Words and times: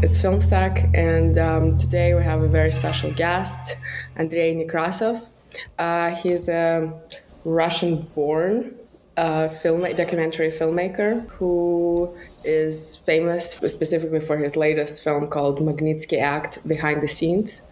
It's 0.00 0.22
Film 0.22 0.40
Stack, 0.40 0.88
and 0.94 1.36
um, 1.38 1.76
today 1.76 2.14
we 2.14 2.22
have 2.22 2.42
a 2.42 2.46
very 2.46 2.70
special 2.70 3.12
guest, 3.12 3.76
Andrei 4.14 4.54
Nekrasov. 4.54 5.26
Uh, 5.76 6.10
he's 6.14 6.48
a 6.48 6.92
Russian-born 7.44 8.76
uh, 9.16 9.48
film 9.48 9.80
documentary 9.96 10.52
filmmaker 10.52 11.28
who 11.30 12.16
is 12.44 12.94
famous 12.94 13.50
specifically 13.50 14.20
for 14.20 14.36
his 14.36 14.54
latest 14.54 15.02
film 15.02 15.26
called 15.26 15.58
Magnitsky 15.58 16.20
Act: 16.22 16.66
Behind 16.66 17.02
the 17.02 17.08
Scenes, 17.08 17.62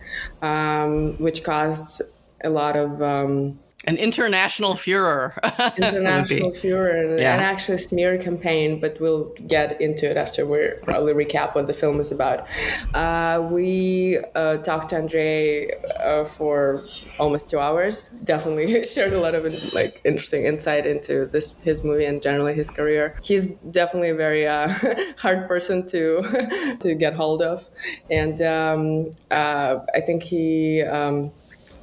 um, 0.43 1.16
which 1.18 1.45
caused 1.45 2.02
a 2.43 2.51
lot 2.51 2.74
of 2.74 3.01
um, 3.01 3.60
an 3.85 3.97
international 3.98 4.75
furor. 4.75 5.35
international 5.77 6.53
furor 6.53 6.89
and, 6.89 7.19
yeah. 7.19 7.35
and, 7.35 7.43
actually 7.43 7.77
smear 7.79 8.16
campaign, 8.16 8.80
but 8.80 8.99
we'll 9.01 9.33
get 9.47 9.80
into 9.80 10.11
it 10.11 10.16
after 10.16 10.47
we 10.47 10.71
probably 10.83 11.12
recap 11.12 11.55
what 11.55 11.66
the 11.66 11.75
film 11.75 12.01
is 12.01 12.11
about. 12.11 12.49
Uh, 12.95 13.47
we 13.51 14.19
uh, 14.35 14.57
talked 14.59 14.89
to 14.89 14.97
Andre 14.97 15.71
uh, 16.02 16.25
for 16.25 16.85
almost 17.19 17.49
two 17.49 17.59
hours. 17.59 18.09
Definitely 18.24 18.87
shared 18.95 19.13
a 19.13 19.21
lot 19.21 19.35
of 19.35 19.45
like 19.74 20.01
interesting 20.05 20.46
insight 20.46 20.87
into 20.87 21.27
this 21.27 21.55
his 21.63 21.85
movie 21.85 22.07
and 22.07 22.23
generally 22.23 22.55
his 22.55 22.71
career. 22.71 23.18
He's 23.23 23.52
definitely 23.71 24.09
a 24.09 24.15
very 24.15 24.46
uh, 24.46 24.73
hard 25.18 25.46
person 25.46 25.87
to 25.88 26.77
to 26.80 26.95
get 26.95 27.13
hold 27.13 27.43
of, 27.43 27.68
and 28.11 28.40
um, 28.40 29.15
uh, 29.30 29.80
I 29.95 30.01
think 30.01 30.23
he 30.23 30.83
um, 30.83 31.30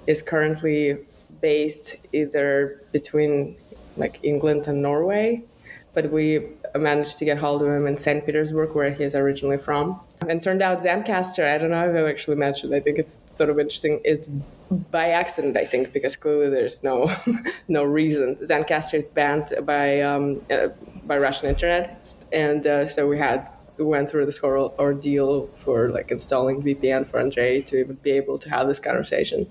is 0.07 0.21
currently 0.23 0.97
based 1.43 1.97
either 2.13 2.81
between 2.93 3.57
like 3.97 4.17
England 4.23 4.65
and 4.67 4.81
Norway, 4.81 5.43
but 5.93 6.09
we 6.09 6.47
managed 6.73 7.19
to 7.19 7.25
get 7.25 7.37
hold 7.37 7.61
of 7.61 7.67
him 7.67 7.85
in 7.85 7.97
St. 7.97 8.25
Petersburg, 8.25 8.73
where 8.73 8.91
he 8.91 9.03
is 9.03 9.13
originally 9.13 9.57
from. 9.57 9.99
And 10.27 10.41
turned 10.41 10.61
out 10.61 10.79
Zencastr, 10.79 11.43
I 11.53 11.57
don't 11.59 11.69
know 11.69 11.87
if 11.89 11.95
I've 11.95 12.07
actually 12.07 12.37
mentioned, 12.37 12.73
I 12.73 12.79
think 12.79 12.97
it's 12.97 13.19
sort 13.25 13.49
of 13.49 13.59
interesting, 13.59 13.99
it's 14.05 14.27
by 14.89 15.09
accident, 15.09 15.57
I 15.57 15.65
think, 15.65 15.91
because 15.91 16.15
clearly 16.15 16.49
there's 16.49 16.81
no 16.81 17.13
no 17.67 17.83
reason. 17.83 18.37
Zencastr 18.37 18.95
is 18.95 19.05
banned 19.05 19.53
by 19.65 20.01
um, 20.01 20.41
uh, 20.49 20.69
by 21.03 21.17
Russian 21.17 21.49
internet, 21.49 22.11
and 22.31 22.65
uh, 22.65 22.87
so 22.87 23.07
we 23.07 23.17
had 23.17 23.51
we 23.77 23.83
went 23.83 24.09
through 24.09 24.25
this 24.25 24.37
whole 24.37 24.73
ordeal 24.79 25.47
for 25.63 25.89
like 25.89 26.09
installing 26.09 26.63
VPN 26.63 27.05
for 27.05 27.19
Andrei 27.19 27.61
to 27.61 27.79
even 27.81 27.95
be 27.97 28.11
able 28.11 28.37
to 28.39 28.49
have 28.49 28.67
this 28.67 28.79
conversation. 28.79 29.47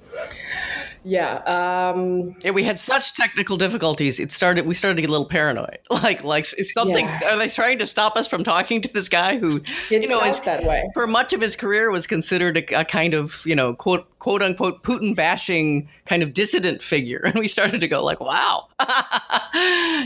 Yeah. 1.04 1.36
Um, 1.38 2.36
yeah, 2.40 2.52
we 2.52 2.62
had 2.62 2.78
such 2.78 3.14
technical 3.14 3.56
difficulties. 3.56 4.20
It 4.20 4.32
started. 4.32 4.66
We 4.66 4.74
started 4.74 4.96
to 4.96 5.02
get 5.02 5.08
a 5.08 5.12
little 5.12 5.26
paranoid. 5.26 5.78
Like, 6.02 6.24
like 6.24 6.52
is 6.58 6.72
something? 6.72 7.06
Yeah. 7.06 7.34
Are 7.34 7.38
they 7.38 7.48
trying 7.48 7.78
to 7.78 7.86
stop 7.86 8.16
us 8.16 8.26
from 8.26 8.42
talking 8.42 8.80
to 8.82 8.92
this 8.92 9.08
guy 9.08 9.38
who, 9.38 9.58
it 9.58 10.02
you 10.02 10.08
know, 10.08 10.20
is 10.24 10.40
that 10.40 10.64
way 10.64 10.82
for 10.94 11.06
much 11.06 11.32
of 11.32 11.40
his 11.40 11.54
career 11.54 11.92
was 11.92 12.08
considered 12.08 12.56
a, 12.56 12.80
a 12.80 12.84
kind 12.84 13.14
of, 13.14 13.42
you 13.44 13.54
know, 13.54 13.72
quote 13.72 14.08
quote 14.18 14.42
unquote 14.42 14.82
Putin 14.82 15.14
bashing 15.14 15.88
kind 16.06 16.22
of 16.22 16.32
dissident 16.32 16.82
figure, 16.82 17.18
and 17.24 17.34
we 17.34 17.46
started 17.46 17.80
to 17.80 17.88
go 17.88 18.02
like, 18.02 18.20
wow, 18.20 18.68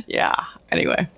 yeah. 0.06 0.44
Anyway, 0.70 1.08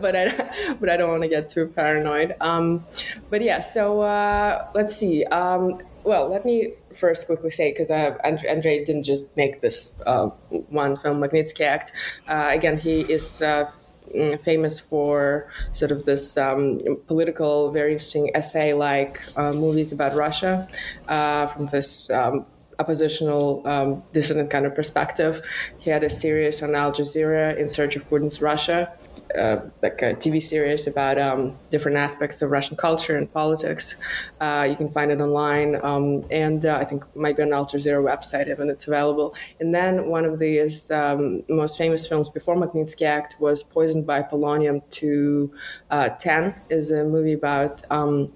but 0.00 0.16
I 0.16 0.76
but 0.80 0.88
I 0.88 0.96
don't 0.96 1.10
want 1.10 1.22
to 1.22 1.28
get 1.28 1.48
too 1.48 1.66
paranoid. 1.66 2.34
Um, 2.40 2.86
but 3.28 3.42
yeah. 3.42 3.60
So 3.60 4.00
uh, 4.00 4.68
let's 4.74 4.96
see. 4.96 5.24
Um, 5.24 5.82
well, 6.04 6.28
let 6.28 6.44
me 6.44 6.74
first 6.94 7.26
quickly 7.26 7.50
say 7.50 7.70
because 7.72 7.90
uh, 7.90 8.16
Andrei 8.24 8.84
didn't 8.84 9.04
just 9.04 9.36
make 9.36 9.60
this 9.60 10.02
uh, 10.06 10.28
one 10.70 10.96
film, 10.96 11.20
Magnitsky 11.20 11.62
Act. 11.62 11.92
Uh, 12.26 12.48
again, 12.50 12.78
he 12.78 13.00
is 13.00 13.42
uh, 13.42 13.70
mm, 14.14 14.40
famous 14.40 14.80
for 14.80 15.50
sort 15.72 15.90
of 15.90 16.04
this 16.04 16.36
um, 16.36 16.80
political, 17.06 17.70
very 17.72 17.92
interesting 17.92 18.30
essay-like 18.34 19.20
uh, 19.36 19.52
movies 19.52 19.92
about 19.92 20.14
Russia 20.14 20.68
uh, 21.08 21.46
from 21.48 21.66
this. 21.66 22.10
Um, 22.10 22.46
oppositional 22.80 23.66
um, 23.66 24.04
dissident 24.12 24.50
kind 24.50 24.64
of 24.64 24.72
perspective. 24.72 25.40
He 25.78 25.90
had 25.90 26.04
a 26.04 26.10
series 26.10 26.62
on 26.62 26.76
Al 26.76 26.92
Jazeera 26.92 27.56
in 27.56 27.68
search 27.68 27.96
of 27.96 28.08
Putin's 28.08 28.40
Russia, 28.40 28.92
uh, 29.36 29.58
like 29.82 30.00
a 30.02 30.14
TV 30.14 30.42
series 30.42 30.86
about 30.86 31.18
um, 31.18 31.56
different 31.70 31.96
aspects 31.96 32.42
of 32.42 32.50
Russian 32.50 32.76
culture 32.76 33.16
and 33.16 33.32
politics. 33.32 33.96
Uh, 34.40 34.66
you 34.68 34.76
can 34.76 34.88
find 34.88 35.10
it 35.10 35.20
online, 35.20 35.78
um, 35.82 36.22
and 36.30 36.64
uh, 36.64 36.78
I 36.80 36.84
think 36.84 37.04
it 37.04 37.16
might 37.18 37.36
be 37.36 37.42
on 37.42 37.52
Al 37.52 37.66
Jazeera 37.66 38.02
website 38.02 38.48
even 38.48 38.70
it's 38.70 38.86
available. 38.86 39.34
And 39.60 39.74
then 39.74 40.06
one 40.06 40.24
of 40.24 40.38
the 40.38 40.60
um, 40.90 41.42
most 41.48 41.76
famous 41.76 42.06
films 42.06 42.30
before 42.30 42.56
Magnitsky 42.56 43.02
Act 43.02 43.36
was 43.38 43.62
Poisoned 43.62 44.06
by 44.06 44.22
Polonium 44.22 44.82
210 44.90 46.44
uh, 46.44 46.52
is 46.70 46.90
a 46.90 47.04
movie 47.04 47.34
about 47.34 47.82
um, 47.90 48.32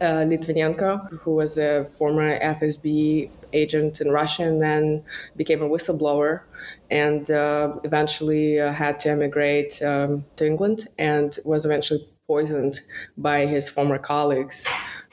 uh, 0.00 0.24
Litvinenko, 0.26 1.10
who 1.20 1.34
was 1.34 1.56
a 1.56 1.84
former 1.84 2.38
FSB 2.40 3.30
agent 3.52 4.00
in 4.00 4.10
Russia 4.10 4.42
and 4.42 4.60
then 4.60 5.02
became 5.36 5.62
a 5.62 5.68
whistleblower 5.68 6.42
and 6.90 7.30
uh, 7.30 7.74
eventually 7.84 8.60
uh, 8.60 8.72
had 8.72 8.98
to 9.00 9.10
emigrate 9.10 9.82
um, 9.82 10.24
to 10.36 10.46
England 10.46 10.88
and 10.98 11.38
was 11.44 11.64
eventually 11.64 12.06
poisoned 12.26 12.80
by 13.16 13.46
his 13.46 13.68
former 13.68 13.98
colleagues. 13.98 14.66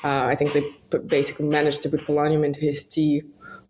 Uh, 0.04 0.26
I 0.26 0.36
think 0.36 0.54
they 0.54 1.00
basically 1.00 1.48
managed 1.48 1.82
to 1.84 1.90
put 1.90 2.02
polonium 2.02 2.46
into 2.46 2.60
his 2.60 2.84
tea 2.86 3.24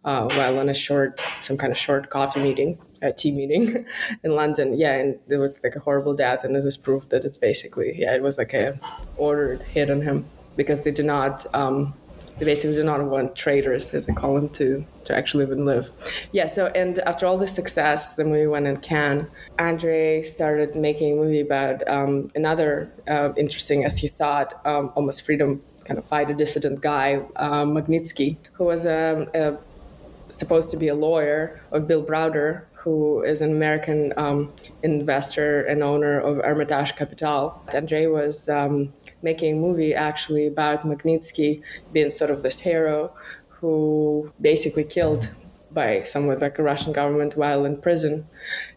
uh, 0.06 0.28
while 0.34 0.60
on 0.60 0.70
a 0.70 0.74
short, 0.74 1.22
some 1.40 1.58
kind 1.58 1.72
of 1.72 1.78
short 1.78 2.10
coffee 2.10 2.42
meeting, 2.42 2.78
a 3.02 3.12
tea 3.12 3.32
meeting 3.32 3.86
in 4.24 4.36
London. 4.36 4.78
Yeah, 4.78 4.94
and 4.94 5.20
it 5.30 5.38
was 5.38 5.60
like 5.64 5.76
a 5.76 5.80
horrible 5.80 6.16
death, 6.16 6.44
and 6.44 6.56
it 6.56 6.64
was 6.64 6.78
proof 6.78 7.08
that 7.10 7.24
it's 7.24 7.38
basically 7.38 7.96
yeah, 7.98 8.16
it 8.16 8.22
was 8.22 8.38
like 8.38 8.54
a 8.54 8.80
ordered 9.18 9.62
hit 9.62 9.90
on 9.90 10.02
him 10.02 10.26
because 10.56 10.84
they 10.84 10.92
do 10.92 11.04
not 11.04 11.46
um, 11.54 11.94
they 12.40 12.46
basically 12.46 12.76
do 12.76 12.84
not 12.84 13.04
want 13.04 13.36
traitors, 13.36 13.94
as 13.94 14.06
they 14.06 14.14
call 14.14 14.36
them, 14.36 14.50
to 14.50 14.86
to 15.06 15.16
actually 15.16 15.44
even 15.44 15.66
live. 15.66 15.92
Yeah. 16.32 16.48
So 16.48 16.68
and 16.68 17.00
after 17.00 17.26
all 17.26 17.38
this 17.38 17.54
success, 17.54 18.16
the 18.16 18.24
movie 18.24 18.48
went 18.48 18.68
in 18.68 18.78
Cannes. 18.78 19.28
Andrei 19.60 20.24
started 20.24 20.76
making 20.76 21.14
a 21.14 21.16
movie 21.16 21.42
about 21.42 21.88
um, 21.88 22.32
another 22.36 22.92
uh, 23.08 23.34
interesting, 23.36 23.86
as 23.86 23.98
he 23.98 24.08
thought, 24.08 24.60
um, 24.66 24.92
almost 24.96 25.24
freedom 25.24 25.62
kind 25.86 25.98
of 25.98 26.06
fighter 26.06 26.34
dissident 26.34 26.82
guy, 26.82 27.22
uh, 27.36 27.66
Magnitsky, 27.66 28.38
who 28.54 28.64
was 28.66 28.86
a, 28.86 29.28
a, 29.34 30.34
supposed 30.34 30.72
to 30.72 30.78
be 30.78 30.88
a 30.88 30.96
lawyer 30.96 31.62
of 31.72 31.88
Bill 31.88 32.04
Browder, 32.04 32.64
who 32.74 33.22
is 33.22 33.42
an 33.42 33.52
American 33.52 34.14
um, 34.18 34.52
investor 34.82 35.64
and 35.64 35.84
owner 35.84 36.20
of 36.20 36.38
Hermitage 36.38 36.96
Capital. 36.96 37.62
Andrei 37.74 38.08
was 38.08 38.50
um, 38.50 38.94
making 39.24 39.58
a 39.58 39.60
movie 39.60 39.96
actually 39.96 40.46
about 40.46 40.84
Magnitsky 40.84 41.62
being 41.92 42.12
sort 42.12 42.30
of 42.30 42.44
this 42.44 42.60
hero 42.60 43.14
who 43.48 44.32
basically 44.40 44.84
killed 44.84 45.32
by 45.72 46.04
someone 46.04 46.38
like 46.38 46.60
a 46.60 46.64
Russian 46.64 46.94
government 46.94 47.36
while 47.36 47.66
in 47.66 47.78
prison, 47.78 48.28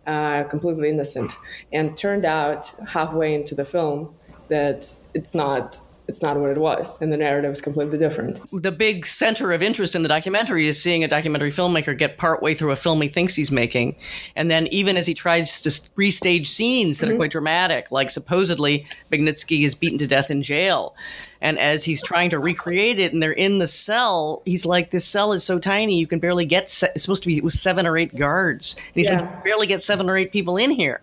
uh, 0.07 0.45
completely 0.45 0.89
innocent. 0.89 1.35
And 1.73 1.97
turned 1.97 2.25
out 2.25 2.73
halfway 2.89 3.35
into 3.35 3.55
the 3.55 3.65
film 3.65 4.15
that 4.49 4.97
it's 5.13 5.35
not 5.35 5.81
it's 6.09 6.23
not 6.23 6.37
what 6.39 6.51
it 6.51 6.59
was 6.59 7.01
and 7.01 7.13
the 7.13 7.17
narrative 7.17 7.53
is 7.53 7.61
completely 7.61 7.99
different. 7.99 8.41
The 8.53 8.73
big 8.73 9.07
center 9.07 9.53
of 9.53 9.63
interest 9.63 9.95
in 9.95 10.03
the 10.03 10.09
documentary 10.09 10.69
is 10.69 10.81
seeing 10.81 11.03
a 11.05 11.09
documentary 11.09 11.51
filmmaker 11.51 11.97
get 11.97 12.19
partway 12.19 12.55
through 12.55 12.71
a 12.71 12.77
film 12.77 13.01
he 13.01 13.09
thinks 13.09 13.35
he's 13.35 13.51
making. 13.51 13.97
And 14.35 14.51
then 14.51 14.67
even 14.69 14.97
as 14.97 15.07
he 15.07 15.15
tries 15.15 15.61
to 15.63 15.71
restage 15.71 16.47
scenes 16.47 16.99
that 16.99 17.07
mm-hmm. 17.07 17.15
are 17.15 17.19
quite 17.19 17.31
dramatic 17.33 17.91
like 17.91 18.11
supposedly 18.11 18.87
Magnitsky 19.13 19.65
is 19.65 19.75
beaten 19.75 19.99
to 19.99 20.07
death 20.07 20.31
in 20.31 20.43
jail. 20.43 20.95
And 21.41 21.59
as 21.59 21.85
he's 21.85 22.03
trying 22.03 22.31
to 22.31 22.39
recreate 22.39 22.99
it 22.99 23.13
and 23.13 23.23
they're 23.23 23.33
in 23.33 23.59
the 23.59 23.67
cell 23.67 24.43
he's 24.45 24.65
like 24.65 24.91
this 24.91 25.05
cell 25.05 25.33
is 25.33 25.45
so 25.45 25.59
tiny 25.59 25.99
you 25.99 26.07
can 26.07 26.19
barely 26.19 26.47
get 26.47 26.71
se- 26.71 26.93
it's 26.95 27.03
supposed 27.03 27.23
to 27.25 27.29
be 27.29 27.41
with 27.41 27.53
seven 27.53 27.87
or 27.87 27.97
eight 27.97 28.15
guards. 28.17 28.75
And 28.77 28.95
he's 28.95 29.09
yeah. 29.09 29.21
like 29.21 29.45
barely 29.45 29.67
get 29.67 29.83
seven 29.83 30.09
or 30.09 30.17
eight 30.17 30.33
people 30.33 30.57
in 30.57 30.71
here 30.71 31.01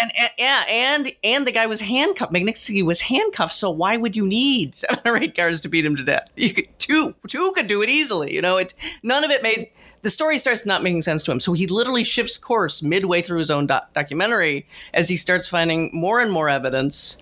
and, 0.00 0.12
and, 0.16 0.30
yeah, 0.38 0.64
and 0.68 1.12
and 1.22 1.46
the 1.46 1.52
guy 1.52 1.66
was 1.66 1.80
handcuffed. 1.80 2.32
Magnitsky 2.32 2.84
was 2.84 3.00
handcuffed. 3.00 3.54
So 3.54 3.70
why 3.70 3.96
would 3.96 4.16
you 4.16 4.26
need 4.26 4.74
seven 4.74 5.00
or 5.04 5.16
eight 5.16 5.34
guards 5.34 5.60
to 5.62 5.68
beat 5.68 5.84
him 5.84 5.96
to 5.96 6.04
death? 6.04 6.28
You 6.36 6.52
could 6.52 6.68
two 6.78 7.14
two 7.26 7.52
could 7.54 7.66
do 7.66 7.82
it 7.82 7.88
easily. 7.88 8.34
You 8.34 8.42
know, 8.42 8.56
it 8.56 8.74
none 9.02 9.24
of 9.24 9.30
it 9.30 9.42
made 9.42 9.70
the 10.02 10.10
story 10.10 10.38
starts 10.38 10.64
not 10.64 10.82
making 10.82 11.02
sense 11.02 11.22
to 11.24 11.32
him. 11.32 11.40
So 11.40 11.52
he 11.52 11.66
literally 11.66 12.04
shifts 12.04 12.38
course 12.38 12.82
midway 12.82 13.22
through 13.22 13.38
his 13.38 13.50
own 13.50 13.66
documentary 13.66 14.66
as 14.94 15.08
he 15.08 15.16
starts 15.16 15.48
finding 15.48 15.90
more 15.92 16.20
and 16.20 16.32
more 16.32 16.48
evidence 16.48 17.18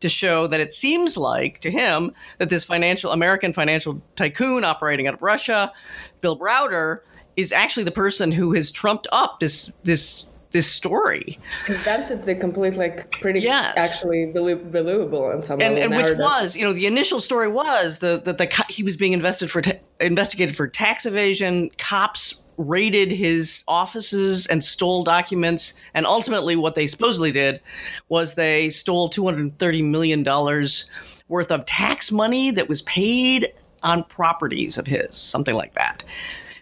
to 0.00 0.08
show 0.08 0.46
that 0.46 0.60
it 0.60 0.74
seems 0.74 1.16
like 1.16 1.60
to 1.60 1.70
him 1.70 2.12
that 2.38 2.50
this 2.50 2.64
financial 2.64 3.12
American 3.12 3.52
financial 3.52 4.00
tycoon 4.16 4.64
operating 4.64 5.06
out 5.06 5.14
of 5.14 5.22
Russia, 5.22 5.72
Bill 6.20 6.38
Browder, 6.38 7.00
is 7.36 7.52
actually 7.52 7.84
the 7.84 7.90
person 7.90 8.32
who 8.32 8.52
has 8.52 8.70
trumped 8.70 9.06
up 9.12 9.40
this 9.40 9.70
this 9.84 10.26
this 10.52 10.70
story. 10.70 11.38
Invented 11.66 12.24
the 12.24 12.34
complete, 12.34 12.76
like, 12.76 13.10
pretty 13.20 13.40
yes. 13.40 13.74
actually 13.76 14.26
believable 14.26 15.30
in 15.30 15.42
some 15.42 15.60
and, 15.60 15.78
and 15.78 15.96
which 15.96 16.16
was, 16.16 16.54
you 16.54 16.64
know, 16.64 16.72
the 16.72 16.86
initial 16.86 17.20
story 17.20 17.48
was 17.48 17.98
that 17.98 18.24
the, 18.24 18.32
the, 18.32 18.64
he 18.68 18.82
was 18.82 18.96
being 18.96 19.12
invested 19.12 19.50
for 19.50 19.62
investigated 20.00 20.54
for 20.56 20.68
tax 20.68 21.06
evasion. 21.06 21.70
Cops 21.78 22.42
raided 22.58 23.10
his 23.10 23.64
offices 23.66 24.46
and 24.46 24.62
stole 24.62 25.04
documents. 25.04 25.74
And 25.94 26.06
ultimately, 26.06 26.54
what 26.54 26.74
they 26.74 26.86
supposedly 26.86 27.32
did 27.32 27.60
was 28.08 28.34
they 28.34 28.70
stole 28.70 29.08
two 29.08 29.24
hundred 29.24 29.58
thirty 29.58 29.82
million 29.82 30.22
dollars 30.22 30.88
worth 31.28 31.50
of 31.50 31.64
tax 31.64 32.12
money 32.12 32.50
that 32.50 32.68
was 32.68 32.82
paid 32.82 33.52
on 33.82 34.04
properties 34.04 34.78
of 34.78 34.86
his, 34.86 35.16
something 35.16 35.54
like 35.54 35.74
that. 35.74 36.04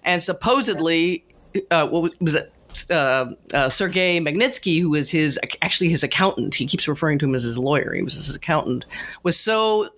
And 0.04 0.22
supposedly, 0.22 1.24
uh, 1.70 1.86
what 1.88 2.02
was, 2.02 2.20
was 2.20 2.34
it? 2.36 2.52
Uh, 2.90 3.32
uh, 3.52 3.68
Sergei 3.68 4.20
Magnitsky, 4.20 4.80
who 4.80 4.90
was 4.90 5.10
his 5.10 5.38
actually 5.62 5.88
his 5.88 6.02
accountant, 6.02 6.54
he 6.54 6.66
keeps 6.66 6.88
referring 6.88 7.18
to 7.18 7.26
him 7.26 7.34
as 7.34 7.42
his 7.42 7.58
lawyer. 7.58 7.92
He 7.94 8.02
was 8.02 8.14
his 8.14 8.34
accountant. 8.34 8.86
Was 9.22 9.38
so 9.38 9.90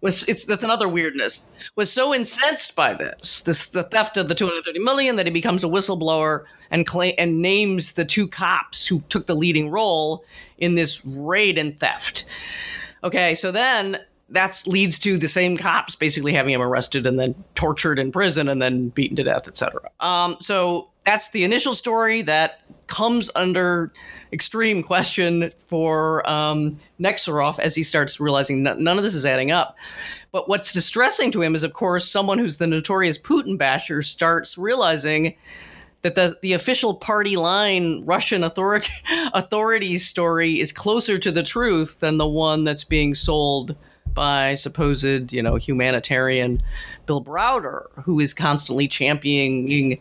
was 0.00 0.28
it's 0.28 0.44
that's 0.44 0.62
another 0.62 0.88
weirdness. 0.88 1.44
Was 1.74 1.92
so 1.92 2.14
incensed 2.14 2.76
by 2.76 2.94
this, 2.94 3.42
this 3.42 3.68
the 3.70 3.82
theft 3.84 4.16
of 4.16 4.28
the 4.28 4.34
230 4.34 4.78
million 4.80 5.16
that 5.16 5.26
he 5.26 5.32
becomes 5.32 5.64
a 5.64 5.68
whistleblower 5.68 6.44
and 6.70 6.86
claim 6.86 7.14
and 7.18 7.40
names 7.40 7.94
the 7.94 8.04
two 8.04 8.28
cops 8.28 8.86
who 8.86 9.00
took 9.08 9.26
the 9.26 9.34
leading 9.34 9.70
role 9.70 10.24
in 10.58 10.74
this 10.74 11.04
raid 11.04 11.58
and 11.58 11.78
theft. 11.78 12.24
Okay, 13.04 13.34
so 13.34 13.50
then 13.50 13.98
that 14.28 14.62
leads 14.66 14.98
to 14.98 15.18
the 15.18 15.28
same 15.28 15.56
cops 15.56 15.94
basically 15.94 16.32
having 16.32 16.52
him 16.52 16.62
arrested 16.62 17.06
and 17.06 17.18
then 17.18 17.34
tortured 17.54 17.98
in 17.98 18.10
prison 18.10 18.48
and 18.48 18.60
then 18.60 18.88
beaten 18.88 19.16
to 19.16 19.22
death, 19.22 19.46
etc. 19.46 19.88
Um, 20.00 20.36
so 20.40 20.88
that's 21.06 21.30
the 21.30 21.44
initial 21.44 21.72
story 21.72 22.20
that 22.22 22.60
comes 22.88 23.30
under 23.36 23.92
extreme 24.32 24.82
question 24.82 25.52
for 25.58 26.28
um, 26.28 26.78
Nesterov 27.00 27.58
as 27.60 27.74
he 27.76 27.84
starts 27.84 28.18
realizing 28.18 28.64
none 28.64 28.98
of 28.98 29.04
this 29.04 29.14
is 29.14 29.24
adding 29.24 29.52
up. 29.52 29.76
But 30.32 30.48
what's 30.48 30.72
distressing 30.72 31.30
to 31.30 31.42
him 31.42 31.54
is, 31.54 31.62
of 31.62 31.72
course, 31.72 32.10
someone 32.10 32.38
who's 32.38 32.58
the 32.58 32.66
notorious 32.66 33.18
Putin 33.18 33.56
basher 33.56 34.02
starts 34.02 34.58
realizing 34.58 35.36
that 36.02 36.16
the, 36.16 36.36
the 36.42 36.52
official 36.52 36.94
party 36.94 37.36
line 37.36 38.04
Russian 38.04 38.44
authority, 38.44 38.92
authorities 39.32 40.06
story 40.06 40.60
is 40.60 40.72
closer 40.72 41.18
to 41.18 41.30
the 41.30 41.42
truth 41.42 42.00
than 42.00 42.18
the 42.18 42.28
one 42.28 42.64
that's 42.64 42.84
being 42.84 43.14
sold 43.14 43.76
by 44.12 44.54
supposed, 44.54 45.32
you 45.32 45.42
know, 45.42 45.56
humanitarian 45.56 46.62
Bill 47.06 47.22
Browder, 47.22 47.84
who 48.02 48.18
is 48.18 48.34
constantly 48.34 48.88
championing 48.88 50.00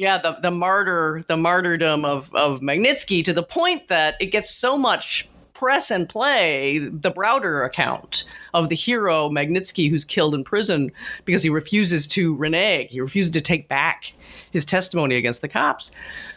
yeah, 0.00 0.16
the, 0.16 0.32
the 0.40 0.50
martyr, 0.50 1.26
the 1.28 1.36
martyrdom 1.36 2.06
of, 2.06 2.34
of 2.34 2.62
Magnitsky 2.62 3.22
to 3.22 3.34
the 3.34 3.42
point 3.42 3.88
that 3.88 4.16
it 4.18 4.26
gets 4.26 4.50
so 4.50 4.78
much 4.78 5.28
press 5.52 5.90
and 5.90 6.08
play 6.08 6.78
the 6.78 7.12
Browder 7.12 7.66
account 7.66 8.24
of 8.54 8.70
the 8.70 8.74
hero 8.74 9.28
Magnitsky 9.28 9.90
who's 9.90 10.06
killed 10.06 10.34
in 10.34 10.42
prison 10.42 10.90
because 11.26 11.42
he 11.42 11.50
refuses 11.50 12.06
to 12.08 12.34
renege. 12.36 12.92
He 12.92 13.00
refuses 13.02 13.30
to 13.32 13.42
take 13.42 13.68
back 13.68 14.14
his 14.52 14.64
testimony 14.64 15.16
against 15.16 15.42
the 15.42 15.48
cops. 15.48 15.92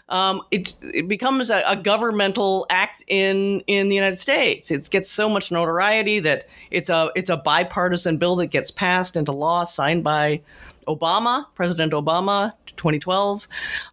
Um, 0.09 0.41
it 0.51 0.75
it 0.81 1.07
becomes 1.07 1.49
a, 1.49 1.63
a, 1.65 1.77
governmental 1.77 2.65
act 2.69 3.05
in 3.07 3.61
in 3.61 3.87
the 3.87 3.95
United 3.95 4.19
States. 4.19 4.71
It 4.71 4.89
gets 4.89 5.09
so 5.09 5.29
much 5.29 5.53
notoriety 5.53 6.19
that 6.19 6.47
it's 6.69 6.89
a 6.89 7.09
it's 7.15 7.29
a 7.29 7.37
bipartisan 7.37 8.17
bill 8.17 8.35
that 8.35 8.47
gets 8.47 8.71
passed 8.71 9.15
into 9.15 9.31
law, 9.31 9.63
signed 9.63 10.03
by 10.03 10.41
Obama, 10.87 11.45
President 11.55 11.93
Obama, 11.93 12.53
2012, 12.67 13.47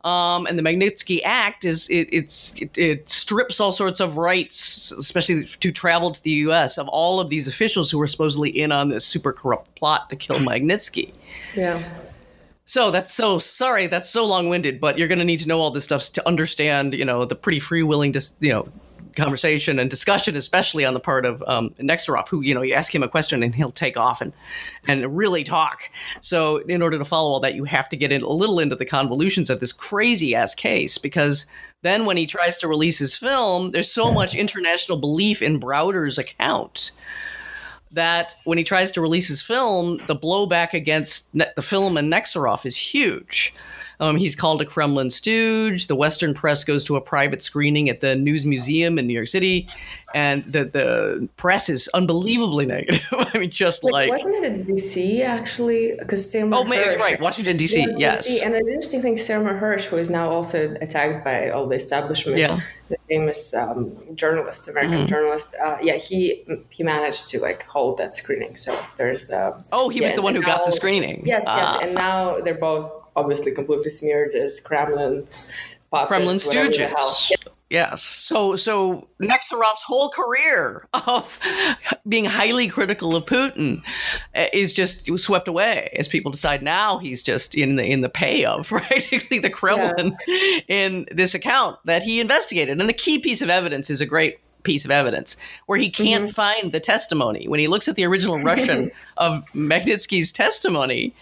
um, 0.05 0.47
and 0.47 0.59
the 0.59 0.63
Magnitsky 0.63 1.21
Act 1.25 1.65
is 1.65 1.89
it, 1.89 2.09
it's 2.13 2.55
it, 2.61 2.77
it, 2.77 3.09
strips 3.09 3.61
all 3.61 3.73
sorts 3.73 4.01
of 4.01 4.17
rights, 4.17 4.93
especially 4.93 5.45
to 5.45 5.73
travel 5.73 6.13
to 6.13 6.23
the 6.23 6.31
U.S. 6.31 6.79
of 6.79 6.89
all 6.89 7.21
of 7.21 7.31
these 7.31 7.47
officials 7.47 7.91
who 7.91 7.99
were 7.99 8.07
supposedly 8.07 8.51
in 8.51 8.73
on 8.73 8.89
this 8.89 9.05
super 9.05 9.33
corrupt 9.33 9.75
plot 9.75 10.11
to 10.11 10.17
kill 10.17 10.37
Magnitsky. 10.37 11.13
Yeah. 11.55 11.83
So 12.71 12.93
that's 12.93 13.13
so 13.13 13.41
sorry. 13.41 13.89
That's 13.89 14.09
so 14.09 14.25
long 14.25 14.49
winded, 14.49 14.81
but 14.81 14.97
you're 14.97 15.09
going 15.09 15.19
to 15.19 15.25
need 15.25 15.41
to 15.41 15.49
know 15.49 15.59
all 15.59 15.73
this 15.73 15.83
stuff 15.83 16.05
to 16.13 16.27
understand, 16.27 16.95
you 16.95 17.05
know, 17.05 17.25
the 17.25 17.35
pretty 17.35 17.59
free 17.59 17.83
willing, 17.83 18.13
to, 18.13 18.25
you 18.39 18.53
know, 18.53 18.69
conversation 19.17 19.79
and 19.79 19.91
discussion, 19.91 20.37
especially 20.37 20.85
on 20.85 20.95
the 20.95 21.01
part 21.01 21.25
of 21.25 21.43
um, 21.47 21.75
who 22.29 22.41
you 22.43 22.55
know 22.55 22.63
you 22.63 22.75
ask 22.75 22.95
him 22.95 23.03
a 23.03 23.09
question 23.09 23.43
and 23.43 23.55
he'll 23.55 23.71
take 23.71 23.97
off 23.97 24.21
and 24.21 24.33
and 24.89 25.17
really 25.17 25.45
talk. 25.45 25.91
So 26.21 26.59
in 26.59 26.83
order 26.83 26.99
to 26.99 27.05
follow 27.05 27.31
all 27.31 27.41
that, 27.41 27.55
you 27.55 27.65
have 27.65 27.89
to 27.91 27.97
get 27.97 28.13
in 28.13 28.23
a 28.23 28.29
little 28.29 28.59
into 28.59 28.77
the 28.77 28.85
convolutions 28.85 29.51
of 29.51 29.61
this 29.61 29.73
crazy 29.73 30.35
ass 30.35 30.55
case 30.55 30.99
because 30.99 31.47
then 31.83 32.05
when 32.05 32.17
he 32.17 32.27
tries 32.27 32.59
to 32.59 32.69
release 32.69 32.99
his 32.99 33.17
film, 33.17 33.71
there's 33.71 33.91
so 33.91 34.13
much 34.13 34.35
international 34.35 34.99
belief 34.99 35.41
in 35.41 35.59
Browder's 35.59 36.19
account 36.19 36.93
that 37.93 38.37
when 38.45 38.59
he 38.59 38.65
tries 38.65 38.93
to 38.93 39.01
release 39.01 39.29
his 39.29 39.43
film, 39.43 39.99
the 40.07 40.17
blowback 40.17 40.75
against 40.75 41.27
the 41.33 41.63
film 41.63 41.97
and 41.97 42.13
Nesterov 42.13 42.65
is 42.65 42.77
huge. 42.77 43.55
Um, 44.01 44.17
he's 44.17 44.35
called 44.35 44.63
a 44.63 44.65
Kremlin 44.65 45.11
stooge. 45.11 45.87
The 45.87 45.95
Western 45.95 46.33
press 46.33 46.65
goes 46.65 46.85
to 46.85 46.97
a 46.97 47.01
private 47.01 47.43
screening 47.43 47.91
at 47.91 48.01
the 48.01 48.09
Newseum 48.09 48.99
in 48.99 49.07
New 49.07 49.13
York 49.13 49.29
City, 49.29 49.69
and 50.15 50.43
the 50.45 50.65
the 50.65 51.29
press 51.37 51.69
is 51.69 51.89
unbelievably 51.89 52.65
negative. 52.65 53.07
I 53.13 53.39
mean, 53.39 53.51
just 53.51 53.85
like, 53.85 54.09
like 54.09 54.25
wasn't 54.25 54.37
it 54.37 54.45
in 54.45 54.65
D.C. 54.65 55.23
actually? 55.23 55.97
Because 55.99 56.29
Sam. 56.29 56.53
Oh, 56.55 56.65
maybe, 56.65 56.97
right, 56.97 57.21
Washington 57.21 57.59
D.C. 57.59 57.87
Yes, 57.99 58.27
DC. 58.27 58.45
and 58.45 58.55
the 58.55 58.59
interesting 58.61 59.03
thing, 59.03 59.19
Seymour 59.19 59.61
Hersh, 59.61 59.85
who 59.85 59.99
is 59.99 60.09
now 60.09 60.31
also 60.31 60.75
attacked 60.81 61.23
by 61.23 61.51
all 61.51 61.67
the 61.67 61.77
establishment, 61.77 62.39
yeah. 62.39 62.59
the 62.89 62.97
famous 63.07 63.53
um, 63.53 63.95
journalist, 64.15 64.67
American 64.67 65.01
mm-hmm. 65.01 65.09
journalist. 65.09 65.55
Uh, 65.63 65.77
yeah, 65.83 65.97
he 65.97 66.47
he 66.71 66.83
managed 66.83 67.29
to 67.29 67.41
like 67.41 67.65
hold 67.65 67.99
that 67.99 68.15
screening. 68.15 68.57
So 68.57 68.83
there's. 68.97 69.31
Uh, 69.31 69.63
oh, 69.73 69.91
he 69.91 70.01
yeah, 70.01 70.07
was 70.07 70.15
the 70.15 70.23
one 70.23 70.35
who 70.35 70.41
now, 70.41 70.57
got 70.57 70.65
the 70.65 70.73
screening. 70.73 71.23
Yes, 71.27 71.45
yes, 71.47 71.79
and 71.83 71.95
now 71.95 72.41
they're 72.41 72.55
both 72.55 72.91
obviously 73.21 73.53
completely 73.53 73.91
smeared 73.91 74.35
as 74.35 74.61
Kremlin's 74.61 75.53
puppets, 75.91 76.09
Kremlin 76.09 76.37
stooges. 76.37 77.31
Yes. 77.71 78.03
So 78.03 78.57
so 78.57 79.07
Nesterov's 79.23 79.83
whole 79.83 80.09
career 80.09 80.89
of 81.07 81.39
being 82.09 82.25
highly 82.25 82.67
critical 82.67 83.15
of 83.15 83.27
Putin 83.27 83.83
uh, 84.35 84.47
is 84.53 84.73
just 84.73 85.09
swept 85.21 85.47
away 85.47 85.95
as 85.97 86.09
people 86.09 86.33
decide 86.33 86.63
now 86.63 86.99
he's 86.99 87.23
just 87.23 87.55
in 87.55 87.77
the 87.77 87.85
in 87.85 88.01
the 88.01 88.09
pay 88.09 88.45
of 88.45 88.69
practically 88.69 89.39
the 89.39 89.51
Kremlin 89.51 90.17
yeah. 90.27 90.61
in 90.67 91.07
this 91.13 91.33
account 91.33 91.79
that 91.85 92.03
he 92.03 92.19
investigated. 92.19 92.81
And 92.81 92.89
the 92.89 92.93
key 92.93 93.21
piece 93.21 93.41
of 93.41 93.51
evidence 93.51 93.89
is 93.89 94.01
a 94.01 94.07
great 94.07 94.41
piece 94.63 94.85
of 94.85 94.91
evidence 94.91 95.37
where 95.67 95.79
he 95.79 95.91
can't 95.91 96.25
mm-hmm. 96.25 96.33
find 96.33 96.73
the 96.73 96.81
testimony 96.81 97.49
when 97.49 97.61
he 97.61 97.69
looks 97.69 97.89
at 97.89 97.97
the 97.97 98.05
original 98.05 98.41
Russian 98.41 98.91
of 99.17 99.45
Magnitsky's 99.55 100.33
testimony 100.33 101.15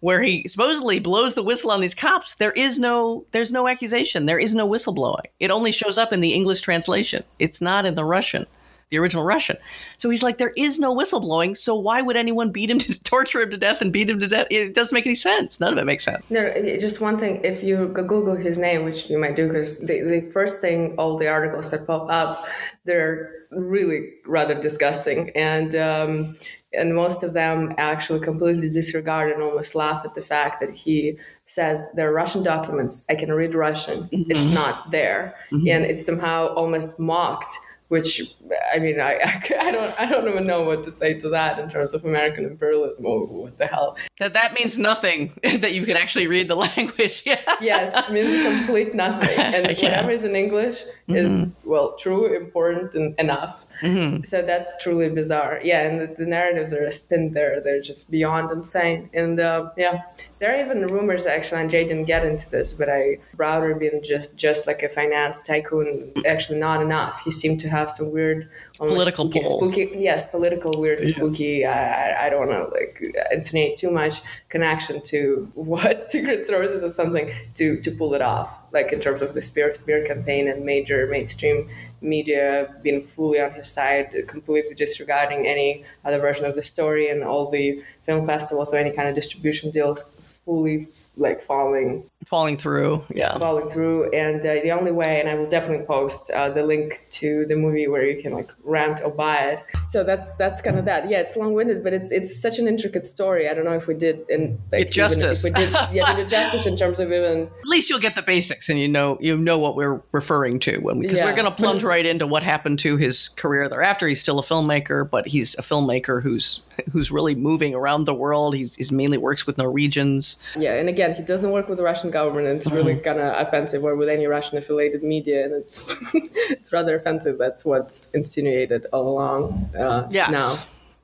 where 0.00 0.22
he 0.22 0.46
supposedly 0.46 0.98
blows 0.98 1.34
the 1.34 1.42
whistle 1.42 1.70
on 1.70 1.80
these 1.80 1.94
cops, 1.94 2.34
there 2.34 2.52
is 2.52 2.78
no 2.78 3.24
there's 3.32 3.52
no 3.52 3.68
accusation. 3.68 4.26
There 4.26 4.38
is 4.38 4.54
no 4.54 4.68
whistleblowing. 4.68 5.26
It 5.40 5.50
only 5.50 5.72
shows 5.72 5.98
up 5.98 6.12
in 6.12 6.20
the 6.20 6.34
English 6.34 6.60
translation. 6.60 7.24
It's 7.38 7.60
not 7.60 7.86
in 7.86 7.94
the 7.94 8.04
Russian, 8.04 8.46
the 8.90 8.98
original 8.98 9.24
Russian. 9.24 9.56
So 9.98 10.10
he's 10.10 10.22
like, 10.22 10.38
there 10.38 10.52
is 10.56 10.78
no 10.78 10.94
whistleblowing. 10.94 11.56
So 11.56 11.74
why 11.74 12.02
would 12.02 12.16
anyone 12.16 12.50
beat 12.50 12.70
him 12.70 12.78
to 12.78 13.02
torture 13.02 13.40
him 13.40 13.50
to 13.50 13.56
death 13.56 13.80
and 13.80 13.92
beat 13.92 14.08
him 14.08 14.20
to 14.20 14.28
death? 14.28 14.46
It 14.50 14.74
doesn't 14.74 14.94
make 14.94 15.06
any 15.06 15.14
sense. 15.14 15.58
None 15.58 15.72
of 15.72 15.78
it 15.78 15.84
makes 15.84 16.04
sense. 16.04 16.24
No, 16.30 16.52
just 16.78 17.00
one 17.00 17.18
thing. 17.18 17.40
If 17.44 17.62
you 17.62 17.88
Google 17.88 18.36
his 18.36 18.58
name, 18.58 18.84
which 18.84 19.10
you 19.10 19.18
might 19.18 19.36
do, 19.36 19.48
because 19.48 19.80
the, 19.80 20.02
the 20.02 20.20
first 20.20 20.60
thing, 20.60 20.94
all 20.98 21.18
the 21.18 21.28
articles 21.28 21.70
that 21.70 21.86
pop 21.86 22.06
up, 22.10 22.46
they're 22.84 23.32
really 23.50 24.10
rather 24.24 24.54
disgusting. 24.54 25.30
And 25.30 25.74
um, 25.74 26.34
and 26.72 26.94
most 26.94 27.22
of 27.22 27.32
them 27.32 27.74
actually 27.78 28.20
completely 28.20 28.68
disregard 28.68 29.32
and 29.32 29.42
almost 29.42 29.74
laugh 29.74 30.04
at 30.04 30.14
the 30.14 30.20
fact 30.20 30.60
that 30.60 30.70
he 30.70 31.18
says 31.46 31.88
there 31.94 32.08
are 32.08 32.12
Russian 32.12 32.42
documents. 32.42 33.04
I 33.08 33.14
can 33.14 33.32
read 33.32 33.54
Russian. 33.54 34.02
Mm-hmm. 34.04 34.30
It's 34.30 34.44
not 34.54 34.90
there, 34.90 35.34
mm-hmm. 35.50 35.68
and 35.68 35.84
it's 35.84 36.04
somehow 36.04 36.48
almost 36.48 36.98
mocked 36.98 37.56
which 37.88 38.34
I 38.72 38.78
mean, 38.78 39.00
I, 39.00 39.18
I 39.60 39.70
don't, 39.70 40.00
I 40.00 40.06
don't 40.08 40.28
even 40.28 40.46
know 40.46 40.64
what 40.64 40.84
to 40.84 40.92
say 40.92 41.14
to 41.20 41.28
that 41.30 41.58
in 41.58 41.68
terms 41.70 41.92
of 41.94 42.04
American 42.04 42.44
imperialism. 42.44 43.06
Or 43.06 43.26
what 43.26 43.58
the 43.58 43.66
hell? 43.66 43.96
That 44.18 44.32
that 44.34 44.54
means 44.54 44.78
nothing. 44.78 45.32
that 45.42 45.74
you 45.74 45.84
can 45.84 45.96
actually 45.96 46.26
read 46.26 46.48
the 46.48 46.54
language. 46.68 47.22
Yeah. 47.24 47.40
yes, 47.60 48.08
it 48.08 48.12
means 48.12 48.58
complete 48.58 48.94
nothing. 48.94 49.38
And 49.38 49.76
yeah. 49.76 49.88
whatever 49.88 50.10
is 50.10 50.24
in 50.24 50.36
English 50.36 50.82
mm-hmm. 50.82 51.16
is 51.16 51.54
well, 51.64 51.96
true, 51.96 52.34
important, 52.36 52.94
and 52.94 53.18
enough. 53.18 53.66
Mm-hmm. 53.82 54.24
So 54.24 54.42
that's 54.42 54.72
truly 54.82 55.10
bizarre. 55.10 55.60
Yeah, 55.62 55.82
and 55.82 56.00
the, 56.00 56.06
the, 56.06 56.26
narratives 56.26 56.72
are 56.72 56.84
a 56.84 56.92
spin 56.92 57.32
there. 57.32 57.60
They're 57.60 57.80
just 57.80 58.10
beyond 58.10 58.50
insane. 58.50 59.10
And 59.12 59.38
uh, 59.38 59.70
yeah, 59.76 60.02
there 60.38 60.54
are 60.54 60.60
even 60.60 60.86
rumors 60.86 61.26
actually, 61.26 61.62
and 61.62 61.70
Jay 61.70 61.84
didn't 61.84 62.04
get 62.04 62.26
into 62.26 62.48
this, 62.50 62.72
but 62.72 62.88
I 62.88 63.18
Browder 63.36 63.78
being 63.78 64.02
just 64.02 64.36
just 64.36 64.66
like 64.66 64.82
a 64.82 64.88
finance 64.88 65.42
tycoon, 65.42 66.12
actually 66.26 66.58
not 66.58 66.82
enough. 66.82 67.22
He 67.24 67.32
seemed 67.32 67.60
to 67.60 67.68
have 67.68 67.90
some 67.90 68.10
weird 68.10 68.35
political 68.76 69.30
spooky, 69.30 69.44
spooky, 69.44 69.96
yes, 69.98 70.28
political 70.30 70.80
weird 70.80 71.00
spooky. 71.00 71.64
I, 71.64 72.26
I 72.26 72.28
don't 72.30 72.46
want 72.46 72.50
to 72.50 72.74
like 72.74 73.02
insinuate 73.30 73.76
too 73.76 73.90
much 73.90 74.22
connection 74.48 75.02
to 75.02 75.50
what 75.54 76.02
secret 76.10 76.44
services 76.44 76.82
or 76.82 76.90
something 76.90 77.30
to 77.54 77.80
to 77.80 77.90
pull 77.90 78.14
it 78.14 78.22
off. 78.22 78.58
Like 78.72 78.92
in 78.92 79.00
terms 79.00 79.22
of 79.22 79.34
the 79.34 79.42
spear 79.42 79.70
to 79.70 79.78
spear 79.78 80.06
campaign 80.06 80.48
and 80.48 80.64
major 80.64 81.06
mainstream 81.06 81.68
media 82.00 82.74
being 82.82 83.02
fully 83.02 83.40
on 83.40 83.52
his 83.52 83.68
side, 83.68 84.24
completely 84.26 84.74
disregarding 84.74 85.46
any 85.46 85.84
other 86.04 86.18
version 86.18 86.44
of 86.44 86.54
the 86.54 86.62
story 86.62 87.08
and 87.08 87.22
all 87.22 87.50
the 87.50 87.82
film 88.04 88.26
festivals 88.26 88.72
or 88.72 88.76
any 88.76 88.90
kind 88.90 89.08
of 89.08 89.14
distribution 89.14 89.70
deals 89.70 90.04
fully 90.22 90.86
like 91.16 91.42
falling. 91.42 92.08
Falling 92.26 92.56
through 92.56 93.04
yeah. 93.14 93.38
Falling 93.38 93.68
through 93.68 94.10
and 94.10 94.40
uh, 94.40 94.54
the 94.54 94.72
only 94.72 94.90
way 94.90 95.20
and 95.20 95.28
i 95.28 95.34
will 95.34 95.48
definitely 95.48 95.86
post 95.86 96.28
uh, 96.30 96.48
the 96.48 96.62
link 96.62 97.06
to 97.08 97.46
the 97.46 97.54
movie 97.54 97.86
where 97.86 98.04
you 98.04 98.20
can 98.20 98.32
like 98.32 98.50
rent 98.64 99.00
or 99.04 99.10
buy 99.10 99.36
it. 99.36 99.64
So 99.88 100.02
that's 100.02 100.34
that's 100.34 100.60
kind 100.60 100.78
of 100.78 100.84
that. 100.86 101.08
Yeah 101.08 101.20
it's 101.20 101.36
long-winded 101.36 101.84
but 101.84 101.92
it's 101.92 102.10
it's 102.10 102.40
such 102.40 102.58
an 102.58 102.66
intricate 102.66 103.06
story. 103.06 103.48
I 103.48 103.54
don't 103.54 103.64
know 103.64 103.74
if 103.74 103.86
we 103.86 103.94
did 103.94 104.28
in 104.28 104.60
like, 104.72 104.90
justice 104.90 105.42
we 105.42 105.50
did 105.50 105.70
yeah 105.92 106.12
did 106.16 106.28
justice 106.28 106.66
in 106.66 106.76
terms 106.76 106.98
of 106.98 107.12
even 107.12 107.42
at 107.42 107.66
least 107.66 107.88
you'll 107.90 108.00
get 108.00 108.14
the 108.14 108.22
basics 108.22 108.68
and 108.68 108.78
you 108.78 108.88
know 108.88 109.18
you 109.20 109.36
know 109.36 109.58
what 109.58 109.76
we're 109.76 110.02
referring 110.12 110.58
to 110.60 110.78
when 110.78 110.98
because 111.00 111.14
we, 111.14 111.18
yeah. 111.20 111.26
we're 111.26 111.36
going 111.36 111.48
to 111.48 111.56
plunge 111.56 111.84
right 111.94 112.06
into 112.06 112.26
what 112.26 112.42
happened 112.42 112.78
to 112.80 112.96
his 112.96 113.28
career 113.30 113.68
thereafter 113.68 114.08
he's 114.08 114.20
still 114.20 114.38
a 114.38 114.42
filmmaker 114.42 115.08
but 115.08 115.26
he's 115.26 115.54
a 115.54 115.62
filmmaker 115.62 116.22
who's 116.22 116.62
who's 116.92 117.10
really 117.10 117.34
moving 117.34 117.74
around 117.74 118.04
the 118.04 118.14
world. 118.14 118.54
He's, 118.54 118.74
he's 118.74 118.92
mainly 118.92 119.18
works 119.18 119.46
with 119.46 119.58
norwegians. 119.58 120.38
Yeah 120.56 120.74
and 120.74 120.88
again 120.88 121.05
he 121.14 121.22
doesn't 121.22 121.50
work 121.50 121.68
with 121.68 121.78
the 121.78 121.84
russian 121.84 122.10
government 122.10 122.46
and 122.46 122.58
it's 122.58 122.70
really 122.70 122.94
mm-hmm. 122.94 123.04
kind 123.04 123.20
of 123.20 123.46
offensive 123.46 123.84
or 123.84 123.94
with 123.94 124.08
any 124.08 124.26
Russian 124.26 124.58
affiliated 124.58 125.02
media 125.02 125.44
and 125.44 125.54
it's 125.54 125.94
it's 126.50 126.72
rather 126.72 126.96
offensive 126.96 127.38
that's 127.38 127.64
what's 127.64 128.06
insinuated 128.14 128.86
all 128.92 129.08
along 129.08 129.52
uh, 129.76 130.06
yes. 130.10 130.30
now 130.30 130.56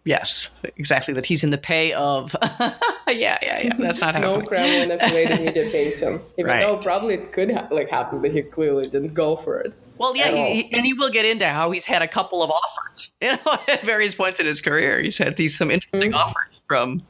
yes 0.04 0.50
exactly 0.76 1.14
that 1.14 1.24
he's 1.26 1.44
in 1.44 1.50
the 1.50 1.58
pay 1.58 1.92
of 1.92 2.34
yeah 2.42 2.76
yeah 3.06 3.38
yeah 3.60 3.72
that's 3.78 4.00
not 4.00 4.14
how 4.14 4.20
no 4.20 4.40
Kremlin 4.42 4.90
affiliated 4.90 5.40
media 5.44 5.70
pays 5.70 6.00
him 6.00 6.20
even 6.38 6.50
right. 6.50 6.60
though 6.60 6.78
probably 6.78 7.14
it 7.14 7.32
could 7.32 7.52
ha- 7.52 7.68
like 7.70 7.88
happen 7.88 8.20
but 8.20 8.32
he 8.32 8.42
clearly 8.42 8.88
didn't 8.88 9.14
go 9.14 9.36
for 9.36 9.60
it 9.60 9.74
well, 9.98 10.16
yeah, 10.16 10.34
he, 10.34 10.68
and 10.72 10.84
he 10.84 10.94
will 10.94 11.10
get 11.10 11.24
into 11.26 11.46
how 11.46 11.70
he's 11.70 11.84
had 11.84 12.02
a 12.02 12.08
couple 12.08 12.42
of 12.42 12.50
offers, 12.50 13.12
you 13.20 13.30
know, 13.30 13.58
at 13.68 13.84
various 13.84 14.16
points 14.16 14.40
in 14.40 14.46
his 14.46 14.60
career. 14.60 15.00
He's 15.00 15.16
had 15.16 15.36
these 15.36 15.56
some 15.56 15.70
interesting 15.70 16.10
mm-hmm. 16.10 16.30
offers 16.30 16.60
from 16.66 17.02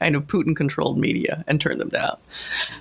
kind 0.00 0.16
of 0.16 0.26
Putin-controlled 0.26 0.98
media 0.98 1.44
and 1.46 1.60
turn 1.60 1.78
them 1.78 1.88
down. 1.88 2.16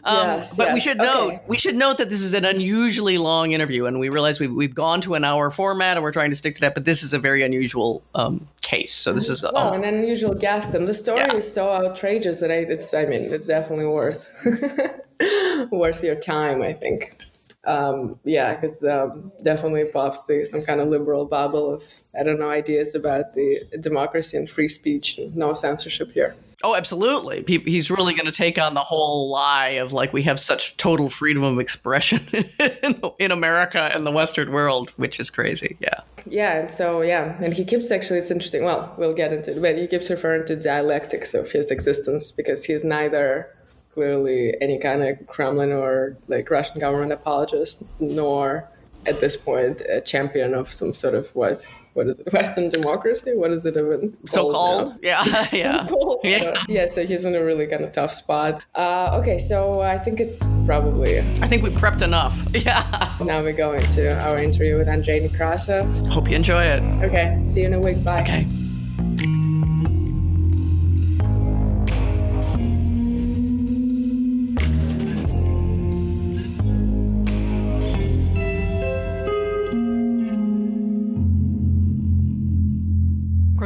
Um, 0.04 0.18
yes, 0.18 0.56
but 0.56 0.68
yes. 0.68 0.74
we 0.74 0.80
should 0.80 0.98
note 0.98 1.28
okay. 1.28 1.42
we 1.48 1.58
should 1.58 1.76
note 1.76 1.98
that 1.98 2.10
this 2.10 2.22
is 2.22 2.34
an 2.34 2.46
unusually 2.46 3.18
long 3.18 3.52
interview, 3.52 3.86
and 3.86 4.00
we 4.00 4.10
realize 4.10 4.40
we've, 4.40 4.54
we've 4.54 4.76
gone 4.76 5.02
to 5.02 5.16
an 5.16 5.24
hour 5.24 5.50
format, 5.50 5.98
and 5.98 6.04
we're 6.04 6.12
trying 6.12 6.30
to 6.30 6.36
stick 6.36 6.56
to 6.56 6.62
that. 6.62 6.74
But 6.74 6.86
this 6.86 7.04
is 7.04 7.14
a 7.14 7.20
very 7.20 7.44
unusual 7.44 8.04
um, 8.14 8.48
case. 8.62 8.94
So 8.94 9.14
this 9.14 9.30
is 9.30 9.44
well, 9.44 9.58
um, 9.58 9.84
an 9.84 9.96
unusual 9.96 10.34
guest, 10.34 10.74
and 10.74 10.88
the 10.88 10.94
story 10.94 11.20
yeah. 11.20 11.36
is 11.36 11.52
so 11.52 11.70
outrageous 11.70 12.40
that 12.40 12.52
I, 12.52 12.56
it's 12.56 12.94
I 12.94 13.06
mean 13.06 13.34
it's 13.34 13.48
definitely 13.48 13.86
worth 13.86 14.28
worth 15.72 16.04
your 16.04 16.16
time. 16.16 16.62
I 16.62 16.74
think 16.74 17.18
um, 17.66 18.20
yeah, 18.24 18.56
because 18.56 18.84
um, 18.84 19.32
definitely 19.44 19.86
pops 19.86 20.24
the, 20.26 20.46
some 20.46 20.62
kind 20.62 20.80
of 20.80 20.88
liberal 20.88 21.26
bubble 21.26 21.74
of 21.74 21.84
I 22.18 22.24
don't 22.24 22.40
know 22.40 22.50
ideas 22.50 22.94
about 22.96 23.34
the 23.34 23.64
democracy 23.80 24.38
and 24.38 24.50
free 24.50 24.68
speech 24.68 25.18
and 25.18 25.36
no 25.36 25.54
censorship 25.54 26.12
here. 26.12 26.36
Oh, 26.64 26.76
absolutely. 26.76 27.44
he's 27.66 27.92
really 27.92 28.14
going 28.14 28.26
to 28.26 28.32
take 28.32 28.58
on 28.58 28.74
the 28.74 28.84
whole 28.84 29.30
lie 29.30 29.70
of 29.70 29.94
like 29.94 30.14
we 30.14 30.24
have 30.24 30.40
such 30.40 30.78
total 30.78 31.10
freedom 31.10 31.44
of 31.44 31.60
expression 31.60 32.22
in 33.20 33.32
America 33.32 33.92
and 33.94 34.06
the 34.06 34.12
Western 34.12 34.52
world, 34.52 34.92
which 34.98 35.20
is 35.20 35.30
crazy. 35.30 35.78
Yeah. 35.80 36.02
Yeah, 36.28 36.62
and 36.62 36.72
so 36.72 37.02
yeah, 37.02 37.38
and 37.42 37.54
he 37.54 37.64
keeps 37.64 37.92
actually 37.92 38.20
it's 38.20 38.32
interesting. 38.32 38.64
Well, 38.64 38.94
we'll 38.98 39.14
get 39.14 39.32
into 39.32 39.52
it, 39.52 39.62
but 39.62 39.78
he 39.78 39.88
keeps 39.88 40.10
referring 40.10 40.46
to 40.48 40.56
dialectics 40.56 41.34
of 41.34 41.52
his 41.52 41.70
existence 41.70 42.32
because 42.32 42.66
he's 42.66 42.84
neither 42.84 43.56
clearly 43.94 44.56
any 44.62 44.78
kind 44.80 45.04
of 45.04 45.28
Kremlin 45.28 45.72
or 45.72 46.18
like 46.28 46.50
Russian 46.50 46.80
government 46.80 47.12
apologist, 47.12 47.84
nor 48.00 48.70
at 49.08 49.20
this 49.20 49.36
point 49.36 49.82
a 49.82 50.02
champion 50.02 50.54
of 50.54 50.68
some 50.68 50.94
sort 50.94 51.14
of 51.14 51.34
what 51.36 51.64
what 51.96 52.08
is 52.08 52.20
it 52.20 52.32
Western 52.32 52.70
democracy? 52.70 53.34
What 53.34 53.52
is 53.52 53.66
it 53.66 53.78
even 53.78 54.16
so 54.28 54.52
called? 54.52 54.96
Yeah, 55.02 55.48
yeah, 55.54 55.88
yeah. 56.24 56.64
yeah. 56.68 56.86
So 56.88 57.06
he's 57.06 57.26
in 57.26 57.36
a 57.36 57.44
really 57.44 57.68
kind 57.68 57.84
of 57.84 57.92
tough 57.92 58.12
spot. 58.12 58.62
Uh, 58.76 59.18
okay, 59.22 59.40
so 59.40 59.82
I 59.82 59.98
think 59.98 60.20
it's 60.20 60.44
probably. 60.66 61.20
I 61.20 61.48
think 61.48 61.64
we 61.64 61.70
prepped 61.70 62.02
enough. 62.02 62.36
Yeah. 62.66 63.14
Now 63.22 63.44
we're 63.44 63.54
going 63.54 63.82
to 63.82 64.20
our 64.26 64.38
interview 64.38 64.78
with 64.78 64.88
Andrei 64.88 65.28
Nekrasov. 65.28 66.08
Hope 66.08 66.30
you 66.30 66.36
enjoy 66.36 66.64
it. 66.64 66.82
Okay. 67.04 67.42
See 67.46 67.62
you 67.62 67.68
in 67.68 67.74
a 67.74 67.80
week. 67.80 68.04
Bye. 68.04 68.22
Okay. 68.22 68.65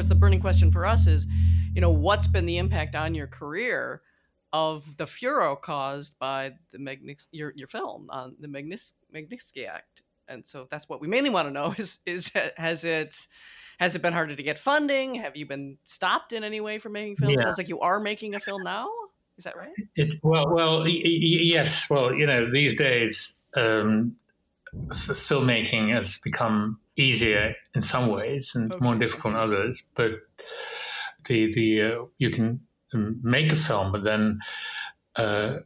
The 0.10 0.16
burning 0.16 0.42
question 0.42 0.72
for 0.72 0.86
us 0.86 1.08
is, 1.08 1.28
you 1.74 1.82
know, 1.82 1.92
what's 1.92 2.28
been 2.28 2.46
the 2.46 2.58
impact 2.58 2.96
on 2.96 3.16
your 3.16 3.28
career 3.28 4.02
of 4.52 4.98
the 4.98 5.06
furor 5.06 5.56
caused 5.56 6.18
by 6.20 6.54
the 6.72 7.16
your 7.32 7.54
your 7.56 7.68
film 7.68 8.08
on 8.10 8.36
the 8.40 8.48
Magnitsky 8.48 9.68
Act? 9.68 10.02
And 10.28 10.46
so 10.46 10.68
that's 10.70 10.88
what 10.90 11.02
we 11.02 11.08
mainly 11.08 11.30
want 11.30 11.48
to 11.48 11.52
know 11.52 11.74
is 11.78 12.00
is 12.06 12.32
has 12.58 12.84
it 12.84 13.16
has 13.80 13.96
it 13.96 14.02
been 14.02 14.14
harder 14.14 14.36
to 14.36 14.44
get 14.44 14.60
funding? 14.60 15.16
Have 15.16 15.38
you 15.38 15.46
been 15.46 15.78
stopped 15.86 16.34
in 16.34 16.44
any 16.44 16.60
way 16.60 16.80
from 16.80 16.92
making 16.92 17.16
films? 17.16 17.36
Yeah. 17.38 17.46
Sounds 17.46 17.58
like 17.58 17.70
you 17.70 17.80
are 17.80 18.00
making 18.00 18.36
a 18.36 18.40
film 18.40 18.64
now. 18.64 18.90
Is 19.38 19.46
that 19.46 19.56
right? 19.56 19.72
It, 19.96 20.16
well, 20.22 20.54
well, 20.54 20.80
y- 20.82 21.02
y- 21.02 21.02
yes. 21.04 21.90
Well, 21.90 22.14
you 22.14 22.28
know, 22.28 22.52
these 22.52 22.76
days, 22.76 23.34
um, 23.56 24.18
f- 24.92 25.08
filmmaking 25.08 25.94
has 25.94 26.18
become 26.18 26.78
easier 27.00 27.56
in 27.74 27.82
some 27.82 28.10
ways 28.10 28.54
and 28.56 28.74
okay. 28.74 28.84
more 28.84 28.96
difficult 28.96 29.34
in 29.34 29.40
others. 29.40 29.84
But 29.96 30.12
the 31.28 31.52
the 31.54 31.82
uh, 31.82 32.06
you 32.18 32.30
can 32.30 32.62
make 32.94 33.52
a 33.52 33.56
film, 33.56 33.92
but 33.92 34.04
then 34.04 34.40
uh, 35.16 35.60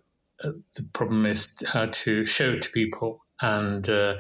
uh 0.44 0.52
the 0.76 0.84
problem 0.94 1.26
is 1.26 1.54
how 1.66 1.88
to 1.88 2.26
show 2.26 2.54
it 2.54 2.62
to 2.64 2.72
people. 2.72 3.20
And 3.42 3.90
uh, 3.90 4.16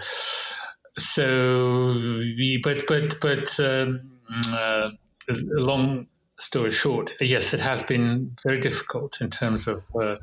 so, 0.98 2.20
but 2.64 2.84
but 2.88 3.16
but 3.22 3.60
um, 3.60 4.20
uh, 4.48 4.90
long 5.30 6.08
story 6.40 6.72
short, 6.72 7.16
yes, 7.22 7.54
it 7.54 7.60
has 7.60 7.84
been 7.84 8.36
very 8.46 8.60
difficult 8.60 9.22
in 9.22 9.30
terms 9.30 9.68
of 9.68 9.84
uh, 10.00 10.18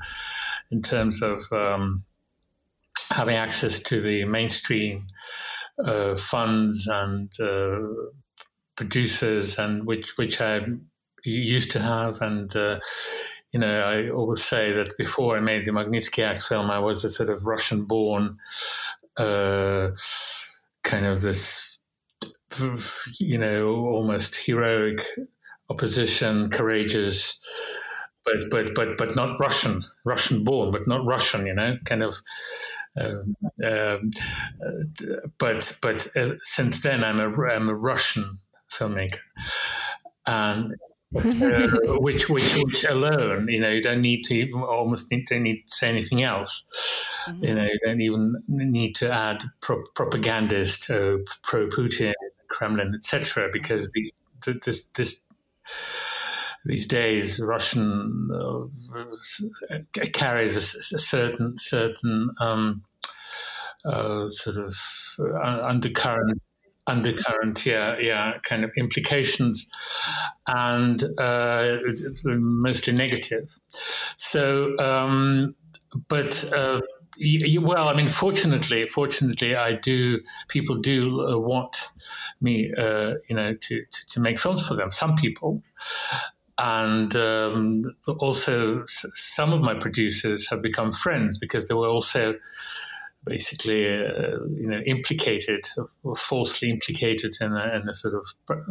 in 0.71 0.83
terms 0.83 1.23
of 1.23 1.45
um, 1.53 2.03
having 3.11 3.37
access 3.37 3.81
to 3.81 4.01
the 4.01 4.25
mainstream 4.25 5.07
uh, 5.85 6.17
funds 6.17 6.87
and 6.87 7.33
uh, 7.41 7.81
producers, 8.77 9.59
and 9.59 9.87
which 9.87 10.17
which 10.17 10.41
I 10.41 10.61
used 11.25 11.71
to 11.73 11.81
have, 11.81 12.21
and 12.23 12.55
uh, 12.57 12.81
you 13.53 13.59
know, 13.59 13.81
I 13.81 14.11
always 14.11 14.43
say 14.43 14.73
that 14.73 14.97
before 14.97 15.37
I 15.37 15.41
made 15.41 15.65
the 15.65 15.73
Magnitsky 15.73 16.25
Act 16.25 16.43
film, 16.43 16.71
I 16.71 16.79
was 16.79 17.05
a 17.05 17.11
sort 17.11 17.31
of 17.31 17.45
Russian-born 17.45 18.39
uh, 19.17 19.91
kind 20.85 21.07
of 21.07 21.21
this, 21.21 21.79
you 23.19 23.39
know, 23.39 23.69
almost 23.87 24.37
heroic 24.37 25.05
opposition, 25.69 26.49
courageous 26.51 27.41
but 28.25 28.51
but 28.51 28.75
but 28.75 28.97
but 28.97 29.17
not 29.17 29.39
Russian, 29.41 29.85
Russian 30.05 30.45
born, 30.45 30.71
but 30.71 30.87
not 30.87 31.05
Russian. 31.05 31.47
You 31.47 31.55
know, 31.55 31.77
kind 31.85 32.03
of. 32.03 32.17
Uh, 33.01 33.99
but 35.39 35.79
but 35.81 36.17
uh, 36.17 36.33
since 36.43 36.83
then, 36.83 37.05
I'm 37.05 37.21
a 37.21 37.45
I'm 37.47 37.69
a 37.69 37.75
Russian 37.75 38.39
filmmaker, 38.73 39.21
and 40.27 40.75
uh, 41.17 41.69
which 41.99 42.29
which 42.29 42.55
which 42.65 42.85
alone, 42.85 43.49
you 43.49 43.61
know, 43.61 43.69
you 43.69 43.83
don't 43.83 44.01
need 44.01 44.23
to 44.23 44.49
almost 44.53 45.11
need, 45.11 45.27
don't 45.27 45.43
need 45.43 45.63
to 45.67 45.75
say 45.75 45.89
anything 45.89 46.23
else. 46.23 46.65
Mm-hmm. 47.29 47.45
You 47.45 47.55
know, 47.55 47.65
you 47.65 47.79
don't 47.85 48.01
even 48.01 48.35
need 48.49 48.95
to 48.97 49.13
add 49.13 49.43
pro- 49.61 49.85
propagandist, 49.97 50.89
uh, 50.89 51.19
pro 51.43 51.69
Putin, 51.69 52.13
Kremlin, 52.49 52.95
etc. 52.95 53.49
Because 53.53 53.91
these 53.93 54.13
this 54.63 54.87
this 54.95 55.23
these 56.65 56.87
days 56.87 57.41
Russian 57.41 58.29
uh, 58.35 59.79
carries 60.13 60.57
a, 60.57 60.97
a, 60.97 60.99
certain 60.99 61.57
certain 61.57 62.31
um, 62.41 62.83
uh, 63.85 64.29
sort 64.29 64.57
of 64.57 64.77
uh, 65.19 65.63
undercurrent 65.65 66.43
undercurrent 66.87 67.65
yeah 67.67 67.99
yeah 67.99 68.33
kind 68.43 68.65
of 68.65 68.71
implications 68.77 69.69
and 70.49 71.05
uh, 71.19 71.77
mostly 72.25 72.93
negative 72.93 73.59
so 74.17 74.77
um, 74.79 75.55
but 76.09 76.53
uh, 76.53 76.81
well, 77.61 77.89
I 77.89 77.95
mean, 77.95 78.09
fortunately, 78.09 78.89
fortunately, 78.89 79.55
I 79.55 79.73
do. 79.73 80.21
People 80.49 80.77
do 80.77 81.29
uh, 81.29 81.39
want 81.39 81.91
me, 82.41 82.73
uh, 82.73 83.15
you 83.29 83.37
know, 83.37 83.55
to, 83.55 83.85
to, 83.85 84.07
to 84.07 84.21
make 84.21 84.39
films 84.39 84.67
for 84.67 84.75
them. 84.75 84.91
Some 84.93 85.17
people, 85.17 85.63
and 86.63 87.17
um, 87.17 87.97
also 88.19 88.85
some 88.87 89.53
of 89.53 89.63
my 89.63 89.75
producers 89.75 90.47
have 90.51 90.61
become 90.61 90.93
friends 90.93 91.39
because 91.39 91.69
they 91.69 91.75
were 91.75 91.89
also 91.89 92.35
basically, 93.25 93.87
uh, 93.87 94.39
you 94.51 94.67
know, 94.67 94.81
implicated 94.81 95.61
or 96.03 96.15
falsely 96.15 96.69
implicated 96.71 97.33
in 97.41 97.53
a, 97.53 97.77
in 97.77 97.89
a 97.89 97.95
sort 97.95 98.15
of 98.15 98.27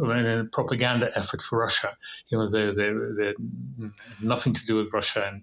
in 0.08 0.26
a 0.26 0.44
propaganda 0.52 1.10
effort 1.16 1.42
for 1.42 1.58
Russia, 1.58 1.96
even 2.32 2.46
though 2.52 2.72
they, 2.72 2.92
they 3.18 3.26
had 3.26 3.92
nothing 4.22 4.52
to 4.52 4.64
do 4.66 4.76
with 4.76 4.92
Russia, 4.92 5.28
and 5.28 5.42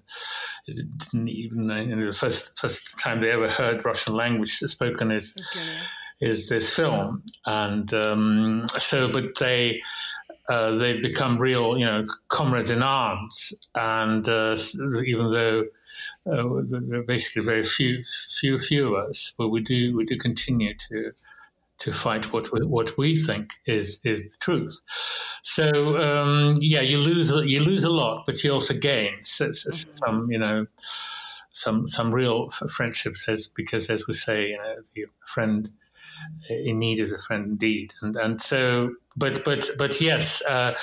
didn't 1.00 1.28
even 1.28 1.70
you 1.90 1.96
know, 1.98 2.06
the 2.06 2.14
first 2.14 2.58
first 2.58 2.98
time 2.98 3.20
they 3.20 3.32
ever 3.32 3.50
heard 3.50 3.86
Russian 3.86 4.14
language 4.14 4.52
spoken 4.52 5.12
is 5.12 5.36
okay. 5.54 6.32
is 6.32 6.48
this 6.48 6.74
film, 6.74 7.24
and 7.46 7.94
um, 7.94 8.66
so 8.78 9.12
but 9.12 9.38
they. 9.38 9.82
Uh, 10.50 10.72
they've 10.76 11.02
become 11.02 11.38
real, 11.38 11.78
you 11.78 11.86
know, 11.86 12.06
comrades 12.30 12.70
in 12.70 12.82
arms, 12.82 13.54
and 13.76 14.28
uh, 14.30 14.56
even 15.06 15.30
though 15.30 15.66
uh, 16.26 16.62
there 16.66 17.00
are 17.00 17.04
basically 17.04 17.44
very 17.44 17.64
few, 17.64 18.04
few, 18.40 18.58
few 18.58 18.96
of 18.96 19.10
us, 19.10 19.34
but 19.38 19.50
we 19.50 19.62
do 19.62 19.96
we 19.96 20.06
do 20.06 20.18
continue 20.18 20.74
to 20.90 21.12
to 21.80 21.94
fight 21.94 22.34
what 22.34 22.52
we, 22.52 22.66
what 22.66 22.98
we 22.98 23.16
think 23.16 23.54
is 23.66 24.00
is 24.04 24.24
the 24.24 24.38
truth. 24.40 24.80
So 25.44 25.98
um, 25.98 26.56
yeah, 26.60 26.82
you 26.82 26.98
lose 26.98 27.32
you 27.46 27.60
lose 27.60 27.84
a 27.84 27.90
lot, 27.90 28.24
but 28.26 28.44
you 28.44 28.52
also 28.52 28.74
gain 28.74 29.14
mm-hmm. 29.22 29.52
some 29.92 30.32
you 30.32 30.40
know 30.40 30.66
some 31.52 31.88
some 31.88 32.14
real 32.14 32.50
friendships 32.50 33.28
as 33.28 33.48
because 33.48 33.90
as 33.90 34.08
we 34.08 34.14
say 34.14 34.48
you 34.48 34.58
know 34.58 34.76
the 34.96 35.06
friend 35.26 35.70
in 36.50 36.80
need 36.80 37.00
is 37.00 37.12
a 37.12 37.20
friend 37.20 37.46
indeed, 37.46 37.94
and 38.02 38.16
and 38.16 38.42
so 38.42 38.92
but 39.18 39.44
but 39.44 39.68
but 39.78 40.00
yes, 40.00 40.44
uh, 40.44 40.74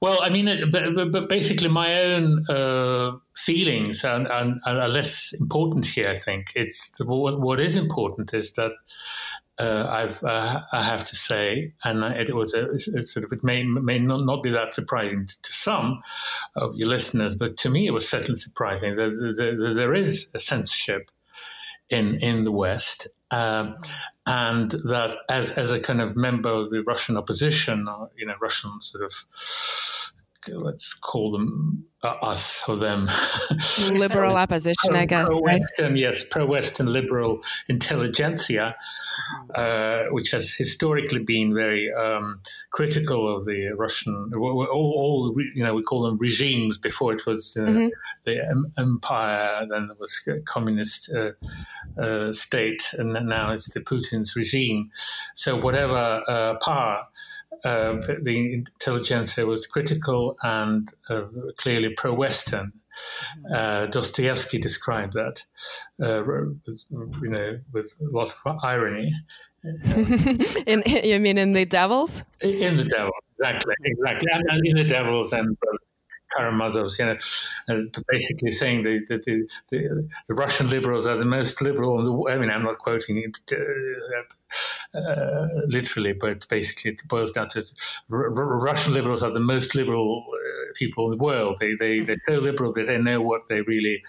well, 0.00 0.18
I 0.22 0.30
mean, 0.30 0.70
but, 0.70 1.12
but 1.12 1.28
basically, 1.28 1.68
my 1.68 2.02
own 2.02 2.44
uh, 2.48 3.12
feelings 3.36 4.04
are, 4.04 4.26
are, 4.30 4.88
less 4.88 5.34
important 5.38 5.84
here. 5.84 6.08
I 6.08 6.16
think 6.16 6.52
it's 6.56 6.90
the, 6.92 7.04
what, 7.04 7.40
what 7.40 7.60
is 7.60 7.76
important 7.76 8.32
is 8.32 8.52
that 8.52 8.72
uh, 9.58 9.86
I've 9.88 10.24
uh, 10.24 10.62
I 10.72 10.82
have 10.82 11.04
to 11.04 11.16
say, 11.16 11.74
and 11.84 12.02
it 12.04 12.34
was 12.34 12.54
a, 12.54 12.68
a, 12.98 13.04
sort 13.04 13.24
of 13.26 13.32
it 13.32 13.44
may 13.44 13.62
may 13.62 13.98
not, 13.98 14.24
not 14.24 14.42
be 14.42 14.50
that 14.50 14.74
surprising 14.74 15.26
to 15.26 15.52
some 15.52 16.02
of 16.56 16.74
your 16.74 16.88
listeners, 16.88 17.34
but 17.34 17.56
to 17.58 17.68
me 17.68 17.86
it 17.86 17.92
was 17.92 18.08
certainly 18.08 18.36
surprising 18.36 18.94
that 18.96 19.74
there 19.76 19.94
is 19.94 20.30
a 20.32 20.38
censorship 20.38 21.10
in 21.90 22.16
in 22.16 22.44
the 22.44 22.52
West, 22.52 23.08
um, 23.30 23.76
and 24.26 24.70
that 24.70 25.16
as 25.28 25.52
as 25.52 25.72
a 25.72 25.80
kind 25.80 26.00
of 26.00 26.16
member 26.16 26.50
of 26.50 26.70
the 26.70 26.82
Russian 26.82 27.16
opposition, 27.16 27.88
or 27.88 28.10
you 28.16 28.26
know, 28.26 28.34
Russian 28.40 28.80
sort 28.80 29.04
of 29.04 29.12
let's 30.48 30.92
call 30.94 31.30
them 31.30 31.84
uh, 32.02 32.08
us 32.22 32.68
or 32.68 32.76
them 32.76 33.08
liberal 33.92 34.36
opposition, 34.36 34.90
pro, 34.90 34.98
I 34.98 35.06
guess. 35.06 35.26
Pro-Western, 35.26 35.92
right? 35.92 36.00
yes, 36.00 36.24
pro-Western 36.24 36.92
liberal 36.92 37.40
intelligentsia 37.68 38.74
uh, 39.54 40.04
which 40.10 40.30
has 40.30 40.54
historically 40.54 41.20
been 41.20 41.54
very 41.54 41.92
um, 41.92 42.40
critical 42.70 43.36
of 43.36 43.44
the 43.44 43.72
Russian, 43.78 44.30
all, 44.34 44.66
all, 44.72 45.34
you 45.54 45.62
know, 45.62 45.74
we 45.74 45.82
call 45.82 46.02
them 46.02 46.18
regimes. 46.18 46.78
Before 46.78 47.12
it 47.12 47.26
was 47.26 47.56
uh, 47.56 47.64
mm-hmm. 47.64 47.88
the 48.24 48.66
empire, 48.78 49.66
then 49.70 49.88
it 49.90 49.98
was 49.98 50.20
a 50.28 50.40
communist 50.42 51.12
uh, 51.14 51.32
uh, 52.00 52.32
state, 52.32 52.92
and 52.98 53.12
now 53.28 53.52
it's 53.52 53.72
the 53.72 53.80
Putin's 53.80 54.36
regime. 54.36 54.90
So 55.34 55.58
whatever 55.58 56.22
uh, 56.28 56.54
power. 56.64 57.06
Uh, 57.64 58.00
the 58.22 58.54
intelligentsia 58.54 59.46
was 59.46 59.66
critical 59.66 60.36
and 60.42 60.92
clearly 61.56 61.94
pro-Western, 61.96 62.72
uh, 63.54 63.86
Dostoevsky 63.86 64.58
described 64.58 65.14
that, 65.14 65.42
uh, 66.02 66.22
with, 66.26 67.22
you 67.22 67.28
know, 67.28 67.58
with 67.72 67.92
a 68.00 68.16
lot 68.16 68.34
of 68.44 68.58
irony. 68.62 69.12
in 69.64 70.82
you 70.86 71.18
mean 71.18 71.38
in 71.38 71.52
the 71.52 71.64
Devils? 71.64 72.22
In 72.40 72.76
the 72.76 72.84
Devils, 72.84 73.14
exactly, 73.38 73.74
exactly, 73.84 74.28
and, 74.30 74.44
and 74.50 74.66
in 74.66 74.76
the 74.76 74.84
Devils 74.84 75.32
and 75.32 75.56
Karamazov's, 76.32 76.98
you 76.98 77.06
know, 77.06 77.16
uh, 77.68 78.00
basically 78.08 78.52
saying 78.52 78.82
the, 78.82 79.00
the, 79.08 79.18
the, 79.18 79.48
the, 79.70 80.08
the 80.28 80.34
Russian 80.34 80.68
liberals 80.70 81.06
are 81.06 81.16
the 81.16 81.24
most 81.24 81.62
liberal. 81.62 81.98
In 81.98 82.04
the, 82.04 82.32
I 82.32 82.38
mean, 82.38 82.50
I'm 82.50 82.62
not 82.64 82.78
quoting 82.78 83.18
it 83.18 83.38
uh, 83.52 84.98
uh, 84.98 85.46
literally, 85.66 86.12
but 86.12 86.46
basically 86.48 86.92
it 86.92 87.02
boils 87.08 87.32
down 87.32 87.48
to 87.50 87.64
r- 88.10 88.26
r- 88.26 88.58
Russian 88.58 88.94
liberals 88.94 89.22
are 89.22 89.32
the 89.32 89.40
most 89.40 89.74
liberal 89.74 90.24
uh, 90.28 90.72
people 90.74 91.12
in 91.12 91.18
the 91.18 91.24
world. 91.24 91.56
They, 91.60 91.74
they, 91.74 92.00
they're 92.00 92.16
so 92.26 92.34
liberal 92.34 92.72
that 92.72 92.86
they 92.86 92.98
know 92.98 93.20
what 93.20 93.42
they 93.48 93.60
really 93.62 94.02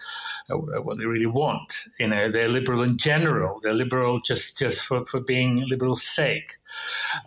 uh, 0.49 0.58
what 0.58 0.97
they 0.97 1.06
really 1.06 1.25
want. 1.25 1.86
You 1.99 2.08
know, 2.08 2.32
they're 2.32 2.49
liberal 2.49 2.82
in 2.82 2.97
general. 2.97 3.60
They're 3.62 3.73
liberal 3.73 4.19
just, 4.21 4.58
just 4.58 4.84
for, 4.84 5.06
for 5.06 5.19
being 5.19 5.63
liberal's 5.67 6.04
sake 6.04 6.54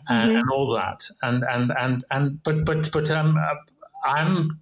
and, 0.09 0.31
mm-hmm. 0.31 0.41
and 0.41 0.51
all 0.51 0.73
that. 0.75 1.09
And, 1.23 1.45
and, 1.45 1.73
and, 1.79 2.05
and, 2.11 2.43
but, 2.43 2.65
but, 2.65 2.89
but, 2.93 3.11
um, 3.11 3.37
I'm 4.09 4.61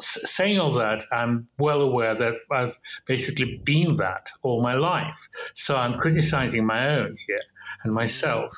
saying 0.00 0.60
all 0.60 0.72
that. 0.72 1.02
I'm 1.10 1.48
well 1.58 1.80
aware 1.80 2.14
that 2.14 2.34
I've 2.50 2.78
basically 3.06 3.60
been 3.64 3.94
that 3.96 4.28
all 4.42 4.62
my 4.62 4.74
life. 4.74 5.28
So 5.54 5.76
I'm 5.76 5.94
criticizing 5.94 6.66
my 6.66 6.96
own 6.96 7.16
here 7.26 7.40
and 7.84 7.94
myself. 7.94 8.52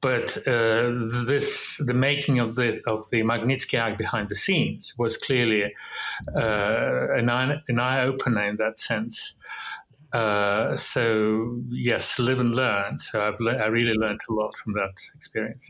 But 0.00 0.36
uh, 0.46 0.92
this, 1.26 1.82
the 1.84 1.94
making 1.94 2.38
of 2.38 2.54
the 2.54 2.80
of 2.86 3.10
the 3.10 3.22
Magnitsky 3.22 3.76
Act 3.78 3.98
behind 3.98 4.28
the 4.28 4.36
scenes 4.36 4.94
was 4.96 5.16
clearly 5.16 5.64
uh, 6.36 7.08
an, 7.18 7.28
eye, 7.28 7.60
an 7.66 7.80
eye 7.80 8.02
opener 8.02 8.44
in 8.44 8.54
that 8.56 8.78
sense. 8.78 9.34
Uh, 10.12 10.76
so 10.76 11.60
yes, 11.70 12.20
live 12.20 12.38
and 12.38 12.54
learn. 12.54 12.98
So 12.98 13.26
I've 13.26 13.40
le- 13.40 13.56
I 13.56 13.66
really 13.66 13.94
learned 13.94 14.20
a 14.30 14.32
lot 14.32 14.56
from 14.58 14.74
that 14.74 14.94
experience 15.16 15.68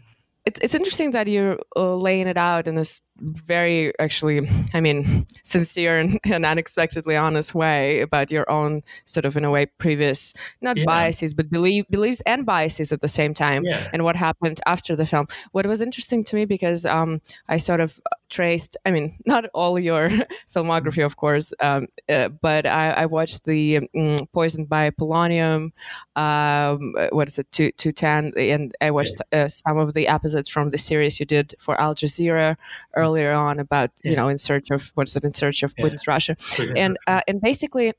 it's 0.49 0.59
it's 0.63 0.75
interesting 0.75 1.11
that 1.11 1.27
you're 1.29 1.59
uh, 1.77 1.95
laying 1.95 2.27
it 2.27 2.39
out 2.39 2.67
in 2.67 2.75
this 2.75 3.03
very 3.21 3.93
actually 3.99 4.49
i 4.75 4.81
mean 4.81 5.27
sincere 5.43 5.99
and, 5.99 6.21
and, 6.25 6.45
unexpectedly 6.47 7.17
honest 7.17 7.55
way 7.55 8.01
about 8.01 8.31
your 8.31 8.49
own 8.51 8.83
sort 9.05 9.25
of 9.25 9.37
in 9.37 9.45
a 9.45 9.51
way 9.51 9.67
previous 9.67 10.33
not 10.61 10.77
yeah. 10.77 10.85
biases 10.85 11.35
but 11.35 11.51
believe, 11.51 11.87
beliefs 11.91 12.23
and 12.27 12.47
biases 12.47 12.93
at 12.93 13.01
the 13.01 13.09
same 13.09 13.35
time 13.35 13.65
yeah. 13.65 13.89
and 13.93 14.05
what 14.05 14.17
happened 14.17 14.61
after 14.67 14.95
the 14.95 15.07
film 15.07 15.27
what 15.53 15.67
was 15.67 15.81
interesting 15.81 16.25
to 16.25 16.37
me 16.37 16.45
because 16.45 16.85
um, 16.87 17.21
i 17.49 17.57
sort 17.57 17.81
of 17.81 18.01
traced 18.29 18.77
i 18.87 18.91
mean 18.91 19.19
not 19.27 19.47
all 19.55 19.79
your 19.79 20.11
filmography 20.55 21.05
of 21.05 21.17
course 21.17 21.53
um, 21.61 21.89
uh, 22.09 22.29
but 22.29 22.67
I, 22.67 22.91
I, 22.91 23.07
watched 23.07 23.45
the 23.45 23.89
um, 23.97 24.27
poisoned 24.33 24.69
by 24.69 24.91
polonium 24.91 25.73
um, 26.17 26.95
what 27.11 27.29
is 27.29 27.39
it 27.39 27.51
210 27.51 28.33
and 28.37 28.75
i 28.81 28.91
watched 28.91 29.21
uh, 29.33 29.49
some 29.49 29.79
of 29.79 29.95
the 29.95 30.09
episodes 30.09 30.49
from 30.49 30.71
the 30.71 30.79
series 30.79 31.19
you 31.19 31.27
did 31.27 31.55
for 31.59 31.81
al 31.81 31.95
jazeera 31.95 32.57
earlier 32.95 33.08
on 33.17 33.59
about 33.59 33.91
yeah. 34.03 34.11
you 34.11 34.17
know 34.17 34.29
in 34.29 34.39
search 34.39 34.71
of 34.71 34.91
what's 34.95 35.17
it 35.17 35.25
in 35.25 35.35
search 35.35 35.63
of 35.63 35.75
Putin's 35.75 36.05
yeah. 36.07 36.13
Russia, 36.13 36.37
and 36.77 36.99
uh, 37.07 37.21
and 37.27 37.41
basically 37.41 37.93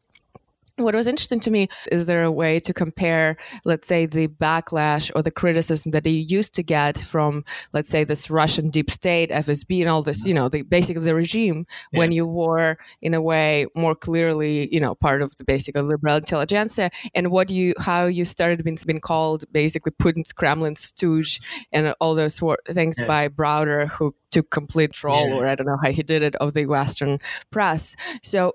what 0.80 0.96
was 0.96 1.08
interesting 1.08 1.40
to 1.42 1.52
me 1.52 1.68
is 1.92 2.06
there 2.06 2.24
a 2.24 2.32
way 2.32 2.60
to 2.60 2.74
compare 2.74 3.38
let's 3.66 3.88
say 3.88 4.06
the 4.06 4.28
backlash 4.28 5.12
or 5.16 5.22
the 5.22 5.32
criticism 5.32 5.92
that 5.92 6.06
you 6.06 6.14
used 6.14 6.54
to 6.56 6.64
get 6.64 6.98
from 6.98 7.44
let's 7.74 7.90
say 7.90 8.04
this 8.04 8.30
russian 8.30 8.70
deep 8.70 8.90
state 8.90 9.30
fsb 9.30 9.82
and 9.82 9.90
all 9.90 10.02
this 10.02 10.26
you 10.26 10.34
know 10.34 10.50
the 10.50 10.62
basically 10.64 11.04
the 11.04 11.16
regime 11.16 11.66
yeah. 11.92 12.00
when 12.00 12.12
you 12.12 12.26
were 12.26 12.78
in 13.02 13.14
a 13.14 13.22
way 13.22 13.66
more 13.76 13.96
clearly 13.96 14.74
you 14.74 14.80
know 14.80 14.96
part 14.96 15.22
of 15.22 15.36
the 15.38 15.44
basically 15.44 15.82
liberal 15.82 16.16
intelligentsia 16.16 16.90
and 17.14 17.30
what 17.30 17.50
you 17.50 17.74
how 17.80 18.06
you 18.06 18.26
started 18.26 18.64
being, 18.64 18.78
been 18.86 19.02
called 19.02 19.44
basically 19.52 19.92
putin's 19.92 20.32
kremlin 20.32 20.76
stooge 20.76 21.42
and 21.72 21.94
all 22.00 22.16
those 22.16 22.42
things 22.72 22.98
yeah. 23.00 23.06
by 23.06 23.28
browder 23.28 23.88
who 23.90 24.14
took 24.32 24.50
complete 24.50 24.92
control 24.94 25.30
yeah. 25.30 25.36
or 25.36 25.48
i 25.48 25.56
don't 25.56 25.68
know 25.68 25.78
how 25.84 25.92
he 25.92 26.04
did 26.04 26.22
it 26.22 26.36
of 26.36 26.54
the 26.54 26.66
western 26.66 27.20
press 27.52 27.96
so 28.22 28.54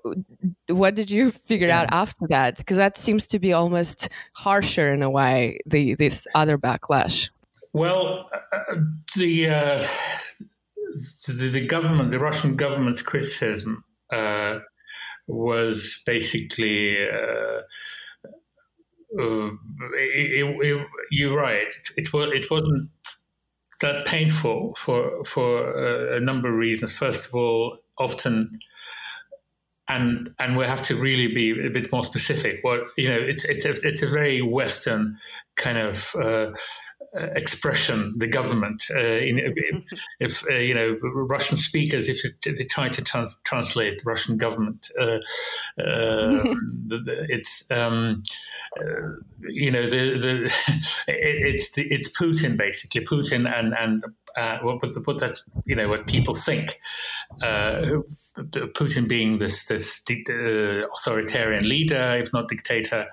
what 0.67 0.95
did 0.95 1.09
you 1.11 1.31
figure 1.31 1.69
out 1.69 1.87
after 1.91 2.27
that? 2.27 2.57
Because 2.57 2.77
that 2.77 2.97
seems 2.97 3.27
to 3.27 3.39
be 3.39 3.53
almost 3.53 4.09
harsher 4.33 4.93
in 4.93 5.01
a 5.03 5.09
way. 5.09 5.59
The 5.65 5.95
this 5.95 6.27
other 6.35 6.57
backlash. 6.57 7.29
Well, 7.73 8.29
uh, 8.53 8.75
the, 9.15 9.49
uh, 9.49 9.83
the, 11.27 11.49
the 11.49 11.65
government, 11.65 12.11
the 12.11 12.19
Russian 12.19 12.55
government's 12.55 13.01
criticism 13.01 13.83
uh, 14.11 14.59
was 15.27 16.01
basically. 16.05 16.97
Uh, 17.07 17.61
uh, 19.17 19.49
it, 19.93 20.57
it, 20.61 20.87
you're 21.11 21.37
right. 21.37 21.73
It, 21.95 22.11
was. 22.13 22.29
It 22.31 22.51
wasn't 22.51 22.89
that 23.85 24.05
painful 24.05 24.75
for 24.75 25.23
for 25.23 25.75
uh, 25.77 26.17
a 26.17 26.19
number 26.19 26.49
of 26.49 26.55
reasons. 26.55 26.97
First 26.97 27.27
of 27.27 27.35
all, 27.35 27.77
often 27.97 28.59
and 29.87 30.29
and 30.39 30.57
we 30.57 30.65
have 30.65 30.81
to 30.83 30.95
really 30.95 31.27
be 31.27 31.65
a 31.65 31.69
bit 31.69 31.91
more 31.91 32.03
specific. 32.03 32.59
What 32.63 32.81
you 32.97 33.09
know, 33.09 33.17
it's 33.17 33.45
it's 33.45 33.65
a, 33.65 33.71
it's 33.71 34.01
a 34.01 34.07
very 34.07 34.41
Western 34.41 35.17
kind 35.55 35.77
of 35.77 36.15
uh, 36.15 36.51
uh, 37.17 37.27
expression, 37.35 38.13
the 38.17 38.27
government. 38.27 38.83
Uh, 38.93 38.99
in, 38.99 39.39
if 40.19 40.43
uh, 40.49 40.55
you 40.55 40.73
know 40.73 40.97
Russian 41.01 41.57
speakers, 41.57 42.09
if 42.09 42.21
they 42.43 42.65
try 42.65 42.89
to 42.89 43.01
trans- 43.01 43.39
translate 43.45 44.01
Russian 44.03 44.37
government, 44.37 44.89
uh, 44.99 45.19
the, 45.77 47.25
it's 47.29 47.69
um, 47.71 48.23
you 49.39 49.71
know 49.71 49.83
the, 49.83 50.17
the 50.17 50.53
it's 51.07 51.71
the, 51.71 51.83
it's 51.83 52.09
Putin 52.09 52.57
basically 52.57 53.01
Putin 53.05 53.49
and 53.49 53.73
and 53.73 54.03
uh, 54.35 54.59
what, 54.59 54.81
what 55.05 55.19
that 55.19 55.37
you 55.65 55.75
know 55.75 55.87
what 55.87 56.07
people 56.07 56.35
think. 56.35 56.79
Uh, 57.41 58.01
Putin 58.75 59.07
being 59.07 59.37
this 59.37 59.65
this 59.65 60.03
uh, 60.29 60.83
authoritarian 60.97 61.67
leader, 61.67 62.15
if 62.15 62.33
not 62.33 62.49
dictator, 62.49 63.07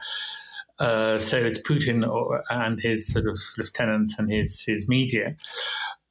uh, 0.79 1.19
so 1.19 1.39
it's 1.39 1.61
Putin 1.61 2.05
and 2.51 2.81
his 2.81 3.07
sort 3.07 3.27
of 3.27 3.39
lieutenants 3.59 4.19
and 4.19 4.31
his 4.31 4.65
his 4.65 4.89
media 4.89 5.37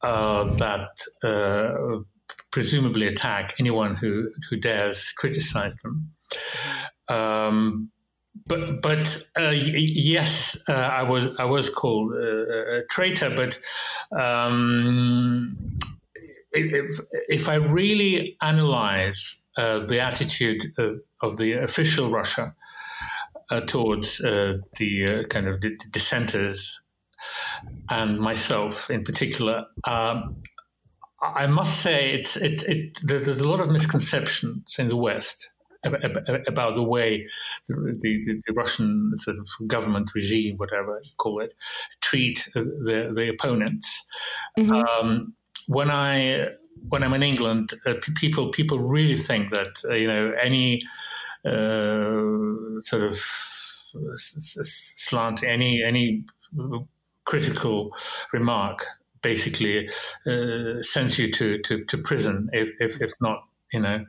uh, 0.01 0.43
that 0.55 0.89
uh, 1.23 1.99
presumably 2.51 3.07
attack 3.07 3.55
anyone 3.59 3.95
who 3.95 4.29
who 4.49 4.57
dares 4.57 5.11
criticize 5.17 5.75
them. 5.77 6.11
Um, 7.07 7.91
but 8.47 8.81
but 8.81 9.23
uh, 9.37 9.51
yes, 9.51 10.57
uh, 10.67 10.71
I 10.71 11.03
was 11.03 11.27
I 11.37 11.45
was 11.45 11.69
called 11.69 12.13
a 12.13 12.83
traitor. 12.89 13.29
But 13.35 13.59
um, 14.17 15.57
if 16.53 16.99
if 17.27 17.49
I 17.49 17.55
really 17.55 18.37
analyze 18.41 19.41
the 19.57 19.99
attitude 20.01 20.63
of, 20.77 21.01
of 21.21 21.37
the 21.37 21.53
official 21.53 22.09
Russia 22.09 22.43
uh, 22.43 22.60
towards 23.59 24.21
uh, 24.21 24.57
the 24.77 25.05
uh, 25.05 25.23
kind 25.23 25.47
of 25.47 25.59
d- 25.59 25.77
dissenters 25.91 26.81
and 27.89 28.19
myself 28.19 28.89
in 28.89 29.03
particular. 29.03 29.65
Um, 29.83 30.37
I 31.21 31.45
must 31.45 31.81
say, 31.81 32.11
it's 32.11 32.35
it's 32.37 32.63
it. 32.63 32.97
There's 33.03 33.41
a 33.41 33.47
lot 33.47 33.59
of 33.59 33.69
misconceptions 33.69 34.77
in 34.79 34.87
the 34.87 34.97
West 34.97 35.51
about 35.83 36.75
the 36.75 36.83
way 36.83 37.25
the, 37.67 37.97
the, 38.01 38.41
the, 38.45 38.53
Russian 38.53 39.11
sort 39.15 39.37
of 39.37 39.67
government 39.67 40.11
regime, 40.13 40.57
whatever 40.57 40.99
you 41.03 41.11
call 41.17 41.39
it, 41.39 41.53
treat 42.01 42.47
the, 42.53 43.11
the 43.15 43.29
opponents. 43.29 44.05
Mm-hmm. 44.59 44.73
Um, 44.73 45.33
when 45.67 45.89
I 45.89 46.49
when 46.89 47.03
I'm 47.03 47.13
in 47.13 47.23
England, 47.23 47.71
uh, 47.85 47.95
people 48.15 48.49
people 48.49 48.79
really 48.79 49.17
think 49.17 49.51
that 49.51 49.81
uh, 49.89 49.93
you 49.93 50.07
know 50.07 50.33
any 50.41 50.81
uh, 50.81 50.87
sort 51.43 53.03
of 53.03 53.15
slant 54.15 55.43
any 55.43 55.83
any 55.83 56.23
critical 57.25 57.95
remark 58.33 58.85
basically 59.21 59.87
uh, 60.25 60.81
sends 60.81 61.19
you 61.19 61.31
to, 61.31 61.59
to, 61.59 61.85
to 61.85 61.97
prison 61.99 62.49
if, 62.53 62.69
if, 62.79 62.99
if 63.01 63.11
not 63.21 63.43
you 63.71 63.79
know, 63.79 64.05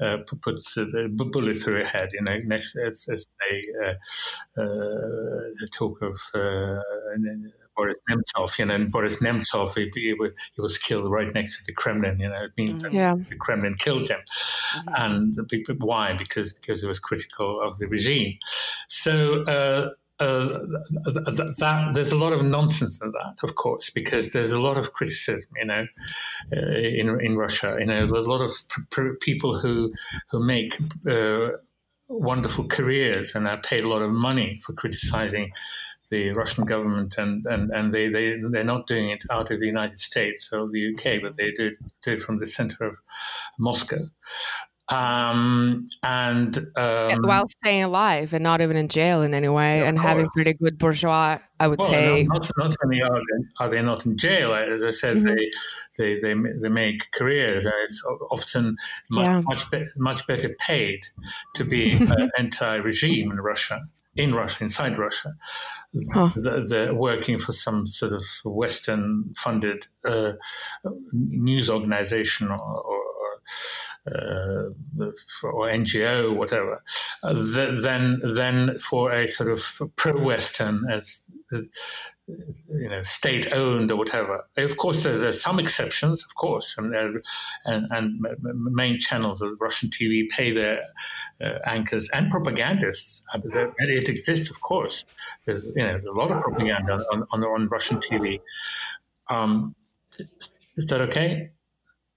uh, 0.00 0.16
puts 0.40 0.76
a 0.78 0.86
bullet 1.08 1.56
through 1.58 1.76
your 1.76 1.86
head. 1.86 2.08
You 2.14 2.22
know, 2.22 2.38
next 2.44 2.76
as, 2.76 3.06
as 3.12 3.28
they 3.40 3.62
uh, 3.84 4.62
uh, 4.62 5.66
talk 5.72 6.00
of 6.00 6.18
uh, 6.34 6.80
Boris 7.76 8.00
Nemtsov, 8.10 8.58
you 8.58 8.66
know, 8.66 8.74
and 8.74 8.92
Boris 8.92 9.22
Nemtsov, 9.22 9.74
he, 9.74 9.90
he, 9.94 10.14
he, 10.54 10.60
was 10.60 10.78
killed 10.78 11.10
right 11.10 11.32
next 11.34 11.58
to 11.58 11.64
the 11.66 11.72
Kremlin. 11.72 12.18
You 12.20 12.28
know, 12.28 12.44
it 12.44 12.52
means 12.56 12.78
that 12.82 12.92
yeah. 12.92 13.16
the 13.28 13.36
Kremlin 13.36 13.74
killed 13.74 14.08
him, 14.08 14.20
mm-hmm. 14.76 14.94
and 14.96 15.80
why? 15.80 16.14
Because 16.14 16.52
because 16.54 16.80
he 16.80 16.86
was 16.86 17.00
critical 17.00 17.60
of 17.60 17.78
the 17.78 17.86
regime. 17.86 18.38
So. 18.88 19.44
Uh, 19.44 19.90
uh, 20.20 20.60
th- 21.06 21.56
that 21.58 21.90
there's 21.92 22.12
a 22.12 22.16
lot 22.16 22.32
of 22.32 22.44
nonsense 22.44 23.00
in 23.02 23.10
that, 23.10 23.36
of 23.42 23.56
course, 23.56 23.90
because 23.90 24.30
there's 24.30 24.52
a 24.52 24.60
lot 24.60 24.76
of 24.76 24.92
criticism, 24.92 25.48
you 25.56 25.64
know, 25.64 25.86
uh, 26.56 26.70
in 26.70 27.20
in 27.20 27.36
Russia. 27.36 27.76
You 27.80 27.86
know, 27.86 28.06
there's 28.06 28.26
a 28.26 28.30
lot 28.30 28.40
of 28.40 28.52
pr- 28.68 28.80
pr- 28.90 29.14
people 29.20 29.58
who 29.58 29.92
who 30.30 30.38
make 30.38 30.78
uh, 31.10 31.48
wonderful 32.08 32.66
careers 32.68 33.34
and 33.34 33.48
are 33.48 33.60
paid 33.60 33.84
a 33.84 33.88
lot 33.88 34.02
of 34.02 34.10
money 34.10 34.60
for 34.64 34.72
criticizing 34.72 35.50
the 36.10 36.32
Russian 36.32 36.64
government, 36.64 37.14
and, 37.18 37.44
and, 37.46 37.70
and 37.70 37.92
they, 37.92 38.08
they, 38.08 38.36
they're 38.50 38.64
not 38.64 38.86
doing 38.86 39.10
it 39.10 39.22
out 39.30 39.50
of 39.50 39.60
the 39.60 39.66
United 39.66 39.98
States 39.98 40.50
or 40.52 40.68
the 40.68 40.92
UK, 40.94 41.22
but 41.22 41.36
they 41.36 41.50
do 41.52 41.66
it, 41.66 41.78
do 42.02 42.12
it 42.12 42.22
from 42.22 42.38
the 42.38 42.46
center 42.46 42.84
of 42.84 42.96
Moscow. 43.58 43.98
Um, 44.90 45.86
and 46.02 46.58
um, 46.76 47.22
while 47.22 47.48
staying 47.48 47.84
alive 47.84 48.34
and 48.34 48.42
not 48.42 48.60
even 48.60 48.76
in 48.76 48.88
jail 48.88 49.22
in 49.22 49.32
any 49.32 49.48
way, 49.48 49.82
and 49.82 49.96
course. 49.96 50.06
having 50.06 50.28
pretty 50.28 50.52
good 50.52 50.76
bourgeois, 50.76 51.38
I 51.58 51.68
would 51.68 51.78
well, 51.78 51.88
say. 51.88 52.24
not, 52.24 52.50
not 52.58 52.74
only 52.84 53.00
are 53.00 53.08
they, 53.08 53.64
are 53.64 53.68
they 53.70 53.80
not 53.80 54.04
in 54.04 54.18
jail, 54.18 54.52
as 54.52 54.84
I 54.84 54.90
said, 54.90 55.18
mm-hmm. 55.18 55.34
they, 55.34 55.50
they 55.96 56.20
they 56.20 56.34
they 56.60 56.68
make 56.68 57.10
careers, 57.12 57.64
and 57.64 57.74
it's 57.82 58.04
often 58.30 58.76
much 59.10 59.24
yeah. 59.24 59.40
much, 59.40 59.70
be, 59.70 59.86
much 59.96 60.26
better 60.26 60.54
paid 60.60 61.00
to 61.54 61.64
be 61.64 61.92
an 62.18 62.30
anti-regime 62.38 63.30
in 63.30 63.40
Russia 63.40 63.80
in 64.16 64.34
Russia, 64.34 64.62
inside 64.62 64.98
Russia, 64.98 65.34
huh. 66.12 66.30
they're 66.36 66.94
working 66.94 67.38
for 67.38 67.52
some 67.52 67.86
sort 67.86 68.12
of 68.12 68.24
Western 68.44 69.34
funded 69.36 69.86
uh, 70.04 70.32
news 71.12 71.68
organization 71.68 72.48
or, 72.48 72.58
or, 72.58 73.02
uh, 74.06 75.04
or 75.44 75.68
NGO, 75.68 76.36
whatever, 76.36 76.82
uh, 77.22 77.34
then 77.34 78.20
then 78.22 78.78
for 78.78 79.12
a 79.12 79.26
sort 79.26 79.50
of 79.50 79.82
pro-Western 79.96 80.84
as 80.90 81.28
you 82.26 82.88
know, 82.88 83.02
state 83.02 83.52
owned 83.52 83.90
or 83.90 83.96
whatever. 83.96 84.44
Of 84.56 84.76
course, 84.76 85.02
there's, 85.02 85.20
there's 85.20 85.40
some 85.40 85.58
exceptions, 85.58 86.24
of 86.24 86.34
course, 86.34 86.76
and, 86.78 86.94
and, 86.94 87.86
and 87.90 88.26
main 88.52 88.98
channels 88.98 89.42
of 89.42 89.60
Russian 89.60 89.90
TV 89.90 90.28
pay 90.28 90.50
their 90.50 90.80
uh, 91.42 91.58
anchors 91.66 92.08
and 92.14 92.30
propagandists. 92.30 93.24
Uh, 93.34 93.40
it 93.78 94.08
exists, 94.08 94.50
of 94.50 94.60
course. 94.62 95.04
There's 95.44 95.66
you 95.76 95.82
know 95.82 96.00
a 96.08 96.12
lot 96.12 96.30
of 96.30 96.40
propaganda 96.42 97.04
on 97.12 97.26
on, 97.30 97.44
on 97.44 97.68
Russian 97.68 97.98
TV. 97.98 98.40
Um, 99.28 99.74
is 100.76 100.86
that 100.86 101.00
okay? 101.02 101.50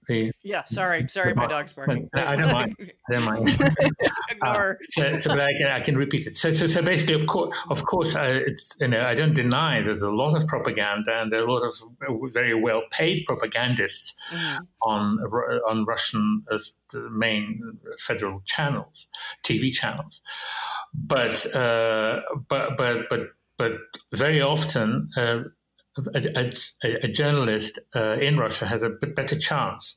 The 0.08 0.32
yeah 0.42 0.64
sorry 0.64 1.06
sorry 1.08 1.34
my 1.34 1.46
dog's 1.46 1.72
barking. 1.72 2.08
I 2.14 2.36
don't 2.36 2.52
mind. 2.52 2.76
I 3.08 3.12
don't 3.12 3.24
mind. 3.24 3.48
Ignore. 4.30 4.78
uh, 4.80 4.84
so, 4.88 5.16
so 5.16 5.30
but 5.30 5.40
I 5.40 5.52
can, 5.52 5.66
I 5.68 5.80
can 5.80 5.96
repeat 5.96 6.26
it. 6.26 6.34
So 6.34 6.50
so, 6.50 6.66
so 6.66 6.82
basically 6.82 7.14
of 7.14 7.26
course 7.26 7.56
of 7.70 7.84
course 7.84 8.16
uh, 8.16 8.40
it's 8.46 8.76
you 8.80 8.88
know 8.88 9.02
i 9.04 9.14
don't 9.14 9.34
deny 9.34 9.82
there's 9.82 10.02
a 10.02 10.10
lot 10.10 10.36
of 10.36 10.46
propaganda 10.46 11.20
and 11.20 11.30
there 11.30 11.40
are 11.40 11.46
a 11.46 11.52
lot 11.52 11.62
of 11.62 11.74
very 12.32 12.54
well 12.54 12.82
paid 12.90 13.24
propagandists 13.26 14.14
mm-hmm. 14.32 14.64
on 14.82 15.18
on 15.68 15.84
russian 15.84 16.44
uh, 16.50 16.58
main 17.10 17.78
federal 17.98 18.40
channels 18.44 19.08
tv 19.42 19.72
channels. 19.72 20.22
But 20.94 21.54
uh, 21.54 22.20
but 22.48 22.76
but 22.76 23.08
but 23.08 23.20
but 23.56 23.72
very 24.14 24.40
often 24.40 25.10
uh, 25.16 25.40
a, 26.14 26.52
a, 26.84 26.94
a 27.04 27.08
journalist 27.08 27.78
uh, 27.94 28.18
in 28.20 28.36
Russia 28.38 28.66
has 28.66 28.82
a 28.82 28.90
better 28.90 29.36
chance 29.38 29.96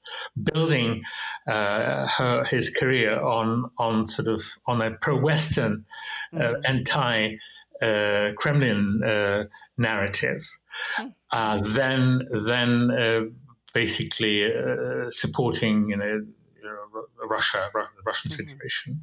building 0.54 1.04
uh, 1.48 2.08
her, 2.08 2.44
his 2.46 2.70
career 2.70 3.20
on 3.20 3.66
on 3.78 4.06
sort 4.06 4.28
of 4.28 4.42
on 4.68 4.82
a 4.82 4.92
pro-Western, 5.02 5.86
uh, 6.34 6.40
mm-hmm. 6.40 6.62
anti. 6.66 7.36
Uh, 7.84 8.32
Kremlin 8.38 9.02
uh, 9.04 9.46
narrative, 9.76 10.48
mm-hmm. 11.00 11.74
then 11.74 12.28
then 12.46 13.34
basically 13.74 14.48
supporting 15.10 15.90
you 15.90 15.98
know 15.98 16.22
Russia, 17.28 17.70
the 17.74 18.04
Russian 18.06 18.32
mm-hmm. 18.32 18.48
Federation. 18.48 19.02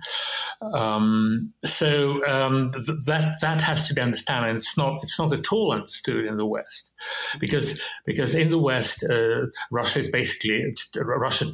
Um, 0.60 1.52
so 1.64 2.24
um, 2.26 2.70
th- 2.72 2.86
that 3.06 3.40
that 3.40 3.60
has 3.60 3.88
to 3.88 3.94
be 3.94 4.02
understood, 4.02 4.36
and 4.36 4.56
it's 4.56 4.76
not 4.76 5.00
it's 5.02 5.18
not 5.18 5.32
at 5.32 5.52
all 5.52 5.72
understood 5.72 6.24
in 6.26 6.36
the 6.36 6.46
West, 6.46 6.94
because 7.38 7.82
because 8.04 8.34
in 8.34 8.50
the 8.50 8.58
West, 8.58 9.04
uh, 9.08 9.46
Russia 9.70 9.98
is 10.00 10.08
basically 10.08 10.74
Russia 10.96 11.46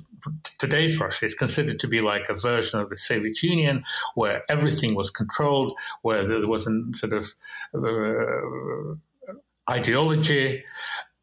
today's 0.59 0.98
Russia 0.98 1.24
is 1.24 1.35
considered 1.35 1.79
to 1.81 1.88
be 1.88 2.00
like 2.00 2.29
a 2.29 2.35
version 2.35 2.81
of 2.81 2.88
the 2.88 2.96
Soviet 2.96 3.42
Union, 3.42 3.85
where 4.14 4.42
everything 4.48 4.94
was 4.94 5.11
controlled, 5.11 5.79
where 6.03 6.27
there 6.27 6.46
wasn't 6.48 6.96
sort 6.96 7.12
of 7.12 7.27
uh, 7.74 8.94
ideology. 9.70 10.64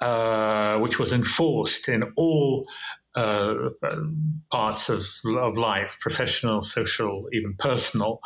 Uh, 0.01 0.79
which 0.79 0.97
was 0.97 1.13
enforced 1.13 1.87
in 1.87 2.01
all 2.15 2.67
uh, 3.15 3.69
parts 4.51 4.89
of, 4.89 5.05
of 5.37 5.57
life 5.57 5.97
professional, 5.99 6.61
social, 6.61 7.27
even 7.33 7.53
personal. 7.55 8.21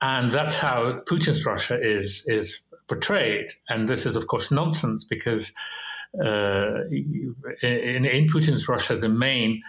And 0.00 0.30
that's 0.30 0.56
how 0.56 1.00
Putin's 1.08 1.46
Russia 1.46 1.78
is, 1.80 2.24
is 2.26 2.62
portrayed. 2.88 3.46
And 3.68 3.86
this 3.86 4.06
is, 4.06 4.16
of 4.16 4.26
course, 4.26 4.50
nonsense 4.50 5.04
because 5.04 5.52
uh, 6.24 6.84
in, 6.90 8.04
in, 8.04 8.26
Putin's 8.28 8.68
Russia, 8.68 8.96
the 8.96 9.08
main 9.08 9.62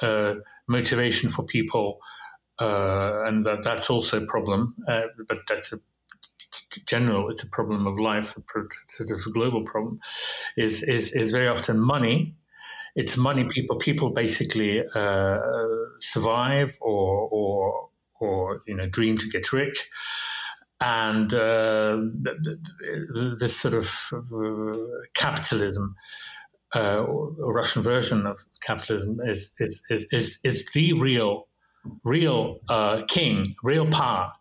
uh, 0.00 0.34
motivation 0.66 1.30
for 1.30 1.44
people 1.44 2.00
uh, 2.60 3.24
and 3.26 3.44
that, 3.44 3.62
that's 3.62 3.90
also 3.90 4.22
a 4.22 4.26
problem. 4.26 4.74
Uh, 4.88 5.02
but 5.28 5.38
that's 5.48 5.72
a 5.72 5.78
general, 6.86 7.28
it's 7.28 7.42
a 7.42 7.50
problem 7.50 7.86
of 7.86 7.98
life, 7.98 8.36
a 8.36 8.42
sort 8.86 9.10
of 9.10 9.32
global 9.32 9.64
problem. 9.64 10.00
Is 10.56 10.82
is 10.82 11.12
is 11.12 11.30
very 11.30 11.48
often 11.48 11.78
money. 11.80 12.34
It's 12.94 13.16
money. 13.16 13.44
People 13.44 13.76
people 13.76 14.10
basically 14.12 14.82
uh, 14.94 15.38
survive 15.98 16.76
or 16.80 17.28
or 17.30 17.88
or 18.20 18.62
you 18.66 18.76
know 18.76 18.86
dream 18.86 19.18
to 19.18 19.28
get 19.28 19.52
rich 19.52 19.90
and 20.80 21.32
uh, 21.32 21.98
this 23.38 23.56
sort 23.56 23.74
of 23.74 24.12
uh, 24.12 24.76
capitalism 25.14 25.96
uh, 26.74 27.04
Russian 27.06 27.82
version 27.82 28.26
of 28.26 28.38
capitalism 28.60 29.20
is 29.20 29.52
is 29.58 29.82
is 29.90 30.06
is, 30.10 30.38
is 30.42 30.66
the 30.72 30.92
real 30.94 31.46
real 32.02 32.60
uh, 32.68 33.02
king, 33.08 33.54
real 33.62 33.86
power, 33.86 34.32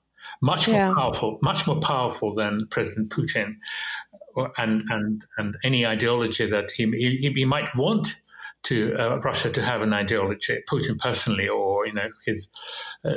much 0.42 0.68
more 0.68 0.78
yeah. 0.78 0.94
powerful, 0.96 1.38
much 1.42 1.68
more 1.68 1.80
powerful 1.80 2.34
than 2.34 2.68
President 2.72 3.10
Putin, 3.10 3.58
and 4.58 4.84
and 4.90 5.26
and 5.38 5.56
any 5.64 5.86
ideology 5.86 6.48
that 6.48 6.72
he 6.72 6.86
he, 6.92 7.32
he 7.36 7.46
might 7.46 7.76
want 7.76 8.22
to 8.64 8.96
uh, 8.96 9.18
Russia 9.18 9.50
to 9.50 9.62
have 9.62 9.82
an 9.82 9.94
ideology, 9.94 10.60
Putin 10.70 10.98
personally, 10.98 11.48
or 11.48 11.86
you 11.86 11.94
know 11.94 12.10
his 12.26 12.50
uh, 13.04 13.12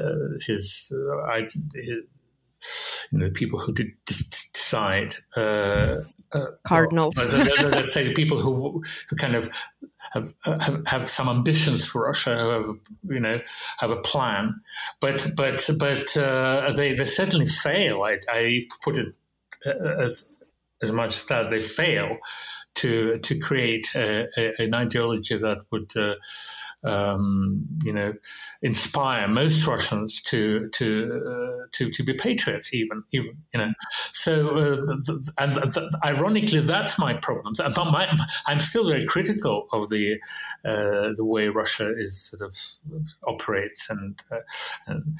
his, 0.46 0.92
uh, 0.94 1.40
his, 1.74 2.04
you 3.12 3.18
know 3.18 3.26
the 3.26 3.32
people 3.32 3.58
who 3.58 3.72
did 3.72 3.92
decide. 4.06 5.14
Uh, 5.36 5.98
uh, 6.32 6.46
Cardinals. 6.64 7.14
Well, 7.16 7.68
let's 7.68 7.94
say 7.94 8.02
the 8.02 8.12
people 8.12 8.40
who 8.40 8.82
who 9.08 9.16
kind 9.16 9.36
of 9.36 9.48
have, 10.12 10.32
have 10.44 10.82
have 10.86 11.08
some 11.08 11.28
ambitions 11.28 11.84
for 11.84 12.02
Russia, 12.02 12.36
who 12.36 12.48
have 12.48 12.76
you 13.08 13.20
know 13.20 13.40
have 13.78 13.92
a 13.92 14.00
plan, 14.00 14.60
but 15.00 15.26
but 15.36 15.68
but 15.78 16.16
uh, 16.16 16.72
they 16.72 16.94
they 16.94 17.04
certainly 17.04 17.46
fail. 17.46 18.02
I, 18.02 18.18
I 18.28 18.66
put 18.82 18.98
it 18.98 19.14
uh, 19.64 20.02
as 20.02 20.28
as 20.82 20.90
much 20.90 21.16
as 21.16 21.24
that 21.26 21.48
they 21.50 21.60
fail 21.60 22.18
to 22.76 23.18
to 23.18 23.38
create 23.38 23.94
a, 23.94 24.28
a, 24.36 24.62
an 24.62 24.74
ideology 24.74 25.36
that 25.36 25.58
would 25.70 25.96
uh, 25.96 26.14
um, 26.84 27.66
you 27.82 27.92
know, 27.92 28.14
inspire 28.62 29.26
most 29.28 29.66
Russians 29.66 30.20
to 30.22 30.68
to 30.70 31.22
uh, 31.26 31.66
to 31.72 31.90
to 31.90 32.02
be 32.02 32.14
patriots, 32.14 32.72
even 32.72 33.02
even 33.12 33.36
you 33.52 33.60
know. 33.60 33.72
So, 34.12 34.56
uh, 34.56 35.12
and 35.38 35.76
ironically, 36.04 36.60
that's 36.60 36.98
my 36.98 37.14
problem. 37.14 37.54
I'm 38.46 38.60
still 38.60 38.88
very 38.88 39.04
critical 39.04 39.68
of 39.72 39.88
the 39.88 40.18
uh, 40.64 41.12
the 41.16 41.24
way 41.24 41.48
Russia 41.48 41.90
is 41.96 42.16
sort 42.30 42.42
of 42.42 42.54
operates 43.26 43.90
and, 43.90 44.22
uh, 44.30 44.36
and 44.86 45.18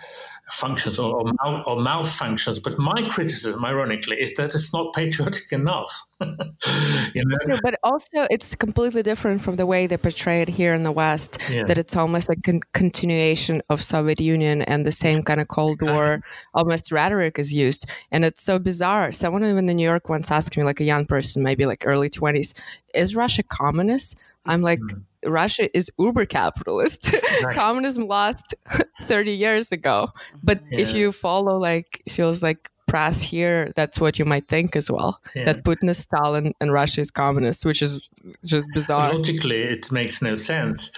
functions 0.51 0.99
or, 0.99 1.15
or, 1.15 1.33
mal- 1.43 1.63
or 1.67 1.77
malfunctions. 1.77 2.63
But 2.63 2.79
my 2.79 3.03
criticism, 3.09 3.65
ironically, 3.65 4.17
is 4.21 4.35
that 4.35 4.55
it's 4.55 4.73
not 4.73 4.95
patriotic 4.95 5.53
enough. 5.53 6.05
you 6.21 7.23
know? 7.25 7.57
But 7.63 7.79
also, 7.83 8.27
it's 8.31 8.55
completely 8.55 9.03
different 9.03 9.43
from 9.43 9.57
the 9.57 9.67
way 9.67 9.87
they 9.87 9.97
portray 9.97 10.43
it 10.43 10.49
here 10.49 10.75
in 10.75 10.83
the 10.83 10.93
West 10.93 11.39
that 11.49 11.79
it's 11.79 11.97
almost 11.97 12.29
like 12.29 12.47
a 12.49 12.61
continuation 12.73 13.63
of 13.71 13.83
Soviet 13.83 14.21
Union 14.21 14.63
and 14.63 14.85
the 14.85 14.93
same 14.93 15.23
kind 15.23 15.41
of 15.41 15.49
Cold 15.49 15.75
exactly. 15.75 15.97
War 15.97 16.21
almost 16.55 16.93
rhetoric 16.93 17.39
is 17.39 17.53
used. 17.53 17.87
And 18.11 18.25
it's 18.25 18.43
so 18.43 18.59
bizarre. 18.59 19.13
Someone 19.13 19.45
even 19.45 19.69
in 19.69 19.77
New 19.77 19.85
York 19.85 20.09
once 20.09 20.31
asked 20.31 20.57
me, 20.57 20.65
like 20.65 20.81
a 20.81 20.85
young 20.85 21.07
person, 21.07 21.43
maybe 21.43 21.67
like 21.67 21.85
early 21.87 22.11
20s, 22.11 22.53
is 22.95 23.17
Russia 23.17 23.43
communist? 23.43 24.17
I'm 24.47 24.63
like, 24.63 24.81
mm. 24.81 25.03
Russia 25.25 25.75
is 25.77 25.91
uber 25.99 26.27
capitalist. 26.27 27.15
Right. 27.43 27.55
Communism 27.55 28.07
lost 28.07 28.55
30 29.03 29.33
years 29.33 29.71
ago. 29.71 30.09
But 30.43 30.63
yeah. 30.71 30.79
if 30.79 30.95
you 30.95 31.13
follow, 31.13 31.59
like, 31.59 32.03
feels 32.09 32.43
like 32.43 32.71
press 32.87 33.23
here, 33.23 33.71
that's 33.75 34.01
what 34.01 34.19
you 34.19 34.25
might 34.25 34.49
think 34.49 34.77
as 34.77 34.91
well. 34.91 35.21
Yeah. 35.35 35.45
That 35.47 35.65
Putin 35.65 35.91
is 35.91 35.99
Stalin 35.99 36.55
and 36.61 36.73
Russia 36.73 37.01
is 37.01 37.11
communist, 37.11 37.65
which 37.65 37.83
is 37.83 38.09
just 38.45 38.67
bizarre. 38.73 39.13
Logically, 39.13 39.61
it 39.61 39.91
makes 39.93 40.23
no 40.23 40.35
sense. 40.35 40.91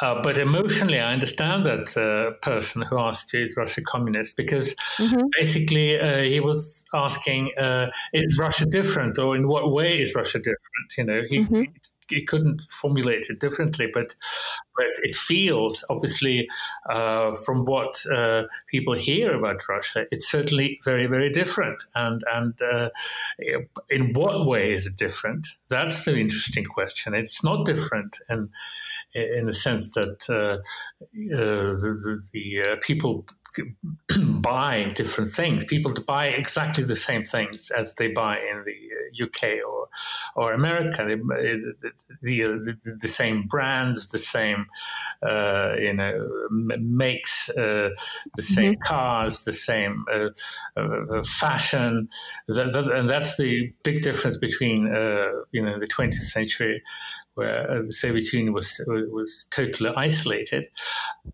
Uh, 0.00 0.20
but 0.22 0.38
emotionally, 0.38 1.00
I 1.00 1.12
understand 1.12 1.64
that 1.64 1.96
uh, 1.96 2.36
person 2.42 2.82
who 2.82 2.98
asked 2.98 3.32
you, 3.32 3.42
is 3.42 3.56
Russia 3.56 3.82
communist 3.82 4.36
because 4.36 4.74
mm-hmm. 4.96 5.26
basically 5.38 5.98
uh, 5.98 6.22
he 6.22 6.40
was 6.40 6.84
asking, 6.94 7.52
uh, 7.58 7.86
is 8.12 8.38
Russia 8.38 8.66
different 8.66 9.18
or 9.18 9.36
in 9.36 9.48
what 9.48 9.72
way 9.72 10.00
is 10.00 10.14
Russia 10.14 10.38
different? 10.38 10.88
You 10.96 11.04
know, 11.04 11.22
he, 11.28 11.38
mm-hmm 11.40 11.62
he 12.08 12.24
couldn't 12.24 12.62
formulate 12.62 13.26
it 13.28 13.40
differently, 13.40 13.88
but 13.92 14.14
but 14.76 14.86
it 15.02 15.14
feels 15.14 15.84
obviously 15.90 16.48
uh, 16.88 17.32
from 17.32 17.64
what 17.64 17.94
uh, 18.12 18.44
people 18.68 18.94
hear 18.94 19.34
about 19.34 19.68
Russia, 19.68 20.06
it's 20.10 20.30
certainly 20.30 20.78
very 20.84 21.06
very 21.06 21.30
different. 21.30 21.82
And 21.94 22.22
and 22.32 22.60
uh, 22.62 22.90
in 23.90 24.12
what 24.12 24.46
way 24.46 24.72
is 24.72 24.86
it 24.86 24.96
different? 24.96 25.46
That's 25.68 26.04
the 26.04 26.16
interesting 26.16 26.64
question. 26.64 27.14
It's 27.14 27.42
not 27.44 27.66
different, 27.66 28.18
and 28.28 28.50
in 29.14 29.46
the 29.46 29.54
sense 29.54 29.94
that 29.94 30.28
uh, 30.28 30.58
uh, 31.02 31.06
the, 31.12 31.98
the, 32.04 32.22
the 32.32 32.72
uh, 32.72 32.76
people 32.82 33.26
buy 34.40 34.92
different 34.94 35.30
things. 35.30 35.64
People 35.64 35.94
buy 36.06 36.26
exactly 36.26 36.84
the 36.84 36.96
same 36.96 37.24
things 37.24 37.70
as 37.70 37.94
they 37.94 38.08
buy 38.08 38.38
in 38.38 38.64
the 38.64 39.24
UK 39.24 39.64
uh, 39.64 39.68
or 39.68 39.88
or 40.36 40.52
America. 40.52 41.04
They, 41.04 41.16
the, 41.16 42.76
the, 42.82 42.96
the 43.00 43.08
same 43.08 43.46
brands, 43.46 44.08
the 44.08 44.18
same 44.18 44.66
uh, 45.22 45.74
you 45.78 45.94
know 45.94 46.28
makes, 46.48 47.48
uh, 47.50 47.90
the 48.36 48.42
same 48.42 48.74
mm-hmm. 48.74 48.82
cars, 48.82 49.44
the 49.44 49.52
same 49.52 50.04
uh, 50.12 50.28
uh 50.76 51.22
fashion, 51.22 52.08
that, 52.48 52.72
that, 52.72 52.92
and 52.92 53.08
that's 53.08 53.36
the 53.36 53.72
big 53.82 54.02
difference 54.02 54.36
between 54.36 54.88
uh, 54.88 55.28
you 55.52 55.62
know 55.62 55.78
the 55.78 55.86
20th 55.86 56.14
century 56.14 56.82
where 57.38 57.82
the 57.84 57.92
Soviet 57.92 58.32
Union 58.32 58.52
was 58.52 58.68
was 58.86 59.46
totally 59.50 59.90
isolated, 59.96 60.66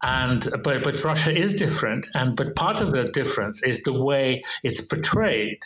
and 0.03 0.47
but 0.63 0.85
but 0.85 1.03
Russia 1.03 1.37
is 1.37 1.55
different, 1.55 2.07
and 2.15 2.37
but 2.37 2.55
part 2.55 2.81
of 2.81 2.93
the 2.93 3.05
difference 3.05 3.63
is 3.63 3.83
the 3.83 3.93
way 3.93 4.43
it's 4.63 4.81
portrayed 4.81 5.61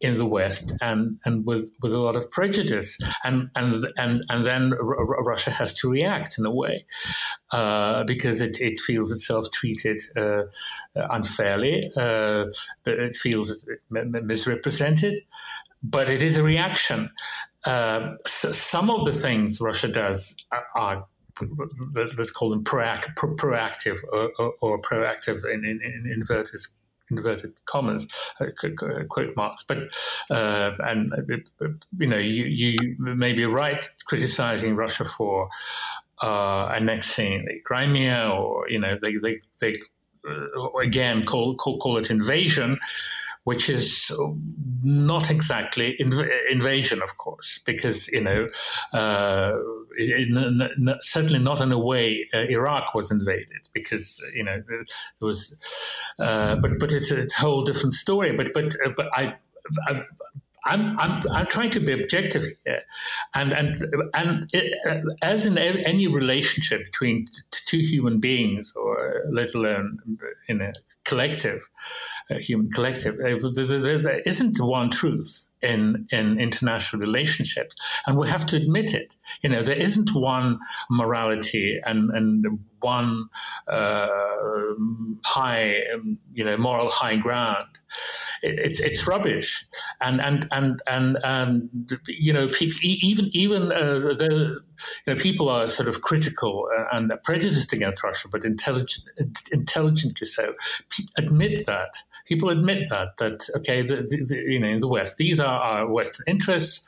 in 0.00 0.18
the 0.18 0.26
West 0.26 0.72
and, 0.80 1.18
and 1.24 1.46
with, 1.46 1.70
with 1.80 1.92
a 1.92 2.02
lot 2.02 2.16
of 2.16 2.30
prejudice. 2.30 2.98
And, 3.24 3.48
and, 3.56 3.86
and, 3.96 4.22
and 4.28 4.44
then 4.44 4.72
R- 4.74 5.22
Russia 5.22 5.50
has 5.50 5.72
to 5.74 5.90
react 5.90 6.38
in 6.38 6.44
a 6.44 6.50
way 6.50 6.84
uh, 7.52 8.04
because 8.04 8.40
it, 8.40 8.60
it 8.60 8.78
feels 8.78 9.10
itself 9.10 9.50
treated 9.50 10.00
uh, 10.16 10.42
unfairly, 10.94 11.90
uh, 11.96 12.44
it 12.86 13.14
feels 13.14 13.68
misrepresented. 13.90 15.18
But 15.82 16.08
it 16.08 16.22
is 16.22 16.36
a 16.38 16.42
reaction. 16.42 17.10
Uh, 17.64 18.14
some 18.26 18.90
of 18.90 19.04
the 19.04 19.12
things 19.12 19.60
Russia 19.60 19.88
does 19.88 20.36
are, 20.52 20.66
are 20.74 21.06
let's 22.16 22.30
call 22.30 22.50
them 22.50 22.62
proact, 22.62 23.16
pro- 23.16 23.34
proactive 23.34 23.96
or, 24.12 24.30
or, 24.38 24.54
or, 24.60 24.80
proactive 24.80 25.44
in, 25.52 25.64
in, 25.64 25.80
in 25.82 26.12
inverted 26.12 26.60
inverted 27.10 27.52
commas 27.66 28.06
uh, 28.40 28.46
quote 29.08 29.36
marks. 29.36 29.64
But 29.64 29.78
uh, 30.30 30.72
and 30.80 31.12
uh, 31.12 31.66
you 31.98 32.06
know 32.06 32.18
you 32.18 32.44
you 32.44 32.76
may 32.98 33.32
be 33.32 33.44
right 33.46 33.88
criticizing 34.06 34.76
Russia 34.76 35.04
for 35.04 35.48
annexing 36.22 37.60
Crimea 37.64 38.30
or 38.30 38.68
you 38.68 38.78
know 38.78 38.98
they 39.00 39.16
they, 39.16 39.36
they 39.60 39.78
again 40.80 41.24
call, 41.24 41.54
call 41.56 41.78
call 41.78 41.98
it 41.98 42.10
invasion 42.10 42.78
which 43.44 43.68
is 43.68 44.10
not 44.82 45.30
exactly 45.30 45.96
inv- 46.00 46.50
invasion, 46.50 47.02
of 47.02 47.16
course, 47.18 47.60
because 47.64 48.08
you 48.08 48.20
know, 48.20 48.48
uh, 48.92 49.52
certainly 51.00 51.38
not 51.38 51.60
in 51.60 51.70
a 51.70 51.78
way 51.78 52.26
uh, 52.34 52.38
Iraq 52.38 52.94
was 52.94 53.10
invaded, 53.10 53.68
because 53.72 54.22
you 54.34 54.44
know 54.44 54.62
there 54.66 54.84
was, 55.20 55.56
uh, 56.18 56.56
but 56.56 56.78
but 56.78 56.92
it's, 56.92 57.12
it's 57.12 57.36
a 57.36 57.40
whole 57.40 57.62
different 57.62 57.92
story. 57.92 58.32
But 58.32 58.50
but 58.54 58.74
uh, 58.84 58.90
but 58.96 59.08
I, 59.12 59.34
I 59.88 60.02
I'm, 60.66 60.98
I'm, 60.98 61.22
I'm 61.30 61.46
trying 61.46 61.70
to 61.70 61.80
be 61.80 61.92
objective 61.92 62.44
here, 62.64 62.82
and 63.34 63.52
and 63.52 63.76
and 64.14 64.50
it, 64.52 64.74
uh, 64.88 65.00
as 65.22 65.46
in 65.46 65.58
any 65.58 66.06
relationship 66.06 66.84
between 66.84 67.26
two 67.50 67.78
human 67.78 68.18
beings, 68.20 68.72
or 68.74 69.22
let 69.30 69.54
alone 69.54 69.98
in 70.48 70.60
a 70.60 70.72
collective, 71.04 71.60
a 72.30 72.38
human 72.38 72.70
collective, 72.70 73.14
uh, 73.16 73.38
there 73.52 74.20
isn't 74.26 74.58
one 74.58 74.90
truth 74.90 75.48
in 75.64 76.06
in 76.12 76.38
international 76.38 77.00
relationships, 77.00 77.74
and 78.06 78.18
we 78.18 78.28
have 78.28 78.46
to 78.46 78.56
admit 78.56 78.94
it. 78.94 79.16
You 79.42 79.50
know, 79.50 79.62
there 79.62 79.76
isn't 79.76 80.14
one 80.14 80.58
morality 80.90 81.80
and 81.84 82.10
and 82.10 82.44
one 82.84 83.28
uh, 83.66 84.08
high, 85.24 85.80
um, 85.94 86.18
you 86.34 86.44
know, 86.44 86.56
moral 86.56 86.90
high 86.90 87.16
ground. 87.16 87.66
it's 88.42 88.78
it's 88.80 89.06
rubbish, 89.08 89.66
and 90.00 90.20
and 90.20 90.46
and 90.52 90.80
and, 90.86 91.18
and 91.24 91.98
you 92.08 92.32
know, 92.32 92.48
people, 92.48 92.78
even 92.82 93.30
even 93.32 93.72
uh, 93.72 93.98
the 94.20 94.60
you 95.06 95.14
know 95.14 95.18
people 95.18 95.48
are 95.48 95.68
sort 95.68 95.88
of 95.88 96.02
critical 96.02 96.68
and 96.92 97.12
prejudiced 97.24 97.72
against 97.72 98.04
Russia, 98.04 98.28
but 98.30 98.44
intelligent 98.44 99.04
intelligently 99.50 100.26
so. 100.26 100.54
Admit 101.16 101.64
that 101.66 101.94
people 102.24 102.48
admit 102.48 102.88
that 102.90 103.16
that 103.18 103.48
okay, 103.56 103.82
the, 103.82 103.96
the, 103.96 104.24
the, 104.26 104.36
you 104.36 104.60
know, 104.60 104.68
in 104.68 104.78
the 104.78 104.88
West, 104.88 105.16
these 105.16 105.40
are 105.40 105.60
our 105.60 105.88
Western 105.88 106.24
interests. 106.26 106.84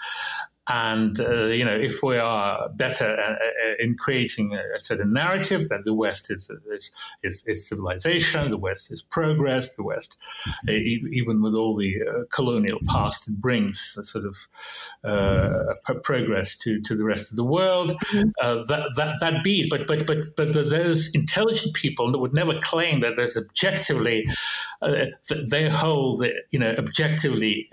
And 0.68 1.18
uh, 1.20 1.44
you 1.46 1.64
know, 1.64 1.76
if 1.76 2.02
we 2.02 2.18
are 2.18 2.68
better 2.70 3.16
uh, 3.16 3.32
uh, 3.32 3.74
in 3.78 3.96
creating 3.96 4.54
a 4.54 4.80
certain 4.80 5.12
narrative 5.12 5.68
that 5.68 5.84
the 5.84 5.94
West 5.94 6.30
is 6.30 6.50
is, 6.72 6.90
is, 7.22 7.44
is 7.46 7.68
civilization, 7.68 8.50
the 8.50 8.58
West 8.58 8.90
is 8.90 9.00
progress, 9.00 9.76
the 9.76 9.84
West, 9.84 10.18
uh, 10.68 10.72
even 10.72 11.40
with 11.40 11.54
all 11.54 11.76
the 11.76 11.94
uh, 12.02 12.24
colonial 12.32 12.80
past 12.86 13.28
it 13.28 13.40
brings, 13.40 13.96
a 13.98 14.02
sort 14.02 14.24
of 14.24 14.36
uh, 15.04 15.74
progress 16.02 16.56
to, 16.56 16.80
to 16.80 16.96
the 16.96 17.04
rest 17.04 17.30
of 17.30 17.36
the 17.36 17.44
world. 17.44 17.92
Mm-hmm. 18.06 18.66
that 18.66 18.92
that 18.96 19.16
that 19.20 19.44
be, 19.44 19.68
but 19.70 19.86
but 19.86 20.04
but 20.04 20.24
but 20.36 20.52
those 20.52 21.14
intelligent 21.14 21.74
people 21.74 22.10
that 22.10 22.18
would 22.18 22.34
never 22.34 22.58
claim 22.58 23.00
that 23.00 23.14
there's 23.14 23.36
objectively 23.36 24.26
they 25.50 25.68
hold 25.68 26.24
you 26.50 26.58
know 26.58 26.74
objectively 26.76 27.70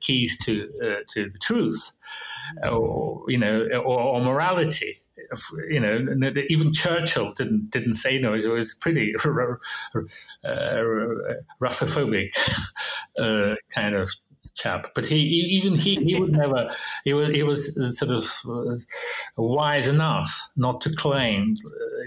keys 0.00 0.36
to 0.38 0.68
to 1.06 1.28
the 1.30 1.38
truth 1.38 1.92
or 2.62 3.24
you 3.28 3.38
know, 3.38 3.66
or, 3.84 4.00
or 4.00 4.20
morality. 4.20 4.94
You 5.70 5.80
know, 5.80 6.32
even 6.48 6.72
Churchill 6.72 7.32
didn't 7.34 7.70
didn't 7.70 7.94
say 7.94 8.18
no. 8.18 8.34
It 8.34 8.46
was 8.46 8.74
pretty 8.74 9.14
uh, 9.14 9.54
Russophobic 11.60 12.30
uh, 13.18 13.54
kind 13.70 13.94
of 13.94 14.10
chap. 14.54 14.88
But 14.94 15.06
he, 15.06 15.16
even 15.16 15.74
he, 15.74 15.96
he 15.96 16.18
would 16.18 16.32
never. 16.32 16.68
He 17.04 17.12
was 17.12 17.28
he 17.28 17.42
was 17.42 17.98
sort 17.98 18.12
of 18.12 18.30
wise 19.36 19.88
enough 19.88 20.48
not 20.56 20.80
to 20.82 20.94
claim, 20.94 21.54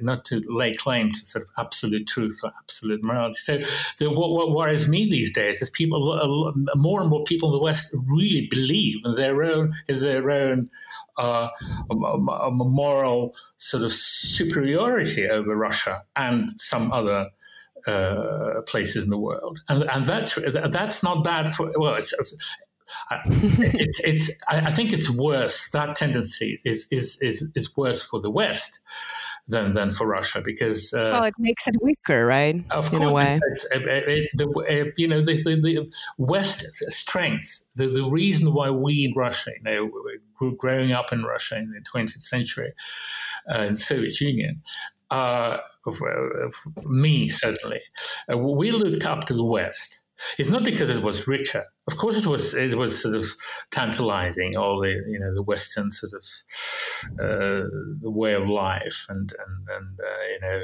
not 0.02 0.26
to 0.26 0.42
lay 0.48 0.74
claim 0.74 1.12
to 1.12 1.20
sort 1.20 1.44
of 1.44 1.50
absolute 1.58 2.08
truth 2.08 2.40
or 2.44 2.52
absolute 2.58 3.04
morality. 3.04 3.38
So 3.38 3.58
the, 4.00 4.10
what, 4.10 4.32
what 4.32 4.52
worries 4.52 4.88
me 4.88 5.10
these 5.10 5.32
days 5.32 5.62
is 5.62 5.70
people. 5.70 6.54
More 6.76 7.02
and 7.02 7.10
more 7.10 7.24
people 7.24 7.50
in 7.50 7.54
the 7.54 7.64
West 7.64 7.96
really 8.08 8.48
believe 8.50 8.98
in 9.06 9.16
their 9.16 9.44
own 9.44 9.74
in 9.88 10.00
their 10.00 10.30
own. 10.30 10.68
Uh, 11.18 11.48
moral 12.52 13.34
sort 13.56 13.84
of 13.84 13.92
superiority 13.94 15.30
over 15.30 15.56
Russia 15.56 16.02
and 16.18 16.52
some 16.52 16.92
other 16.92 17.30
uh, 17.88 18.62
places 18.68 19.04
in 19.04 19.10
the 19.10 19.18
world, 19.18 19.60
and 19.70 19.90
and 19.92 20.06
that's 20.06 20.38
that's 20.70 21.04
not 21.04 21.24
bad 21.24 21.54
for 21.54 21.70
well, 21.78 21.96
it's. 21.96 22.14
it's, 22.20 24.00
it's 24.04 24.32
I 24.48 24.72
think 24.72 24.94
it's 24.94 25.10
worse. 25.10 25.70
That 25.72 25.96
tendency 25.96 26.60
is, 26.66 26.88
is, 26.92 27.18
is, 27.20 27.48
is 27.56 27.76
worse 27.76 28.02
for 28.02 28.22
the 28.22 28.30
West 28.30 28.80
than 29.48 29.72
than 29.72 29.92
for 29.92 30.08
Russia 30.08 30.42
because 30.44 30.94
uh, 30.94 31.12
well, 31.14 31.24
it 31.24 31.34
makes 31.38 31.68
it 31.68 31.76
weaker, 31.82 32.26
right? 32.26 32.64
Of 32.72 32.92
in 32.94 33.00
course, 33.00 33.12
a 33.12 33.16
way. 33.16 33.40
It, 33.72 34.08
it, 34.08 34.30
the, 34.34 34.94
you 34.98 35.08
know, 35.08 35.22
the, 35.22 35.36
the, 35.36 35.56
the 35.56 35.94
West 36.18 36.66
strength, 36.92 37.68
the, 37.76 37.88
the 37.88 38.06
reason 38.10 38.54
why 38.54 38.70
we 38.70 39.06
in 39.06 39.14
Russia, 39.16 39.52
you 39.58 39.64
know, 39.64 40.52
growing 40.58 40.94
up 40.94 41.14
in 41.14 41.24
Russia 41.24 41.58
in 41.58 41.72
the 41.72 41.82
20th 41.82 42.24
century, 42.24 42.74
uh, 43.54 43.62
in 43.62 43.74
the 43.74 43.80
Soviet 43.80 44.20
Union, 44.20 44.62
uh, 45.12 45.58
of, 45.86 46.02
of 46.02 46.54
me 46.86 47.28
certainly, 47.28 47.82
uh, 48.32 48.38
we 48.38 48.72
looked 48.72 49.06
up 49.06 49.26
to 49.26 49.34
the 49.34 49.44
West. 49.44 50.02
It's 50.38 50.50
not 50.50 50.64
because 50.64 50.90
it 50.90 51.04
was 51.04 51.28
richer. 51.28 51.64
Of 51.90 51.98
course, 51.98 52.18
it 52.18 52.26
was. 52.26 52.54
It 52.54 52.76
was 52.76 53.02
sort 53.02 53.16
of 53.16 53.26
tantalizing, 53.70 54.56
all 54.56 54.80
the 54.80 54.92
you 55.08 55.20
know 55.20 55.34
the 55.34 55.44
Western 55.44 55.92
sort 55.92 56.14
of 56.14 56.24
uh, 57.20 57.68
the 58.00 58.12
way 58.12 58.34
of 58.34 58.48
life, 58.48 59.06
and 59.10 59.32
and 59.46 59.68
and 59.70 60.00
uh, 60.00 60.24
you 60.32 60.40
know 60.42 60.62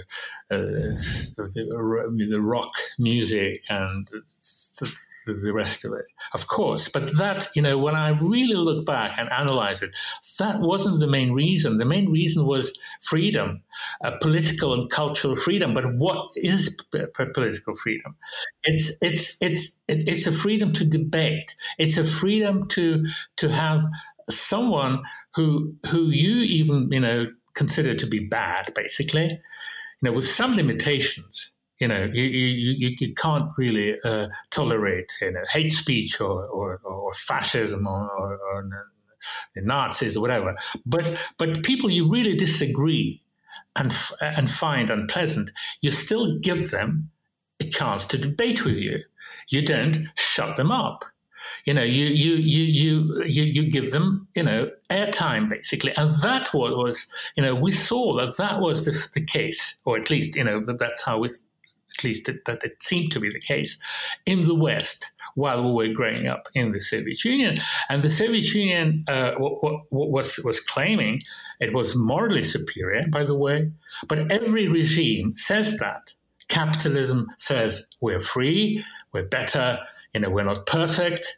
uh, 0.51 0.95
the, 1.35 2.27
the, 2.29 2.41
rock 2.41 2.71
music 2.97 3.61
and 3.69 4.07
the, 5.25 5.33
the 5.33 5.53
rest 5.53 5.85
of 5.85 5.93
it, 5.93 6.11
of 6.33 6.47
course. 6.47 6.89
But 6.89 7.17
that, 7.17 7.47
you 7.55 7.61
know, 7.61 7.77
when 7.77 7.95
I 7.95 8.09
really 8.09 8.55
look 8.55 8.85
back 8.85 9.17
and 9.17 9.31
analyze 9.31 9.81
it, 9.81 9.95
that 10.39 10.59
wasn't 10.59 10.99
the 10.99 11.07
main 11.07 11.31
reason. 11.31 11.77
The 11.77 11.85
main 11.85 12.11
reason 12.11 12.45
was 12.45 12.77
freedom, 13.01 13.61
uh, 14.03 14.11
political 14.21 14.73
and 14.73 14.89
cultural 14.89 15.35
freedom. 15.35 15.73
But 15.73 15.95
what 15.95 16.29
is 16.35 16.77
p- 16.93 17.05
political 17.33 17.75
freedom? 17.75 18.15
It's 18.63 18.91
it's 19.01 19.37
it's 19.41 19.77
it's 19.87 20.27
a 20.27 20.31
freedom 20.31 20.71
to 20.73 20.85
debate. 20.85 21.55
It's 21.77 21.97
a 21.97 22.05
freedom 22.05 22.67
to 22.69 23.05
to 23.37 23.49
have 23.49 23.83
someone 24.29 25.03
who 25.35 25.75
who 25.87 26.05
you 26.05 26.43
even 26.43 26.89
you 26.91 26.99
know 26.99 27.27
consider 27.53 27.93
to 27.93 28.07
be 28.07 28.19
bad, 28.19 28.71
basically, 28.75 29.25
you 29.25 29.39
know, 30.03 30.13
with 30.13 30.25
some 30.25 30.55
limitations 30.55 31.53
you 31.81 31.87
know, 31.87 32.03
you, 32.13 32.23
you, 32.23 32.95
you 32.99 33.13
can't 33.15 33.49
really 33.57 33.99
uh, 34.05 34.27
tolerate 34.51 35.11
you 35.19 35.31
know, 35.31 35.41
hate 35.51 35.71
speech 35.71 36.21
or, 36.21 36.45
or, 36.45 36.79
or 36.85 37.11
fascism 37.13 37.87
or, 37.87 38.07
or, 38.07 38.37
or 38.37 38.87
the 39.55 39.61
Nazis 39.61 40.15
or 40.15 40.21
whatever. 40.21 40.55
But, 40.85 41.11
but 41.39 41.63
people 41.63 41.89
you 41.89 42.07
really 42.07 42.35
disagree 42.35 43.23
and, 43.75 43.91
and 44.21 44.49
find 44.49 44.91
unpleasant, 44.91 45.49
you 45.81 45.89
still 45.89 46.37
give 46.37 46.69
them 46.69 47.09
a 47.59 47.67
chance 47.67 48.05
to 48.05 48.17
debate 48.17 48.63
with 48.63 48.77
you. 48.77 48.99
You 49.49 49.65
don't 49.65 50.07
shut 50.15 50.57
them 50.57 50.71
up. 50.71 51.03
You 51.65 51.73
know, 51.73 51.83
you 51.83 52.05
you 52.05 52.35
you 52.35 52.63
you 52.63 53.23
you, 53.25 53.43
you 53.43 53.69
give 53.69 53.91
them 53.91 54.27
you 54.35 54.43
know 54.43 54.69
airtime 54.91 55.49
basically, 55.49 55.91
and 55.97 56.11
that 56.21 56.53
was 56.53 57.07
you 57.35 57.41
know 57.41 57.55
we 57.55 57.71
saw 57.71 58.15
that 58.17 58.37
that 58.37 58.61
was 58.61 58.85
the, 58.85 59.07
the 59.15 59.25
case, 59.25 59.79
or 59.83 59.97
at 59.97 60.11
least 60.11 60.35
you 60.35 60.43
know 60.43 60.63
that 60.63 60.77
that's 60.77 61.03
how 61.03 61.17
we 61.17 61.29
at 61.97 62.03
least 62.03 62.29
it, 62.29 62.45
that 62.45 62.63
it 62.63 62.81
seemed 62.81 63.11
to 63.11 63.19
be 63.19 63.29
the 63.29 63.39
case, 63.39 63.77
in 64.25 64.43
the 64.43 64.55
West 64.55 65.11
while 65.35 65.63
we 65.63 65.87
were 65.87 65.93
growing 65.93 66.27
up 66.27 66.47
in 66.53 66.71
the 66.71 66.79
Soviet 66.79 67.23
Union. 67.23 67.57
And 67.89 68.01
the 68.01 68.09
Soviet 68.09 68.53
Union 68.53 68.95
uh, 69.07 69.33
what, 69.37 69.85
what 69.89 70.09
was, 70.09 70.39
was 70.43 70.59
claiming 70.59 71.21
it 71.59 71.73
was 71.73 71.95
morally 71.95 72.43
superior, 72.43 73.05
by 73.09 73.23
the 73.23 73.37
way, 73.37 73.71
but 74.07 74.31
every 74.31 74.67
regime 74.67 75.35
says 75.35 75.77
that. 75.77 76.13
Capitalism 76.47 77.27
says 77.37 77.85
we're 78.01 78.19
free, 78.19 78.83
we're 79.13 79.27
better, 79.27 79.77
you 80.13 80.19
know, 80.19 80.29
we're 80.29 80.43
not 80.43 80.65
perfect, 80.65 81.37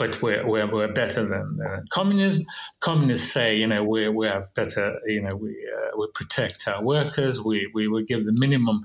but 0.00 0.22
we're, 0.22 0.46
we're, 0.46 0.72
we're 0.72 0.90
better 0.90 1.26
than 1.26 1.58
uh, 1.60 1.82
communism. 1.90 2.42
Communists 2.80 3.30
say, 3.30 3.54
you 3.54 3.66
know, 3.66 3.84
we, 3.84 4.08
we 4.08 4.26
have 4.26 4.46
better, 4.54 4.98
you 5.04 5.20
know, 5.20 5.36
we, 5.36 5.50
uh, 5.50 5.98
we 5.98 6.06
protect 6.14 6.66
our 6.66 6.82
workers, 6.82 7.42
we, 7.42 7.70
we 7.74 7.86
will 7.86 8.02
give 8.02 8.24
the 8.24 8.32
minimum 8.32 8.82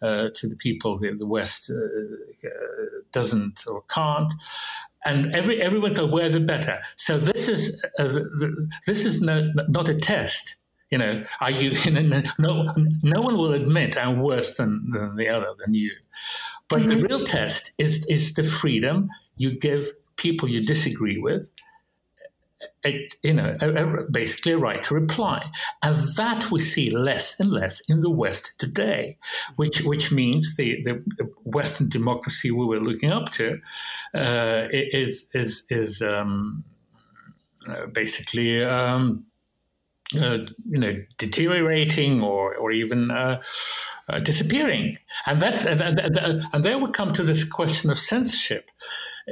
uh, 0.00 0.30
to 0.32 0.48
the 0.48 0.56
people 0.56 0.96
the, 0.96 1.12
the 1.12 1.28
West 1.28 1.70
uh, 1.70 2.48
uh, 2.48 2.50
doesn't 3.12 3.64
or 3.70 3.82
can't. 3.90 4.32
And 5.04 5.36
every 5.36 5.60
everyone 5.60 5.92
go 5.92 6.06
where 6.06 6.30
the 6.30 6.40
better. 6.40 6.80
So 6.96 7.18
this 7.18 7.48
is 7.48 7.84
uh, 8.00 8.18
this 8.86 9.04
is 9.04 9.20
no, 9.20 9.52
not 9.68 9.88
a 9.90 9.94
test. 9.94 10.56
You 10.90 10.98
know, 10.98 11.24
are 11.40 11.50
you? 11.50 11.70
no, 12.38 12.72
no 13.04 13.20
one 13.20 13.36
will 13.36 13.52
admit 13.52 13.96
I'm 13.96 14.20
worse 14.20 14.56
than, 14.56 14.90
than 14.90 15.16
the 15.16 15.28
other 15.28 15.52
than 15.62 15.74
you. 15.74 15.92
But 16.68 16.80
mm-hmm. 16.80 16.88
the 16.88 16.96
real 17.04 17.24
test 17.24 17.72
is 17.78 18.04
is 18.06 18.34
the 18.34 18.42
freedom 18.42 19.08
you 19.36 19.56
give 19.56 19.92
people 20.16 20.48
you 20.48 20.64
disagree 20.64 21.18
with, 21.18 21.52
a, 22.84 23.08
you 23.22 23.34
know, 23.34 23.54
a, 23.60 23.68
a, 23.70 24.10
basically 24.10 24.52
a 24.52 24.58
right 24.58 24.82
to 24.84 24.94
reply, 24.94 25.44
and 25.82 25.96
that 26.16 26.50
we 26.50 26.60
see 26.60 26.90
less 26.90 27.38
and 27.40 27.50
less 27.50 27.80
in 27.88 28.00
the 28.00 28.10
West 28.10 28.58
today, 28.58 29.18
which 29.56 29.82
which 29.82 30.12
means 30.12 30.56
the, 30.56 30.82
the 30.82 31.02
Western 31.44 31.88
democracy 31.88 32.50
we 32.50 32.64
were 32.64 32.80
looking 32.80 33.10
up 33.10 33.30
to 33.30 33.58
uh, 34.14 34.68
is 34.70 35.28
is 35.34 35.66
is 35.70 36.02
um, 36.02 36.64
uh, 37.68 37.86
basically. 37.86 38.64
Um, 38.64 39.26
uh, 40.14 40.38
you 40.68 40.78
know, 40.78 40.94
deteriorating 41.18 42.22
or, 42.22 42.54
or 42.54 42.70
even 42.70 43.10
uh, 43.10 43.42
uh, 44.08 44.18
disappearing, 44.20 44.98
and 45.26 45.40
that's 45.40 45.64
and, 45.64 45.80
and 45.82 46.64
there 46.64 46.78
we 46.78 46.90
come 46.92 47.12
to 47.12 47.24
this 47.24 47.44
question 47.44 47.90
of 47.90 47.98
censorship. 47.98 48.70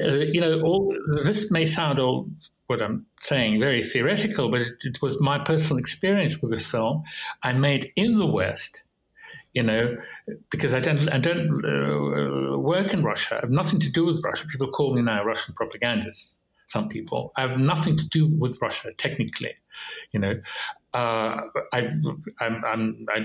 Uh, 0.00 0.14
you 0.14 0.40
know, 0.40 0.60
all, 0.62 0.92
this 1.22 1.50
may 1.52 1.64
sound 1.64 2.00
all 2.00 2.28
what 2.66 2.82
I'm 2.82 3.06
saying 3.20 3.60
very 3.60 3.84
theoretical, 3.84 4.50
but 4.50 4.62
it, 4.62 4.82
it, 4.84 5.02
was 5.02 5.20
my 5.20 5.38
personal 5.38 5.78
experience 5.78 6.40
with 6.42 6.50
the 6.50 6.56
film 6.56 7.04
I 7.42 7.52
made 7.52 7.92
in 7.94 8.16
the 8.16 8.26
West. 8.26 8.84
You 9.52 9.62
know, 9.62 9.96
because 10.50 10.74
I 10.74 10.80
don't, 10.80 11.08
I 11.08 11.18
don't 11.18 11.64
uh, 11.64 12.58
work 12.58 12.92
in 12.92 13.04
Russia. 13.04 13.36
I 13.36 13.40
have 13.42 13.50
nothing 13.50 13.78
to 13.78 13.92
do 13.92 14.04
with 14.04 14.20
Russia. 14.24 14.46
People 14.48 14.72
call 14.72 14.92
me 14.94 15.02
now 15.02 15.22
Russian 15.24 15.54
propagandist. 15.54 16.40
Some 16.74 16.88
people. 16.88 17.32
I 17.36 17.42
have 17.42 17.56
nothing 17.56 17.96
to 17.96 18.08
do 18.08 18.26
with 18.26 18.58
Russia 18.60 18.92
technically. 18.98 19.54
You 20.12 20.18
know, 20.18 20.34
uh, 20.92 21.42
I, 21.72 21.88
I'm, 22.40 22.64
I'm, 22.64 23.06
I 23.14 23.18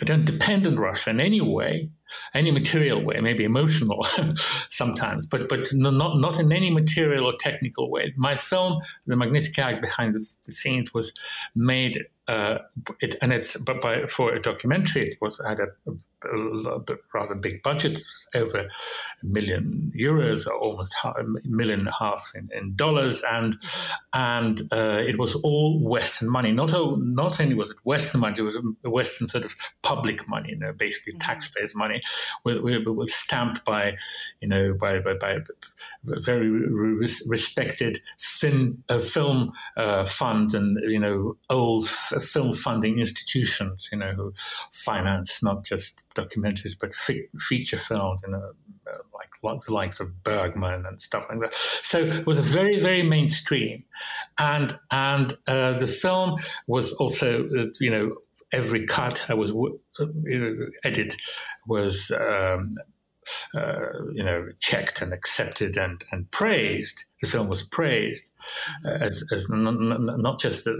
I 0.00 0.04
don't 0.04 0.24
depend 0.24 0.66
on 0.66 0.78
Russia 0.78 1.10
in 1.10 1.20
any 1.20 1.40
way, 1.40 1.90
any 2.32 2.50
material 2.50 3.04
way, 3.04 3.20
maybe 3.20 3.42
emotional 3.42 4.06
sometimes, 4.70 5.26
but 5.26 5.48
but 5.48 5.68
not 5.74 6.20
not 6.26 6.38
in 6.38 6.52
any 6.52 6.70
material 6.70 7.26
or 7.26 7.34
technical 7.40 7.90
way. 7.90 8.14
My 8.16 8.34
film, 8.36 8.80
The 9.06 9.16
Magnitsky 9.16 9.58
Act 9.58 9.82
Behind 9.82 10.14
the, 10.14 10.24
the 10.46 10.52
Scenes, 10.52 10.94
was 10.94 11.12
made 11.56 12.06
uh, 12.28 12.58
it, 13.00 13.16
and 13.20 13.32
it's 13.32 13.56
but 13.56 13.80
by 13.80 14.06
for 14.06 14.32
a 14.32 14.40
documentary, 14.40 15.06
it 15.06 15.18
was 15.20 15.40
had 15.46 15.58
a, 15.58 15.68
a, 15.90 15.92
a 16.24 16.96
rather 17.14 17.34
big 17.34 17.62
budget, 17.62 18.00
over 18.34 18.58
a 18.58 18.68
million 19.22 19.92
euros, 19.98 20.46
or 20.46 20.54
almost 20.54 20.94
a 21.04 21.24
million 21.44 21.80
and 21.80 21.88
a 21.88 21.94
half 21.98 22.32
in, 22.34 22.48
in 22.52 22.74
dollars, 22.76 23.22
and 23.30 23.56
and 24.12 24.60
uh, 24.72 25.02
it 25.06 25.18
was 25.18 25.34
all 25.36 25.80
Western 25.80 26.30
money. 26.30 26.52
Not 26.52 26.72
not 26.98 27.40
only 27.40 27.54
was 27.54 27.70
it 27.70 27.76
Western 27.84 28.20
money, 28.20 28.34
it 28.38 28.42
was 28.42 28.56
a 28.56 28.90
Western 28.90 29.26
sort 29.26 29.44
of 29.44 29.54
public 29.82 30.28
money, 30.28 30.50
you 30.50 30.58
know, 30.58 30.72
basically 30.72 31.12
mm-hmm. 31.14 31.30
taxpayers' 31.30 31.74
money, 31.74 32.00
with, 32.44 32.60
with, 32.60 32.86
with, 32.86 33.10
stamped 33.10 33.64
by, 33.64 33.96
you 34.40 34.48
know, 34.48 34.74
by 34.74 35.00
by, 35.00 35.14
by 35.14 35.38
very 36.04 36.48
respected 37.26 38.00
fin, 38.18 38.82
uh, 38.88 38.98
film 38.98 39.52
uh, 39.76 40.04
funds 40.04 40.54
and 40.54 40.78
you 40.90 40.98
know 40.98 41.36
old 41.50 41.88
film 41.88 42.52
funding 42.52 42.98
institutions, 42.98 43.88
you 43.92 43.98
know, 43.98 44.12
who 44.12 44.32
finance 44.70 45.42
not 45.42 45.64
just 45.64 46.04
documentaries 46.14 46.76
but 46.78 46.94
fi- 46.94 47.28
feature 47.38 47.76
films, 47.76 48.20
you 48.24 48.32
know, 48.32 48.52
uh, 48.86 48.98
like 49.14 49.30
the 49.66 49.72
likes 49.72 50.00
of 50.00 50.22
Bergman 50.22 50.86
and 50.86 51.00
stuff 51.00 51.26
like 51.28 51.40
that. 51.40 51.54
So 51.54 51.98
it 51.98 52.26
was 52.26 52.38
a 52.38 52.42
very, 52.42 52.80
very 52.80 53.02
mainstream, 53.02 53.84
and 54.38 54.72
and 54.90 55.32
uh, 55.46 55.78
the 55.78 55.86
film 55.86 56.38
was 56.66 56.92
also, 56.94 57.46
uh, 57.46 57.66
you 57.80 57.90
know, 57.90 58.16
every 58.52 58.86
cut 58.86 59.26
I 59.28 59.34
was 59.34 59.52
uh, 59.52 60.06
edit 60.84 61.16
was 61.66 62.10
um, 62.12 62.76
uh, 63.54 63.86
you 64.14 64.24
know, 64.24 64.48
checked 64.58 65.00
and 65.00 65.12
accepted 65.12 65.76
and, 65.76 66.04
and 66.10 66.30
praised. 66.30 67.04
The 67.20 67.28
film 67.28 67.48
was 67.48 67.62
praised 67.62 68.30
uh, 68.84 68.98
as, 69.00 69.24
as 69.32 69.48
n- 69.50 69.66
n- 69.66 70.08
not 70.18 70.40
just 70.40 70.66
a, 70.66 70.74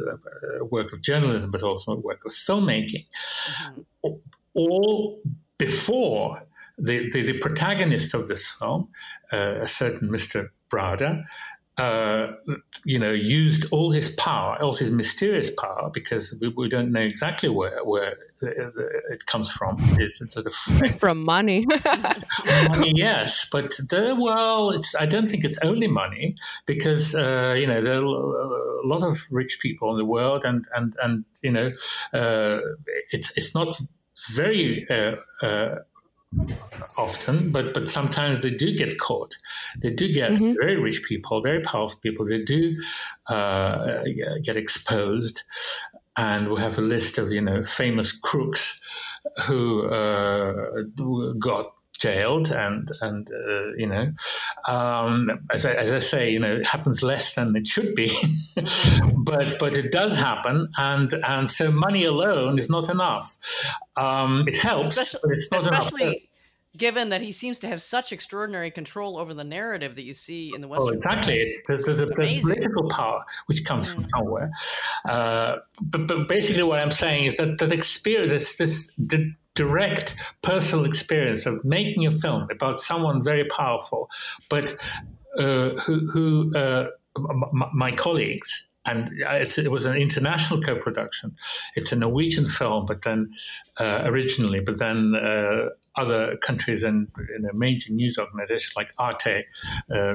a, 0.60 0.64
work 0.64 0.92
of 0.92 1.02
journalism, 1.02 1.50
but 1.50 1.62
also 1.62 1.92
a 1.92 1.96
work 1.96 2.24
of 2.24 2.32
filmmaking. 2.32 3.06
Mm-hmm. 3.46 4.10
All 4.54 5.22
before 5.58 6.42
the, 6.78 7.08
the, 7.10 7.22
the, 7.22 7.38
protagonist 7.38 8.14
of 8.14 8.28
this 8.28 8.54
film, 8.54 8.88
uh, 9.32 9.60
a 9.60 9.68
certain 9.68 10.08
Mr. 10.08 10.48
Browder, 10.70 11.24
uh, 11.78 12.32
you 12.84 12.98
know, 12.98 13.12
used 13.12 13.66
all 13.72 13.90
his 13.92 14.10
power, 14.10 14.56
all 14.60 14.74
his 14.74 14.90
mysterious 14.90 15.50
power, 15.50 15.90
because 15.92 16.36
we, 16.40 16.48
we 16.48 16.68
don't 16.68 16.92
know 16.92 17.00
exactly 17.00 17.48
where 17.48 17.82
where 17.84 18.14
it 19.10 19.24
comes 19.24 19.50
from. 19.50 19.76
It's, 19.98 20.20
it's 20.20 20.34
sort 20.34 20.46
of 20.46 20.54
from 21.00 21.24
money. 21.24 21.66
money, 22.68 22.92
yes, 22.96 23.48
but 23.50 23.70
the, 23.88 24.14
well, 24.18 24.70
it's. 24.70 24.94
I 24.94 25.06
don't 25.06 25.26
think 25.26 25.44
it's 25.44 25.58
only 25.62 25.86
money 25.86 26.36
because 26.66 27.14
uh, 27.14 27.54
you 27.56 27.66
know 27.66 27.80
there 27.80 28.00
are 28.00 28.04
a 28.04 28.86
lot 28.86 29.02
of 29.02 29.18
rich 29.30 29.58
people 29.62 29.90
in 29.92 29.96
the 29.96 30.04
world, 30.04 30.44
and 30.44 30.68
and 30.76 30.94
and 31.02 31.24
you 31.42 31.52
know, 31.52 31.70
uh, 32.12 32.58
it's 33.12 33.32
it's 33.36 33.54
not 33.54 33.80
very 34.30 34.86
uh, 34.90 35.16
uh, 35.42 35.76
often, 36.96 37.50
but 37.50 37.74
but 37.74 37.88
sometimes 37.88 38.42
they 38.42 38.50
do 38.50 38.74
get 38.74 38.98
caught. 38.98 39.36
They 39.80 39.92
do 39.92 40.12
get 40.12 40.32
mm-hmm. 40.32 40.54
very 40.60 40.76
rich 40.76 41.02
people, 41.08 41.42
very 41.42 41.60
powerful 41.60 41.98
people. 42.02 42.26
They 42.26 42.42
do 42.42 42.76
uh, 43.28 44.02
get 44.42 44.56
exposed, 44.56 45.42
and 46.16 46.48
we 46.48 46.60
have 46.60 46.78
a 46.78 46.82
list 46.82 47.18
of 47.18 47.32
you 47.32 47.40
know 47.40 47.62
famous 47.62 48.12
crooks 48.12 48.80
who 49.46 49.86
uh, 49.88 50.82
got 51.40 51.72
jailed 52.02 52.50
and 52.50 52.88
and 53.00 53.28
uh, 53.30 53.72
you 53.76 53.86
know 53.86 54.12
um, 54.68 55.30
as, 55.52 55.64
I, 55.64 55.74
as 55.74 55.92
I 55.92 56.00
say 56.00 56.30
you 56.30 56.40
know 56.40 56.56
it 56.56 56.66
happens 56.66 57.02
less 57.02 57.34
than 57.34 57.54
it 57.54 57.66
should 57.66 57.94
be 57.94 58.10
but 59.16 59.54
but 59.60 59.76
it 59.76 59.92
does 59.92 60.16
happen 60.16 60.68
and 60.78 61.12
and 61.28 61.48
so 61.48 61.70
money 61.70 62.04
alone 62.04 62.58
is 62.58 62.68
not 62.68 62.88
enough 62.88 63.36
um, 63.96 64.44
it 64.48 64.56
helps 64.56 64.98
especially, 64.98 65.20
but 65.22 65.32
it's 65.32 65.50
not 65.52 65.66
enough 65.66 65.92
given 66.76 67.10
that 67.10 67.20
he 67.20 67.32
seems 67.32 67.58
to 67.58 67.68
have 67.68 67.82
such 67.82 68.12
extraordinary 68.12 68.70
control 68.70 69.18
over 69.18 69.34
the 69.34 69.44
narrative 69.44 69.94
that 69.94 70.04
you 70.04 70.14
see 70.14 70.52
in 70.54 70.62
the 70.62 70.68
Western. 70.68 70.94
Oh, 70.94 70.96
exactly. 70.96 71.54
There's, 71.66 71.82
there's, 71.82 72.00
a, 72.00 72.06
there's, 72.06 72.34
political 72.40 72.88
power 72.88 73.22
which 73.46 73.64
comes 73.64 73.90
mm. 73.90 73.94
from 73.94 74.08
somewhere. 74.08 74.50
Uh, 75.06 75.56
but, 75.82 76.08
but 76.08 76.28
basically, 76.28 76.62
what 76.62 76.82
I'm 76.82 76.90
saying 76.90 77.26
is 77.26 77.36
that 77.36 77.58
that 77.58 77.72
experience, 77.72 78.56
this, 78.56 78.90
this 78.96 79.26
direct 79.54 80.14
personal 80.42 80.84
experience 80.84 81.46
of 81.46 81.64
making 81.64 82.06
a 82.06 82.10
film 82.10 82.46
about 82.50 82.78
someone 82.78 83.22
very 83.22 83.44
powerful, 83.44 84.08
but 84.48 84.72
uh, 85.38 85.70
who, 85.70 86.06
who 86.12 86.52
uh, 86.54 86.88
m- 87.16 87.70
my 87.74 87.90
colleagues 87.92 88.66
and 88.84 89.08
it 89.22 89.70
was 89.70 89.86
an 89.86 89.96
international 89.96 90.60
co-production. 90.60 91.36
It's 91.76 91.92
a 91.92 91.96
Norwegian 91.96 92.46
film, 92.46 92.84
but 92.86 93.02
then 93.02 93.30
uh, 93.78 94.02
originally, 94.04 94.60
but 94.60 94.78
then 94.78 95.14
uh, 95.14 95.68
other 95.96 96.36
countries 96.38 96.82
and 96.82 97.08
major 97.54 97.92
news 97.92 98.18
organizations 98.18 98.74
like 98.76 98.90
Arte, 98.98 99.44
uh, 99.94 100.14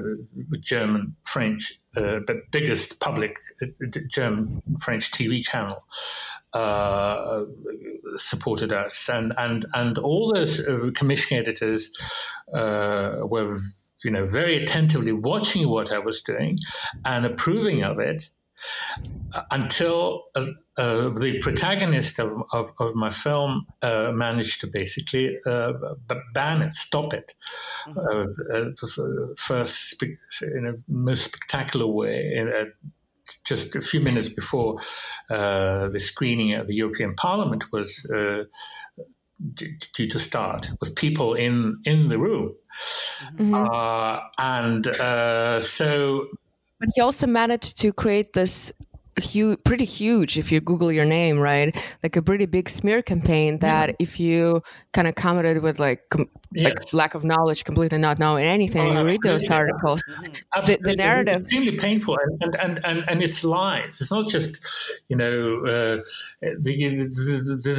German, 0.60 1.16
French, 1.24 1.80
uh, 1.96 2.20
but 2.28 2.52
biggest 2.52 3.00
public 3.00 3.38
uh, 3.62 3.68
German 4.10 4.62
French 4.82 5.12
TV 5.12 5.42
channel. 5.44 5.84
Uh, 6.54 7.44
supported 8.16 8.74
us, 8.74 9.10
and 9.10 9.34
and 9.38 9.66
and 9.76 9.98
all 10.00 10.34
those 10.34 10.66
commission 10.96 11.38
editors 11.38 11.92
were 12.54 13.56
you 14.04 14.12
know 14.12 14.26
very 14.26 14.56
attentively 14.58 15.12
watching 15.12 15.68
what 15.70 15.92
I 15.92 16.00
was 16.00 16.22
doing 16.22 16.58
and 17.06 17.26
approving 17.26 17.84
of 17.84 18.00
it 18.00 18.30
until 19.52 20.26
uh, 20.36 20.48
uh, 20.78 21.10
the 21.10 21.40
protagonist 21.42 22.20
of, 22.20 22.32
of, 22.52 22.72
of 22.80 22.96
my 22.96 23.10
film 23.10 23.66
uh, 23.82 24.12
managed 24.14 24.62
to 24.62 24.68
basically 24.68 25.38
uh, 25.46 25.74
ban 26.34 26.62
it, 26.62 26.74
stop 26.74 27.14
it, 27.14 27.34
mm-hmm. 27.88 28.32
Uh, 28.54 29.36
first 29.38 30.04
in 30.42 30.68
a 30.68 30.74
most 30.92 31.26
spectacular 31.26 31.88
way. 31.88 32.32
In 32.36 32.72
just 33.46 33.76
a 33.76 33.82
few 33.82 34.00
minutes 34.00 34.30
before 34.30 34.78
uh, 35.30 35.90
the 35.90 36.00
screening 36.00 36.54
at 36.54 36.68
the 36.68 36.76
European 36.76 37.14
Parliament 37.16 37.66
was 37.74 38.06
due 39.54 40.08
to 40.08 40.20
start, 40.20 40.70
with 40.80 40.96
people 40.96 41.34
in 41.34 41.74
in 41.86 42.08
the 42.08 42.18
room, 42.18 42.56
mm-hmm. 43.38 44.18
and 44.38 45.64
so 45.64 46.28
but 46.80 46.90
he 46.96 47.02
also 47.02 47.28
managed 47.28 47.78
to 47.82 47.94
create 47.94 48.34
this 48.34 48.72
huge, 49.20 49.64
pretty 49.64 49.86
huge, 49.86 50.38
if 50.38 50.52
you 50.52 50.62
Google 50.62 50.92
your 50.92 51.06
name, 51.06 51.40
right? 51.40 51.76
Like 52.04 52.16
a 52.16 52.22
pretty 52.22 52.46
big 52.46 52.70
smear 52.70 53.02
campaign 53.02 53.60
that 53.60 53.90
yeah. 53.90 53.96
if 54.00 54.20
you 54.20 54.62
kind 54.94 55.08
of 55.08 55.16
commented 55.16 55.62
with 55.62 55.80
like, 55.80 56.10
com- 56.10 56.30
yes. 56.52 56.70
like 56.70 56.94
lack 56.94 57.16
of 57.16 57.24
knowledge, 57.24 57.66
completely 57.66 57.98
not 57.98 58.20
knowing 58.20 58.46
anything, 58.46 58.96
oh, 58.96 59.02
you 59.02 59.08
read 59.08 59.20
those 59.24 59.50
articles, 59.50 60.04
the, 60.08 60.78
the, 60.82 60.96
narrative. 60.96 61.36
It's 61.36 61.46
extremely 61.46 61.78
painful 61.78 62.18
and, 62.42 62.56
and, 62.56 62.86
and, 62.86 63.10
and 63.10 63.22
it's 63.22 63.44
lies. 63.44 64.02
It's 64.02 64.12
not 64.12 64.28
just, 64.28 64.66
you 65.10 65.16
know, 65.16 65.66
uh, 65.66 66.04
the, 66.42 66.60
the, 66.62 67.10
the, 67.54 67.62
the 67.64 67.74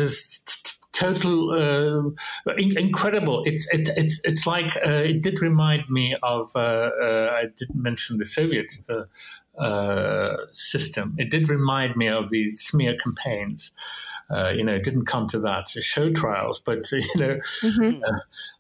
total 0.99 2.15
uh, 2.47 2.53
incredible. 2.57 3.43
It's 3.45 3.69
it's 3.73 3.89
it's 3.91 4.21
it's 4.25 4.47
like 4.47 4.77
uh, 4.77 5.05
it 5.13 5.23
did 5.23 5.41
remind 5.43 5.89
me 5.89 6.15
of. 6.23 6.51
Uh, 6.55 6.91
uh 7.01 7.33
I 7.39 7.47
didn't 7.57 7.83
mention 7.83 8.19
the 8.19 8.25
Soviet. 8.25 8.73
Uh, 8.89 9.05
uh, 9.59 10.37
system. 10.53 11.17
It 11.19 11.33
did 11.33 11.49
remind 11.49 11.97
me 11.97 12.07
of 12.07 12.31
these 12.31 12.61
smear 12.61 12.97
campaigns. 12.97 13.73
you 14.55 14.63
know, 14.63 14.75
it 14.75 14.85
didn't 14.85 15.07
come 15.07 15.27
to 15.27 15.41
that 15.41 15.67
show 15.67 16.13
trials, 16.13 16.61
but 16.61 16.79
you 16.93 17.03
know, 17.17 17.41
mm-hmm 17.65 18.01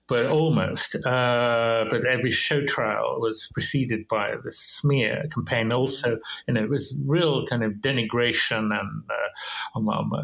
but 0.08 0.26
almost. 0.26 0.96
Uh, 1.06 1.84
but 1.90 2.04
every 2.06 2.30
show 2.30 2.64
trial 2.64 3.18
was 3.20 3.50
preceded 3.52 4.08
by 4.08 4.34
the 4.42 4.50
smear 4.50 5.24
campaign. 5.32 5.72
Also, 5.72 6.18
you 6.46 6.54
know, 6.54 6.62
it 6.62 6.70
was 6.70 6.98
real 7.06 7.44
kind 7.46 7.62
of 7.62 7.72
denigration 7.74 8.58
and 8.58 9.02
uh, 9.10 9.78
um, 9.78 9.88
um, 9.88 10.12
uh, 10.12 10.22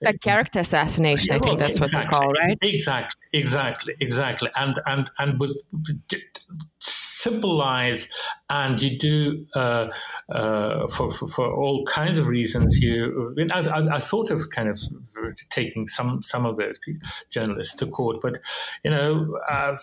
that 0.00 0.20
character 0.22 0.60
assassination. 0.60 1.34
I 1.34 1.38
think 1.38 1.58
that's 1.58 1.78
exactly, 1.78 1.98
what 1.98 2.04
they 2.04 2.10
call, 2.10 2.32
right? 2.32 2.58
Exactly, 2.62 3.20
exactly, 3.32 3.94
exactly. 4.00 4.50
And 4.56 4.78
and 4.86 5.10
and 5.18 5.38
with 5.38 5.56
simple 7.20 7.54
lies, 7.54 8.08
and 8.48 8.80
you 8.80 8.98
do 8.98 9.46
uh, 9.54 9.88
uh, 10.30 10.88
for, 10.88 11.10
for, 11.10 11.26
for 11.28 11.52
all 11.52 11.84
kinds 11.84 12.18
of 12.18 12.26
reasons. 12.28 12.80
You, 12.80 13.34
I, 13.52 13.60
I, 13.60 13.96
I, 13.96 13.98
thought 13.98 14.30
of 14.30 14.40
kind 14.50 14.68
of 14.68 14.78
taking 15.50 15.86
some 15.86 16.22
some 16.22 16.46
of 16.46 16.56
those 16.56 16.80
journalists 17.30 17.74
to 17.76 17.86
court, 17.86 18.18
but 18.22 18.38
you 18.84 18.90
know 18.90 19.09
uh, 19.48 19.76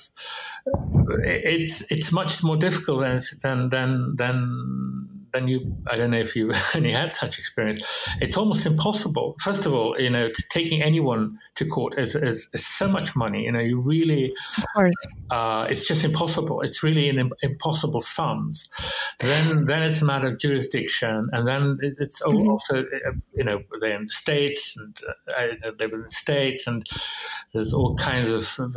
it's 1.23 1.91
it's 1.91 2.11
much 2.11 2.43
more 2.43 2.57
difficult 2.57 2.99
than 3.01 3.19
than 3.41 3.69
than 3.69 4.15
than 4.15 5.26
then 5.37 5.47
you 5.47 5.75
I 5.91 5.95
don't 5.95 6.11
know 6.11 6.19
if 6.19 6.35
you 6.35 6.51
only 6.75 6.91
had 6.91 7.13
such 7.13 7.37
experience. 7.37 7.79
It's 8.21 8.37
almost 8.37 8.65
impossible. 8.65 9.35
First 9.43 9.65
of 9.65 9.73
all, 9.73 9.99
you 9.99 10.09
know, 10.09 10.29
taking 10.49 10.81
anyone 10.81 11.37
to 11.55 11.65
court 11.65 11.97
is, 11.97 12.15
is, 12.15 12.49
is, 12.53 12.65
so 12.65 12.87
much 12.87 13.15
money. 13.15 13.43
You 13.45 13.51
know, 13.51 13.59
you 13.59 13.79
really, 13.79 14.35
of 14.75 14.91
uh, 15.29 15.67
it's 15.69 15.87
just 15.87 16.03
impossible. 16.03 16.61
It's 16.61 16.83
really 16.83 17.09
an 17.09 17.29
impossible 17.41 18.01
sums. 18.01 18.67
Then 19.19 19.65
then 19.65 19.83
it's 19.83 20.01
a 20.01 20.05
matter 20.05 20.27
of 20.27 20.39
jurisdiction, 20.39 21.29
and 21.31 21.47
then 21.47 21.77
it's 21.81 22.21
mm-hmm. 22.21 22.49
also 22.49 22.85
you 23.35 23.43
know 23.43 23.61
they're 23.79 23.95
in 23.95 24.05
the 24.05 24.09
states 24.09 24.77
and 24.77 24.97
uh, 25.37 25.71
live 25.79 25.93
in 25.93 26.01
the 26.01 26.11
states, 26.11 26.67
and 26.67 26.83
there's 27.53 27.73
all 27.73 27.95
kinds 27.95 28.29
of 28.29 28.75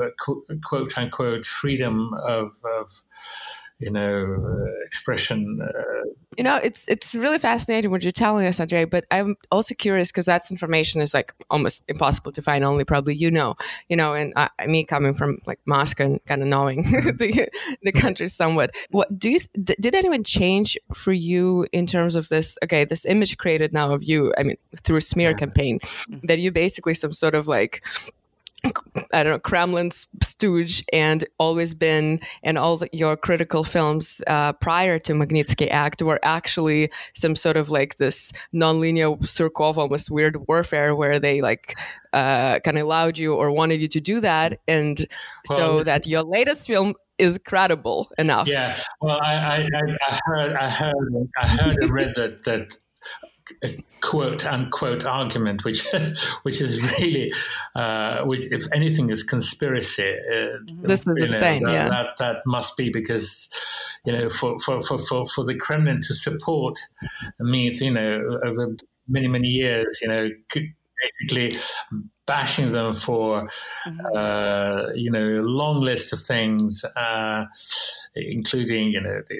quote 0.62 0.98
unquote 0.98 1.44
freedom 1.44 2.12
of, 2.26 2.52
of 2.64 2.90
you 3.80 3.90
know, 3.90 4.36
uh, 4.36 4.84
expression. 4.84 5.60
Uh, 5.62 6.10
you 6.36 6.44
know, 6.44 6.56
it's 6.56 6.86
it's 6.86 7.14
really 7.14 7.38
fascinating 7.38 7.90
what 7.90 8.02
you're 8.02 8.12
telling 8.12 8.46
us, 8.46 8.60
Andre. 8.60 8.84
But 8.84 9.06
I'm 9.10 9.36
also 9.50 9.74
curious 9.74 10.12
because 10.12 10.26
that's 10.26 10.50
information 10.50 11.00
is 11.00 11.14
like 11.14 11.34
almost 11.50 11.84
impossible 11.88 12.30
to 12.32 12.42
find. 12.42 12.62
Only 12.62 12.84
probably 12.84 13.14
you 13.14 13.30
know, 13.30 13.56
you 13.88 13.96
know, 13.96 14.12
and 14.12 14.34
I, 14.36 14.50
me 14.66 14.84
coming 14.84 15.14
from 15.14 15.38
like 15.46 15.58
Moscow 15.66 16.04
and 16.04 16.24
kind 16.26 16.42
of 16.42 16.48
knowing 16.48 16.82
the 16.82 17.48
the 17.82 17.92
country 17.92 18.28
somewhat. 18.28 18.74
What 18.90 19.18
do 19.18 19.30
you 19.30 19.40
did 19.62 19.94
anyone 19.94 20.24
change 20.24 20.78
for 20.94 21.12
you 21.12 21.66
in 21.72 21.86
terms 21.86 22.14
of 22.14 22.28
this? 22.28 22.58
Okay, 22.62 22.84
this 22.84 23.06
image 23.06 23.38
created 23.38 23.72
now 23.72 23.92
of 23.92 24.04
you. 24.04 24.34
I 24.36 24.42
mean, 24.42 24.56
through 24.82 25.00
smear 25.00 25.30
yeah. 25.30 25.36
campaign, 25.36 25.80
mm-hmm. 25.80 26.26
that 26.26 26.38
you 26.38 26.52
basically 26.52 26.94
some 26.94 27.14
sort 27.14 27.34
of 27.34 27.48
like 27.48 27.82
I 29.12 29.22
don't 29.22 29.32
know, 29.32 29.38
Kremlin's 29.38 30.06
stooge 30.22 30.84
and 30.92 31.24
always 31.38 31.74
been, 31.74 32.20
and 32.42 32.58
all 32.58 32.76
the, 32.76 32.88
your 32.92 33.16
critical 33.16 33.64
films 33.64 34.20
uh, 34.26 34.52
prior 34.54 34.98
to 35.00 35.12
Magnitsky 35.14 35.70
Act 35.70 36.02
were 36.02 36.20
actually 36.22 36.90
some 37.14 37.36
sort 37.36 37.56
of 37.56 37.70
like 37.70 37.96
this 37.96 38.32
nonlinear 38.54 39.18
Surkov, 39.22 39.76
almost 39.76 40.10
weird 40.10 40.46
warfare 40.48 40.94
where 40.94 41.18
they 41.18 41.40
like 41.40 41.78
uh, 42.12 42.60
kind 42.60 42.76
of 42.76 42.84
allowed 42.84 43.18
you 43.18 43.34
or 43.34 43.50
wanted 43.50 43.80
you 43.80 43.88
to 43.88 44.00
do 44.00 44.20
that. 44.20 44.60
And 44.68 45.06
well, 45.48 45.58
so 45.58 45.84
that 45.84 46.06
your 46.06 46.22
latest 46.22 46.66
film 46.66 46.94
is 47.18 47.38
credible 47.46 48.10
enough. 48.18 48.48
Yeah. 48.48 48.80
Well, 49.00 49.20
I, 49.22 49.34
I, 49.34 49.68
I 50.08 50.18
heard, 50.24 50.52
I 50.54 50.70
heard, 50.70 51.28
I 51.38 51.46
heard 51.46 51.76
and 51.80 51.90
read 51.90 52.12
that, 52.16 52.42
that 52.44 52.76
quote 54.00 54.46
unquote 54.46 55.04
argument, 55.04 55.64
which 55.64 55.86
which 56.42 56.60
is 56.60 56.82
really, 56.98 57.32
uh, 57.74 58.24
which 58.24 58.46
if 58.52 58.64
anything 58.72 59.10
is 59.10 59.22
conspiracy. 59.22 60.10
Uh, 60.10 60.58
this 60.82 61.06
is 61.06 61.22
insane. 61.22 61.62
Know, 61.62 61.68
that, 61.68 61.74
yeah, 61.74 61.88
that, 61.88 62.06
that 62.18 62.36
must 62.46 62.76
be 62.76 62.90
because 62.90 63.48
you 64.04 64.12
know 64.12 64.28
for 64.28 64.58
for, 64.60 64.80
for, 64.80 64.98
for, 64.98 65.24
for 65.26 65.44
the 65.44 65.56
Kremlin 65.56 66.00
to 66.00 66.14
support 66.14 66.78
me, 67.38 67.70
you 67.70 67.92
know, 67.92 68.38
over 68.44 68.74
many 69.08 69.28
many 69.28 69.48
years, 69.48 70.00
you 70.02 70.08
know, 70.08 70.28
basically 70.50 71.58
bashing 72.34 72.70
them 72.70 72.94
for 72.94 73.48
mm-hmm. 73.86 74.16
uh, 74.16 74.92
you 74.94 75.10
know 75.10 75.26
a 75.42 75.46
long 75.60 75.80
list 75.80 76.12
of 76.12 76.20
things, 76.20 76.84
uh, 76.96 77.44
including 78.14 78.84
you 78.94 79.00
know 79.00 79.18
the, 79.28 79.36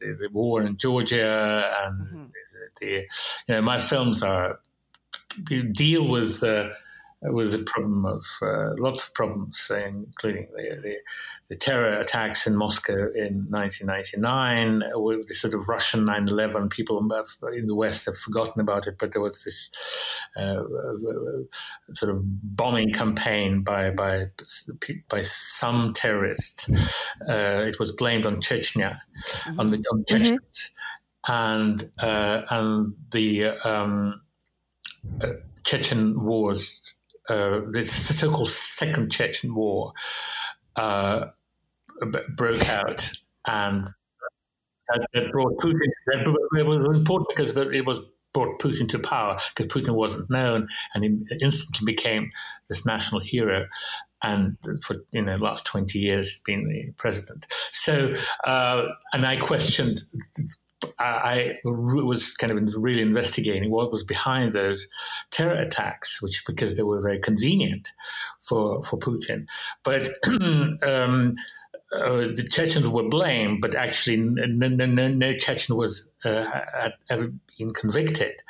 the, 0.00 0.08
the, 0.22 0.28
war 0.32 0.62
in 0.62 0.76
Georgia 0.76 1.32
and 1.82 1.94
mm-hmm 2.06 2.24
the, 2.80 3.06
you 3.48 3.54
know, 3.54 3.62
my 3.62 3.78
films 3.78 4.22
are 4.22 4.60
deal 5.72 6.08
with 6.08 6.42
uh, 6.42 6.68
with 7.24 7.52
the 7.52 7.62
problem 7.64 8.04
of 8.04 8.24
uh, 8.42 8.70
lots 8.78 9.06
of 9.06 9.14
problems, 9.14 9.70
including 9.70 10.48
the, 10.54 10.80
the, 10.82 10.96
the, 11.48 11.56
terror 11.56 11.98
attacks 12.00 12.46
in 12.46 12.56
Moscow 12.56 13.10
in 13.14 13.46
1999, 13.48 14.82
with 14.94 15.26
the 15.28 15.34
sort 15.34 15.54
of 15.54 15.68
Russian 15.68 16.04
9/11. 16.04 16.70
People 16.70 16.98
in 16.98 17.66
the 17.66 17.76
West 17.76 18.06
have 18.06 18.16
forgotten 18.16 18.60
about 18.60 18.86
it, 18.86 18.96
but 18.98 19.12
there 19.12 19.22
was 19.22 19.44
this 19.44 19.70
uh, 20.36 20.62
sort 21.92 22.14
of 22.14 22.22
bombing 22.24 22.92
campaign 22.92 23.62
by 23.62 23.90
by 23.90 24.26
by 25.08 25.20
some 25.20 25.92
terrorists. 25.92 26.68
Uh, 27.28 27.64
it 27.66 27.78
was 27.78 27.92
blamed 27.92 28.26
on 28.26 28.36
Chechnya, 28.36 28.98
mm-hmm. 29.44 29.60
on 29.60 29.70
the 29.70 29.78
on. 29.92 30.04
Chechens. 30.08 30.38
Mm-hmm 30.38 30.98
and 31.28 31.84
uh, 32.00 32.42
and 32.50 32.94
the 33.12 33.46
um, 33.64 34.20
uh, 35.20 35.28
Chechen 35.64 36.22
wars, 36.22 36.96
uh, 37.28 37.60
the 37.70 37.84
so-called 37.84 38.48
Second 38.48 39.10
Chechen 39.10 39.54
War, 39.54 39.92
uh, 40.76 41.26
broke 42.36 42.68
out, 42.68 43.10
and 43.46 43.84
that, 44.88 45.30
brought 45.32 45.58
Putin. 45.58 45.78
It 46.06 46.66
was 46.66 46.96
important 46.96 47.28
because 47.34 47.56
it 47.56 47.86
was 47.86 48.00
brought 48.34 48.58
Putin 48.60 48.88
to 48.88 48.98
power 48.98 49.38
because 49.54 49.72
Putin 49.72 49.94
wasn't 49.94 50.30
known, 50.30 50.68
and 50.94 51.04
he 51.04 51.36
instantly 51.40 51.92
became 51.92 52.30
this 52.68 52.84
national 52.86 53.20
hero 53.20 53.66
and 54.22 54.56
for 54.82 54.96
you 55.12 55.22
know 55.22 55.36
last 55.36 55.66
20 55.66 55.98
years 55.98 56.40
been 56.44 56.68
the 56.68 56.92
president 56.96 57.46
so 57.72 58.12
uh, 58.44 58.84
and 59.12 59.26
i 59.26 59.36
questioned 59.36 60.02
I 60.98 61.56
was 61.64 62.34
kind 62.34 62.52
of 62.52 62.74
really 62.76 63.02
investigating 63.02 63.70
what 63.70 63.90
was 63.92 64.04
behind 64.04 64.52
those 64.52 64.88
terror 65.30 65.54
attacks, 65.54 66.20
which 66.22 66.44
because 66.46 66.76
they 66.76 66.82
were 66.82 67.00
very 67.00 67.18
convenient 67.18 67.88
for 68.40 68.82
for 68.82 68.98
Putin. 68.98 69.46
But 69.84 70.08
um, 70.82 71.34
uh, 71.92 72.26
the 72.26 72.46
Chechens 72.50 72.88
were 72.88 73.08
blamed, 73.08 73.60
but 73.60 73.74
actually 73.74 74.16
no, 74.16 74.68
no, 74.68 74.86
no, 74.86 75.08
no 75.08 75.34
Chechen 75.34 75.76
was 75.76 76.10
uh, 76.24 76.44
had 76.44 76.94
ever 77.10 77.30
been 77.58 77.68
convicted 77.70 78.42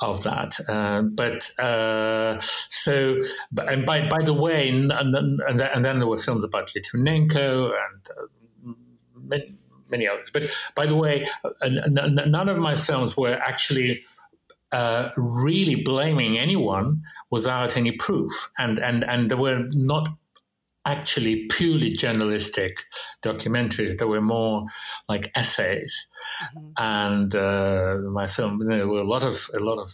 of 0.00 0.22
that. 0.24 0.58
Uh, 0.68 1.02
but 1.02 1.48
uh, 1.60 2.38
so, 2.40 3.20
and 3.56 3.86
by 3.86 4.08
by 4.08 4.22
the 4.24 4.34
way, 4.34 4.68
and, 4.68 4.90
and, 4.90 5.60
and, 5.60 5.84
then 5.84 6.00
there 6.00 6.08
were 6.08 6.18
films 6.18 6.44
about 6.44 6.72
Litvinenko 6.74 7.70
and 7.70 8.08
uh, 9.32 9.36
many, 9.92 10.08
others. 10.08 10.30
But 10.32 10.50
by 10.74 10.86
the 10.86 10.96
way, 10.96 11.26
none 11.62 12.48
of 12.48 12.58
my 12.58 12.74
films 12.74 13.16
were 13.16 13.34
actually 13.34 14.02
uh, 14.72 15.10
really 15.16 15.76
blaming 15.76 16.38
anyone 16.38 17.02
without 17.30 17.76
any 17.76 17.92
proof, 17.92 18.32
and 18.58 18.78
and 18.78 19.04
and 19.04 19.30
they 19.30 19.36
were 19.36 19.68
not 19.72 20.08
actually 20.84 21.46
purely 21.46 21.90
journalistic 21.90 22.78
documentaries. 23.22 23.98
There 23.98 24.08
were 24.08 24.22
more 24.22 24.64
like 25.08 25.30
essays, 25.36 26.08
mm-hmm. 26.56 26.68
and 26.78 27.34
uh, 27.34 27.98
my 28.10 28.26
film 28.26 28.66
there 28.66 28.88
were 28.88 29.00
a 29.00 29.04
lot 29.04 29.22
of 29.22 29.46
a 29.54 29.60
lot 29.60 29.78
of 29.78 29.90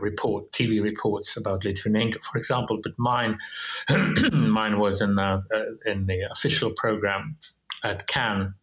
report 0.00 0.50
TV 0.52 0.82
reports 0.82 1.36
about 1.36 1.62
Litvinenko, 1.62 2.24
for 2.24 2.38
example. 2.38 2.80
But 2.82 2.98
mine 2.98 3.38
mine 4.32 4.78
was 4.78 5.02
in 5.02 5.18
uh, 5.18 5.42
in 5.86 6.06
the 6.06 6.28
official 6.30 6.72
program 6.74 7.36
at 7.84 8.06
Cannes 8.06 8.54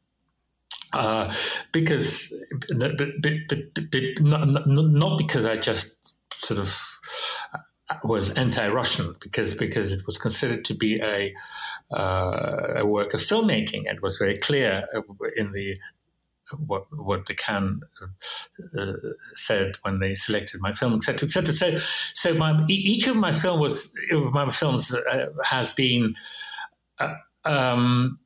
uh, 0.94 1.34
because 1.72 2.34
but, 2.70 2.98
but, 2.98 3.60
but, 3.92 4.22
not, 4.22 4.68
not 4.68 5.18
because 5.18 5.46
I 5.46 5.56
just 5.56 6.16
sort 6.42 6.60
of 6.60 6.80
was 8.04 8.32
anti-Russian 8.32 9.16
because 9.20 9.54
because 9.54 9.92
it 9.92 10.06
was 10.06 10.18
considered 10.18 10.66
to 10.66 10.74
be 10.76 11.00
a 11.02 11.34
uh, 11.96 12.76
a 12.78 12.86
work 12.86 13.14
of 13.14 13.20
filmmaking. 13.20 13.84
It 13.86 14.02
was 14.02 14.18
very 14.18 14.38
clear 14.38 14.86
in 15.36 15.52
the 15.52 15.78
what 16.58 16.86
what 16.92 17.26
the 17.26 17.36
Cannes 17.36 17.82
uh, 18.78 18.94
said 19.36 19.74
when 19.84 20.00
they 20.00 20.16
selected 20.16 20.62
my 20.62 20.74
film, 20.74 20.94
etc., 20.94 21.28
etc. 21.28 21.54
So, 21.54 21.76
so 22.14 22.34
my 22.34 22.66
each 22.68 23.08
of 23.08 23.16
my 23.16 23.32
film 23.32 23.60
was 23.60 23.92
my 24.10 24.50
films 24.50 24.94
uh, 24.94 25.28
has 25.44 25.72
been. 25.72 26.14
Uh, 27.00 27.16
um, 27.46 28.18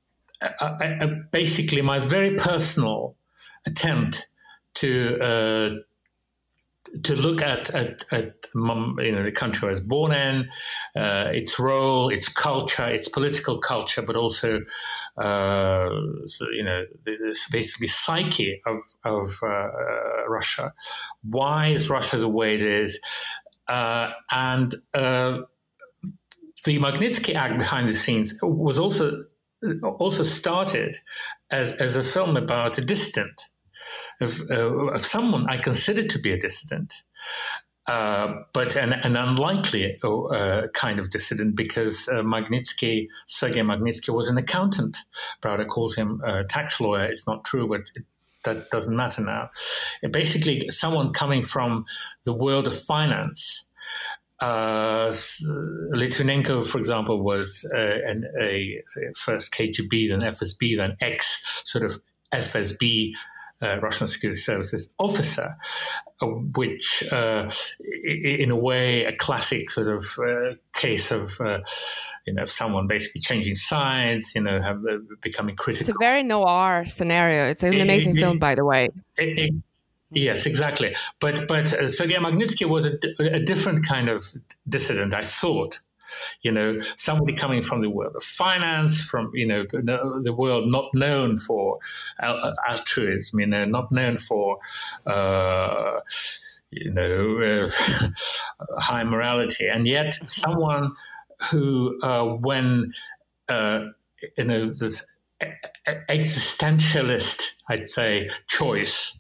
I, 0.60 0.98
I, 1.02 1.06
basically 1.32 1.82
my 1.82 2.00
very 2.00 2.36
personal 2.36 3.16
attempt 3.66 4.28
to 4.76 5.20
uh, 5.20 5.70
to 7.02 7.16
look 7.16 7.42
at, 7.42 7.74
at, 7.74 8.04
at 8.12 8.48
you 8.54 9.12
know 9.12 9.24
the 9.24 9.32
country 9.32 9.68
I 9.68 9.72
was 9.72 9.80
born 9.82 10.12
in, 10.12 10.50
uh, 10.96 11.30
its 11.32 11.60
role, 11.60 12.10
its 12.10 12.30
culture, 12.30 12.88
its 12.88 13.08
political 13.10 13.58
culture, 13.58 14.02
but 14.02 14.16
also 14.16 14.62
uh, 15.18 15.90
so, 16.26 16.50
you 16.52 16.64
know 16.64 16.86
basically 17.52 17.88
psyche 17.88 18.62
of, 18.66 18.78
of 19.04 19.40
uh, 19.44 20.30
Russia. 20.30 20.74
Why 21.24 21.68
is 21.68 21.90
Russia 21.90 22.18
the 22.18 22.30
way 22.30 22.56
it 22.56 22.62
is? 22.62 23.00
Uh, 23.68 24.12
and 24.32 24.76
uh, 24.94 25.40
the 26.66 26.80
Magnitsky 26.80 27.34
Act 27.34 27.58
behind 27.58 27.90
the 27.90 27.96
scenes 27.96 28.38
was 28.42 28.80
also 28.80 29.26
also 29.84 30.24
started 30.24 30.98
as, 31.52 31.72
as 31.74 31.96
a 31.96 32.04
film 32.04 32.38
about 32.38 32.78
a 32.78 32.82
dissident, 32.82 33.50
of, 34.22 34.42
uh, 34.50 34.92
of 34.92 35.06
someone 35.06 35.50
I 35.50 35.58
considered 35.58 36.10
to 36.12 36.20
be 36.20 36.32
a 36.32 36.38
dissident. 36.38 36.94
Uh, 37.86 38.36
but 38.54 38.78
an, 38.78 38.94
an 38.94 39.18
unlikely 39.18 40.00
uh, 40.04 40.68
kind 40.74 41.00
of 41.00 41.10
dissident 41.10 41.54
because 41.56 42.08
uh, 42.08 42.22
Magnitsky, 42.22 43.08
Sergei 43.26 43.60
Magnitsky, 43.60 44.14
was 44.14 44.30
an 44.30 44.38
accountant. 44.38 44.98
Browder 45.42 45.68
calls 45.68 45.94
him 45.94 46.22
a 46.24 46.46
tax 46.46 46.80
lawyer. 46.80 47.04
It's 47.04 47.28
not 47.28 47.44
true, 47.44 47.68
but 47.68 47.82
it, 47.96 48.06
that 48.46 48.70
doesn't 48.70 48.96
matter 48.96 49.22
now. 49.22 49.50
basically, 50.12 50.70
someone 50.70 51.12
coming 51.12 51.42
from 51.42 51.86
the 52.26 52.34
world 52.34 52.68
of 52.68 52.78
finance. 52.78 53.66
Uh, 54.44 55.08
Litvinenko, 55.94 56.68
for 56.68 56.78
example, 56.78 57.24
was 57.24 57.66
uh, 57.74 57.78
an, 57.78 58.26
a, 58.42 58.84
first 59.16 59.54
KGB, 59.54 60.10
then 60.10 60.20
FSB, 60.20 60.76
then 60.76 60.98
ex 61.00 61.42
sort 61.64 61.86
of 61.86 61.98
FSB 62.34 63.14
uh, 63.62 63.80
Russian 63.80 64.06
Security 64.06 64.38
Services 64.38 64.94
officer, 65.00 65.56
uh, 66.22 66.26
which, 66.26 67.06
uh, 67.14 67.50
in 68.04 68.52
a 68.52 68.58
way, 68.58 69.06
a 69.06 69.16
classic 69.16 69.70
sort 69.70 69.88
of 69.88 70.06
uh, 70.20 70.56
case 70.74 71.10
of, 71.12 71.40
uh, 71.40 71.60
you 72.28 72.34
know, 72.34 72.44
someone 72.44 72.86
basically 72.86 73.22
changing 73.22 73.56
sides, 73.56 74.36
you 74.36 74.42
know, 74.42 74.62
have, 74.62 74.80
uh, 74.86 74.98
becoming 75.22 75.56
critical. 75.56 75.92
It's 75.92 75.98
a 75.98 76.06
very 76.06 76.24
noir 76.24 76.86
scenario. 76.86 77.48
It's 77.48 77.64
an 77.64 77.80
amazing 77.80 78.18
it, 78.18 78.20
film, 78.20 78.40
by 78.40 78.56
the 78.56 78.66
way. 78.66 78.90
It, 79.16 79.54
Yes, 80.14 80.46
exactly. 80.46 80.96
But 81.20 81.48
but 81.48 81.74
uh, 81.74 81.88
Sergei 81.88 82.16
Magnitsky 82.16 82.68
was 82.68 82.86
a, 82.86 82.98
a, 83.20 83.40
different 83.40 83.88
kind 83.88 84.10
of 84.10 84.24
dissident, 84.68 85.14
I 85.14 85.22
thought 85.22 85.80
you 86.42 86.52
know, 86.52 86.80
somebody 86.96 87.34
coming 87.34 87.62
from 87.62 87.82
the 87.82 87.90
world 87.90 88.16
of 88.16 88.24
finance, 88.24 89.02
from 89.02 89.32
you 89.34 89.48
know 89.48 89.64
the 89.64 90.34
world 90.36 90.68
not 90.68 90.94
known 90.94 91.38
for 91.38 91.80
altruism, 92.68 93.40
you 93.40 93.48
know, 93.48 93.66
not 93.66 93.92
known 93.92 94.18
for. 94.18 94.60
Uh, 95.06 96.00
you 96.76 96.92
know, 96.92 97.40
uh, 97.40 97.70
high 98.80 99.04
morality, 99.04 99.68
and 99.68 99.88
yet 99.88 100.12
someone 100.28 100.92
who, 101.52 102.00
uh, 102.02 102.26
when 102.26 102.92
uh, 103.48 103.86
you 104.40 104.44
know 104.44 104.74
this 104.74 105.06
existentialist, 106.10 107.44
I'd 107.70 107.88
say, 107.88 108.28
choice, 108.48 109.20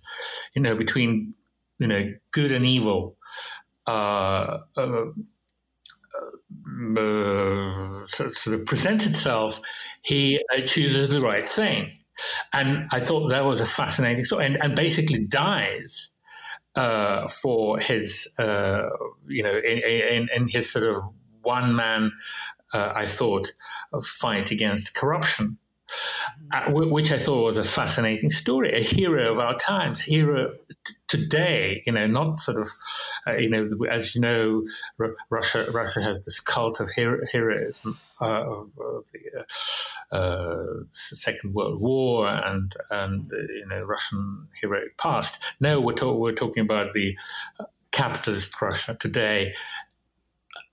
you 0.54 0.62
know, 0.62 0.76
between 0.76 1.34
you 1.80 1.88
know 1.88 2.14
good 2.32 2.52
and 2.52 2.66
evil, 2.66 3.18
uh, 3.88 4.60
uh, 4.78 5.06
uh, 6.98 8.06
sort 8.06 8.60
of 8.60 8.66
presents 8.66 9.06
itself, 9.06 9.60
he 10.04 10.40
uh, 10.56 10.62
chooses 10.62 11.10
the 11.10 11.22
right 11.22 11.46
thing. 11.46 11.92
And 12.54 12.88
I 12.92 13.00
thought 13.00 13.30
that 13.30 13.46
was 13.46 13.60
a 13.60 13.66
fascinating 13.66 14.24
story, 14.24 14.46
and, 14.46 14.58
and 14.64 14.76
basically 14.76 15.20
dies 15.20 16.12
uh, 16.76 17.28
for 17.28 17.80
his, 17.80 18.32
uh, 18.38 18.90
you 19.28 19.44
know, 19.44 19.58
in, 19.58 19.80
in, 19.80 20.30
in, 20.36 20.48
his 20.48 20.72
sort 20.72 20.86
of 20.86 20.98
one 21.42 21.76
man, 21.76 22.12
uh, 22.74 22.94
I 22.96 23.06
thought, 23.06 23.52
fight 24.04 24.52
against 24.52 24.96
corruption 24.96 25.58
which 26.70 27.12
I 27.12 27.18
thought 27.18 27.44
was 27.44 27.58
a 27.58 27.64
fascinating 27.64 28.30
story, 28.30 28.72
a 28.74 28.82
hero 28.82 29.32
of 29.32 29.40
our 29.40 29.56
times, 29.56 30.02
hero 30.02 30.54
today. 31.08 31.82
You 31.86 31.94
know, 31.94 32.06
not 32.08 32.40
sort 32.40 32.60
of, 32.60 32.70
uh, 33.28 33.34
you 33.34 33.50
know, 33.50 33.66
as 33.90 34.16
you 34.16 34.22
know, 34.22 34.64
R- 35.00 35.16
Russia 35.30 35.70
Russia 35.72 36.02
has 36.02 36.24
this 36.26 36.40
cult 36.40 36.80
of 36.80 36.90
hero- 36.96 37.26
heroism 37.32 37.98
uh, 38.22 38.44
of, 38.44 38.72
of, 38.80 39.06
the 39.12 39.46
uh, 40.12 40.16
uh, 40.16 40.84
Second 40.90 41.54
World 41.54 41.82
War 41.82 42.28
and 42.28 42.74
and 42.92 43.32
you 43.32 43.66
know 43.68 43.84
Russian 43.84 44.48
heroic 44.62 44.98
past. 44.98 45.44
No, 45.60 45.80
we're, 45.80 45.96
we're 46.14 46.34
talking 46.34 46.62
about 46.62 46.94
the 46.94 47.18
capitalist 47.92 48.60
Russia 48.62 48.98
today 49.00 49.54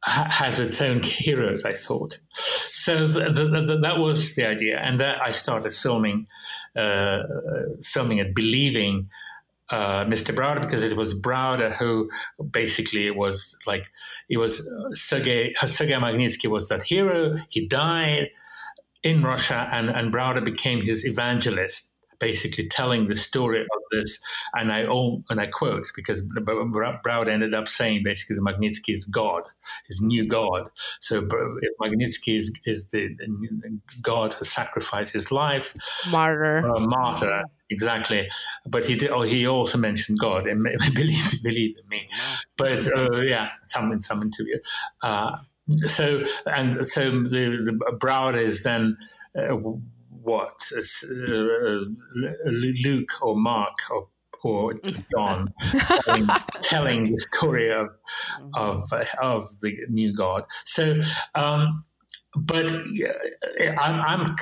has 0.04 0.60
its 0.60 0.80
own 0.80 1.02
heroes, 1.02 1.64
I 1.64 1.72
thought. 1.72 2.20
So 2.34 3.06
that 3.06 3.96
was 3.98 4.34
the 4.34 4.46
idea, 4.46 4.78
and 4.78 4.98
that 5.00 5.20
I 5.24 5.32
started 5.32 5.74
filming, 5.74 6.26
uh, 6.76 7.22
filming 7.82 8.18
it, 8.18 8.34
believing 8.34 9.10
uh, 9.70 10.04
Mr. 10.04 10.34
Browder 10.34 10.60
because 10.60 10.82
it 10.82 10.96
was 10.96 11.18
Browder 11.18 11.72
who 11.76 12.10
basically 12.50 13.10
was 13.10 13.56
like 13.66 13.90
it 14.28 14.38
was 14.38 14.66
uh, 14.66 14.90
Sergei 14.94 15.54
Sergei 15.66 15.94
Magnitsky 15.94 16.48
was 16.48 16.68
that 16.68 16.82
hero. 16.82 17.36
He 17.48 17.66
died 17.66 18.30
in 19.02 19.22
Russia, 19.22 19.68
and 19.70 19.90
and 19.90 20.12
Browder 20.12 20.44
became 20.44 20.82
his 20.82 21.04
evangelist 21.06 21.89
basically 22.20 22.68
telling 22.68 23.08
the 23.08 23.16
story 23.16 23.62
of 23.62 23.82
this. 23.90 24.20
And 24.54 24.72
I 24.72 24.84
own, 24.84 25.24
and 25.30 25.40
I 25.40 25.46
quote 25.46 25.88
because 25.96 26.22
Browder 26.22 27.28
ended 27.28 27.54
up 27.54 27.66
saying 27.66 28.02
basically 28.04 28.36
the 28.36 28.42
Magnitsky 28.42 28.92
is 28.92 29.04
God, 29.06 29.42
his 29.88 30.00
new 30.00 30.26
God. 30.26 30.70
So 31.00 31.18
if 31.18 31.72
Magnitsky 31.82 32.36
is, 32.36 32.52
is 32.64 32.88
the, 32.88 33.16
God 34.02 34.34
who 34.34 34.44
sacrificed 34.44 35.12
his 35.14 35.32
life, 35.32 35.74
martyr, 36.10 36.58
uh, 36.58 36.78
martyr. 36.78 37.42
Exactly, 37.70 38.28
but 38.66 38.84
he 38.84 38.96
did. 38.96 39.10
Oh, 39.10 39.22
he 39.22 39.46
also 39.46 39.78
mentioned 39.78 40.18
God, 40.18 40.48
and 40.48 40.62
believe 40.94 41.42
believe 41.42 41.76
in 41.78 41.88
me. 41.88 42.08
But 42.56 42.86
uh, 42.92 43.20
yeah, 43.20 43.50
some 43.62 43.92
in 43.92 44.00
some 44.00 44.22
interview. 44.22 44.58
Uh, 45.02 45.38
so 45.76 46.24
and 46.46 46.88
so 46.88 47.10
the, 47.10 47.62
the 47.64 47.96
Browder 48.00 48.42
is 48.42 48.64
then 48.64 48.96
uh, 49.38 49.56
what 50.22 50.60
uh, 50.76 51.78
Luke 52.44 53.10
or 53.22 53.36
Mark 53.36 53.74
or 53.90 54.08
or 54.42 54.72
John 55.12 55.52
telling, 56.06 56.26
telling, 56.60 57.12
the 57.12 57.18
story 57.18 57.70
of 57.70 57.88
of 58.54 58.92
of 59.20 59.48
the 59.60 59.76
new 59.88 60.12
God. 60.12 60.44
So. 60.64 61.00
Um, 61.34 61.84
but 62.36 62.72
I'm, 62.72 64.00
I'm 64.02 64.36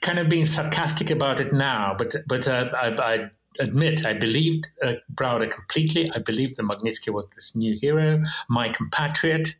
kind 0.00 0.18
of 0.18 0.28
being 0.28 0.44
sarcastic 0.44 1.08
about 1.10 1.38
it 1.38 1.52
now. 1.52 1.94
But 1.96 2.16
but 2.26 2.48
uh, 2.48 2.68
I, 2.74 2.88
I, 2.88 3.30
admit 3.60 4.04
I 4.04 4.14
believed 4.14 4.66
uh, 4.82 4.94
Browder 5.14 5.48
completely. 5.48 6.10
I 6.10 6.18
believed 6.18 6.56
that 6.56 6.64
Magnitsky 6.64 7.12
was 7.12 7.28
this 7.28 7.54
new 7.54 7.78
hero, 7.80 8.20
my 8.48 8.70
compatriot. 8.70 9.54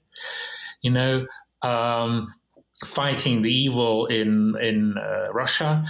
You 0.81 0.91
know, 0.91 1.27
um, 1.63 2.35
fighting 2.85 3.43
the 3.43 3.53
evil 3.53 4.07
in 4.07 4.55
in 4.61 4.97
uh, 4.99 5.33
Russia, 5.33 5.85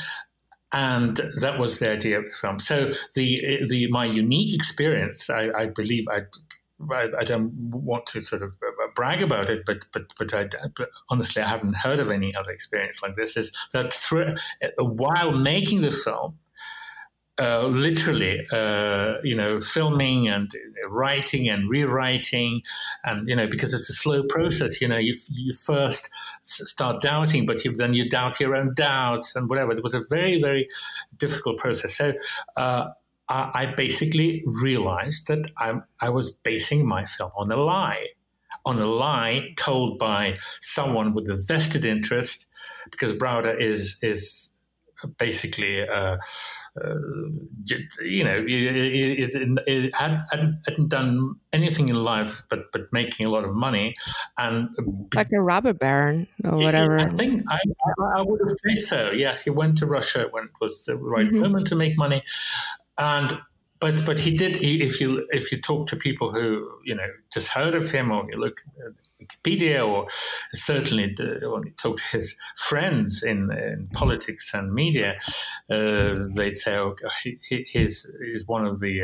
and 0.73 1.17
that 1.41 1.59
was 1.59 1.79
the 1.79 1.91
idea 1.91 2.19
of 2.19 2.25
the 2.25 2.33
film. 2.33 2.59
So 2.59 2.91
the 3.15 3.65
the 3.69 3.89
my 3.91 4.05
unique 4.05 4.55
experience, 4.55 5.29
I, 5.31 5.51
I 5.57 5.67
believe, 5.67 6.07
I, 6.09 6.23
I, 6.91 7.09
I 7.21 7.25
don't 7.25 7.53
want 7.53 8.07
to 8.07 8.21
sort 8.21 8.43
of 8.43 8.51
uh, 8.63 8.89
brag 8.95 9.23
about 9.23 9.51
it, 9.51 9.63
but 9.67 9.85
but 9.93 10.13
but, 10.19 10.35
I, 10.35 10.49
but 10.77 10.89
honestly, 11.09 11.43
I 11.43 11.49
haven't 11.49 11.77
heard 11.77 12.01
of 12.01 12.11
any 12.11 12.35
other 12.35 12.51
experience 12.51 13.03
like 13.03 13.17
this. 13.17 13.37
Is 13.37 13.53
that 13.73 13.93
through, 13.93 14.35
while 14.79 15.33
making 15.33 15.83
the 15.83 15.91
film, 15.91 16.39
uh, 17.43 17.67
literally, 17.67 18.35
uh, 18.53 19.15
you 19.25 19.37
know, 19.41 19.61
filming 19.61 20.29
and 20.29 20.51
writing 20.89 21.49
and 21.49 21.69
rewriting, 21.69 22.63
and 23.05 23.27
you 23.29 23.37
know, 23.37 23.49
because 23.49 23.75
it's 23.75 23.91
a 23.91 23.99
slow 24.05 24.23
process. 24.37 24.81
You 24.81 24.89
know, 24.89 25.01
you 25.09 25.15
you 25.31 25.53
first 25.53 26.09
start 26.45 27.03
doubting, 27.03 27.47
but 27.47 27.65
you, 27.65 27.73
then 27.83 27.95
you 27.95 28.09
doubt 28.09 28.41
your 28.41 28.55
own 28.55 28.75
doubts 28.75 29.37
and 29.37 29.49
whatever. 29.49 29.73
It 29.73 29.83
was 29.83 29.95
a 29.95 30.05
very 30.09 30.41
very 30.41 30.69
difficult 31.17 31.59
process. 31.59 31.97
So. 31.97 32.13
Uh, 32.57 32.85
I, 33.29 33.51
I 33.61 33.67
basically 33.67 34.43
realized 34.47 35.29
that 35.29 35.45
I, 35.57 35.69
I 36.01 36.09
was 36.11 36.33
basing 36.33 36.87
my 36.87 37.05
film 37.05 37.31
on 37.37 37.53
a 37.53 37.57
lie, 37.57 38.09
on 38.65 38.79
a 38.79 38.87
lie 38.87 39.55
told 39.57 39.99
by 39.99 40.37
someone 40.61 41.15
with 41.15 41.31
a 41.31 41.37
vested 41.49 41.85
interest, 41.87 42.49
because 42.91 43.13
Browder 43.15 43.55
is 43.59 43.99
is 44.03 44.53
basically 45.19 45.89
uh, 45.89 46.17
uh, 46.81 46.95
you 48.03 48.25
know, 48.25 48.45
it, 48.49 49.35
it, 49.35 49.59
it 49.67 49.95
had, 49.95 50.25
hadn't 50.31 50.89
done 50.89 51.35
anything 51.53 51.91
in 51.91 51.97
life 51.97 52.43
but 52.49 52.73
but 52.73 52.91
making 52.93 53.27
a 53.27 53.29
lot 53.29 53.45
of 53.45 53.55
money, 53.55 53.95
and 54.39 54.71
like 55.15 55.31
a 55.33 55.41
robber 55.41 55.75
baron 55.75 56.27
or 56.45 56.57
whatever. 56.57 56.99
I 56.99 57.11
think 57.11 57.43
I, 57.51 57.59
I, 58.17 58.23
would 58.23 58.41
have 58.41 58.57
said 58.65 58.79
so. 58.79 59.11
Yes, 59.11 59.45
he 59.45 59.51
went 59.51 59.77
to 59.79 59.87
Russia 59.87 60.29
when 60.31 60.45
it 60.45 60.51
was 60.63 60.87
the 60.87 60.97
right 60.97 61.27
mm-hmm. 61.27 61.41
moment 61.41 61.67
to 61.69 61.77
make 61.77 61.99
money, 61.99 62.23
and 62.97 63.31
but 63.79 64.03
but 64.07 64.19
he 64.19 64.35
did. 64.35 64.57
He, 64.57 64.83
if 64.83 64.99
you 64.99 65.27
if 65.31 65.53
you 65.53 65.61
talk 65.61 65.89
to 65.89 65.97
people 65.97 66.33
who 66.33 66.67
you 66.85 66.95
know 66.95 67.07
just 67.31 67.49
heard 67.49 67.75
of 67.75 67.91
him 67.91 68.11
or 68.11 68.27
you 68.33 68.39
look 68.39 68.61
at 68.87 68.93
Wikipedia, 69.27 69.87
or 69.87 70.07
certainly 70.55 71.13
the, 71.17 71.51
when 71.51 71.65
he 71.65 71.73
talked 71.73 71.99
to 71.99 72.17
his 72.17 72.37
friends 72.57 73.23
in, 73.23 73.51
in 73.53 73.89
politics 73.93 74.53
and 74.55 74.73
media, 74.73 75.19
uh, 75.71 76.27
they'd 76.37 76.57
say, 76.57 76.77
"Oh, 76.77 76.95
he, 77.23 77.63
he's, 77.63 78.07
he's 78.25 78.47
one 78.47 78.67
of 78.67 78.81
the." 78.81 79.03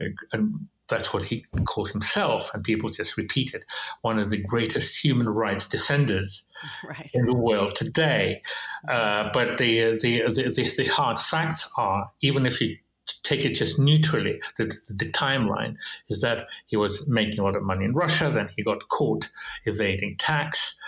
Uh, 0.00 0.06
and 0.32 0.68
that's 0.88 1.12
what 1.12 1.22
he 1.22 1.44
called 1.64 1.90
himself, 1.90 2.50
and 2.54 2.64
people 2.64 2.88
just 2.88 3.16
repeat 3.16 3.54
it. 3.54 3.64
One 4.02 4.18
of 4.18 4.30
the 4.30 4.38
greatest 4.38 5.02
human 5.02 5.28
rights 5.28 5.66
defenders 5.66 6.44
right. 6.84 7.10
in 7.12 7.26
the 7.26 7.34
world 7.34 7.74
today. 7.74 8.42
Uh, 8.88 9.28
but 9.32 9.58
the, 9.58 9.98
the, 10.02 10.22
the, 10.28 10.74
the 10.76 10.86
hard 10.86 11.18
facts 11.18 11.70
are, 11.76 12.06
even 12.22 12.46
if 12.46 12.60
you 12.60 12.78
take 13.22 13.44
it 13.44 13.54
just 13.54 13.78
neutrally, 13.78 14.40
the, 14.56 14.64
the, 14.88 15.10
timeline 15.12 15.76
is 16.08 16.20
that 16.20 16.46
he 16.66 16.76
was 16.76 17.06
making 17.08 17.40
a 17.40 17.44
lot 17.44 17.56
of 17.56 17.62
money 17.62 17.84
in 17.84 17.94
Russia, 17.94 18.30
then 18.30 18.48
he 18.56 18.62
got 18.62 18.88
caught 18.88 19.28
evading 19.64 20.16
tax 20.16 20.78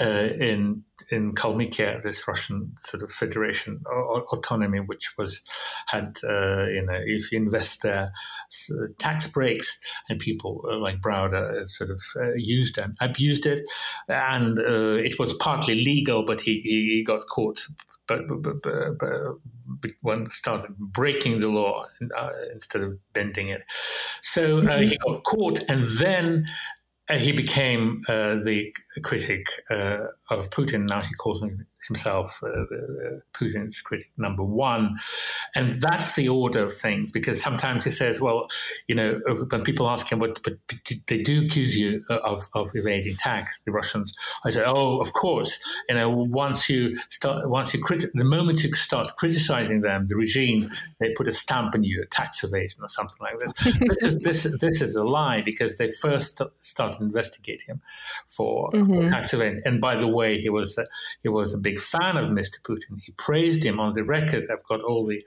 uh, 0.00 0.28
in 0.40 0.82
in 1.10 1.32
Kalmykia, 1.34 2.02
this 2.02 2.26
Russian 2.28 2.72
sort 2.76 3.02
of 3.02 3.10
federation 3.12 3.82
autonomy, 3.86 4.80
which 4.80 5.16
was 5.16 5.42
had 5.86 6.18
uh, 6.24 6.66
you 6.66 6.82
know 6.84 6.98
if 6.98 7.32
you 7.32 7.38
invest 7.38 7.82
there, 7.82 8.12
tax 8.98 9.26
breaks, 9.26 9.78
and 10.08 10.18
people 10.18 10.64
uh, 10.68 10.78
like 10.78 11.00
Browder 11.00 11.66
sort 11.66 11.90
of 11.90 12.02
uh, 12.16 12.34
used 12.34 12.78
and 12.78 12.94
abused 13.00 13.46
it, 13.46 13.60
and 14.08 14.58
uh, 14.58 14.96
it 14.96 15.18
was 15.18 15.34
partly 15.34 15.76
legal, 15.76 16.24
but 16.24 16.40
he, 16.40 16.60
he 16.60 17.04
got 17.04 17.22
caught 17.28 17.66
but, 18.08 18.22
one 20.00 20.30
started 20.30 20.76
breaking 20.78 21.38
the 21.38 21.48
law 21.48 21.86
uh, 22.16 22.30
instead 22.52 22.82
of 22.82 22.98
bending 23.12 23.48
it. 23.48 23.62
So 24.22 24.66
uh, 24.66 24.80
he 24.80 24.96
got 24.96 25.22
caught, 25.24 25.60
and 25.68 25.84
then 25.84 26.46
uh, 27.08 27.18
he 27.18 27.32
became 27.32 28.02
uh, 28.08 28.36
the 28.42 28.74
critic 29.02 29.46
uh, 29.70 29.98
of 30.30 30.50
Putin. 30.50 30.88
Now 30.88 31.02
he 31.02 31.14
calls 31.14 31.42
himself 31.86 32.40
uh, 32.42 32.48
Putin's 33.32 33.80
critic 33.80 34.10
number 34.16 34.42
one. 34.42 34.96
And 35.54 35.70
that's 35.70 36.16
the 36.16 36.28
order 36.28 36.64
of 36.64 36.72
things 36.72 37.12
because 37.12 37.40
sometimes 37.40 37.84
he 37.84 37.90
says, 37.90 38.20
well, 38.20 38.48
you 38.88 38.94
know, 38.94 39.20
when 39.50 39.62
people 39.62 39.88
ask 39.88 40.10
him, 40.10 40.18
what, 40.18 40.38
but 40.44 40.54
they 41.06 41.18
do 41.22 41.44
accuse 41.44 41.76
you 41.78 42.02
of, 42.10 42.48
of 42.54 42.70
evading 42.74 43.16
tax, 43.16 43.60
the 43.64 43.72
Russians. 43.72 44.14
I 44.44 44.50
say, 44.50 44.64
oh, 44.64 44.98
of 44.98 45.12
course. 45.12 45.58
You 45.88 45.94
know, 45.94 46.10
once 46.10 46.68
you 46.68 46.94
start, 47.08 47.48
once 47.48 47.72
you 47.74 47.82
criti- 47.82 48.10
the 48.14 48.24
moment 48.24 48.64
you 48.64 48.72
start 48.74 49.16
criticizing 49.16 49.80
them, 49.80 50.06
the 50.08 50.16
regime, 50.16 50.70
they 51.00 51.12
put 51.16 51.28
a 51.28 51.32
stamp 51.32 51.74
on 51.74 51.84
you, 51.84 52.02
a 52.02 52.06
tax 52.06 52.44
evasion 52.44 52.82
or 52.82 52.88
something 52.88 53.18
like 53.20 53.38
this. 53.38 53.52
this, 53.88 54.02
is, 54.02 54.18
this, 54.18 54.60
this 54.60 54.82
is 54.82 54.96
a 54.96 55.04
lie 55.04 55.42
because 55.42 55.76
they 55.78 55.88
first 55.88 56.42
started 56.60 57.00
investigating 57.00 57.74
him 57.76 57.80
for 58.26 58.70
mm-hmm. 58.70 59.08
tax 59.08 59.32
evasion. 59.32 59.62
And 59.64 59.80
by 59.80 59.94
the 59.94 60.08
way, 60.08 60.17
he 60.26 60.48
was, 60.48 60.78
he 61.22 61.28
was 61.28 61.54
a 61.54 61.58
big 61.58 61.78
fan 61.80 62.16
of 62.16 62.30
Mr. 62.30 62.60
Putin. 62.62 63.00
He 63.02 63.12
praised 63.12 63.64
him 63.64 63.78
on 63.80 63.92
the 63.92 64.04
record. 64.04 64.46
I've 64.50 64.64
got 64.64 64.82
all 64.82 65.06
the, 65.06 65.22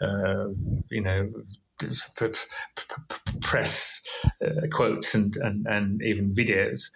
uh, 0.00 0.48
you 0.90 1.00
know, 1.00 1.30
press 3.40 4.02
uh, 4.44 4.66
quotes 4.70 5.14
and, 5.14 5.36
and, 5.36 5.66
and 5.66 6.02
even 6.02 6.32
videos 6.32 6.90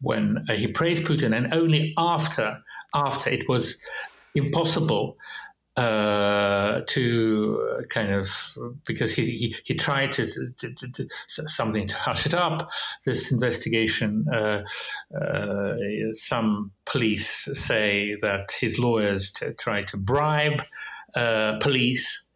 when 0.00 0.44
uh, 0.48 0.54
he 0.54 0.66
praised 0.66 1.04
Putin, 1.04 1.34
and 1.36 1.52
only 1.52 1.94
after 1.96 2.58
after 2.94 3.30
it 3.30 3.48
was 3.48 3.76
impossible 4.34 5.16
uh, 5.76 6.82
to 6.86 7.84
kind 7.88 8.12
of 8.12 8.28
because 8.84 9.14
he, 9.14 9.24
he, 9.24 9.54
he 9.64 9.74
tried 9.74 10.12
to, 10.12 10.26
to, 10.58 10.74
to, 10.74 10.88
to, 10.92 11.08
something 11.26 11.86
to 11.86 11.96
hush 11.96 12.26
it 12.26 12.34
up. 12.34 12.68
This 13.06 13.32
investigation, 13.32 14.26
uh, 14.32 14.62
uh, 15.18 15.74
some 16.12 16.72
police 16.84 17.48
say 17.54 18.16
that 18.20 18.52
his 18.60 18.78
lawyers 18.78 19.30
t- 19.30 19.46
tried 19.58 19.86
to 19.88 19.96
bribe 19.96 20.62
uh, 21.14 21.58
police 21.58 22.26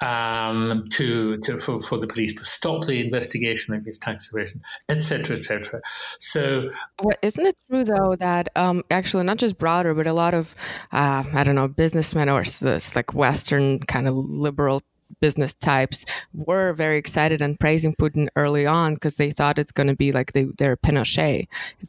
um, 0.00 0.88
to, 0.92 1.38
to 1.38 1.58
for, 1.58 1.80
for 1.80 1.98
the 1.98 2.06
police 2.06 2.34
to 2.36 2.44
stop 2.44 2.84
the 2.86 3.00
investigation 3.00 3.74
of 3.74 3.84
his 3.84 3.98
tax 3.98 4.32
evasion, 4.32 4.60
etc., 4.88 5.36
etc. 5.36 5.80
So, 6.18 6.70
well, 7.02 7.16
isn't 7.22 7.46
it 7.46 7.56
true 7.70 7.84
though 7.84 8.16
that 8.16 8.48
um, 8.56 8.84
actually 8.90 9.24
not 9.24 9.38
just 9.38 9.58
Browder, 9.58 9.96
but 9.96 10.06
a 10.06 10.12
lot 10.12 10.34
of 10.34 10.54
uh, 10.92 11.24
I 11.32 11.44
don't 11.44 11.54
know 11.54 11.68
businessmen 11.68 12.28
or 12.28 12.42
this 12.44 12.94
like 12.94 13.14
Western 13.14 13.80
kind 13.80 14.08
of 14.08 14.14
liberal 14.14 14.82
business 15.20 15.54
types 15.54 16.04
were 16.32 16.72
very 16.72 16.98
excited 16.98 17.40
and 17.40 17.58
praising 17.58 17.94
Putin 17.94 18.28
early 18.36 18.66
on 18.66 18.94
because 18.94 19.16
they 19.16 19.30
thought 19.30 19.58
it's 19.58 19.72
going 19.72 19.86
to 19.86 19.96
be 19.96 20.12
like 20.12 20.32
they, 20.32 20.46
they're 20.58 20.76
Pinochet. 20.76 21.46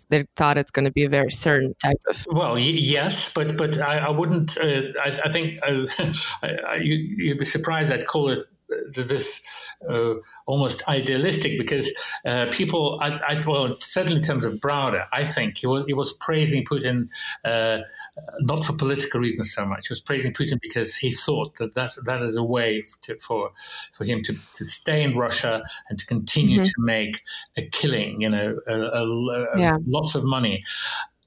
They 0.10 0.26
thought 0.36 0.58
it's 0.58 0.72
going 0.72 0.86
to 0.86 0.92
be 0.92 1.06
a 1.06 1.10
very 1.10 1.32
certain 1.32 1.74
type 1.84 2.00
of. 2.08 2.28
Well, 2.32 2.54
y- 2.54 2.60
yes, 2.60 3.32
but 3.34 3.58
but 3.58 3.80
I, 3.80 4.08
I 4.08 4.10
wouldn't. 4.10 4.58
Uh, 4.58 4.94
I, 5.04 5.20
I, 5.26 5.30
think 5.30 5.60
uh, 5.64 5.86
I, 6.44 6.76
you, 6.76 6.96
you'd 6.96 7.38
be 7.38 7.46
surprised. 7.46 7.92
I'd 7.92 8.06
call 8.06 8.30
it 8.30 8.46
this 8.94 9.42
uh, 9.90 10.14
almost 10.46 10.88
idealistic 10.88 11.58
because 11.58 11.92
uh, 12.26 12.48
people, 12.52 13.00
I, 13.02 13.20
I, 13.28 13.42
well, 13.46 13.70
certainly 13.70 14.18
in 14.18 14.22
terms 14.22 14.46
of 14.46 14.54
Browder, 14.56 15.06
I 15.14 15.24
think 15.24 15.58
he 15.58 15.68
was, 15.68 15.86
he 15.86 15.94
was 15.94 16.14
praising 16.14 16.66
Putin 16.66 17.10
uh, 17.46 17.80
not 18.40 18.66
for 18.66 18.74
political 18.74 19.20
reasons 19.20 19.54
so 19.54 19.66
much. 19.66 19.88
He 19.88 19.92
was 19.92 20.02
praising 20.02 20.34
Putin 20.34 20.60
because 20.62 20.96
he 20.96 21.12
thought 21.12 21.56
that 21.56 21.74
that's, 21.74 22.02
that 22.04 22.22
is 22.22 22.36
a 22.36 22.44
way 22.44 22.84
to, 23.02 23.18
for 23.20 23.52
for 23.94 24.06
him 24.06 24.22
to, 24.24 24.36
to 24.54 24.68
stay 24.68 25.04
in 25.04 25.18
Russia 25.18 25.62
and 25.90 26.00
to 26.00 26.06
continue 26.06 26.62
mm-hmm. 26.62 26.66
to 26.66 26.74
make 26.80 27.24
a 27.58 27.68
killing, 27.68 28.22
you 28.22 28.30
know, 28.30 28.60
a, 28.68 28.76
a, 28.76 29.04
a, 29.06 29.60
yeah. 29.60 29.78
lots 29.88 30.16
of 30.16 30.24
money. 30.24 30.64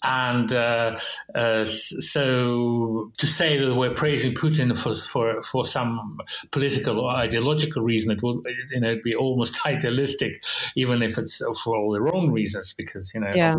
And 0.03 0.53
uh, 0.53 0.99
uh, 1.35 1.65
so 1.65 3.13
to 3.17 3.27
say 3.27 3.57
that 3.59 3.75
we're 3.75 3.95
praising 3.95 4.35
Putin 4.35 4.77
for, 4.77 4.95
for, 4.95 5.43
for 5.43 5.65
some 5.65 6.19
political 6.51 7.01
or 7.01 7.11
ideological 7.13 7.83
reason, 7.83 8.11
it 8.11 8.23
will 8.23 8.43
you 8.73 8.81
know 8.81 8.99
be 9.05 9.15
almost 9.15 9.65
idealistic, 9.67 10.43
even 10.77 11.03
if 11.03 11.19
it's 11.19 11.43
for 11.63 11.77
all 11.77 11.93
the 11.93 12.01
wrong 12.01 12.31
reasons, 12.31 12.73
because 12.73 13.13
you 13.15 13.21
know. 13.21 13.33
Yeah. 13.35 13.57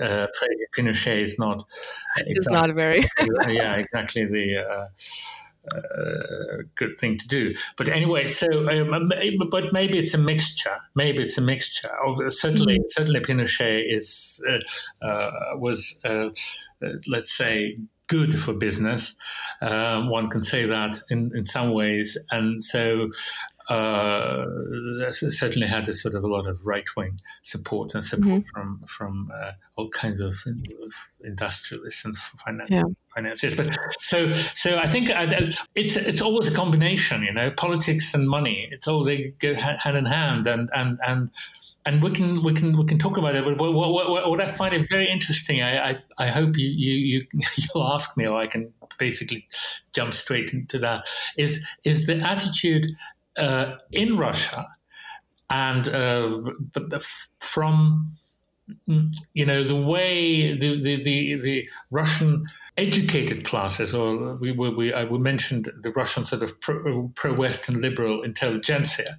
Uh, 0.00 0.26
praising 0.38 0.66
Pinochet 0.74 1.20
is 1.20 1.38
not. 1.38 1.62
Exactly, 2.16 2.34
it's 2.34 2.48
not 2.48 2.74
very. 2.74 3.04
yeah, 3.48 3.74
exactly 3.76 4.24
the 4.24 4.88
uh, 5.72 6.62
good 6.74 6.96
thing 6.96 7.16
to 7.18 7.28
do. 7.28 7.54
But 7.76 7.88
anyway, 7.88 8.26
so 8.26 8.46
um, 8.68 9.10
but 9.50 9.72
maybe 9.72 9.98
it's 9.98 10.14
a 10.14 10.18
mixture. 10.18 10.76
Maybe 10.94 11.22
it's 11.22 11.38
a 11.38 11.42
mixture 11.42 11.90
of 12.06 12.20
uh, 12.20 12.30
certainly 12.30 12.74
mm-hmm. 12.74 12.88
certainly 12.88 13.20
Pinochet 13.20 13.82
is 13.86 14.42
uh, 14.48 15.04
uh 15.04 15.56
was 15.56 16.00
uh, 16.04 16.30
uh, 16.84 16.88
let's 17.08 17.32
say 17.32 17.78
good 18.08 18.38
for 18.38 18.52
business. 18.52 19.14
one 19.60 20.28
can 20.28 20.42
say 20.42 20.66
that 20.66 21.00
in, 21.10 21.32
in 21.34 21.44
some 21.44 21.72
ways, 21.72 22.18
and 22.30 22.62
so 22.62 23.08
uh, 23.68 24.44
certainly 25.10 25.66
had 25.66 25.88
a 25.88 25.94
sort 25.94 26.14
of 26.14 26.22
a 26.22 26.26
lot 26.26 26.46
of 26.46 26.64
right 26.66 26.84
wing 26.96 27.20
support 27.42 27.94
and 27.94 28.04
support 28.04 28.42
mm-hmm. 28.42 28.48
from 28.52 28.84
from 28.86 29.32
uh, 29.34 29.52
all 29.76 29.88
kinds 29.88 30.20
of, 30.20 30.34
industrialists 31.22 32.04
and 32.04 32.16
finance, 32.16 32.68
yeah. 32.70 32.82
financiers. 33.14 33.54
But 33.54 33.70
so 34.00 34.32
so 34.32 34.76
I 34.76 34.86
think 34.86 35.10
it's 35.74 35.96
it's 35.96 36.20
always 36.20 36.48
a 36.48 36.54
combination, 36.54 37.22
you 37.22 37.32
know, 37.32 37.50
politics 37.50 38.12
and 38.12 38.28
money. 38.28 38.68
It's 38.70 38.86
all 38.86 39.02
they 39.02 39.32
go 39.38 39.54
hand 39.54 39.96
in 39.96 40.06
hand, 40.06 40.46
and 40.46 40.68
and 40.74 40.98
and. 41.06 41.30
And 41.86 42.02
we 42.02 42.12
can 42.12 42.42
we 42.42 42.54
can 42.54 42.78
we 42.78 42.86
can 42.86 42.98
talk 42.98 43.18
about 43.18 43.34
it. 43.34 43.44
But 43.44 43.58
what, 43.58 43.74
what, 43.74 44.30
what 44.30 44.40
I 44.40 44.46
find 44.46 44.72
it 44.72 44.88
very 44.88 45.06
interesting, 45.06 45.62
I, 45.62 45.90
I, 45.90 45.98
I 46.16 46.26
hope 46.28 46.56
you, 46.56 46.66
you 46.66 46.94
you 46.94 47.26
you'll 47.74 47.84
ask 47.84 48.16
me, 48.16 48.26
or 48.26 48.40
I 48.40 48.46
can 48.46 48.72
basically 48.98 49.46
jump 49.92 50.14
straight 50.14 50.54
into 50.54 50.78
that. 50.78 51.04
Is 51.36 51.62
is 51.84 52.06
the 52.06 52.16
attitude 52.16 52.86
uh, 53.36 53.76
in 53.92 54.16
Russia, 54.16 54.66
and 55.50 55.88
uh, 55.88 56.40
from 57.40 58.16
you 59.34 59.44
know 59.44 59.62
the 59.62 59.80
way 59.80 60.56
the 60.56 60.80
the, 60.80 61.02
the, 61.02 61.34
the 61.36 61.68
Russian 61.90 62.46
educated 62.76 63.44
classes, 63.44 63.94
or 63.94 64.36
we, 64.36 64.50
we, 64.52 64.92
I 64.92 65.04
mentioned 65.04 65.68
the 65.82 65.92
Russian 65.92 66.24
sort 66.24 66.42
of 66.42 66.60
pro 66.60 67.34
Western 67.34 67.80
liberal 67.80 68.22
intelligentsia, 68.22 69.16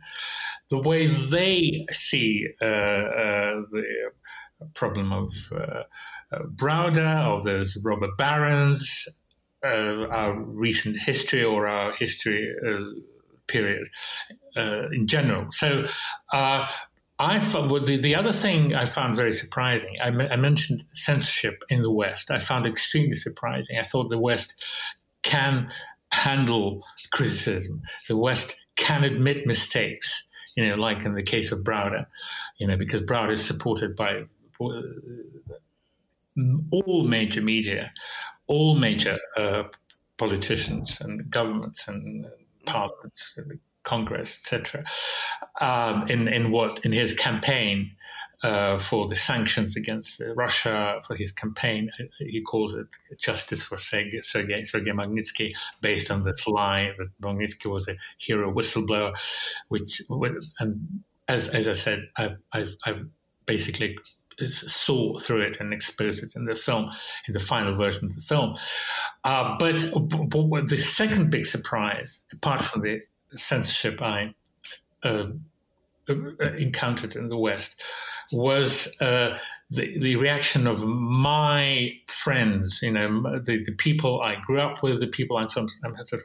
the 0.70 0.80
way 0.80 1.08
they 1.08 1.86
see 1.92 2.48
uh, 2.62 2.66
uh, 2.66 3.62
the 3.72 4.12
problem 4.74 5.14
of 5.14 5.34
uh, 5.52 5.84
uh 6.32 6.44
Browder, 6.56 7.24
of 7.24 7.44
those 7.44 7.78
robber 7.84 8.10
barons, 8.18 9.08
uh, 9.64 10.08
our 10.08 10.34
recent 10.34 10.98
history 10.98 11.44
or 11.44 11.68
our 11.68 11.92
history 11.94 12.52
period 13.48 13.88
uh, 14.58 14.88
in 14.92 15.08
general. 15.08 15.50
So 15.52 15.86
uh, 16.34 16.68
I 17.20 17.40
found, 17.40 17.72
well, 17.72 17.84
the, 17.84 17.98
the 17.98 18.16
other 18.16 18.34
thing 18.34 18.76
I 18.76 18.86
found 18.86 19.16
very 19.16 19.32
surprising, 19.32 19.96
I, 20.02 20.08
I 20.08 20.36
mentioned 20.36 20.84
censorship 20.94 21.64
in 21.70 21.82
the 21.82 21.92
West. 21.92 22.32
I 22.32 22.40
found 22.40 22.66
extremely 22.66 23.16
surprising. 23.16 23.78
I 23.80 23.84
thought 23.84 24.10
the 24.10 24.20
West 24.20 24.64
can 25.24 25.72
handle 26.12 26.86
criticism. 27.12 27.82
The 28.08 28.18
West 28.18 28.66
can 28.76 29.04
admit 29.04 29.48
mistakes, 29.48 30.28
you 30.56 30.68
know, 30.68 30.76
like 30.76 31.06
in 31.06 31.16
the 31.16 31.24
case 31.24 31.52
of 31.52 31.60
Browder, 31.60 32.06
you 32.60 32.68
know, 32.68 32.78
because 32.78 33.02
Browder 33.02 33.32
is 33.32 33.44
supported 33.44 33.96
by 33.96 34.24
uh, 34.62 34.82
all 36.72 37.06
major 37.06 37.42
media, 37.42 37.92
all 38.48 38.76
major 38.76 39.18
uh, 39.38 39.64
politicians 40.18 41.00
and 41.02 41.30
governments 41.30 41.88
and 41.88 42.26
parliaments, 42.66 43.38
Congress, 43.84 44.36
etc. 44.36 44.84
Um, 45.62 46.08
in 46.08 46.28
in 46.28 46.52
what 46.52 46.80
in 46.86 46.92
his 46.92 47.14
campaign 47.14 47.92
uh, 48.44 48.78
for 48.78 49.08
the 49.08 49.16
sanctions 49.16 49.76
against 49.76 50.22
Russia, 50.36 51.00
for 51.08 51.16
his 51.16 51.32
campaign, 51.32 51.90
he 52.20 52.42
calls 52.42 52.76
it 52.76 52.88
justice 53.18 53.64
for 53.64 53.78
Sergei, 53.78 54.22
Sergei, 54.22 54.64
Sergei 54.64 54.92
Magnitsky, 54.92 55.54
based 55.82 56.12
on 56.12 56.24
this 56.24 56.48
lie 56.48 56.92
that 56.98 57.10
Magnitsky 57.22 57.72
was 57.72 57.88
a 57.88 57.96
hero 58.18 58.54
whistleblower, 58.54 59.14
which 59.70 60.02
and 60.60 61.04
as 61.28 61.50
as 61.50 61.68
I 61.68 61.74
said, 61.74 62.00
I 62.18 62.36
I, 62.54 62.66
I 62.86 63.02
basically 63.46 63.96
saw 64.48 65.18
through 65.18 65.42
it 65.42 65.60
and 65.60 65.74
exposed 65.74 66.24
it 66.24 66.36
in 66.36 66.46
the 66.46 66.56
film, 66.56 66.88
in 67.28 67.34
the 67.34 67.40
final 67.40 67.76
version 67.76 68.08
of 68.08 68.16
the 68.16 68.22
film. 68.22 68.56
Uh, 69.24 69.56
but, 69.58 69.84
but, 70.30 70.68
the 70.68 70.78
second 70.78 71.30
big 71.30 71.46
surprise, 71.46 72.24
apart 72.32 72.64
from 72.64 72.82
the 72.82 73.02
censorship 73.34 74.02
I 74.02 74.34
uh, 75.04 75.28
encountered 76.58 77.16
in 77.16 77.30
the 77.30 77.38
West, 77.38 77.82
was 78.32 79.00
uh, 79.02 79.38
the, 79.70 80.00
the 80.00 80.16
reaction 80.16 80.68
of 80.68 80.86
my 80.86 81.92
friends, 82.08 82.80
you 82.82 82.92
know, 82.92 83.22
the, 83.44 83.64
the 83.64 83.76
people 83.78 84.22
I 84.22 84.38
grew 84.46 84.60
up 84.60 84.82
with, 84.82 85.00
the 85.00 85.08
people 85.08 85.38
I'm, 85.38 85.48
sort 85.48 85.70
of, 86.14 86.22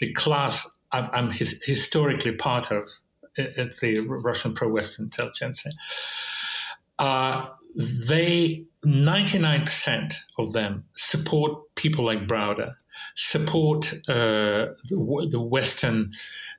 the 0.00 0.12
class 0.12 0.68
I'm, 0.92 1.08
I'm 1.12 1.30
his, 1.30 1.62
historically 1.64 2.32
part 2.32 2.70
of 2.70 2.88
at 3.36 3.76
the 3.78 4.00
Russian 4.00 4.52
pro-Western 4.52 5.06
intelligence. 5.06 5.64
Uh, 6.98 7.48
they 7.76 8.64
99% 8.84 10.14
of 10.38 10.52
them 10.52 10.84
support 10.94 11.74
people 11.74 12.04
like 12.04 12.26
Browder, 12.26 12.74
support 13.14 13.92
uh, 14.08 14.72
the, 14.88 15.28
the, 15.30 15.40
Western 15.40 16.12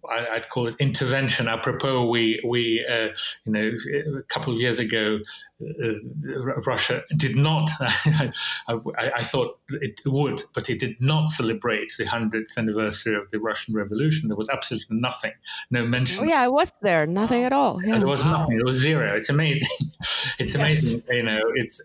I, 0.09 0.33
would 0.33 0.49
call 0.49 0.67
it 0.67 0.75
intervention. 0.79 1.47
Apropos, 1.47 2.07
we 2.07 2.41
we 2.45 2.85
uh, 2.85 3.09
you 3.45 3.51
know 3.51 3.71
a 4.17 4.23
couple 4.23 4.53
of 4.53 4.59
years 4.59 4.79
ago, 4.79 5.19
uh, 5.61 6.61
Russia 6.65 7.03
did 7.15 7.35
not. 7.35 7.69
I, 7.79 8.31
I, 8.67 9.11
I, 9.17 9.23
thought 9.23 9.57
it 9.69 10.01
would, 10.05 10.41
but 10.53 10.69
it 10.69 10.79
did 10.79 10.99
not 10.99 11.29
celebrate 11.29 11.91
the 11.97 12.05
hundredth 12.05 12.57
anniversary 12.57 13.15
of 13.15 13.31
the 13.31 13.39
Russian 13.39 13.73
Revolution. 13.73 14.27
There 14.27 14.37
was 14.37 14.49
absolutely 14.49 14.97
nothing, 14.97 15.31
no 15.71 15.85
mention. 15.85 16.23
Oh 16.23 16.27
yeah, 16.27 16.41
I 16.41 16.49
was 16.49 16.73
there. 16.81 17.05
Nothing 17.05 17.43
at 17.43 17.53
all. 17.53 17.81
Yeah. 17.83 17.99
There 17.99 18.07
was 18.07 18.25
nothing. 18.25 18.59
It 18.59 18.65
was 18.65 18.77
zero. 18.77 19.15
It's 19.15 19.29
amazing. 19.29 19.69
it's 20.39 20.55
amazing. 20.55 21.03
Yes. 21.07 21.15
You 21.15 21.23
know, 21.23 21.41
it's 21.55 21.81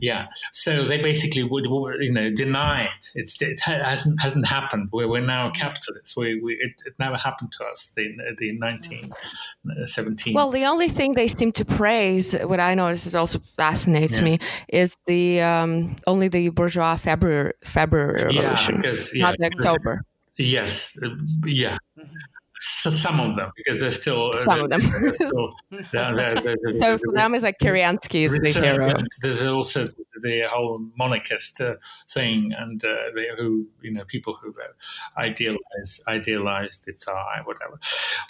yeah. 0.00 0.26
So 0.50 0.84
they 0.84 1.00
basically 1.00 1.44
would 1.44 1.66
you 1.66 2.12
know 2.12 2.30
deny 2.30 2.84
it. 2.84 3.10
It's 3.14 3.40
it 3.40 3.60
hasn't 4.02 4.20
hasn't 4.20 4.46
happened. 4.46 4.88
We're, 4.92 5.08
we're 5.08 5.20
now 5.20 5.50
capitalists. 5.50 6.16
We, 6.16 6.40
we 6.40 6.54
it, 6.54 6.82
it 6.86 6.94
never 6.98 7.16
happened 7.16 7.52
to 7.52 7.64
us, 7.64 7.92
the, 7.96 8.08
the 8.38 8.58
1917. 8.58 10.34
Well, 10.34 10.50
the 10.50 10.64
only 10.64 10.88
thing 10.88 11.14
they 11.14 11.28
seem 11.28 11.52
to 11.52 11.64
praise, 11.64 12.34
what 12.34 12.60
I 12.60 12.74
notice 12.74 13.06
is 13.06 13.14
also 13.14 13.38
fascinates 13.38 14.18
yeah. 14.18 14.24
me, 14.24 14.38
is 14.68 14.96
the 15.06 15.40
um, 15.40 15.96
only 16.06 16.28
the 16.28 16.48
bourgeois 16.50 16.96
February, 16.96 17.52
February 17.64 18.24
revolution, 18.24 18.74
yeah, 18.74 18.80
because, 18.80 19.14
yeah, 19.14 19.22
not 19.22 19.40
October. 19.40 20.02
Yes, 20.36 20.98
uh, 21.02 21.08
yeah. 21.46 21.78
Mm-hmm 21.98 22.16
so 22.62 22.90
some 22.90 23.18
of 23.18 23.34
them 23.34 23.50
because 23.56 23.80
they're 23.80 23.90
still 23.90 24.30
uh, 24.32 24.38
some 24.38 24.60
of 24.60 24.70
them. 24.70 24.80
Still, 24.80 25.54
they're, 25.92 26.14
they're, 26.14 26.34
they're, 26.42 26.80
so 26.80 26.98
for 26.98 27.12
them, 27.12 27.34
it's 27.34 27.42
like 27.42 27.58
Kerensky 27.58 28.24
is 28.24 28.32
the 28.32 28.60
hero. 28.60 28.94
There's 29.20 29.42
also 29.42 29.88
the 30.22 30.42
whole 30.48 30.80
monarchist 30.96 31.60
uh, 31.60 31.74
thing, 32.08 32.52
and 32.56 32.82
uh, 32.84 32.96
they, 33.16 33.28
who 33.36 33.66
you 33.80 33.92
know 33.92 34.04
people 34.04 34.34
who 34.34 34.50
uh, 34.50 35.20
idealize 35.20 36.04
idealize 36.06 36.78
the 36.86 36.92
Tsar, 36.92 37.42
whatever. 37.44 37.78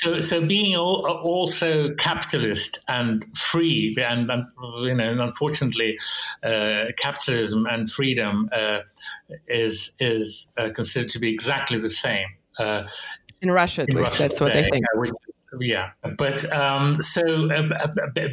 So, 0.01 0.21
so 0.21 0.45
being 0.45 0.77
all, 0.77 1.07
also 1.07 1.93
capitalist 1.95 2.81
and 2.89 3.25
free, 3.37 3.95
and, 4.01 4.31
and 4.31 4.47
you 4.81 4.95
know, 4.95 5.11
unfortunately, 5.11 5.99
uh, 6.43 6.87
capitalism 6.97 7.67
and 7.67 7.91
freedom 7.91 8.49
uh, 8.51 8.79
is 9.47 9.93
is 10.01 10.51
considered 10.75 11.11
to 11.11 11.19
be 11.19 11.31
exactly 11.31 11.79
the 11.79 11.91
same. 11.91 12.29
Uh, 12.59 12.87
in 13.43 13.51
Russia, 13.51 13.83
at 13.83 13.89
in 13.91 13.99
least, 13.99 14.13
Russia 14.13 14.23
that's 14.23 14.41
what 14.41 14.53
they 14.53 14.63
think. 14.63 14.85
yeah, 15.61 15.91
but 16.17 16.51
um, 16.53 17.03
so 17.03 17.51
uh, 17.51 17.69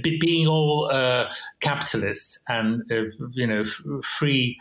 being 0.01 0.47
all 0.47 0.89
uh, 0.91 1.30
capitalists 1.60 2.41
and 2.47 2.84
uh, 2.91 3.05
you 3.34 3.47
know 3.47 3.62
f- 3.62 3.82
free 4.03 4.60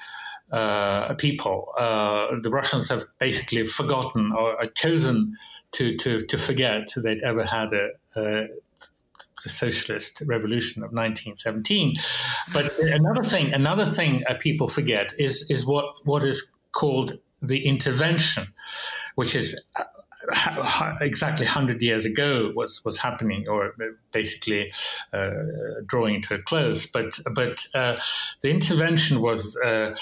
uh, 0.51 1.15
people, 1.15 1.73
uh, 1.79 2.29
the 2.43 2.51
Russians 2.51 2.89
have 2.89 3.05
basically 3.19 3.67
forgotten 3.67 4.33
or 4.33 4.57
chosen 4.75 5.35
to 5.73 5.97
to 5.99 6.25
to 6.27 6.39
forget 6.39 6.89
they'd 6.97 7.23
ever 7.23 7.45
had 7.45 7.73
a, 7.73 7.91
a 8.17 8.49
the 9.45 9.49
socialist 9.51 10.23
revolution 10.27 10.83
of 10.83 10.91
1917. 10.91 11.95
But 12.53 12.77
another 12.79 13.23
thing, 13.23 13.53
another 13.53 13.87
thing 13.87 14.25
uh, 14.29 14.35
people 14.41 14.69
forget 14.69 15.13
is 15.19 15.49
is 15.51 15.67
what 15.67 16.01
what 16.05 16.25
is 16.25 16.53
called 16.73 17.13
the 17.43 17.67
intervention, 17.67 18.49
which 19.15 19.35
is 19.37 19.61
exactly 21.01 21.47
100 21.47 21.83
years 21.83 22.05
ago 22.05 22.53
was 22.55 22.85
was 22.85 22.99
happening 22.99 23.49
or 23.49 23.75
basically 24.13 24.73
uh, 25.13 25.31
drawing 25.87 26.21
to 26.21 26.35
a 26.35 26.43
close 26.43 26.87
but 26.87 27.19
but 27.35 27.65
uh, 27.75 27.97
the 28.43 28.51
intervention 28.51 29.21
was 29.21 29.57
uh, 29.65 29.95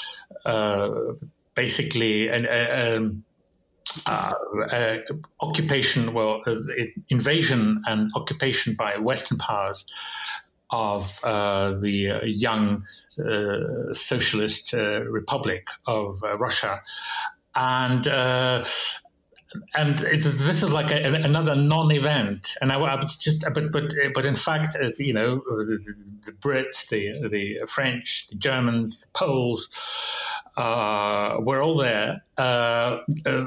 uh 0.45 1.13
basically 1.55 2.29
an 2.29 2.47
um, 2.47 3.25
uh, 4.07 4.33
uh, 4.73 4.99
occupation, 5.41 6.13
well, 6.13 6.43
invasion 7.09 7.83
and 7.87 8.11
occupation 8.15 8.75
by 8.75 8.99
Western 8.99 9.39
powers 9.39 9.87
of 10.71 11.19
uh, 11.25 11.71
the 11.81 12.21
young 12.25 12.85
uh, 13.19 13.95
socialist 13.95 14.75
uh, 14.75 15.05
republic 15.05 15.69
of 15.87 16.21
Russia. 16.39 16.83
And 17.55 18.05
and 19.75 19.99
this 19.99 20.63
is 20.63 20.73
like 20.73 20.91
a, 20.91 21.03
another 21.05 21.55
non-event. 21.55 22.55
And 22.61 22.73
I, 22.73 22.77
I, 22.77 22.95
was 22.97 23.17
just, 23.17 23.45
but 23.55 23.73
but 23.73 23.85
but 24.15 24.25
in 24.25 24.35
fact, 24.35 24.77
uh, 24.81 24.91
you 24.99 25.13
know, 25.13 25.37
the, 25.47 25.79
the, 26.25 26.33
Brits, 26.33 26.89
the 26.89 27.29
the 27.29 27.67
French, 27.67 28.29
the 28.29 28.37
Germans, 28.37 29.03
the 29.03 29.09
Poles, 29.13 29.69
uh, 30.57 31.37
were 31.41 31.61
all 31.61 31.77
there. 31.77 32.23
Uh, 32.39 32.99
uh, 33.27 33.47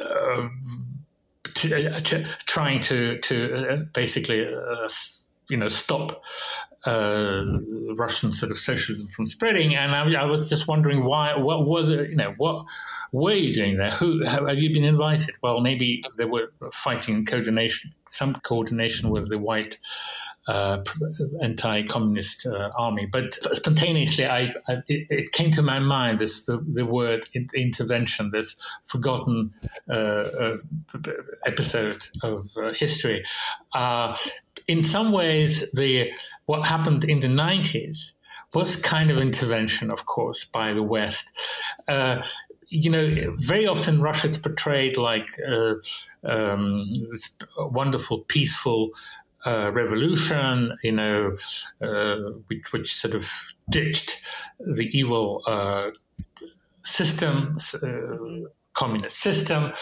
uh 0.00 0.48
to, 1.54 2.00
to, 2.00 2.24
trying 2.46 2.80
to 2.80 3.18
to 3.18 3.86
basically 3.92 4.48
you 5.48 5.56
know 5.56 5.68
stop 5.68 6.22
uh, 6.84 7.44
Russian 7.94 8.32
sort 8.32 8.50
of 8.50 8.58
socialism 8.58 9.08
from 9.08 9.26
spreading. 9.26 9.74
And 9.74 9.94
I, 9.94 10.22
I, 10.22 10.24
was 10.24 10.48
just 10.48 10.66
wondering 10.66 11.04
why, 11.04 11.36
what 11.36 11.66
were 11.66 11.82
the, 11.82 12.08
you 12.08 12.16
know, 12.16 12.32
what 12.38 12.64
were 13.12 13.34
you 13.34 13.54
doing 13.54 13.76
there? 13.76 13.90
Who 13.92 14.24
have 14.24 14.58
you 14.58 14.72
been 14.72 14.84
invited? 14.84 15.36
Well, 15.42 15.60
maybe 15.60 16.02
they 16.18 16.24
were 16.24 16.52
fighting 16.72 17.24
coordination, 17.24 17.92
some 18.08 18.34
coordination 18.36 19.10
with 19.10 19.28
the 19.28 19.38
white 19.38 19.78
uh, 20.48 20.82
anti-communist 21.40 22.46
uh, 22.46 22.70
army. 22.76 23.06
But 23.06 23.34
spontaneously, 23.34 24.26
I, 24.26 24.52
I 24.68 24.72
it, 24.88 25.06
it, 25.08 25.32
came 25.32 25.50
to 25.52 25.62
my 25.62 25.78
mind 25.78 26.18
this 26.18 26.44
the, 26.44 26.58
the 26.72 26.84
word 26.84 27.26
intervention, 27.54 28.30
this 28.30 28.56
forgotten 28.84 29.52
uh, 29.88 29.92
uh 29.92 30.56
episode 31.46 32.04
of 32.22 32.50
uh, 32.56 32.72
history. 32.72 33.24
Uh, 33.74 34.16
in 34.66 34.82
some 34.82 35.12
ways, 35.12 35.70
the 35.72 36.10
what 36.46 36.66
happened 36.66 37.04
in 37.04 37.20
the 37.20 37.28
nineties 37.28 38.14
was 38.52 38.76
kind 38.76 39.10
of 39.10 39.18
intervention, 39.18 39.90
of 39.90 40.06
course, 40.06 40.44
by 40.44 40.74
the 40.74 40.82
West. 40.82 41.38
You 42.74 42.90
know, 42.90 43.34
very 43.36 43.66
often 43.66 44.00
Russia 44.00 44.28
is 44.28 44.38
portrayed 44.38 44.96
like 44.96 45.28
uh, 45.46 45.74
um, 46.24 46.90
this 47.10 47.36
wonderful, 47.58 48.20
peaceful 48.20 48.92
uh, 49.44 49.70
revolution, 49.72 50.72
you 50.82 50.92
know, 50.92 51.36
uh, 51.80 52.16
which, 52.46 52.72
which, 52.72 52.94
sort 52.94 53.14
of 53.14 53.30
ditched 53.70 54.20
the 54.60 54.88
evil 54.96 55.42
uh, 55.46 55.90
system, 56.84 57.56
uh, 57.82 58.48
communist 58.74 59.18
system, 59.18 59.72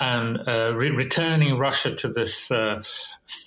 and 0.00 0.40
uh, 0.46 0.72
re- 0.74 0.90
returning 0.90 1.58
Russia 1.58 1.94
to 1.94 2.08
this 2.08 2.50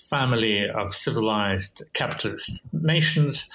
family 0.09 0.69
of 0.69 0.93
civilized 0.93 1.83
capitalist 1.93 2.65
nations. 2.73 3.49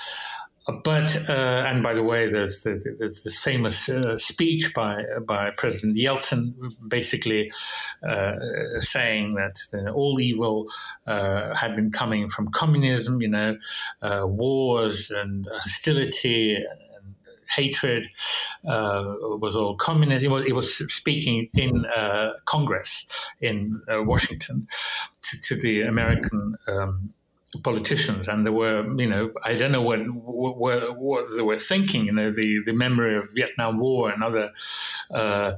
But 0.83 1.17
uh, 1.29 1.65
and 1.69 1.81
by 1.81 1.95
the 1.95 2.03
way, 2.03 2.29
there's, 2.29 2.63
the, 2.63 2.97
there's 2.99 3.23
this 3.23 3.39
famous 3.39 3.89
uh, 3.89 4.17
speech 4.17 4.75
by 4.75 5.05
by 5.25 5.51
President 5.51 5.97
Yeltsin, 5.97 6.55
basically 6.89 7.53
uh, 8.03 8.35
saying 8.81 9.35
that 9.35 9.57
all 9.95 10.19
evil 10.19 10.67
uh, 11.07 11.55
had 11.55 11.77
been 11.77 11.93
coming 11.93 12.29
from 12.29 12.51
communism. 12.51 13.23
You 13.23 13.29
know, 13.29 13.57
uh, 14.03 14.23
wars 14.27 15.11
and 15.11 15.47
hostility 15.53 16.57
and 16.57 17.15
hatred 17.55 18.09
uh, 18.67 19.05
was 19.41 19.57
all 19.57 19.77
communist. 19.77 20.23
He 20.23 20.29
was, 20.29 20.45
he 20.45 20.53
was 20.53 20.77
speaking 20.93 21.49
in 21.55 21.87
uh, 21.87 22.33
Congress 22.45 23.07
in 23.41 23.81
uh, 23.89 24.03
Washington 24.03 24.67
to, 25.23 25.41
to, 25.43 25.57
the 25.57 25.83
American 25.83 26.57
um, 26.67 27.13
politicians, 27.63 28.29
and 28.29 28.45
there 28.45 28.53
were, 28.53 28.85
you 28.99 29.09
know, 29.09 29.31
I 29.45 29.55
don't 29.55 29.73
know 29.73 29.83
what, 29.83 30.01
what, 30.01 30.99
what 30.99 31.27
they 31.37 31.43
were 31.43 31.59
thinking. 31.59 32.07
You 32.07 32.13
know, 32.13 32.31
the 32.31 32.63
the 32.65 32.73
memory 32.73 33.17
of 33.17 33.31
Vietnam 33.33 33.79
War 33.79 34.11
and 34.11 34.23
other. 34.23 34.51
Uh, 35.11 35.53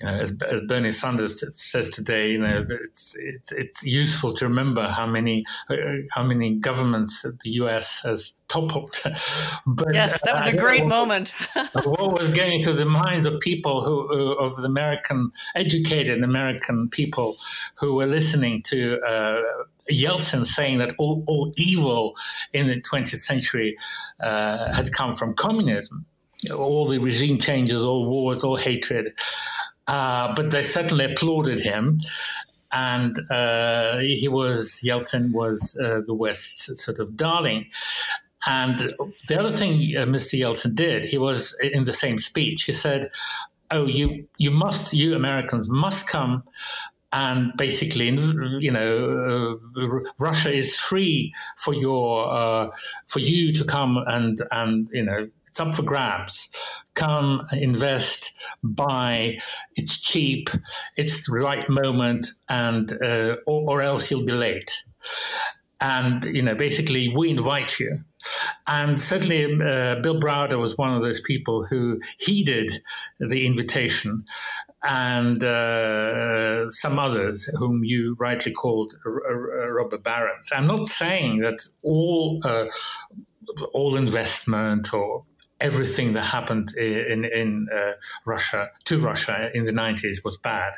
you 0.00 0.06
know, 0.06 0.12
as, 0.12 0.36
as, 0.50 0.60
Bernie 0.68 0.90
Sanders 0.90 1.42
says 1.58 1.88
today, 1.88 2.32
you 2.32 2.38
know, 2.38 2.62
it's 2.68 3.16
it's 3.18 3.50
it's 3.52 3.82
useful 3.82 4.30
to 4.32 4.46
remember 4.46 4.88
how 4.88 5.06
many 5.06 5.46
uh, 5.70 5.76
how 6.10 6.22
many 6.22 6.56
governments 6.56 7.22
the 7.22 7.50
U.S. 7.62 8.02
has 8.02 8.32
toppled. 8.48 9.00
but 9.66 9.94
yes, 9.94 10.20
that 10.22 10.34
was 10.34 10.46
a 10.46 10.56
great 10.56 10.82
what, 10.82 10.88
moment. 10.88 11.32
what 11.72 12.12
was 12.12 12.28
going 12.28 12.62
through 12.62 12.74
the 12.74 12.84
minds 12.84 13.24
of 13.24 13.40
people 13.40 13.82
who 13.82 14.12
uh, 14.12 14.44
of 14.44 14.56
the 14.56 14.64
American 14.64 15.30
educated 15.54 16.22
American 16.22 16.90
people 16.90 17.36
who 17.76 17.94
were 17.94 18.06
listening 18.06 18.62
to. 18.62 19.00
Uh, 19.00 19.42
Yeltsin 19.90 20.44
saying 20.44 20.78
that 20.78 20.94
all, 20.98 21.22
all 21.26 21.52
evil 21.56 22.16
in 22.52 22.66
the 22.66 22.80
20th 22.80 23.18
century 23.18 23.76
uh, 24.20 24.72
had 24.72 24.92
come 24.92 25.12
from 25.12 25.34
communism 25.34 26.06
all 26.50 26.86
the 26.86 26.98
regime 26.98 27.38
changes, 27.38 27.84
all 27.84 28.06
wars, 28.06 28.44
all 28.44 28.56
hatred. 28.56 29.08
Uh, 29.86 30.34
but 30.34 30.50
they 30.50 30.62
certainly 30.62 31.04
applauded 31.04 31.58
him. 31.58 31.98
And 32.72 33.16
uh, 33.30 33.98
he 33.98 34.28
was, 34.28 34.82
Yeltsin 34.84 35.32
was 35.32 35.78
uh, 35.82 36.00
the 36.04 36.14
West's 36.14 36.84
sort 36.84 36.98
of 36.98 37.16
darling. 37.16 37.66
And 38.46 38.92
the 39.28 39.38
other 39.38 39.52
thing 39.52 39.72
uh, 39.96 40.04
Mr. 40.04 40.38
Yeltsin 40.38 40.74
did, 40.74 41.04
he 41.04 41.18
was 41.18 41.56
in 41.62 41.84
the 41.84 41.92
same 41.92 42.18
speech, 42.18 42.64
he 42.64 42.72
said, 42.72 43.10
Oh, 43.72 43.86
you, 43.86 44.28
you 44.38 44.52
must, 44.52 44.92
you 44.92 45.16
Americans 45.16 45.68
must 45.68 46.08
come 46.08 46.44
and 47.16 47.56
basically, 47.56 48.10
you 48.60 48.70
know, 48.70 49.58
uh, 49.74 49.86
Russia 50.18 50.54
is 50.54 50.76
free 50.76 51.32
for 51.56 51.72
your 51.72 52.30
uh, 52.30 52.70
for 53.08 53.20
you 53.20 53.54
to 53.54 53.64
come 53.64 53.96
and 54.06 54.38
and 54.50 54.88
you 54.92 55.02
know 55.02 55.26
it's 55.46 55.58
up 55.58 55.74
for 55.74 55.82
grabs. 55.82 56.50
Come, 56.92 57.46
invest, 57.52 58.38
buy. 58.62 59.38
It's 59.76 59.98
cheap. 59.98 60.50
It's 60.98 61.26
the 61.26 61.38
right 61.38 61.66
moment, 61.70 62.26
and 62.50 62.92
uh, 63.02 63.36
or, 63.46 63.70
or 63.70 63.80
else 63.80 64.10
you'll 64.10 64.26
be 64.26 64.32
late. 64.32 64.70
And 65.80 66.22
you 66.24 66.42
know, 66.42 66.54
basically, 66.54 67.08
we 67.16 67.30
invite 67.30 67.80
you. 67.80 68.00
And 68.66 69.00
certainly, 69.00 69.44
uh, 69.44 70.00
Bill 70.02 70.20
Browder 70.20 70.58
was 70.58 70.76
one 70.76 70.94
of 70.94 71.00
those 71.00 71.20
people 71.20 71.64
who 71.64 72.00
heeded 72.18 72.70
the 73.20 73.46
invitation, 73.46 74.24
and 74.88 75.42
uh, 75.42 76.68
some 76.70 76.98
others 76.98 77.44
whom 77.58 77.84
you 77.84 78.16
rightly 78.18 78.52
called 78.52 78.92
robber 79.04 79.98
barons. 79.98 80.50
I'm 80.54 80.66
not 80.66 80.86
saying 80.86 81.40
that 81.40 81.66
all 81.82 82.40
uh, 82.44 82.66
all 83.72 83.96
investment 83.96 84.92
or 84.92 85.24
everything 85.60 86.12
that 86.12 86.22
happened 86.22 86.74
in 86.76 87.24
in 87.24 87.66
uh, 87.74 87.92
Russia 88.26 88.68
to 88.84 88.98
Russia 88.98 89.50
in 89.54 89.64
the 89.64 89.72
90s 89.72 90.24
was 90.24 90.36
bad. 90.36 90.74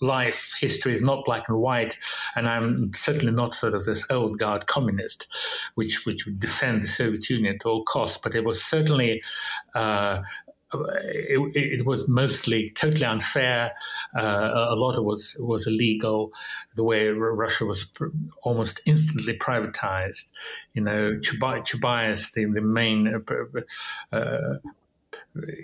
Life 0.00 0.54
history 0.60 0.92
is 0.92 1.02
not 1.02 1.24
black 1.24 1.48
and 1.48 1.58
white, 1.58 1.96
and 2.36 2.48
I'm 2.48 2.92
certainly 2.92 3.32
not 3.32 3.52
sort 3.52 3.74
of 3.74 3.84
this 3.84 4.04
old 4.10 4.38
guard 4.38 4.66
communist, 4.66 5.26
which 5.74 6.04
which 6.04 6.26
would 6.26 6.38
defend 6.38 6.82
the 6.82 6.88
Soviet 6.88 7.28
Union 7.30 7.54
at 7.54 7.66
all 7.66 7.84
costs. 7.84 8.18
But 8.18 8.34
it 8.34 8.44
was 8.44 8.62
certainly 8.62 9.22
uh, 9.74 10.22
it, 10.72 11.56
it, 11.56 11.86
was 11.86 12.08
mostly 12.08 12.70
totally 12.70 13.04
unfair. 13.04 13.72
Uh, 14.14 14.66
a 14.68 14.76
lot 14.76 14.98
of 14.98 15.04
was 15.04 15.36
was 15.40 15.66
illegal. 15.66 16.32
The 16.74 16.84
way 16.84 17.08
Russia 17.08 17.64
was 17.64 17.92
almost 18.42 18.80
instantly 18.86 19.36
privatized. 19.38 20.30
You 20.74 20.82
know, 20.82 21.12
Chubais, 21.20 22.32
the, 22.34 22.44
the 22.46 22.60
main, 22.60 23.08
uh, 23.08 24.16
uh, 24.16 24.54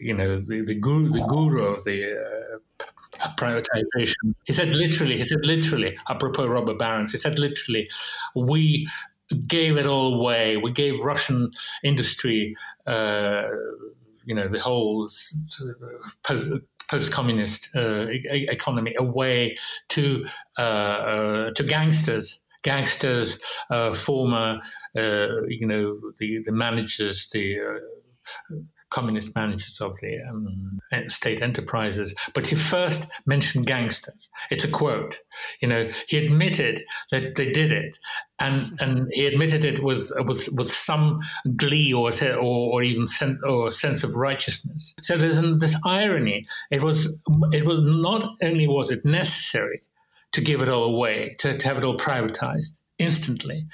you 0.01 0.15
know, 0.15 0.41
the, 0.41 0.65
the 0.65 0.75
guru, 0.75 1.11
the 1.11 1.25
guru 1.29 1.65
of 1.65 1.85
the 1.85 2.15
uh, 2.15 3.29
privatization. 3.37 4.35
He 4.45 4.53
said 4.53 4.69
literally. 4.69 5.19
He 5.19 5.25
said 5.25 5.45
literally. 5.45 5.99
Apropos 6.09 6.47
robber 6.47 6.75
barons, 6.75 7.13
he 7.13 7.19
said 7.19 7.39
literally, 7.39 7.91
we 8.35 8.89
gave 9.47 9.77
it 9.77 9.87
all 9.87 10.15
away. 10.15 10.57
We 10.57 10.73
gave 10.73 11.01
Russian 11.01 11.53
industry 11.83 12.55
uh, 12.87 13.49
you 14.25 14.35
know 14.35 14.49
the 14.49 14.61
whole 14.61 15.09
post-communist 16.91 17.75
uh, 17.75 18.07
economy 18.11 18.93
away 18.99 19.57
to 19.89 20.27
uh, 20.59 20.63
uh, 20.63 21.51
to 21.53 21.63
gangsters. 21.63 22.41
Gangsters, 22.63 23.39
uh, 23.69 23.93
former, 23.93 24.59
uh, 24.97 25.43
you 25.49 25.67
know, 25.67 26.01
the, 26.19 26.41
the 26.47 26.53
managers, 26.53 27.29
the 27.29 27.61
uh, 27.61 28.55
communist 28.95 29.35
managers 29.35 29.81
of 29.81 29.97
the 30.01 30.21
um, 30.31 30.79
state 31.09 31.43
enterprises. 31.43 32.15
But 32.33 32.47
he 32.47 32.55
first 32.55 33.11
mentioned 33.27 33.67
gangsters. 33.67 34.31
It's 34.51 34.65
a 34.65 34.71
quote. 34.71 35.19
You 35.61 35.69
know, 35.69 35.89
he 36.07 36.19
admitted 36.19 36.81
that 37.11 37.35
they 37.35 37.51
did 37.51 37.73
it, 37.73 37.97
and 38.39 38.71
and 38.81 39.09
he 39.11 39.27
admitted 39.27 39.65
it 39.65 39.83
with 39.83 40.11
with 40.27 40.49
with 40.57 40.71
some 40.71 41.21
glee 41.57 41.93
or 41.93 42.13
or, 42.35 42.73
or 42.73 42.83
even 42.83 43.07
sen- 43.07 43.41
or 43.45 43.71
sense 43.71 44.05
of 44.05 44.15
righteousness. 44.15 44.95
So 45.03 45.17
there's 45.17 45.41
this 45.59 45.77
irony. 45.85 46.47
It 46.71 46.83
was 46.83 47.21
it 47.53 47.65
was 47.65 47.81
not 47.83 48.37
only 48.43 48.69
was 48.69 48.91
it 48.91 49.05
necessary 49.05 49.81
to 50.33 50.41
give 50.41 50.63
it 50.63 50.69
all 50.69 50.85
away, 50.85 51.35
to, 51.39 51.57
to 51.57 51.69
have 51.69 51.79
it 51.79 51.85
all 51.85 51.97
privatized 51.97 52.81
instantly. 52.99 53.67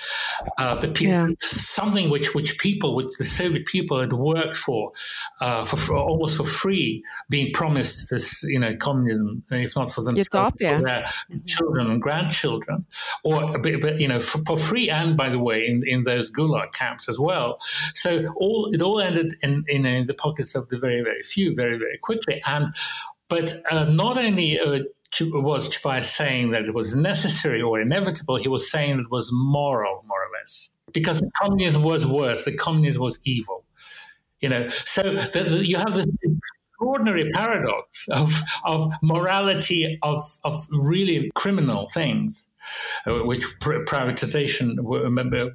Uh, 0.58 0.74
the 0.76 0.90
yeah. 1.00 1.28
something 1.40 2.10
which 2.10 2.34
which 2.34 2.58
people, 2.58 2.94
which 2.94 3.08
the 3.18 3.24
Soviet 3.24 3.66
people 3.66 4.00
had 4.00 4.12
worked 4.12 4.56
for, 4.56 4.92
uh, 5.40 5.64
for, 5.64 5.76
for, 5.76 5.96
almost 5.98 6.36
for 6.36 6.44
free, 6.44 7.02
being 7.28 7.52
promised 7.52 8.10
this, 8.10 8.42
you 8.44 8.58
know, 8.58 8.74
communism, 8.76 9.42
if 9.50 9.76
not 9.76 9.92
for 9.92 10.02
themselves, 10.02 10.28
Utopia. 10.32 10.78
for 10.78 10.84
their 10.84 11.02
mm-hmm. 11.02 11.44
children 11.46 11.90
and 11.90 12.00
grandchildren, 12.00 12.86
or 13.24 13.58
but, 13.58 14.00
you 14.00 14.08
know, 14.08 14.20
for, 14.20 14.38
for, 14.46 14.56
free, 14.56 14.88
and 14.88 15.16
by 15.16 15.28
the 15.28 15.38
way, 15.38 15.66
in, 15.66 15.82
in 15.86 16.02
those 16.02 16.30
Gulag 16.30 16.72
camps 16.72 17.08
as 17.08 17.18
well. 17.18 17.58
So 17.94 18.24
all 18.36 18.70
it 18.72 18.80
all 18.80 19.00
ended 19.00 19.34
in, 19.42 19.64
in, 19.68 19.84
in 19.84 20.06
the 20.06 20.14
pockets 20.14 20.54
of 20.54 20.68
the 20.68 20.78
very 20.78 21.02
very 21.02 21.22
few, 21.22 21.54
very 21.54 21.76
very 21.76 21.96
quickly, 22.00 22.42
and 22.46 22.68
but 23.28 23.52
uh, 23.70 23.84
not 23.84 24.18
only 24.18 24.58
uh, 24.58 24.80
was 25.20 25.68
Chubais 25.68 26.04
saying 26.04 26.50
that 26.52 26.62
it 26.62 26.74
was 26.74 26.94
necessary 26.94 27.62
or 27.62 27.80
inevitable. 27.80 28.36
He 28.36 28.48
was 28.48 28.70
saying 28.70 28.98
it 29.00 29.10
was 29.10 29.30
moral, 29.32 30.04
more 30.06 30.18
or 30.18 30.30
less, 30.38 30.70
because 30.92 31.24
communism 31.40 31.82
was 31.82 32.06
worse. 32.06 32.44
The 32.44 32.56
communism 32.56 33.02
was 33.02 33.20
evil. 33.24 33.64
You 34.40 34.48
know, 34.48 34.68
so 34.68 35.02
the, 35.02 35.42
the, 35.42 35.66
you 35.66 35.76
have 35.76 35.94
this 35.94 36.06
extraordinary 36.80 37.28
paradox 37.30 38.08
of 38.08 38.40
of 38.64 38.90
morality 39.02 39.98
of 40.02 40.22
of 40.44 40.66
really 40.70 41.30
criminal 41.34 41.88
things 41.92 42.48
uh, 43.06 43.24
which 43.24 43.44
privatization 43.60 44.76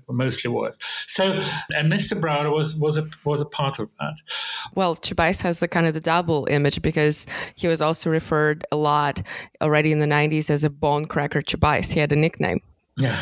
mostly 0.10 0.52
was. 0.52 0.78
So, 1.08 1.34
and 1.76 1.92
Mr. 1.92 2.20
Browder 2.20 2.54
was 2.54 2.76
was 2.76 2.98
a 2.98 3.08
was 3.24 3.42
a 3.42 3.46
part 3.46 3.80
of 3.80 3.92
that. 3.98 4.16
Well, 4.76 4.96
Chubais 4.96 5.42
has 5.42 5.60
the 5.60 5.68
kind 5.68 5.88
of 5.88 5.94
the 5.94 6.00
double 6.00 6.48
image 6.50 6.82
because 6.82 7.26
he 7.56 7.68
was 7.68 7.82
also 7.82 8.10
referred 8.10 8.64
a 8.72 8.76
lot 8.76 9.22
already 9.62 9.92
in 9.92 10.00
the 10.00 10.06
'90s 10.06 10.50
as 10.50 10.64
a 10.64 10.70
bone 10.70 11.06
cracker 11.06 11.42
Chubais. 11.42 11.92
He 11.92 12.00
had 12.00 12.12
a 12.12 12.16
nickname. 12.16 12.62
Yeah 12.98 13.18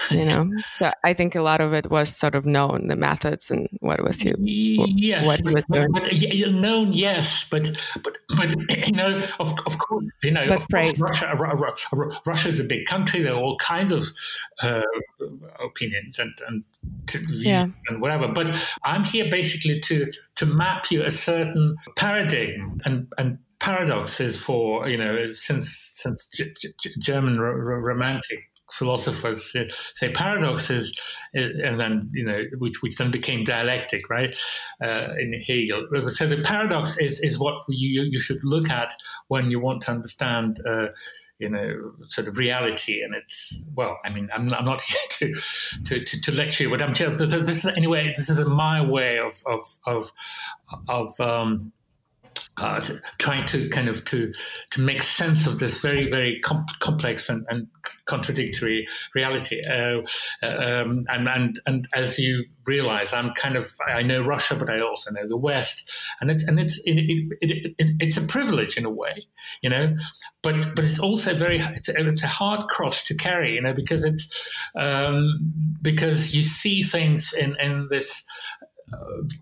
you 0.10 0.24
know 0.24 0.50
so 0.68 0.90
i 1.04 1.12
think 1.12 1.34
a 1.34 1.42
lot 1.42 1.60
of 1.60 1.72
it 1.72 1.90
was 1.90 2.14
sort 2.14 2.34
of 2.34 2.46
known 2.46 2.88
the 2.88 2.96
methods 2.96 3.50
and 3.50 3.68
what 3.80 4.02
was 4.02 4.20
he 4.20 4.34
yes 4.38 5.26
what 5.26 5.40
he 5.44 5.54
was 5.54 5.64
but, 5.68 5.80
doing. 5.80 5.92
But, 5.92 6.12
known 6.60 6.92
yes 6.92 7.46
but 7.50 7.70
but 8.02 8.18
but 8.36 8.54
you 8.86 8.92
know 8.92 9.20
of, 9.38 9.54
of 9.66 9.78
course 9.78 10.04
you 10.22 10.30
know 10.30 10.46
but 10.48 10.64
course 10.70 11.00
russia 11.00 12.20
russia 12.26 12.48
is 12.48 12.60
a 12.60 12.64
big 12.64 12.86
country 12.86 13.20
there 13.20 13.34
are 13.34 13.40
all 13.40 13.56
kinds 13.56 13.92
of 13.92 14.06
uh, 14.62 14.82
opinions 15.62 16.18
and 16.18 16.32
and 16.48 16.64
yeah. 17.30 17.66
and 17.88 18.00
whatever 18.00 18.28
but 18.28 18.50
i'm 18.84 19.04
here 19.04 19.28
basically 19.30 19.80
to 19.80 20.10
to 20.36 20.46
map 20.46 20.90
you 20.90 21.02
a 21.02 21.10
certain 21.10 21.76
paradigm 21.96 22.80
and 22.84 23.12
and 23.18 23.38
paradoxes 23.60 24.42
for 24.42 24.88
you 24.88 24.96
know 24.96 25.26
since 25.26 25.90
since 25.92 26.26
G- 26.34 26.52
G- 26.58 26.94
German 26.98 27.38
romantic 27.38 28.49
philosophers 28.72 29.54
say 29.94 30.10
paradoxes, 30.12 30.98
and 31.34 31.80
then 31.80 32.08
you 32.12 32.24
know 32.24 32.44
which 32.58 32.82
which 32.82 32.96
then 32.96 33.10
became 33.10 33.44
dialectic, 33.44 34.08
right? 34.10 34.36
Uh, 34.82 35.14
in 35.18 35.32
Hegel. 35.32 35.86
So 36.08 36.26
the 36.26 36.40
paradox 36.42 36.98
is 36.98 37.20
is 37.20 37.38
what 37.38 37.64
you 37.68 38.02
you 38.02 38.18
should 38.18 38.42
look 38.44 38.70
at 38.70 38.92
when 39.28 39.50
you 39.50 39.60
want 39.60 39.82
to 39.82 39.92
understand. 39.92 40.58
Uh, 40.66 40.88
you 41.40 41.48
know, 41.48 41.92
sort 42.08 42.28
of 42.28 42.36
reality, 42.36 43.02
and 43.02 43.14
it's 43.14 43.66
well. 43.74 43.98
I 44.04 44.10
mean, 44.10 44.28
I'm, 44.30 44.52
I'm 44.52 44.66
not 44.66 44.82
here 44.90 45.00
to, 45.08 45.32
to, 45.86 46.04
to, 46.04 46.20
to 46.20 46.32
lecture 46.32 46.64
you, 46.64 46.70
but 46.70 46.82
I'm 46.82 46.92
this 46.92 47.48
is 47.48 47.66
anyway. 47.66 48.12
This 48.14 48.28
is 48.28 48.44
my 48.44 48.84
way 48.84 49.18
of 49.18 49.42
of 49.46 49.60
of 49.86 50.12
of 50.90 51.18
um, 51.18 51.72
uh, 52.60 52.80
trying 53.18 53.46
to 53.46 53.68
kind 53.70 53.88
of 53.88 54.04
to 54.04 54.32
to 54.70 54.80
make 54.80 55.02
sense 55.02 55.46
of 55.46 55.58
this 55.58 55.80
very 55.80 56.10
very 56.10 56.38
com- 56.40 56.66
complex 56.80 57.28
and, 57.28 57.46
and, 57.48 57.66
contradictory 58.06 58.86
reality. 59.14 59.62
Uh, 59.64 60.00
um, 60.42 61.06
and 61.08 61.28
and 61.28 61.60
and 61.66 61.88
as 61.94 62.18
you 62.18 62.44
realize, 62.66 63.12
I'm 63.12 63.30
kind 63.34 63.56
of 63.56 63.70
I 63.86 64.02
know 64.02 64.20
Russia, 64.22 64.56
but 64.56 64.68
I 64.68 64.80
also 64.80 65.12
know 65.12 65.26
the 65.28 65.36
West, 65.36 65.90
and 66.20 66.30
it's 66.30 66.46
and 66.46 66.58
it's 66.58 66.82
it, 66.84 66.98
it, 67.40 67.74
it, 67.78 67.90
it's 68.00 68.16
a 68.16 68.22
privilege 68.22 68.76
in 68.76 68.84
a 68.84 68.90
way, 68.90 69.22
you 69.62 69.70
know. 69.70 69.94
But 70.42 70.74
but 70.74 70.84
it's 70.84 70.98
also 70.98 71.34
very 71.34 71.58
it's 71.58 71.88
a, 71.88 71.94
it's 72.06 72.24
a 72.24 72.28
hard 72.28 72.62
cross 72.64 73.04
to 73.04 73.14
carry, 73.14 73.54
you 73.54 73.62
know, 73.62 73.74
because 73.74 74.04
it's 74.04 74.24
um, 74.74 75.52
because 75.80 76.34
you 76.34 76.42
see 76.42 76.82
things 76.82 77.32
in 77.32 77.56
in 77.60 77.88
this 77.90 78.24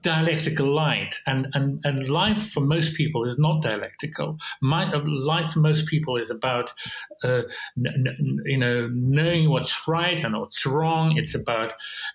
dialectical 0.03 0.67
light, 0.67 1.15
and, 1.27 1.49
and, 1.55 1.81
and 1.85 2.09
life 2.09 2.51
for 2.51 2.61
most 2.61 2.97
people 2.97 3.25
is 3.25 3.39
not 3.39 3.63
dialectical. 3.63 4.39
My, 4.61 4.85
uh, 4.85 5.03
life 5.05 5.53
for 5.53 5.61
most 5.61 5.87
people 5.87 6.17
is 6.17 6.31
about, 6.31 6.73
uh, 7.25 7.43
n- 7.77 8.07
n- 8.19 8.41
you 8.45 8.59
know, 8.59 8.89
knowing 8.93 9.51
what's 9.51 9.89
right 9.89 10.23
and 10.23 10.39
what's 10.39 10.67
wrong. 10.67 11.17
It's 11.17 11.35
about 11.35 11.73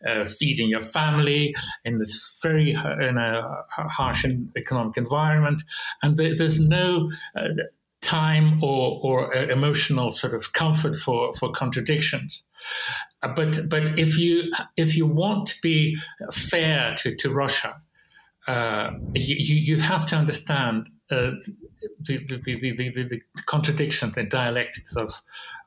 uh, 0.08 0.26
feeding 0.26 0.70
your 0.70 0.80
family 0.80 1.56
in 1.86 1.98
this 1.98 2.40
very 2.44 2.76
uh, 2.76 2.98
in 3.00 3.18
a 3.18 3.64
harsh 3.68 4.26
economic 4.58 4.98
environment, 4.98 5.62
and 6.02 6.18
there's 6.18 6.60
no 6.60 7.12
uh, 7.36 7.50
time 8.02 8.62
or, 8.62 9.00
or 9.02 9.36
uh, 9.36 9.48
emotional 9.48 10.12
sort 10.12 10.34
of 10.34 10.54
comfort 10.54 10.96
for, 10.96 11.34
for 11.36 11.52
contradictions. 11.52 12.44
Uh, 13.22 13.30
but 13.36 13.57
but 13.70 13.97
if 13.97 14.18
you 14.18 14.51
if 14.78 14.95
you 14.95 15.05
want 15.05 15.47
to 15.47 15.55
be 15.61 15.95
fair 16.32 16.93
to, 16.97 17.16
to 17.16 17.30
Russia, 17.30 17.82
uh, 18.47 18.91
you, 19.14 19.55
you 19.55 19.78
have 19.80 20.05
to 20.07 20.16
understand 20.16 20.89
uh, 21.11 21.32
the, 22.01 22.18
the, 22.28 22.41
the, 22.43 22.76
the, 22.76 23.03
the, 23.03 23.22
contradictions, 23.45 24.16
the 24.16 24.24
dialectics 24.24 24.95
of 24.95 25.11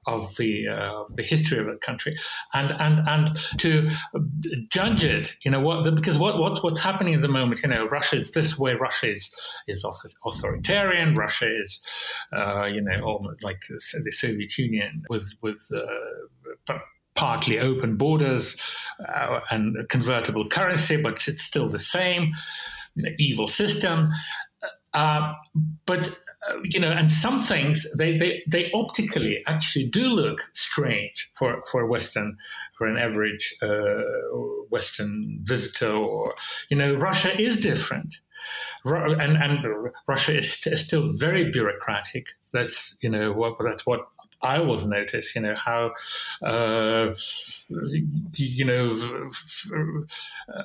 of 0.07 0.37
the 0.37 0.69
uh, 0.69 1.03
the 1.17 1.23
history 1.23 1.59
of 1.59 1.67
that 1.67 1.81
country, 1.81 2.13
and 2.55 2.71
and 2.81 3.01
and 3.09 3.29
to 3.59 3.89
judge 4.71 5.03
it, 5.03 5.37
you 5.45 5.51
know, 5.51 5.61
what 5.61 5.95
because 5.97 6.19
what 6.19 6.39
what's 6.39 6.63
what's 6.63 6.79
happening 6.79 7.15
at 7.15 7.23
the 7.23 7.29
moment, 7.29 7.63
you 7.63 7.69
know, 7.69 7.89
Russia 7.89 8.17
is 8.17 8.31
this 8.31 8.59
way, 8.59 8.75
Russia 8.75 9.13
is 9.13 9.35
is 9.67 9.85
authoritarian, 10.25 11.15
Russia 11.15 11.49
is, 11.49 11.83
uh, 12.33 12.65
you 12.65 12.81
know, 12.81 13.01
almost 13.01 13.43
like 13.43 13.61
the 13.69 14.13
Soviet 14.13 14.57
Union 14.59 15.03
with 15.11 15.33
with 15.43 15.67
uh, 15.75 15.81
partly 17.15 17.59
open 17.59 17.97
borders 17.97 18.57
uh, 19.09 19.41
and 19.51 19.89
convertible 19.89 20.47
currency, 20.49 21.01
but 21.01 21.27
it's 21.27 21.43
still 21.43 21.69
the 21.69 21.79
same 21.79 22.29
evil 23.19 23.47
system. 23.47 24.11
Uh, 24.95 25.35
but 25.87 26.19
uh, 26.49 26.55
you 26.65 26.79
know, 26.79 26.91
and 26.91 27.11
some 27.11 27.39
things 27.39 27.87
they, 27.99 28.17
they, 28.17 28.43
they 28.49 28.71
optically 28.73 29.43
actually 29.47 29.87
do 29.87 30.05
look 30.05 30.49
strange 30.53 31.31
for, 31.35 31.63
for 31.71 31.87
Western, 31.87 32.37
for 32.79 32.87
an 32.87 32.97
average 32.97 33.57
uh, 33.63 34.03
Western 34.71 35.39
visitor. 35.43 35.93
Or 35.93 36.35
you 36.71 36.77
know, 36.77 36.95
Russia 36.97 37.39
is 37.41 37.59
different, 37.59 38.15
and 38.85 39.37
and 39.37 39.67
Russia 40.07 40.37
is, 40.37 40.53
st- 40.53 40.75
is 40.75 40.87
still 40.87 41.11
very 41.11 41.51
bureaucratic. 41.51 42.29
That's 42.53 42.97
you 43.03 43.11
know 43.11 43.33
what 43.33 43.57
that's 43.61 43.85
what 43.85 44.01
I 44.47 44.59
always 44.59 44.87
notice, 44.87 45.35
you 45.35 45.43
know, 45.43 45.55
how, 45.55 45.93
uh, 46.43 47.15
you 48.35 48.65
know, 48.65 48.89
uh, 50.49 50.63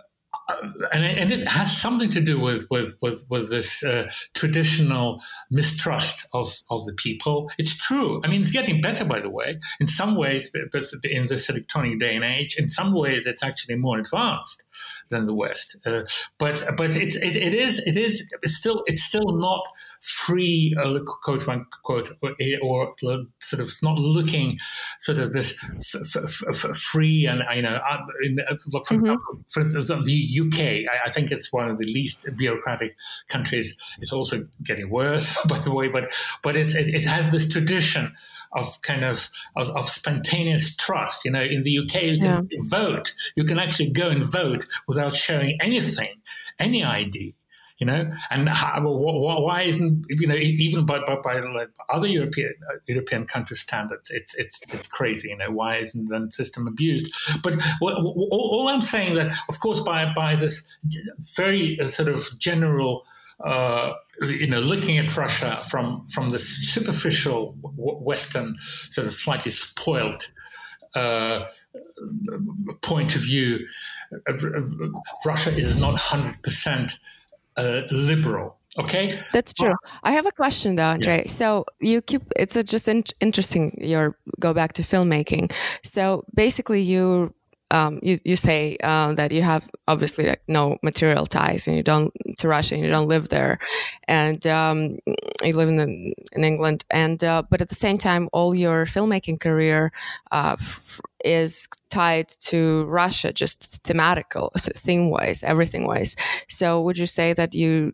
and, 0.94 1.04
and, 1.04 1.32
it 1.32 1.48
has 1.48 1.76
something 1.76 2.10
to 2.10 2.22
do 2.22 2.40
with 2.40 2.68
with 2.70 2.96
with, 3.02 3.26
with 3.30 3.50
this 3.50 3.84
uh, 3.84 4.10
traditional 4.34 5.22
mistrust 5.50 6.28
of, 6.34 6.54
of 6.70 6.86
the 6.86 6.94
people. 6.94 7.52
It's 7.58 7.76
true. 7.78 8.22
I 8.24 8.28
mean, 8.28 8.42
it's 8.42 8.52
getting 8.52 8.82
better, 8.82 9.04
by 9.04 9.20
the 9.20 9.30
way. 9.30 9.60
In 9.80 9.88
some 9.88 10.16
ways, 10.16 10.52
but 10.72 10.84
in 11.04 11.26
this 11.26 11.50
electronic 11.50 12.00
day 12.00 12.16
and 12.16 12.24
age, 12.24 12.56
in 12.58 12.70
some 12.70 12.94
ways, 12.94 13.28
it's 13.28 13.44
actually 13.44 13.76
more 13.76 14.00
advanced 14.00 14.64
than 15.10 15.26
the 15.26 15.36
West. 15.36 15.78
Uh, 15.86 16.04
but 16.38 16.64
but 16.78 16.96
it, 16.96 17.16
it, 17.16 17.36
it 17.36 17.54
is 17.54 17.80
it 17.80 17.98
is 17.98 18.32
it's 18.42 18.56
still 18.56 18.84
it's 18.88 19.04
still 19.04 19.38
not 19.38 19.62
free, 20.02 20.76
uh, 20.84 21.00
quote 21.06 21.48
unquote, 21.48 22.12
or, 22.62 22.92
or, 23.04 23.24
sort 23.40 23.62
of 23.62 23.72
not 23.84 24.00
looking 24.00 24.58
sort 25.00 25.20
of 25.20 25.32
this 25.32 25.64
f- 25.64 26.24
f- 26.24 26.44
f- 26.50 26.76
free 26.76 27.28
and 27.28 27.44
you 27.56 27.62
know, 27.62 27.76
uh, 27.76 27.98
in, 28.24 28.40
uh, 28.40 28.56
for, 28.56 28.96
mm-hmm. 28.96 29.16
for 29.50 29.64
the 30.04 30.40
UK, 30.42 30.60
I, 30.92 31.06
I, 31.06 31.10
think 31.10 31.32
it's 31.32 31.54
one 31.54 31.70
of 31.70 31.78
the 31.78 31.86
least 31.86 32.28
bureaucratic 32.36 32.96
countries. 33.28 33.78
It's 34.00 34.12
also 34.12 34.44
getting 34.64 34.90
worse, 34.90 35.38
by 35.48 35.60
the 35.60 35.72
way, 35.72 35.88
but 35.88 36.12
but 36.42 36.58
it's 36.58 36.74
it, 36.74 36.88
it 36.88 37.06
has 37.06 37.30
this 37.30 37.48
tradition 37.48 38.16
of 38.54 38.82
kind 38.82 39.06
of, 39.06 39.30
of, 39.56 39.70
of 39.70 39.88
spontaneous 39.88 40.76
trust. 40.76 41.26
You 41.26 41.32
know, 41.32 41.44
in 41.44 41.62
the 41.62 41.78
UK, 41.78 42.04
you 42.04 42.20
can 42.20 42.50
yeah. 42.50 42.60
vote. 42.64 43.14
You 43.36 43.44
can 43.44 43.60
actually 43.60 43.92
go 43.92 44.10
and 44.10 44.24
vote 44.24 44.66
without 44.88 45.14
showing 45.14 45.58
anything, 45.62 46.10
any 46.60 46.84
ID 46.84 47.36
you 47.82 47.88
know, 47.88 48.12
and 48.30 48.48
how, 48.48 48.80
why 48.80 49.64
isn't 49.64 50.06
you 50.08 50.28
know 50.28 50.36
even 50.36 50.86
by 50.86 51.00
by, 51.00 51.16
by 51.16 51.42
other 51.90 52.08
European 52.08 52.54
uh, 52.70 52.78
European 52.86 53.26
country 53.26 53.56
standards, 53.56 54.12
it's 54.12 54.36
it's 54.36 54.64
it's 54.72 54.86
crazy. 54.86 55.30
You 55.30 55.38
know, 55.38 55.50
why 55.50 55.78
isn't 55.78 56.08
the 56.08 56.32
system 56.32 56.68
abused? 56.68 57.12
But 57.42 57.58
all, 57.82 58.28
all 58.32 58.68
I'm 58.68 58.82
saying 58.82 59.16
that, 59.16 59.34
of 59.50 59.60
course, 59.62 59.80
by 59.80 60.14
by 60.16 60.36
this 60.36 60.70
very 61.36 61.80
uh, 61.80 61.90
sort 61.90 62.08
of 62.08 62.24
general. 62.38 63.04
Uh, 63.44 63.94
you 64.22 64.46
know, 64.46 64.60
looking 64.60 65.00
at 65.00 65.18
Russia 65.18 65.60
from 65.68 66.08
from 66.10 66.30
the 66.30 66.38
superficial 66.38 67.56
Western, 67.64 68.56
sort 68.60 69.08
of 69.08 69.14
slightly 69.14 69.50
spoiled 69.50 70.32
uh, 70.94 71.48
point 72.84 73.16
of 73.16 73.22
view, 73.24 73.66
uh, 74.30 74.34
Russia 75.26 75.50
is 75.58 75.82
not 75.82 76.00
hundred 76.00 76.44
percent 76.44 77.00
uh, 77.58 77.82
liberal. 77.92 78.58
Okay, 78.80 79.22
that's 79.34 79.54
true. 79.54 79.74
I 80.04 80.14
have 80.14 80.26
a 80.26 80.32
question 80.32 80.78
though, 80.78 80.86
Andre. 80.86 81.24
Yeah. 81.26 81.32
So 81.32 81.66
you 81.82 82.02
keep 82.02 82.22
it's 82.38 82.54
just 82.54 82.88
in, 82.88 83.04
interesting. 83.20 83.78
Your 83.82 84.18
go 84.40 84.54
back 84.54 84.74
to 84.74 84.82
filmmaking. 84.82 85.52
So 85.84 86.24
basically, 86.34 86.82
you 86.82 87.34
um, 87.72 88.00
you, 88.04 88.20
you 88.24 88.36
say 88.36 88.78
um, 88.78 89.16
that 89.16 89.32
you 89.32 89.42
have 89.42 89.70
obviously 89.88 90.28
like 90.28 90.42
no 90.48 90.78
material 90.84 91.26
ties 91.26 91.68
and 91.68 91.76
you 91.76 91.84
don't 91.84 92.14
to 92.38 92.48
Russia 92.48 92.76
and 92.76 92.84
you 92.84 92.90
don't 92.92 93.08
live 93.08 93.30
there, 93.30 93.60
and 94.08 94.46
um, 94.46 95.00
you 95.42 95.54
live 95.54 95.70
in 95.70 95.78
the, 95.78 96.14
in 96.34 96.44
England. 96.44 96.84
And 96.92 97.24
uh, 97.24 97.44
but 97.50 97.62
at 97.62 97.70
the 97.70 97.76
same 97.76 97.98
time, 97.98 98.30
all 98.34 98.54
your 98.54 98.86
filmmaking 98.86 99.40
career 99.40 99.92
uh, 100.32 100.58
f- 100.60 101.02
is 101.24 101.68
tied 101.90 102.30
to 102.42 102.86
Russia, 102.86 103.34
just 103.34 103.84
thematical, 103.84 104.52
theme 104.60 105.10
wise, 105.10 105.44
everything 105.44 105.86
wise. 105.86 106.16
So 106.48 106.82
would 106.82 106.98
you 106.98 107.08
say 107.08 107.34
that 107.34 107.54
you 107.54 107.94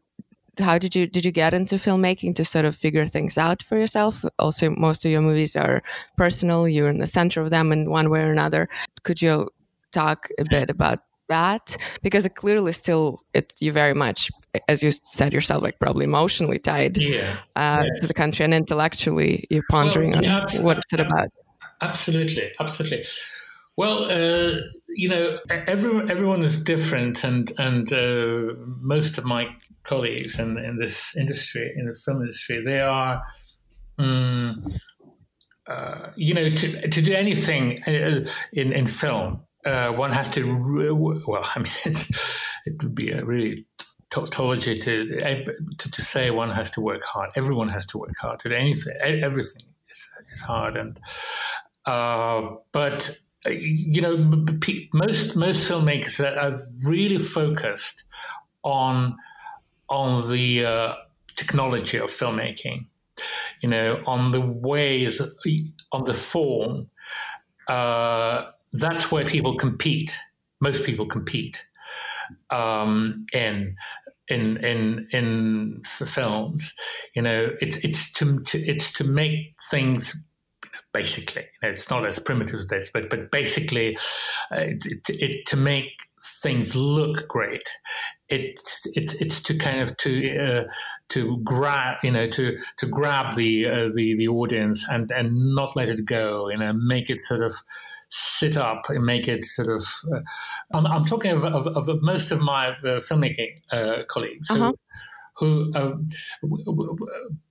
how 0.59 0.77
did 0.77 0.95
you 0.95 1.07
did 1.07 1.25
you 1.25 1.31
get 1.31 1.53
into 1.53 1.75
filmmaking 1.75 2.35
to 2.35 2.45
sort 2.45 2.65
of 2.65 2.75
figure 2.75 3.05
things 3.05 3.37
out 3.37 3.61
for 3.61 3.77
yourself 3.77 4.25
also 4.39 4.69
most 4.71 5.05
of 5.05 5.11
your 5.11 5.21
movies 5.21 5.55
are 5.55 5.83
personal 6.17 6.67
you're 6.67 6.89
in 6.89 6.97
the 6.97 7.07
center 7.07 7.41
of 7.41 7.49
them 7.49 7.71
in 7.71 7.89
one 7.91 8.09
way 8.09 8.21
or 8.21 8.31
another 8.31 8.67
could 9.03 9.21
you 9.21 9.47
talk 9.91 10.29
a 10.39 10.43
bit 10.49 10.69
about 10.69 10.99
that 11.29 11.75
because 12.01 12.25
it 12.25 12.35
clearly 12.35 12.71
still 12.71 13.21
it's 13.33 13.61
you 13.61 13.71
very 13.71 13.93
much 13.93 14.31
as 14.67 14.81
you 14.81 14.91
said 15.03 15.33
yourself 15.33 15.61
like 15.61 15.77
probably 15.79 16.05
emotionally 16.05 16.57
tied 16.57 16.97
yeah. 16.97 17.37
Uh, 17.55 17.83
yes. 17.85 18.01
to 18.01 18.07
the 18.07 18.13
country 18.13 18.43
and 18.43 18.53
intellectually 18.53 19.45
you're 19.49 19.63
pondering 19.69 20.11
well, 20.11 20.25
on 20.25 20.63
what 20.63 20.77
it's 20.77 20.93
it 20.93 20.99
about 20.99 21.29
absolutely 21.81 22.51
absolutely. 22.59 23.05
Well 23.75 24.05
uh, 24.05 24.57
you 24.89 25.09
know 25.09 25.35
everyone 25.49 26.09
everyone 26.09 26.41
is 26.41 26.63
different 26.63 27.23
and 27.23 27.51
and 27.57 27.91
uh, 27.93 28.53
most 28.81 29.17
of 29.17 29.25
my 29.25 29.47
colleagues 29.83 30.39
in, 30.39 30.57
in 30.57 30.77
this 30.77 31.15
industry 31.15 31.71
in 31.77 31.85
the 31.85 31.95
film 32.03 32.21
industry 32.21 32.61
they 32.63 32.79
are 32.79 33.21
um, 33.99 34.65
you 36.15 36.33
know 36.33 36.49
to, 36.49 36.87
to 36.87 37.01
do 37.01 37.13
anything 37.13 37.77
uh, 37.87 38.25
in, 38.53 38.73
in 38.73 38.85
film 38.87 39.41
uh, 39.65 39.91
one 39.91 40.11
has 40.11 40.29
to 40.29 40.43
well 41.27 41.43
i 41.55 41.59
mean 41.59 41.95
it 42.65 42.81
would 42.81 42.95
be 42.95 43.11
a 43.11 43.23
really 43.23 43.65
tautology 44.09 44.77
to, 44.77 45.05
to, 45.05 45.91
to 45.91 46.01
say 46.01 46.31
one 46.31 46.49
has 46.49 46.71
to 46.71 46.81
work 46.81 47.03
hard. 47.03 47.29
Everyone 47.35 47.67
has 47.69 47.85
to 47.87 47.97
work 47.97 48.13
hard. 48.21 48.39
To 48.39 48.57
anything 48.57 48.93
everything 49.01 49.63
is, 49.89 50.07
is 50.31 50.41
hard 50.41 50.75
and 50.75 50.99
uh, 51.87 52.55
but 52.71 53.17
uh, 53.47 53.49
you 53.49 54.01
know 54.01 54.15
most 54.93 55.35
most 55.35 55.69
filmmakers 55.69 56.19
are 56.21 56.57
really 56.83 57.17
focused 57.17 58.03
on 58.63 59.07
on 59.89 60.29
the 60.29 60.65
uh, 60.65 60.93
technology 61.35 61.97
of 61.97 62.11
filmmaking 62.11 62.85
you 63.63 63.69
know 63.69 64.03
on 64.05 64.31
the 64.31 64.41
ways 64.41 65.21
on 65.91 66.03
the 66.03 66.13
form 66.13 66.87
uh, 67.67 68.45
that's 68.73 69.11
where 69.11 69.25
people 69.25 69.55
compete. 69.55 70.17
Most 70.61 70.85
people 70.85 71.05
compete 71.05 71.65
um, 72.49 73.25
in 73.33 73.75
in 74.27 74.57
in 74.57 75.07
in 75.11 75.81
films. 75.83 76.73
You 77.15 77.21
know, 77.21 77.51
it's 77.61 77.77
it's 77.77 78.11
to, 78.13 78.39
to 78.41 78.59
it's 78.59 78.91
to 78.93 79.03
make 79.03 79.55
things 79.69 80.15
basically. 80.97 81.43
You 81.43 81.59
know, 81.63 81.69
it's 81.69 81.89
not 81.89 82.05
as 82.05 82.19
primitive 82.19 82.59
as 82.59 82.67
this, 82.67 82.89
but 82.93 83.09
but 83.09 83.31
basically, 83.31 83.97
uh, 84.51 84.61
it, 84.73 84.83
it, 84.85 85.09
it, 85.09 85.45
to 85.47 85.57
make 85.57 85.91
things 86.41 86.75
look 86.75 87.27
great. 87.27 87.67
It's 88.29 88.81
it's 88.93 89.13
it's 89.15 89.41
to 89.43 89.57
kind 89.57 89.81
of 89.81 89.95
to 89.97 90.37
uh, 90.37 90.63
to 91.09 91.37
grab 91.43 91.97
you 92.03 92.11
know 92.11 92.27
to 92.27 92.57
to 92.77 92.85
grab 92.87 93.35
the 93.35 93.67
uh, 93.67 93.89
the 93.93 94.15
the 94.15 94.27
audience 94.27 94.85
and 94.89 95.11
and 95.11 95.55
not 95.55 95.75
let 95.75 95.89
it 95.89 96.05
go. 96.05 96.49
You 96.49 96.57
know, 96.57 96.73
make 96.73 97.09
it 97.09 97.21
sort 97.21 97.41
of 97.41 97.53
sit 98.09 98.57
up 98.57 98.89
and 98.89 99.05
make 99.05 99.27
it 99.27 99.43
sort 99.43 99.69
of. 99.69 99.83
Uh, 100.11 100.21
I'm, 100.73 100.87
I'm, 100.87 101.05
talking 101.05 101.31
of, 101.31 101.45
of, 101.45 101.89
of, 101.89 102.01
most 102.01 102.31
of 102.31 102.39
my 102.39 102.69
uh, 102.69 103.01
filmmaking 103.07 103.61
uh, 103.71 104.03
colleagues 104.07 104.49
uh-huh. 104.49 104.71
who, 105.35 105.71
who 105.73 105.75
um, 105.75 106.07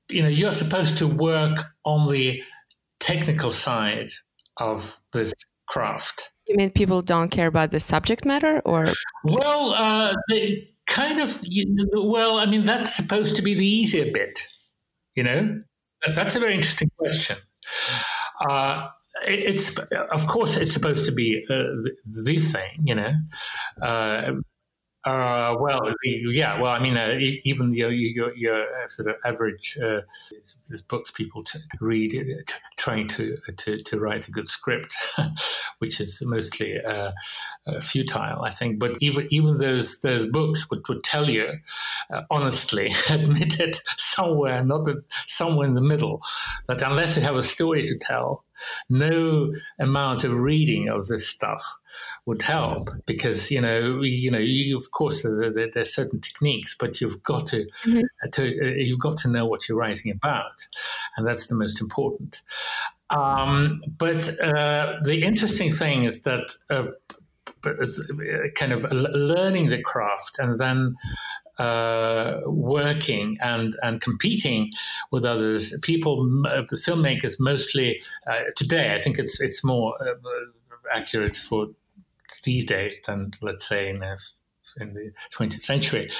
you 0.08 0.22
know, 0.22 0.28
you're 0.28 0.52
supposed 0.52 0.98
to 0.98 1.06
work 1.06 1.58
on 1.84 2.06
the 2.08 2.42
technical 3.00 3.50
side 3.50 4.08
of 4.58 4.98
this 5.12 5.32
craft. 5.66 6.30
You 6.46 6.56
mean 6.56 6.70
people 6.70 7.02
don't 7.02 7.30
care 7.30 7.48
about 7.48 7.70
the 7.70 7.80
subject 7.80 8.24
matter, 8.24 8.62
or? 8.64 8.86
Well, 9.24 9.70
uh, 9.70 10.14
they 10.28 10.68
kind 10.86 11.20
of. 11.20 11.42
Well, 11.92 12.38
I 12.38 12.46
mean, 12.46 12.64
that's 12.64 12.94
supposed 12.94 13.36
to 13.36 13.42
be 13.42 13.54
the 13.54 13.66
easier 13.66 14.10
bit. 14.12 14.38
You 15.16 15.24
know, 15.24 15.60
that's 16.14 16.36
a 16.36 16.40
very 16.40 16.54
interesting 16.54 16.90
question. 16.98 17.36
Uh, 18.48 18.88
it's 19.26 19.76
of 20.12 20.26
course 20.26 20.56
it's 20.56 20.72
supposed 20.72 21.06
to 21.06 21.12
be 21.12 21.44
uh, 21.48 21.54
the, 21.54 21.96
the, 22.24 22.38
thing, 22.38 22.82
you 22.84 22.94
know. 22.94 23.12
Uh, 25.06 25.26
uh, 25.26 25.56
well, 25.58 25.80
yeah. 26.04 26.60
Well, 26.60 26.72
I 26.72 26.78
mean, 26.78 26.96
uh, 26.96 27.16
even 27.44 27.72
your, 27.74 27.92
your, 27.92 28.34
your 28.36 28.62
uh, 28.62 28.88
sort 28.88 29.08
of 29.08 29.16
average 29.24 29.78
uh, 29.82 30.00
books 30.88 31.10
people 31.10 31.42
to 31.44 31.58
read, 31.80 32.14
uh, 32.14 32.52
trying 32.76 33.06
to, 33.08 33.36
to 33.56 33.82
to 33.82 34.00
write 34.00 34.28
a 34.28 34.30
good 34.30 34.48
script, 34.48 34.96
which 35.78 36.00
is 36.00 36.22
mostly 36.24 36.80
uh, 36.82 37.12
futile, 37.80 38.42
I 38.42 38.50
think. 38.50 38.78
But 38.78 38.96
even 39.00 39.28
even 39.30 39.58
those 39.58 40.00
those 40.00 40.26
books 40.26 40.68
would, 40.70 40.86
would 40.88 41.04
tell 41.04 41.30
you, 41.30 41.52
honestly, 42.30 42.92
admit 43.10 43.60
it 43.60 43.76
somewhere, 43.96 44.64
not 44.64 44.88
somewhere 45.26 45.66
in 45.66 45.74
the 45.74 45.80
middle, 45.80 46.22
that 46.66 46.82
unless 46.82 47.16
you 47.16 47.22
have 47.22 47.36
a 47.36 47.42
story 47.42 47.82
to 47.82 47.98
tell, 47.98 48.44
no 48.88 49.52
amount 49.78 50.24
of 50.24 50.38
reading 50.38 50.88
of 50.88 51.06
this 51.06 51.28
stuff 51.28 51.62
would 52.26 52.42
help 52.42 52.90
because 53.06 53.50
you 53.50 53.60
know 53.60 54.02
you 54.02 54.30
know 54.30 54.38
you, 54.38 54.76
of 54.76 54.90
course 54.90 55.22
there, 55.22 55.52
there, 55.52 55.68
there's 55.72 55.94
certain 55.94 56.20
techniques 56.20 56.76
but 56.78 57.00
you've 57.00 57.22
got 57.22 57.46
to, 57.46 57.64
mm-hmm. 57.84 58.00
to 58.32 58.48
uh, 58.48 58.74
you've 58.76 58.98
got 58.98 59.16
to 59.16 59.30
know 59.30 59.46
what 59.46 59.68
you're 59.68 59.78
writing 59.78 60.12
about 60.12 60.66
and 61.16 61.26
that's 61.26 61.46
the 61.46 61.54
most 61.54 61.80
important 61.80 62.42
um, 63.10 63.80
but 63.98 64.28
uh, 64.40 64.96
the 65.04 65.22
interesting 65.22 65.70
thing 65.70 66.04
is 66.04 66.22
that 66.22 66.50
uh, 66.70 66.86
uh 67.64 67.86
kind 68.56 68.72
of 68.72 68.84
learning 68.92 69.68
the 69.68 69.80
craft 69.80 70.38
and 70.40 70.58
then 70.58 70.96
uh, 71.58 72.40
working 72.44 73.38
and 73.40 73.72
and 73.82 74.00
competing 74.02 74.70
with 75.10 75.24
others. 75.24 75.74
People, 75.82 76.20
uh, 76.46 76.62
filmmakers, 76.74 77.36
mostly 77.40 77.98
uh, 78.26 78.42
today. 78.56 78.94
I 78.94 78.98
think 78.98 79.18
it's 79.18 79.40
it's 79.40 79.64
more 79.64 79.96
accurate 80.92 81.36
for 81.36 81.68
these 82.44 82.64
days 82.64 83.00
than 83.06 83.32
let's 83.40 83.66
say 83.66 83.88
in, 83.88 84.02
in 84.80 84.94
the 84.94 85.12
20th 85.34 85.60
century. 85.60 86.10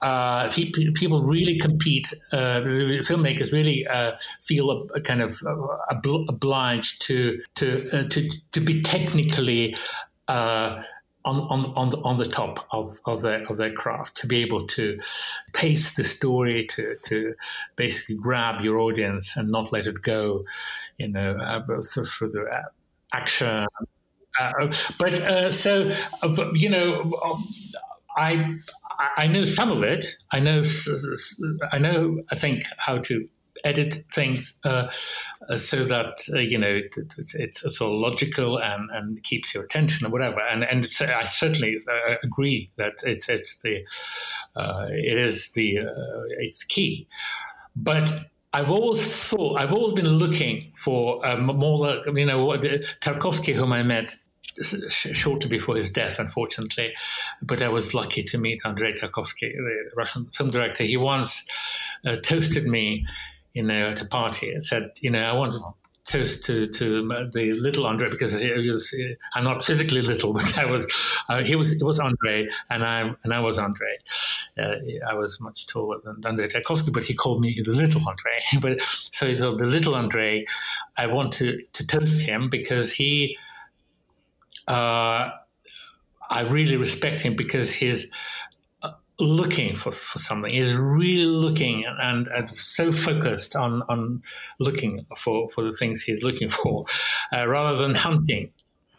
Uh, 0.00 0.50
pe- 0.50 0.70
people 0.94 1.22
really 1.22 1.58
compete. 1.58 2.12
Uh, 2.32 2.60
filmmakers 3.02 3.52
really 3.52 3.86
uh, 3.86 4.12
feel 4.40 4.70
a, 4.70 4.84
a 4.94 5.00
kind 5.00 5.22
of 5.22 5.36
uh, 5.46 5.76
obliged 6.28 7.02
to 7.02 7.40
to 7.56 7.88
uh, 7.92 8.08
to 8.08 8.28
to 8.52 8.60
be 8.60 8.82
technically. 8.82 9.76
Uh, 10.26 10.82
on, 11.24 11.40
on, 11.50 11.72
on, 11.74 11.90
the, 11.90 11.98
on 11.98 12.16
the 12.16 12.24
top 12.24 12.66
of, 12.70 13.00
of, 13.04 13.20
their, 13.20 13.42
of 13.50 13.58
their 13.58 13.72
craft 13.72 14.16
to 14.16 14.26
be 14.26 14.40
able 14.40 14.60
to 14.60 14.98
pace 15.52 15.94
the 15.94 16.04
story, 16.04 16.64
to, 16.66 16.96
to 17.04 17.34
basically 17.76 18.14
grab 18.14 18.62
your 18.62 18.78
audience 18.78 19.36
and 19.36 19.50
not 19.50 19.70
let 19.70 19.86
it 19.86 20.00
go, 20.00 20.44
you 20.96 21.08
know, 21.08 21.32
uh, 21.32 21.60
through 21.82 22.30
the 22.30 22.64
action, 23.12 23.66
uh, 24.38 24.72
but 24.98 25.20
uh, 25.20 25.50
so 25.50 25.90
you 26.54 26.68
know, 26.68 27.12
I 28.16 28.58
I 29.16 29.26
know 29.26 29.44
some 29.44 29.70
of 29.70 29.82
it. 29.82 30.16
I 30.32 30.40
know 30.40 30.62
I 31.72 31.78
know 31.78 32.22
I 32.30 32.34
think 32.34 32.64
how 32.78 32.98
to 32.98 33.28
edit 33.64 33.98
things 34.12 34.54
uh, 34.64 34.88
so 35.56 35.84
that 35.84 36.14
uh, 36.34 36.38
you 36.38 36.58
know 36.58 36.68
it, 36.68 36.94
it's, 37.16 37.34
it's, 37.34 37.76
sort 37.76 37.92
of 37.92 38.00
logical 38.00 38.60
and, 38.60 38.90
and 38.92 39.22
keeps 39.22 39.54
your 39.54 39.64
attention 39.64 40.06
or 40.06 40.10
whatever. 40.10 40.40
And 40.40 40.64
and 40.64 40.84
I 41.00 41.24
certainly 41.24 41.76
uh, 41.88 42.14
agree 42.22 42.70
that 42.76 42.94
it's 43.04 43.28
it's 43.28 43.58
the 43.58 43.84
uh, 44.56 44.86
it 44.90 45.18
is 45.18 45.50
the 45.50 45.80
it's 46.38 46.64
key, 46.64 47.06
but. 47.76 48.10
I've 48.54 48.70
always 48.70 49.28
thought, 49.28 49.60
I've 49.60 49.74
always 49.74 49.94
been 49.94 50.08
looking 50.08 50.72
for 50.74 51.24
um, 51.24 51.44
more, 51.44 52.00
you 52.06 52.24
know, 52.24 52.48
Tarkovsky, 53.02 53.54
whom 53.54 53.74
I 53.74 53.82
met 53.82 54.16
shortly 54.90 55.48
before 55.48 55.76
his 55.76 55.90
death, 55.92 56.18
unfortunately. 56.18 56.94
But 57.42 57.62
I 57.62 57.68
was 57.68 57.94
lucky 57.94 58.22
to 58.22 58.38
meet 58.38 58.60
Andrei 58.64 58.92
Tarkovsky, 58.92 59.52
the 59.52 59.90
Russian 59.96 60.26
film 60.34 60.50
director. 60.50 60.84
He 60.84 60.96
once 60.96 61.44
uh, 62.06 62.16
toasted 62.16 62.66
me, 62.66 63.06
you 63.52 63.62
know, 63.62 63.88
at 63.88 64.02
a 64.02 64.06
party 64.06 64.52
and 64.52 64.62
said, 64.62 64.90
you 65.00 65.10
know, 65.10 65.20
I 65.20 65.32
want 65.32 65.52
to 65.52 65.60
toast 66.08 66.44
to, 66.46 66.66
to 66.66 67.06
the 67.32 67.52
little 67.60 67.86
Andre 67.86 68.10
because 68.10 68.40
he 68.40 68.50
was 68.50 68.94
I'm 69.34 69.44
not 69.44 69.62
physically 69.62 70.02
little, 70.02 70.32
but 70.38 70.58
I 70.58 70.66
was 70.66 70.90
uh, 71.28 71.42
he 71.42 71.54
was 71.54 71.72
it 71.72 71.84
was 71.84 72.00
Andre 72.00 72.48
and 72.70 72.84
I 72.84 73.12
and 73.22 73.32
I 73.32 73.40
was 73.40 73.58
Andre. 73.58 73.96
Uh, 74.58 74.74
I 75.08 75.14
was 75.14 75.40
much 75.40 75.68
taller 75.68 75.98
than 76.02 76.16
Andre 76.24 76.48
Tarkovsky, 76.48 76.92
but 76.92 77.04
he 77.04 77.14
called 77.14 77.40
me 77.40 77.60
the 77.64 77.72
little 77.72 78.02
Andre. 78.08 78.32
but 78.60 78.80
so 78.80 79.28
he 79.28 79.36
said 79.36 79.58
the 79.58 79.66
little 79.66 79.94
Andre, 79.94 80.42
I 80.96 81.06
want 81.06 81.32
to 81.34 81.60
to 81.74 81.86
toast 81.86 82.26
him 82.26 82.48
because 82.48 82.92
he 82.92 83.38
uh, 84.68 85.30
I 86.30 86.42
really 86.42 86.76
respect 86.76 87.20
him 87.20 87.34
because 87.34 87.72
he's 87.72 88.06
uh, 88.82 88.92
looking 89.18 89.74
for, 89.74 89.90
for 89.90 90.18
something. 90.18 90.52
He's 90.52 90.74
really 90.74 91.24
looking 91.24 91.84
and, 91.86 92.28
and 92.28 92.56
so 92.56 92.92
focused 92.92 93.56
on, 93.56 93.82
on 93.88 94.22
looking 94.60 95.06
for, 95.16 95.48
for 95.48 95.64
the 95.64 95.72
things 95.72 96.02
he's 96.02 96.22
looking 96.22 96.48
for 96.48 96.84
uh, 97.32 97.48
rather 97.48 97.76
than 97.76 97.94
hunting. 97.94 98.50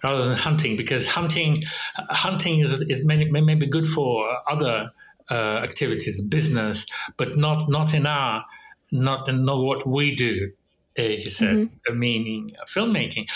Rather 0.01 0.23
than 0.23 0.37
hunting, 0.37 0.77
because 0.77 1.07
hunting 1.09 1.61
hunting 2.09 2.61
is, 2.61 2.81
is 2.83 3.03
maybe, 3.03 3.29
maybe 3.29 3.67
good 3.67 3.85
for 3.85 4.29
other 4.49 4.93
uh, 5.29 5.33
activities, 5.33 6.21
business, 6.21 6.85
but 7.17 7.35
not 7.35 7.69
not 7.69 7.93
in 7.93 8.05
our 8.05 8.45
not 8.93 9.27
in 9.27 9.43
not 9.43 9.61
what 9.61 9.85
we 9.85 10.15
do 10.15 10.53
he 10.99 11.29
said, 11.29 11.55
mm-hmm. 11.55 11.99
meaning 11.99 12.49
filmmaking. 12.67 13.29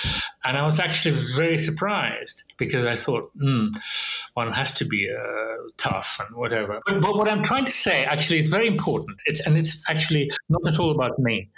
And 0.45 0.57
I 0.57 0.65
was 0.65 0.79
actually 0.79 1.15
very 1.35 1.57
surprised 1.57 2.43
because 2.57 2.85
I 2.85 2.95
thought, 2.95 3.31
hmm, 3.39 3.67
one 4.33 4.51
has 4.51 4.73
to 4.75 4.85
be 4.85 5.09
uh, 5.09 5.55
tough 5.77 6.19
and 6.19 6.35
whatever. 6.35 6.81
But, 6.85 7.01
but, 7.01 7.15
what 7.15 7.27
I'm 7.27 7.43
trying 7.43 7.65
to 7.65 7.71
say 7.71 8.05
actually 8.05 8.39
is 8.39 8.49
very 8.49 8.67
important. 8.67 9.21
It's, 9.25 9.39
and 9.41 9.57
it's 9.57 9.83
actually 9.89 10.31
not 10.49 10.61
at 10.67 10.79
all 10.79 10.91
about 10.91 11.17
me. 11.19 11.49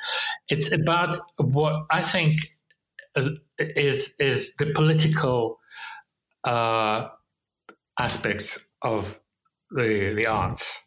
It's 0.49 0.72
about 0.72 1.15
what 1.38 1.86
I 1.90 2.02
think 2.02 2.40
uh, 3.15 3.30
is, 3.60 4.15
is 4.19 4.56
the 4.56 4.72
political 4.73 5.60
uh, 6.44 7.07
aspects 7.99 8.65
of 8.82 9.19
the, 9.72 10.14
the 10.15 10.27
arts. 10.27 10.82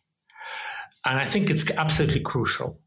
And 1.05 1.19
I 1.19 1.24
think 1.24 1.51
it's 1.51 1.70
absolutely 1.73 2.20
crucial. 2.20 2.78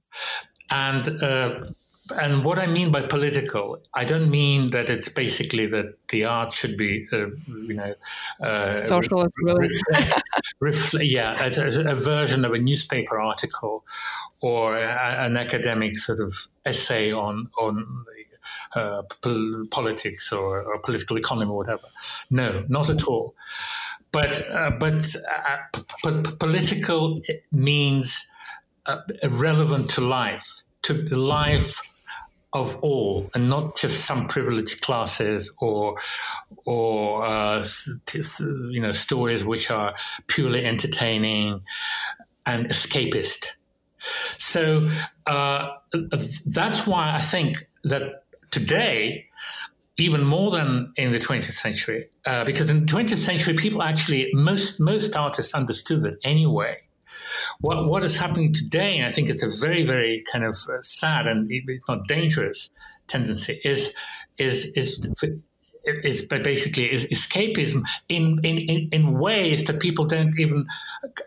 And 0.69 1.07
uh, 1.21 1.65
and 2.11 2.43
what 2.43 2.59
I 2.59 2.67
mean 2.67 2.91
by 2.91 3.01
political, 3.01 3.79
I 3.93 4.05
don't 4.05 4.29
mean 4.29 4.69
that 4.71 4.89
it's 4.89 5.09
basically 5.09 5.67
that 5.67 5.95
the 6.09 6.25
art 6.25 6.51
should 6.51 6.77
be, 6.77 7.07
uh, 7.11 7.27
you 7.47 7.73
know, 7.73 7.93
uh, 8.41 8.77
socialist, 8.77 9.33
really. 9.41 9.67
reflect, 10.59 11.05
yeah, 11.05 11.35
as, 11.39 11.57
as, 11.59 11.77
a 11.77 11.95
version 11.95 12.45
of 12.45 12.53
a 12.53 12.59
newspaper 12.59 13.19
article 13.19 13.83
or 14.41 14.77
a, 14.77 15.25
an 15.25 15.37
academic 15.37 15.97
sort 15.97 16.19
of 16.19 16.33
essay 16.65 17.11
on 17.11 17.49
on 17.57 18.05
uh, 18.75 19.03
pol- 19.21 19.65
politics 19.69 20.31
or, 20.31 20.63
or, 20.63 20.79
political 20.79 21.17
economy 21.17 21.49
or 21.49 21.57
whatever. 21.57 21.87
No, 22.29 22.65
not 22.67 22.89
at 22.89 23.03
all. 23.03 23.35
But 24.11 24.45
uh, 24.49 24.71
but 24.79 25.15
uh, 25.15 25.57
p- 25.73 25.81
p- 26.03 26.35
political 26.37 27.21
means 27.51 28.27
uh, 28.85 28.97
relevant 29.29 29.89
to 29.91 30.01
life 30.01 30.63
to 30.83 30.93
the 30.93 31.17
life 31.17 31.81
of 32.53 32.77
all, 32.81 33.29
and 33.33 33.49
not 33.49 33.77
just 33.77 34.05
some 34.05 34.27
privileged 34.27 34.81
classes 34.81 35.53
or 35.59 35.97
or 36.65 37.25
uh, 37.25 37.65
you 38.71 38.81
know 38.81 38.91
stories 38.91 39.45
which 39.45 39.71
are 39.71 39.95
purely 40.27 40.65
entertaining. 40.65 41.61
and 42.45 42.67
escapist. 42.67 43.55
So 44.37 44.89
uh, 45.27 45.69
that's 46.45 46.87
why 46.87 47.13
I 47.13 47.21
think 47.21 47.67
that 47.83 48.23
today, 48.49 49.27
even 49.97 50.23
more 50.23 50.51
than 50.51 50.93
in 50.97 51.11
the 51.11 51.19
20th 51.19 51.51
century, 51.51 52.09
uh, 52.25 52.43
because 52.43 52.69
in 52.69 52.85
the 52.85 52.91
20th 52.91 53.17
century, 53.17 53.53
people 53.53 53.83
actually 53.83 54.29
most 54.33 54.79
most 54.79 55.15
artists 55.15 55.53
understood 55.53 56.01
that 56.03 56.17
anyway. 56.23 56.77
What 57.59 57.87
what 57.87 58.03
is 58.03 58.17
happening 58.17 58.53
today, 58.53 58.97
and 58.97 59.05
I 59.05 59.11
think 59.11 59.29
it's 59.29 59.43
a 59.43 59.49
very 59.49 59.85
very 59.85 60.23
kind 60.31 60.43
of 60.43 60.55
uh, 60.69 60.81
sad 60.81 61.27
and 61.27 61.47
it's 61.49 61.87
not 61.87 62.07
dangerous 62.07 62.69
tendency, 63.07 63.59
is 63.63 63.93
is 64.37 64.71
is 64.75 65.05
is 65.83 66.21
basically 66.23 66.91
is 66.91 67.05
escapism 67.05 67.83
in, 68.07 68.37
in, 68.43 68.57
in, 68.59 68.89
in 68.91 69.19
ways 69.19 69.65
that 69.65 69.79
people 69.79 70.05
don't 70.05 70.37
even 70.39 70.65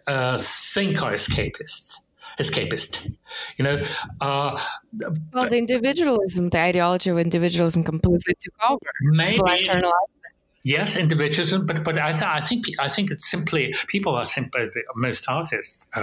uh, 0.07 0.39
think 0.39 1.03
are 1.03 1.13
escapists 1.13 1.97
escapist. 2.39 3.11
You 3.57 3.65
know, 3.65 3.83
uh, 4.21 4.61
well, 5.33 5.49
the 5.49 5.57
individualism, 5.57 6.51
the 6.51 6.59
ideology 6.59 7.11
of 7.11 7.19
individualism, 7.19 7.85
completely 7.85 8.35
took 8.43 8.55
over. 8.69 8.79
Maybe. 9.03 9.41
Yes, 10.67 10.97
individualism, 10.97 11.67
but 11.67 11.85
but 11.85 11.99
I, 11.99 12.13
th- 12.13 12.23
I 12.23 12.41
think 12.41 12.65
I 12.79 12.89
think 12.89 13.11
it's 13.11 13.31
simply 13.31 13.75
people 13.87 14.15
are 14.15 14.25
simply 14.25 14.67
most 14.97 15.27
artists. 15.29 15.87
Uh, 15.95 16.01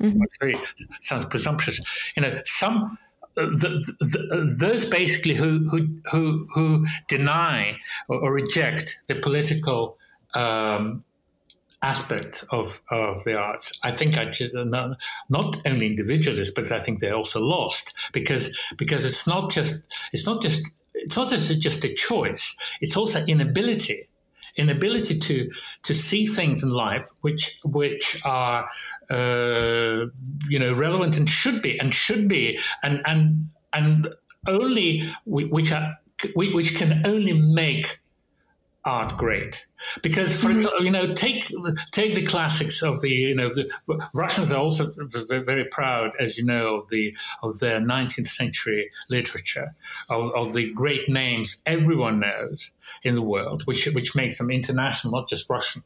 mm-hmm. 0.00 0.18
very 0.40 0.56
sounds 1.00 1.26
presumptuous. 1.26 1.78
You 2.16 2.22
know, 2.22 2.40
some 2.44 2.96
the, 3.34 3.94
the, 4.00 4.56
those 4.58 4.86
basically 4.86 5.34
who 5.34 5.68
who 5.68 5.88
who, 6.10 6.46
who 6.54 6.86
deny 7.06 7.76
or, 8.08 8.20
or, 8.20 8.32
reject 8.32 9.00
the 9.08 9.14
political 9.14 9.98
um, 10.34 11.04
aspect 11.82 12.44
of, 12.50 12.80
of 12.90 13.22
the 13.24 13.38
arts. 13.38 13.72
I 13.82 13.90
think 13.90 14.18
I 14.18 14.26
just, 14.26 14.54
not, 14.54 14.98
not 15.28 15.56
only 15.66 15.86
individualists, 15.86 16.52
but 16.54 16.72
I 16.72 16.80
think 16.80 17.00
they're 17.00 17.16
also 17.16 17.40
lost 17.40 17.94
because 18.12 18.58
because 18.76 19.04
it's 19.04 19.26
not 19.26 19.50
just 19.50 19.94
it's 20.12 20.26
not 20.26 20.42
just 20.42 20.72
it's 20.98 21.16
not 21.16 21.28
just, 21.30 21.84
a 21.84 21.94
choice. 21.94 22.56
It's 22.80 22.96
also 22.96 23.24
inability 23.26 24.04
inability 24.56 25.16
to 25.16 25.48
to 25.84 25.94
see 25.94 26.26
things 26.26 26.64
in 26.64 26.70
life 26.70 27.06
which 27.20 27.60
which 27.64 28.20
are 28.24 28.68
uh, 29.08 30.06
you 30.48 30.58
know 30.58 30.72
relevant 30.74 31.16
and 31.16 31.30
should 31.30 31.62
be 31.62 31.78
and 31.78 31.94
should 31.94 32.28
be 32.28 32.58
and 32.82 33.00
and 33.06 33.40
and 33.72 34.08
only 34.48 35.02
which 35.24 35.72
are 35.72 35.96
which 36.34 36.76
can 36.76 37.02
only 37.06 37.32
make 37.32 38.00
art 38.88 39.14
great 39.18 39.66
because 40.02 40.34
for 40.34 40.48
mm-hmm. 40.48 40.56
example 40.56 40.82
you 40.82 40.90
know 40.90 41.12
take 41.12 41.52
take 41.92 42.14
the 42.14 42.24
classics 42.24 42.82
of 42.82 43.02
the 43.02 43.10
you 43.10 43.34
know 43.34 43.50
the 43.50 43.70
russians 44.14 44.50
are 44.50 44.60
also 44.60 44.90
very 45.44 45.66
proud 45.66 46.12
as 46.18 46.38
you 46.38 46.44
know 46.44 46.76
of 46.76 46.88
the 46.88 47.14
of 47.42 47.58
their 47.58 47.80
19th 47.80 48.26
century 48.26 48.90
literature 49.10 49.74
of, 50.08 50.32
of 50.34 50.54
the 50.54 50.72
great 50.72 51.06
names 51.06 51.62
everyone 51.66 52.18
knows 52.18 52.72
in 53.02 53.14
the 53.14 53.22
world 53.22 53.60
which 53.66 53.84
which 53.88 54.16
makes 54.16 54.38
them 54.38 54.50
international 54.50 55.12
not 55.12 55.28
just 55.28 55.50
russian 55.50 55.82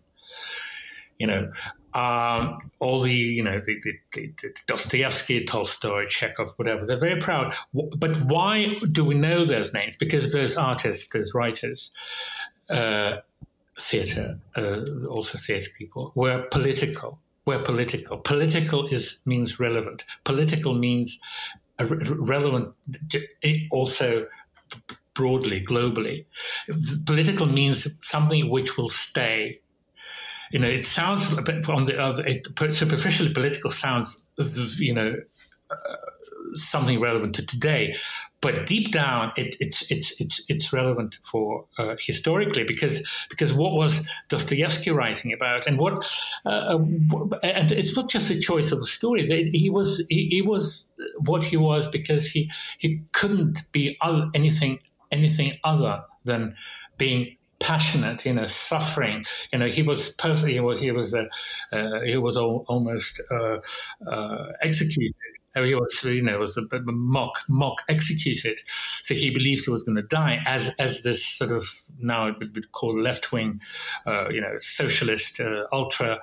you 1.18 1.26
know 1.26 1.50
um, 1.94 2.70
all 2.78 3.00
the 3.00 3.12
you 3.12 3.42
know 3.42 3.60
the, 3.60 3.78
the, 3.82 3.92
the, 4.14 4.32
the, 4.40 4.54
Dostoevsky, 4.66 5.44
Tolstoy, 5.44 6.06
Chekhov, 6.06 6.52
whatever. 6.56 6.86
They're 6.86 6.98
very 6.98 7.20
proud. 7.20 7.52
But 7.74 8.16
why 8.22 8.74
do 8.92 9.04
we 9.04 9.14
know 9.14 9.44
those 9.44 9.74
names? 9.74 9.96
Because 9.96 10.32
those 10.32 10.56
artists, 10.56 11.08
those 11.08 11.34
writers, 11.34 11.92
uh, 12.72 13.20
theatre, 13.80 14.38
uh, 14.56 15.06
also 15.08 15.38
theatre 15.38 15.70
people, 15.76 16.12
were 16.14 16.46
political. 16.50 17.18
Were 17.44 17.62
political. 17.62 18.18
Political 18.18 18.86
is 18.86 19.20
means 19.24 19.58
relevant. 19.58 20.04
Political 20.24 20.74
means 20.74 21.18
relevant 21.80 22.76
also 23.72 24.26
broadly, 25.14 25.64
globally. 25.64 26.24
Political 27.04 27.46
means 27.46 27.88
something 28.02 28.48
which 28.48 28.76
will 28.76 28.88
stay. 28.88 29.60
You 30.52 30.60
know, 30.60 30.68
it 30.68 30.84
sounds 30.84 31.36
a 31.36 31.42
bit 31.42 31.68
on 31.68 31.84
the 31.84 32.00
other. 32.00 32.24
It, 32.24 32.46
superficially, 32.72 33.32
political 33.32 33.70
sounds, 33.70 34.22
you 34.78 34.94
know, 34.94 35.14
uh, 35.70 35.96
something 36.54 37.00
relevant 37.00 37.34
to 37.36 37.46
today 37.46 37.96
but 38.42 38.66
deep 38.66 38.90
down, 38.92 39.32
it, 39.36 39.56
it's 39.60 39.90
it's 39.90 40.20
it's 40.20 40.44
it's 40.48 40.72
relevant 40.72 41.18
for 41.22 41.64
uh, 41.78 41.94
historically 41.98 42.64
because 42.64 43.08
because 43.30 43.54
what 43.54 43.72
was 43.74 44.06
Dostoevsky 44.28 44.90
writing 44.90 45.32
about, 45.32 45.66
and 45.66 45.78
what 45.78 46.04
uh, 46.44 46.78
and 47.42 47.72
it's 47.72 47.96
not 47.96 48.10
just 48.10 48.30
a 48.30 48.38
choice 48.38 48.72
of 48.72 48.80
a 48.80 48.84
story. 48.84 49.26
He 49.52 49.70
was 49.70 50.04
he, 50.08 50.26
he 50.26 50.42
was 50.42 50.88
what 51.24 51.44
he 51.44 51.56
was 51.56 51.88
because 51.88 52.28
he 52.28 52.50
he 52.78 53.00
couldn't 53.12 53.62
be 53.72 53.96
anything 54.34 54.80
anything 55.12 55.52
other 55.64 56.02
than 56.24 56.56
being 56.98 57.36
passionate, 57.60 58.26
you 58.26 58.34
know, 58.34 58.44
suffering. 58.44 59.24
You 59.52 59.60
know, 59.60 59.66
he 59.66 59.82
was 59.82 60.10
personally, 60.10 60.54
he 60.54 60.60
was 60.60 60.80
he 60.80 60.90
was 60.90 61.14
uh, 61.14 61.26
uh, 61.70 62.00
he 62.00 62.16
was 62.16 62.36
al- 62.36 62.64
almost 62.68 63.22
uh, 63.30 63.58
uh 65.54 65.60
executed 65.60 65.64
he 65.64 65.74
was, 65.74 66.04
you 66.04 66.22
know, 66.22 66.38
was 66.38 66.56
a, 66.56 66.62
a 66.62 66.80
mock 66.80 67.40
mock 67.48 67.82
executed. 67.88 68.60
So 69.02 69.14
he 69.14 69.30
believed 69.30 69.64
he 69.64 69.70
was 69.70 69.82
going 69.82 69.96
to 69.96 70.02
die 70.02 70.42
as 70.46 70.74
as 70.78 71.02
this 71.02 71.24
sort 71.24 71.52
of 71.52 71.66
now 71.98 72.28
it 72.28 72.38
would 72.38 72.52
be 72.52 72.62
called 72.72 72.98
left 72.98 73.32
wing, 73.32 73.60
uh, 74.06 74.28
you 74.30 74.40
know, 74.40 74.54
socialist, 74.56 75.40
uh, 75.40 75.64
ultra 75.72 76.18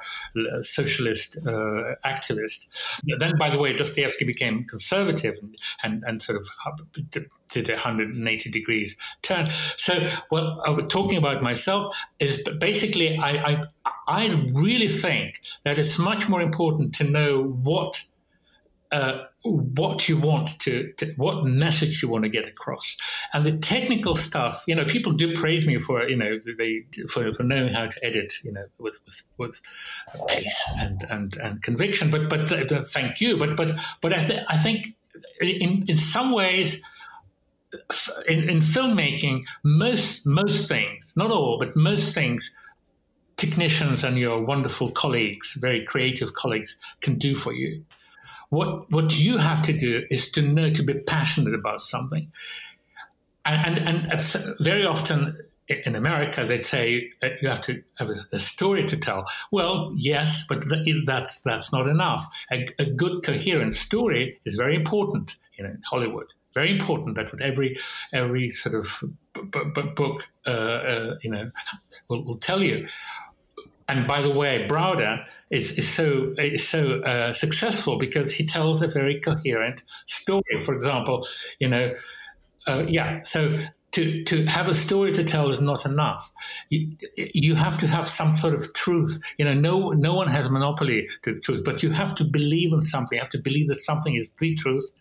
socialist 0.61 1.38
uh, 1.45 1.95
activist. 2.06 2.68
Then, 3.19 3.34
by 3.38 3.49
the 3.49 3.60
way, 3.60 3.73
Dostoevsky 3.73 4.26
became 4.26 4.65
conservative 4.65 5.35
and 5.41 5.56
and, 5.84 6.03
and 6.06 6.22
sort 6.22 6.39
of 6.39 6.47
did 7.49 7.69
a 7.69 7.73
180 7.73 8.49
degrees 8.51 8.95
turn. 9.22 9.49
So, 9.76 10.07
what 10.30 10.43
I 10.65 10.69
was 10.69 10.91
talking 10.91 11.18
about 11.18 11.41
myself 11.41 11.95
is 12.19 12.43
basically 12.60 13.18
I, 13.18 13.31
I 13.51 13.64
I 14.07 14.49
really 14.53 14.88
think 14.88 15.41
that 15.64 15.77
it's 15.77 15.99
much 15.99 16.30
more 16.30 16.41
important 16.41 16.95
to 16.95 17.03
know 17.03 17.43
what 17.43 18.03
uh, 18.91 19.26
what 19.44 20.10
you 20.10 20.18
want 20.18 20.60
to, 20.60 20.91
to, 20.94 21.14
what 21.18 21.45
message 21.45 22.02
you 22.02 22.10
want 22.10 22.24
to 22.24 22.30
get 22.30 22.48
across. 22.48 22.98
And 23.34 23.45
the 23.45 23.57
technical 23.57 24.16
stuff 24.16 24.64
you 24.68 24.76
know 24.76 24.86
people 24.86 25.11
do 25.11 25.34
praise 25.36 25.68
me 25.68 25.80
for 25.80 26.07
you 26.07 26.18
know 26.18 26.40
they 26.57 26.86
for, 27.10 27.32
for 27.34 27.44
knowing 27.44 27.74
how 27.74 27.88
to 27.88 28.06
edit 28.06 28.34
you 28.44 28.52
know 28.52 28.66
with 28.80 28.99
with, 29.06 29.24
with 29.38 29.61
pace 30.28 30.64
and 30.78 31.03
and 31.10 31.38
and 31.38 31.61
conviction. 31.61 32.10
But 32.10 32.30
but 32.30 32.48
th- 32.48 32.86
thank 32.86 33.22
you. 33.22 33.38
But 33.38 33.56
but 33.56 33.72
but 34.02 34.14
i, 34.14 34.18
th- 34.18 34.44
I 34.48 34.57
think 34.57 34.95
in 35.41 35.84
in 35.88 35.98
some 35.98 36.32
ways 36.32 36.82
in, 38.28 38.49
in 38.49 38.60
filmmaking 38.60 39.44
most 39.64 40.26
most 40.26 40.68
things 40.68 41.14
not 41.16 41.32
all 41.32 41.57
but 41.60 41.76
most 41.76 42.14
things 42.14 42.56
technicians 43.38 44.03
and 44.03 44.18
your 44.18 44.44
wonderful 44.44 44.91
colleagues 44.91 45.57
very 45.61 45.86
creative 45.86 46.34
colleagues 46.34 46.80
can 47.02 47.16
do 47.16 47.36
for 47.36 47.53
you 47.53 47.84
what 48.50 48.92
what 48.92 49.18
you 49.18 49.38
have 49.38 49.62
to 49.64 49.74
do 49.74 50.06
is 50.10 50.32
to 50.32 50.42
know 50.42 50.70
to 50.72 50.84
be 50.84 50.96
passionate 50.96 51.54
about 51.54 51.82
something, 51.82 52.32
and 53.46 53.78
and, 53.80 54.12
and 54.12 54.56
very 54.60 54.86
often 54.86 55.38
in 55.70 55.96
America, 55.96 56.46
they'd 56.46 56.64
say 56.64 57.12
you 57.42 57.48
have 57.48 57.62
to 57.62 57.82
have 58.00 58.10
a, 58.32 58.40
story 58.40 58.84
to 58.86 58.98
tell. 58.98 59.26
Well, 59.52 59.92
yes, 59.96 60.46
but 60.50 60.64
that's 61.06 61.42
that's 61.42 61.72
not 61.72 61.88
enough. 61.88 62.26
A, 62.52 62.66
a, 62.80 62.86
good, 62.86 63.24
coherent 63.24 63.76
story 63.76 64.40
is 64.46 64.56
very 64.56 64.76
important 64.76 65.36
you 65.58 65.64
know, 65.64 65.70
in 65.70 65.82
Hollywood. 65.88 66.34
Very 66.56 66.72
important 66.72 67.16
that 67.16 67.32
with 67.32 67.42
every 67.42 67.78
every 68.12 68.50
sort 68.50 68.74
of 68.74 69.04
b- 69.34 69.62
b- 69.76 69.92
book, 69.96 70.28
uh, 70.48 70.50
uh, 70.50 71.16
you 71.22 71.30
know, 71.30 71.52
will, 72.08 72.24
will 72.24 72.38
tell 72.38 72.64
you 72.64 72.88
and 73.90 74.07
by 74.07 74.22
the 74.22 74.30
way, 74.30 74.68
Browder 74.70 75.26
is, 75.49 75.78
is 75.78 75.88
so 75.88 76.34
is 76.38 76.68
so 76.68 77.02
uh, 77.02 77.34
successful 77.34 77.98
because 77.98 78.32
he 78.32 78.45
tells 78.45 78.82
a 78.82 78.88
very 78.88 79.20
coherent 79.20 79.84
story. 80.06 80.61
For 80.61 80.74
example, 80.76 81.28
you 81.60 81.68
know, 81.68 81.94
uh, 82.68 82.86
yeah. 82.88 83.22
So 83.24 83.53
to 83.94 84.24
to 84.26 84.45
have 84.45 84.68
a 84.68 84.76
story 84.76 85.11
to 85.14 85.24
tell 85.24 85.49
is 85.49 85.60
not 85.60 85.86
enough. 85.86 86.32
You, 86.70 86.95
you 87.18 87.56
have 87.56 87.78
to 87.80 87.88
have 87.88 88.07
some 88.07 88.32
sort 88.32 88.53
of 88.53 88.72
truth. 88.74 89.20
You 89.40 89.45
know, 89.45 89.56
no 89.56 89.90
no 89.90 90.14
one 90.14 90.28
has 90.28 90.49
monopoly 90.52 91.07
to 91.24 91.34
the 91.34 91.40
truth, 91.40 91.64
but 91.66 91.82
you 91.82 91.90
have 91.90 92.14
to 92.16 92.24
believe 92.24 92.72
in 92.72 92.82
something. 92.82 93.18
You 93.18 93.22
have 93.22 93.32
to 93.32 93.41
believe 93.41 93.68
that 93.70 93.78
something 93.78 94.16
is 94.16 94.30
the 94.40 94.53
truth. 94.56 94.91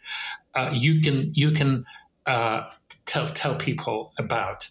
Uh, 0.55 0.70
you 0.73 1.02
can 1.02 1.31
you 1.35 1.51
can 1.51 1.85
uh, 2.27 2.69
tell 3.05 3.27
tell 3.27 3.55
people 3.55 4.12
about. 4.19 4.66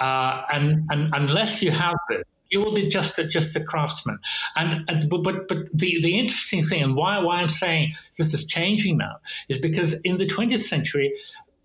Uh, 0.00 0.42
and, 0.52 0.84
and 0.90 1.08
unless 1.14 1.62
you 1.62 1.70
have 1.70 1.94
this, 2.10 2.24
you 2.54 2.60
will 2.60 2.72
be 2.72 2.86
just 2.86 3.18
a, 3.18 3.26
just 3.26 3.56
a 3.56 3.60
craftsman. 3.60 4.20
And, 4.54 4.84
and 4.88 5.10
but 5.10 5.24
but 5.24 5.68
the, 5.74 6.00
the 6.00 6.16
interesting 6.18 6.62
thing 6.62 6.82
and 6.82 6.94
why 6.94 7.18
why 7.18 7.40
I'm 7.40 7.48
saying 7.48 7.94
this 8.16 8.32
is 8.32 8.46
changing 8.46 8.98
now 8.98 9.16
is 9.48 9.58
because 9.58 10.00
in 10.02 10.16
the 10.16 10.26
20th 10.26 10.58
century 10.58 11.12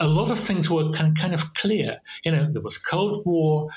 a 0.01 0.07
lot 0.07 0.31
of 0.31 0.39
things 0.39 0.69
were 0.69 0.91
kind 0.91 1.33
of 1.33 1.53
clear. 1.55 1.99
You 2.23 2.31
know, 2.31 2.49
there 2.49 2.61
was 2.61 2.77
Cold 2.77 3.25
War. 3.25 3.69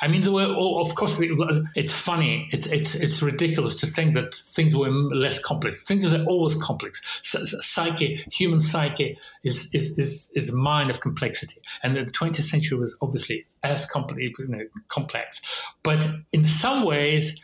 I 0.00 0.08
mean, 0.08 0.22
there 0.22 0.32
were, 0.32 0.46
oh, 0.46 0.80
of 0.80 0.94
course, 0.94 1.20
it's 1.20 1.92
funny. 1.92 2.48
It's, 2.52 2.66
it's, 2.66 2.94
it's 2.94 3.22
ridiculous 3.22 3.76
to 3.76 3.86
think 3.86 4.14
that 4.14 4.34
things 4.34 4.74
were 4.74 4.88
less 4.88 5.38
complex. 5.38 5.82
Things 5.82 6.10
are 6.12 6.24
always 6.24 6.56
complex. 6.56 7.02
Psyche, 7.22 8.24
human 8.32 8.60
psyche 8.60 9.18
is, 9.44 9.68
is, 9.74 9.98
is, 9.98 10.30
is 10.34 10.50
a 10.52 10.56
mind 10.56 10.88
of 10.88 11.00
complexity. 11.00 11.60
And 11.82 11.96
the 11.96 12.04
20th 12.04 12.36
century 12.36 12.78
was 12.78 12.96
obviously 13.02 13.44
as 13.62 13.84
complex, 13.84 14.22
you 14.22 14.48
know, 14.48 14.64
complex. 14.88 15.42
But 15.82 16.08
in 16.32 16.44
some 16.44 16.84
ways, 16.84 17.38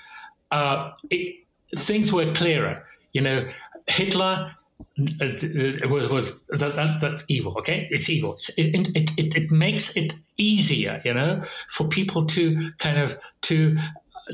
uh, 0.51 0.93
it, 1.11 1.45
things 1.77 2.11
were 2.11 2.33
clearer. 2.33 2.85
You 3.13 3.21
know, 3.21 3.47
Hitler 3.87 4.57
it 4.97 5.91
was 5.91 6.09
was 6.09 6.41
that, 6.49 6.75
that 6.75 7.01
that's 7.01 7.25
evil 7.29 7.57
okay? 7.59 7.89
It's 7.91 8.09
evil. 8.09 8.35
It's, 8.35 8.51
it, 8.51 8.97
it, 8.97 9.11
it, 9.17 9.37
it 9.37 9.51
makes 9.51 9.97
it 9.97 10.15
easier 10.37 11.01
you 11.05 11.15
know 11.15 11.41
for 11.69 11.89
people 11.89 12.25
to 12.27 12.71
kind 12.79 12.99
of 12.99 13.17
to 13.43 13.77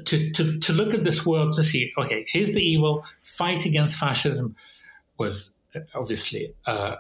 to, 0.07 0.31
to, 0.31 0.59
to 0.61 0.73
look 0.73 0.95
at 0.95 1.03
this 1.03 1.27
world 1.27 1.53
to 1.55 1.65
see 1.65 1.93
okay 1.99 2.25
here's 2.29 2.55
the 2.55 2.63
evil. 2.63 3.05
Fight 3.23 3.65
against 3.65 3.97
fascism 3.97 4.55
was 5.19 5.55
obviously 5.95 6.53
uh, 6.67 6.97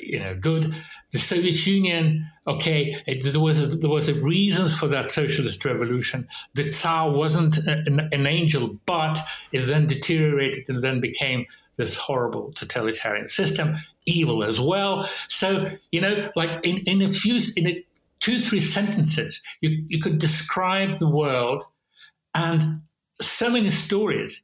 you 0.00 0.18
know 0.18 0.34
good. 0.34 0.74
The 1.12 1.18
Soviet 1.18 1.66
Union 1.66 2.26
okay 2.48 2.92
it, 3.06 3.32
there 3.32 3.40
was 3.40 3.60
a, 3.60 3.76
there 3.76 3.90
was 3.90 4.08
a 4.08 4.14
reasons 4.14 4.76
for 4.76 4.88
that 4.88 5.10
socialist 5.10 5.64
revolution. 5.64 6.26
The 6.54 6.70
Tsar 6.70 7.12
wasn't 7.12 7.58
an, 7.58 8.08
an 8.12 8.26
angel 8.26 8.76
but 8.86 9.18
it 9.52 9.60
then 9.60 9.86
deteriorated 9.86 10.68
and 10.68 10.82
then 10.82 11.00
became 11.00 11.46
this 11.76 11.96
horrible 11.96 12.52
totalitarian 12.52 13.28
system, 13.28 13.76
evil 14.06 14.42
as 14.42 14.60
well. 14.60 15.08
So, 15.28 15.66
you 15.92 16.00
know, 16.00 16.30
like 16.36 16.64
in, 16.64 16.78
in 16.78 17.02
a 17.02 17.08
few, 17.08 17.40
in 17.56 17.68
a, 17.68 17.84
two, 18.20 18.38
three 18.40 18.60
sentences, 18.60 19.42
you, 19.60 19.84
you 19.88 20.00
could 20.00 20.18
describe 20.18 20.94
the 20.94 21.08
world 21.08 21.64
and 22.34 22.62
so 23.20 23.50
many 23.50 23.70
stories, 23.70 24.42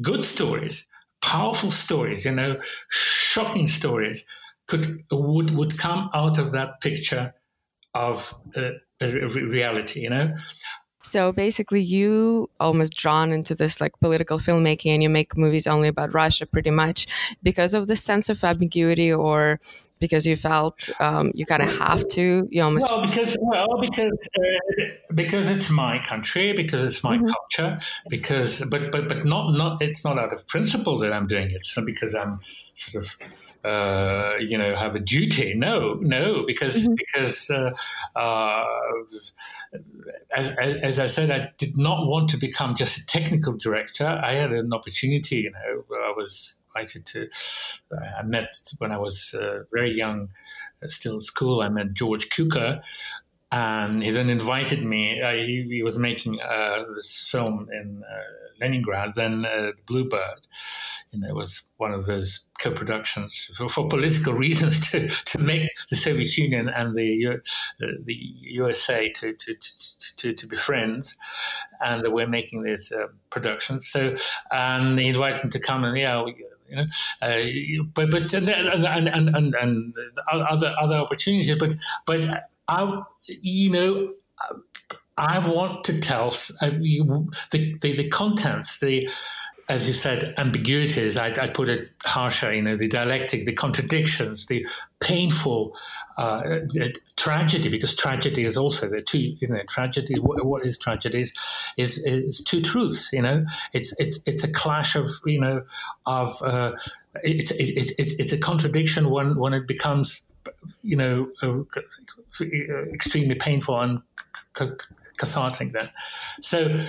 good 0.00 0.24
stories, 0.24 0.86
powerful 1.20 1.70
stories, 1.70 2.24
you 2.24 2.32
know, 2.32 2.60
shocking 2.88 3.66
stories 3.66 4.24
could 4.66 4.86
would 5.10 5.50
would 5.50 5.78
come 5.78 6.10
out 6.14 6.38
of 6.38 6.52
that 6.52 6.80
picture 6.80 7.34
of 7.94 8.34
uh, 8.54 8.70
reality, 9.00 10.00
you 10.00 10.10
know. 10.10 10.34
So 11.02 11.32
basically, 11.32 11.80
you 11.80 12.50
almost 12.60 12.92
drawn 12.94 13.32
into 13.32 13.54
this 13.54 13.80
like 13.80 13.92
political 14.00 14.38
filmmaking, 14.38 14.92
and 14.94 15.02
you 15.02 15.08
make 15.08 15.36
movies 15.36 15.66
only 15.66 15.88
about 15.88 16.12
Russia, 16.12 16.44
pretty 16.46 16.70
much. 16.70 17.06
Because 17.42 17.72
of 17.72 17.86
the 17.86 17.96
sense 17.96 18.28
of 18.28 18.42
ambiguity, 18.44 19.12
or 19.12 19.60
because 19.98 20.26
you 20.26 20.36
felt 20.36 20.90
um, 21.00 21.32
you 21.34 21.46
kind 21.46 21.62
of 21.62 21.76
have 21.78 22.06
to. 22.08 22.48
You 22.50 22.62
almost 22.62 22.90
well 22.90 23.06
because 23.06 23.36
well 23.40 23.80
because 23.80 24.28
uh, 24.38 24.84
because 25.14 25.50
it's 25.50 25.70
my 25.70 25.98
country, 26.00 26.52
because 26.52 26.82
it's 26.82 27.02
my 27.02 27.16
mm-hmm. 27.16 27.26
culture, 27.26 27.78
because 28.08 28.62
but 28.70 28.92
but 28.92 29.08
but 29.08 29.24
not 29.24 29.52
not 29.52 29.82
it's 29.82 30.04
not 30.04 30.18
out 30.18 30.32
of 30.32 30.46
principle 30.46 30.98
that 30.98 31.12
I'm 31.12 31.26
doing 31.26 31.50
it, 31.50 31.64
so 31.64 31.84
because 31.84 32.14
I'm 32.14 32.40
sort 32.74 33.04
of 33.04 33.18
uh, 33.64 34.36
you 34.40 34.56
know 34.56 34.74
have 34.76 34.94
a 34.94 35.00
duty. 35.00 35.54
No, 35.54 35.94
no, 35.94 36.44
because 36.46 36.84
mm-hmm. 36.84 36.94
because 36.94 37.50
uh, 37.50 37.70
uh, 38.16 38.64
as, 40.34 40.50
as, 40.50 41.00
I 41.00 41.06
said, 41.06 41.30
I 41.30 41.50
did 41.58 41.76
not 41.76 42.06
want 42.06 42.28
to 42.30 42.36
become 42.36 42.74
just 42.74 42.98
a 42.98 43.06
technical 43.06 43.56
director. 43.56 44.06
I 44.06 44.34
had 44.34 44.52
an 44.52 44.72
opportunity. 44.72 45.36
You 45.36 45.50
know, 45.50 45.84
I 45.96 46.12
was 46.16 46.60
invited 46.74 47.06
to. 47.06 47.28
I 48.18 48.22
met 48.22 48.52
when 48.78 48.92
I 48.92 48.98
was 48.98 49.34
uh, 49.34 49.64
very 49.72 49.92
young, 49.92 50.28
uh, 50.82 50.88
still 50.88 51.14
in 51.14 51.20
school. 51.20 51.60
I 51.62 51.68
met 51.68 51.92
George 51.92 52.28
Cukor, 52.28 52.80
and 53.50 54.02
he 54.02 54.10
then 54.10 54.30
invited 54.30 54.84
me. 54.84 55.20
Uh, 55.20 55.32
he, 55.32 55.66
he, 55.68 55.82
was 55.82 55.98
making 55.98 56.40
uh, 56.40 56.84
this 56.94 57.28
film 57.30 57.68
in 57.72 58.02
uh, 58.04 58.20
Leningrad, 58.60 59.14
then 59.14 59.46
uh, 59.46 59.72
Bluebird, 59.86 60.46
you 61.10 61.20
know, 61.20 61.26
it 61.28 61.34
was 61.34 61.62
one 61.78 61.92
of 61.92 62.06
those 62.06 62.46
co-productions 62.60 63.50
for, 63.56 63.68
for, 63.68 63.88
political 63.88 64.32
reasons 64.46 64.90
to, 64.90 65.08
to 65.08 65.38
make 65.38 65.68
the 65.88 65.96
Soviet 65.96 66.36
Union 66.36 66.68
and 66.68 66.96
the 66.96 67.28
uh, 67.28 67.86
the 68.02 68.14
USA 68.14 69.10
to, 69.12 69.32
to, 69.32 69.54
to, 70.16 70.32
to, 70.34 70.46
be 70.46 70.56
friends, 70.56 71.16
and 71.80 72.06
we're 72.12 72.26
making 72.26 72.62
these 72.62 72.92
uh, 72.92 73.06
productions. 73.30 73.86
So, 73.86 74.14
and 74.50 74.98
he 74.98 75.08
invited 75.08 75.44
me 75.44 75.50
to 75.50 75.60
come 75.60 75.84
and 75.84 75.96
yeah. 75.96 76.22
We, 76.22 76.44
you 76.68 76.76
know, 76.76 76.84
uh, 77.22 77.82
but 77.94 78.10
but 78.10 78.32
and, 78.34 78.48
and, 78.48 79.08
and, 79.08 79.54
and, 79.54 79.94
other 80.30 80.74
other 80.80 80.96
opportunities, 80.96 81.56
but 81.58 81.74
but 82.06 82.44
I, 82.68 83.02
you 83.26 83.70
know, 83.70 84.12
I 85.16 85.38
want 85.40 85.84
to 85.84 86.00
tell 86.00 86.28
uh, 86.60 86.70
the, 86.70 87.74
the, 87.80 87.92
the 87.92 88.08
contents, 88.08 88.78
the 88.80 89.08
as 89.68 89.86
you 89.86 89.92
said, 89.92 90.34
ambiguities. 90.38 91.18
I, 91.18 91.26
I 91.26 91.48
put 91.48 91.68
it 91.68 91.90
harsher. 92.02 92.54
You 92.54 92.62
know, 92.62 92.76
the 92.76 92.88
dialectic, 92.88 93.44
the 93.44 93.52
contradictions, 93.52 94.46
the 94.46 94.66
painful 95.00 95.76
uh, 96.16 96.60
uh 96.80 96.88
tragedy, 97.16 97.68
because 97.68 97.94
tragedy 97.94 98.44
is 98.44 98.56
also 98.56 98.88
the 98.88 99.02
two. 99.02 99.18
You 99.18 99.48
know, 99.48 99.60
tragedy. 99.68 100.18
what, 100.18 100.44
what 100.44 100.64
is 100.64 100.78
tragedy? 100.78 101.20
Is, 101.20 101.34
is 101.76 101.98
is 101.98 102.40
two 102.40 102.62
truths. 102.62 103.12
You 103.12 103.22
know, 103.22 103.44
it's 103.74 103.98
it's 104.00 104.20
it's 104.26 104.42
a 104.42 104.50
clash 104.50 104.96
of 104.96 105.10
you 105.26 105.40
know 105.40 105.62
of 106.06 106.42
uh, 106.42 106.72
it's 107.22 107.50
it, 107.50 107.92
it's 107.98 108.14
it's 108.14 108.32
a 108.32 108.38
contradiction 108.38 109.10
when 109.10 109.36
when 109.36 109.52
it 109.52 109.66
becomes 109.66 110.30
you 110.82 110.96
know 110.96 111.28
uh, 111.42 111.60
extremely 112.94 113.34
painful 113.34 113.78
and 113.78 114.00
cathartic. 115.18 115.72
Then, 115.72 115.90
so. 116.40 116.86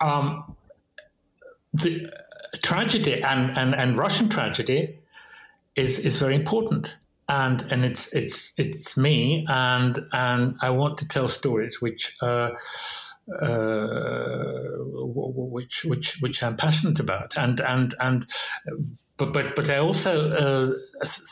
Um, 0.00 0.56
the 1.74 2.10
tragedy 2.62 3.22
and, 3.22 3.56
and, 3.56 3.74
and 3.74 3.98
Russian 3.98 4.28
tragedy 4.28 4.98
is 5.76 5.98
is 5.98 6.18
very 6.18 6.34
important. 6.34 6.96
And 7.28 7.62
and 7.72 7.84
it's 7.84 8.14
it's 8.14 8.52
it's 8.58 8.98
me 8.98 9.44
and 9.48 9.98
and 10.12 10.56
I 10.60 10.70
want 10.70 10.98
to 10.98 11.08
tell 11.08 11.26
stories 11.26 11.80
which 11.80 12.14
uh, 12.20 12.50
uh, 13.40 14.68
which 14.76 15.86
which 15.86 16.20
which 16.20 16.42
I'm 16.42 16.56
passionate 16.56 17.00
about 17.00 17.38
and 17.38 17.60
and 17.60 17.94
and 17.98 18.26
but 19.16 19.32
but 19.32 19.54
but 19.54 19.70
I 19.70 19.78
also 19.78 20.28
uh, 20.30 20.72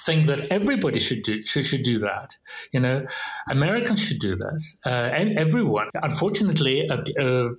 think 0.05 0.27
that 0.27 0.47
everybody 0.51 1.01
should 1.01 1.23
do 1.25 1.45
should, 1.45 1.67
should 1.67 1.83
do 1.83 1.99
that. 1.99 2.37
You 2.73 2.79
know, 2.79 3.05
Americans 3.51 4.05
should 4.05 4.21
do 4.21 4.37
this, 4.37 4.79
uh, 4.87 5.11
and 5.19 5.37
everyone. 5.37 5.89
Unfortunately, 6.01 6.87
a, 6.87 7.03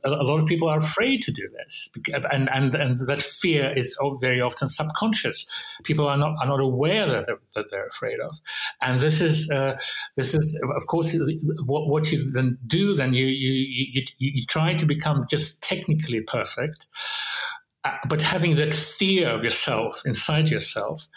lot 0.05 0.39
of 0.39 0.45
people 0.45 0.69
are 0.69 0.77
afraid 0.77 1.21
to 1.23 1.31
do 1.31 1.49
this, 1.49 1.89
and 2.31 2.49
and 2.49 2.73
and 2.73 2.95
that 3.07 3.21
fear 3.21 3.73
is 3.75 3.97
very 4.21 4.39
often 4.39 4.69
subconscious. 4.69 5.45
People 5.83 6.07
are 6.07 6.17
not 6.17 6.35
are 6.41 6.47
not 6.47 6.61
aware 6.61 7.05
that 7.05 7.25
they're, 7.25 7.39
that 7.55 7.69
they're 7.69 7.87
afraid 7.87 8.21
of, 8.21 8.39
and 8.81 9.01
this 9.01 9.19
is 9.19 9.51
uh, 9.51 9.77
this 10.15 10.33
is 10.33 10.61
of 10.73 10.87
course 10.87 11.17
what 11.65 11.89
what 11.89 12.11
you 12.13 12.31
then 12.31 12.57
do. 12.65 12.95
Then 12.95 13.13
you 13.13 13.25
you 13.25 13.51
you, 13.91 14.03
you 14.19 14.45
try 14.45 14.73
to 14.73 14.85
become 14.85 15.25
just 15.29 15.61
technically 15.61 16.21
perfect 16.21 16.87
but 18.07 18.21
having 18.21 18.55
that 18.55 18.73
fear 18.73 19.29
of 19.29 19.43
yourself 19.43 20.01
inside 20.05 20.49
yourself, 20.49 21.07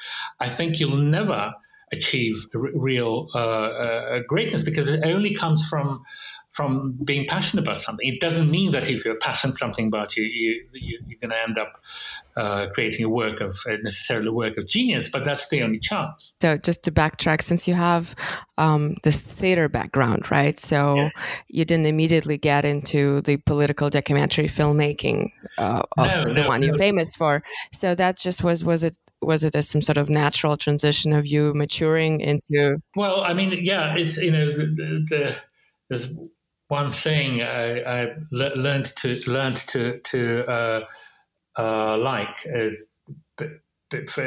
I 0.40 0.48
think 0.48 0.80
you'll 0.80 0.97
never 0.97 1.52
achieve 1.93 2.47
real 2.52 3.28
uh, 3.34 3.38
uh, 3.38 4.20
greatness 4.26 4.62
because 4.62 4.88
it 4.88 5.05
only 5.05 5.32
comes 5.32 5.66
from 5.68 6.02
from 6.56 6.98
being 7.04 7.26
passionate 7.26 7.62
about 7.62 7.76
something. 7.76 8.08
It 8.08 8.18
doesn't 8.18 8.50
mean 8.50 8.70
that 8.70 8.88
if 8.88 9.04
you're 9.04 9.18
passionate 9.18 9.56
something 9.56 9.88
about 9.88 10.16
you, 10.16 10.24
you, 10.24 10.64
you 10.72 10.98
are 10.98 11.28
going 11.28 11.30
to 11.30 11.42
end 11.42 11.58
up 11.58 11.80
uh, 12.34 12.68
creating 12.72 13.04
a 13.04 13.10
work 13.10 13.42
of 13.42 13.54
uh, 13.68 13.76
necessarily 13.82 14.28
a 14.28 14.32
work 14.32 14.56
of 14.56 14.66
genius, 14.66 15.10
but 15.10 15.22
that's 15.22 15.48
the 15.48 15.62
only 15.62 15.78
chance. 15.78 16.34
So 16.40 16.56
just 16.56 16.82
to 16.84 16.90
backtrack, 16.90 17.42
since 17.42 17.68
you 17.68 17.74
have 17.74 18.14
um, 18.56 18.96
this 19.02 19.20
theater 19.20 19.68
background, 19.68 20.30
right? 20.30 20.58
So 20.58 20.94
yeah. 20.94 21.10
you 21.48 21.66
didn't 21.66 21.86
immediately 21.86 22.38
get 22.38 22.64
into 22.64 23.20
the 23.22 23.36
political 23.36 23.90
documentary 23.90 24.48
filmmaking 24.48 25.32
uh, 25.58 25.82
of 25.98 26.06
no, 26.06 26.24
the 26.24 26.42
no, 26.42 26.48
one 26.48 26.62
no. 26.62 26.68
you're 26.68 26.78
famous 26.78 27.14
for. 27.14 27.42
So 27.72 27.94
that 27.94 28.18
just 28.18 28.42
was 28.42 28.64
was 28.64 28.82
it 28.82 28.96
was 29.20 29.44
it 29.44 29.54
as 29.54 29.68
some 29.68 29.82
sort 29.82 29.98
of 29.98 30.08
natural 30.08 30.56
transition 30.56 31.12
of 31.12 31.26
you 31.26 31.52
maturing 31.54 32.20
into? 32.20 32.78
Well, 32.94 33.22
I 33.22 33.34
mean, 33.34 33.52
yeah, 33.62 33.94
it's 33.94 34.16
you 34.16 34.30
know 34.30 34.46
the, 34.46 34.66
the, 34.66 35.06
the 35.10 35.36
there's 35.88 36.12
one 36.68 36.90
thing 36.90 37.43
I, 37.43 38.02
I 38.02 38.14
learned 38.30 38.86
to 38.97 39.18
learned 39.26 39.56
to 39.68 39.98
to 40.01 40.44
uh, 40.51 40.80
uh, 41.59 41.98
like 41.98 42.36
is 42.44 42.90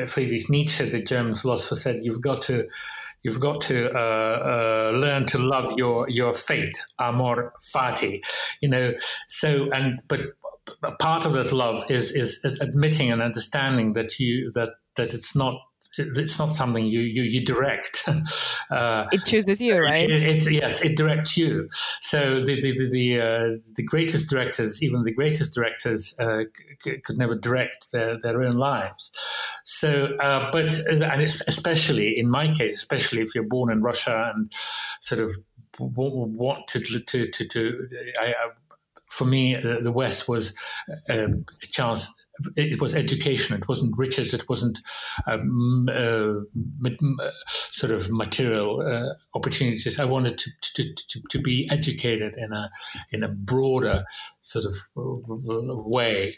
Friedrich 0.07 0.49
Nietzsche, 0.49 0.89
the 0.89 1.01
German 1.01 1.35
philosopher, 1.35 1.75
said 1.75 1.99
you've 2.01 2.21
got 2.21 2.41
to 2.43 2.67
you've 3.23 3.39
got 3.39 3.61
to 3.61 3.91
uh, 3.93 4.91
uh, 4.93 4.97
learn 4.97 5.25
to 5.25 5.37
love 5.37 5.73
your 5.77 6.09
your 6.09 6.33
fate, 6.33 6.79
amor 6.99 7.53
fati. 7.73 8.21
You 8.61 8.69
know, 8.69 8.93
so 9.27 9.69
and 9.71 9.97
but 10.07 10.21
part 10.99 11.25
of 11.25 11.33
that 11.33 11.51
love 11.51 11.83
is, 11.89 12.11
is, 12.11 12.39
is 12.43 12.59
admitting 12.59 13.11
and 13.11 13.21
understanding 13.21 13.93
that 13.93 14.19
you 14.19 14.51
that 14.53 14.69
that 14.95 15.13
it's 15.13 15.35
not 15.35 15.55
it's 15.97 16.37
not 16.39 16.55
something 16.55 16.85
you 16.85 17.01
you, 17.01 17.23
you 17.23 17.43
direct. 17.43 18.03
uh, 18.71 19.05
it 19.11 19.23
chooses 19.25 19.61
you, 19.61 19.77
right? 19.77 20.09
It, 20.09 20.23
it's 20.23 20.49
yes, 20.49 20.81
it 20.81 20.97
directs 20.97 21.37
you. 21.37 21.67
So 21.99 22.41
the 22.43 22.55
the 22.55 22.71
the, 22.71 22.89
the, 22.91 23.21
uh, 23.21 23.61
the 23.75 23.83
greatest 23.83 24.29
directors, 24.29 24.81
even 24.83 25.03
the 25.03 25.13
greatest 25.13 25.53
directors, 25.53 26.13
uh, 26.19 26.43
c- 26.81 26.99
could 27.03 27.17
never 27.17 27.35
direct 27.35 27.91
their, 27.91 28.17
their 28.19 28.41
own 28.41 28.53
lives. 28.53 29.11
So, 29.63 30.15
uh, 30.19 30.49
but 30.51 30.77
and 30.87 31.21
especially 31.21 32.17
in 32.17 32.29
my 32.29 32.47
case, 32.47 32.75
especially 32.75 33.21
if 33.21 33.33
you're 33.33 33.43
born 33.47 33.71
in 33.71 33.81
Russia 33.81 34.31
and 34.35 34.51
sort 34.99 35.21
of 35.21 35.31
want 35.79 36.67
to 36.67 36.79
to 36.79 37.27
to, 37.27 37.45
to 37.47 37.87
I, 38.19 38.33
for 39.09 39.25
me, 39.25 39.55
the 39.55 39.91
West 39.91 40.27
was 40.27 40.57
uh, 41.09 41.27
a 41.63 41.67
chance 41.67 42.13
it 42.55 42.81
was 42.81 42.95
education. 42.95 43.55
It 43.55 43.67
wasn't 43.67 43.97
riches. 43.97 44.33
It 44.33 44.47
wasn't 44.49 44.79
um, 45.27 45.87
uh, 45.91 46.33
sort 47.47 47.91
of 47.91 48.09
material 48.11 48.81
uh, 48.81 49.13
opportunities. 49.37 49.99
I 49.99 50.05
wanted 50.05 50.37
to, 50.37 50.51
to, 50.61 50.93
to, 50.93 51.21
to, 51.29 51.39
be 51.39 51.69
educated 51.71 52.35
in 52.37 52.51
a 52.53 52.69
in 53.11 53.23
a 53.23 53.29
broader 53.29 54.05
sort 54.41 54.65
of 54.65 54.75
way, 54.95 56.37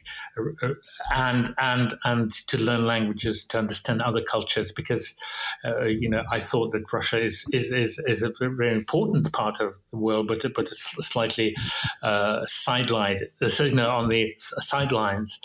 and 1.14 1.54
and 1.58 1.94
and 2.04 2.30
to 2.48 2.58
learn 2.58 2.86
languages, 2.86 3.46
to 3.46 3.60
understand 3.60 4.02
other 4.02 4.22
cultures, 4.22 4.72
because 4.72 5.16
uh, 5.64 5.86
you 5.86 6.10
know 6.10 6.24
I 6.32 6.40
thought 6.40 6.72
that 6.72 6.92
Russia 6.92 7.20
is 7.20 7.46
is, 7.52 7.72
is 7.72 8.00
is 8.08 8.24
a 8.24 8.32
very 8.40 8.76
important 8.76 9.32
part 9.34 9.60
of 9.60 9.78
the 9.92 9.98
world, 9.98 10.28
but 10.28 10.42
but 10.56 10.68
it's 10.68 10.92
slightly 11.08 11.56
uh, 12.04 12.42
sidelined, 12.42 13.20
so, 13.48 13.66
you 13.66 13.76
know, 13.76 13.90
on 13.90 14.10
the 14.10 14.34
sidelines 14.38 15.40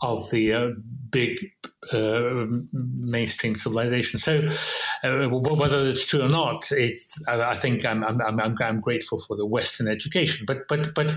of 0.00 0.30
the 0.30 0.52
uh, 0.52 0.70
big 1.10 1.38
uh, 1.92 2.44
mainstream 2.72 3.54
civilization. 3.54 4.18
So, 4.18 4.46
uh, 5.02 5.28
whether 5.28 5.80
it's 5.82 6.06
true 6.06 6.22
or 6.22 6.28
not, 6.28 6.70
it's 6.72 7.22
I 7.26 7.54
think 7.54 7.84
I'm, 7.84 8.04
I'm 8.04 8.20
I'm, 8.20 8.56
I'm 8.60 8.80
grateful 8.80 9.20
for 9.20 9.36
the 9.36 9.46
Western 9.46 9.88
education, 9.88 10.44
but 10.46 10.68
but 10.68 10.88
but 10.94 11.14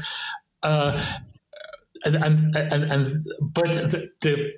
uh, 0.63 1.21
and, 2.05 2.15
and 2.15 2.55
and 2.55 2.83
and 2.83 3.07
but 3.41 3.69
the, 3.69 4.09
the 4.19 4.53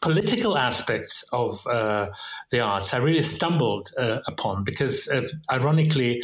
political 0.00 0.56
aspects 0.56 1.24
of 1.32 1.66
uh, 1.66 2.08
the 2.50 2.60
arts 2.60 2.92
I 2.94 2.98
really 2.98 3.22
stumbled 3.22 3.88
uh, 3.98 4.20
upon 4.26 4.64
because, 4.64 5.08
uh, 5.08 5.22
ironically, 5.50 6.22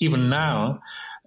even 0.00 0.28
now, 0.28 0.80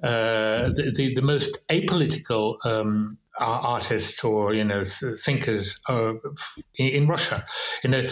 uh, 0.03 0.69
the, 0.69 0.93
the, 0.95 1.13
the, 1.15 1.21
most 1.21 1.67
apolitical 1.69 2.63
um, 2.65 3.17
artists 3.39 4.23
or 4.23 4.53
you 4.53 4.63
know 4.63 4.84
thinkers 4.85 5.79
uh, 5.89 6.13
in, 6.77 7.07
Russia. 7.07 7.45
You 7.84 7.89
know, 7.89 8.05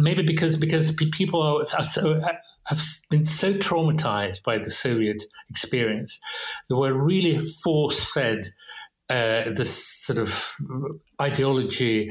maybe 0.00 0.22
because 0.22 0.56
because 0.56 0.92
people 0.92 1.42
are, 1.42 1.60
are 1.60 1.84
so 1.84 2.20
have 2.66 2.82
been 3.10 3.24
so 3.24 3.54
traumatized 3.54 4.42
by 4.44 4.58
the 4.58 4.70
Soviet 4.70 5.22
experience, 5.48 6.18
they 6.68 6.74
were 6.74 6.92
really 6.92 7.38
force 7.38 8.12
fed 8.12 8.46
uh, 9.10 9.50
this 9.54 9.74
sort 9.74 10.18
of 10.18 10.56
ideology 11.20 12.10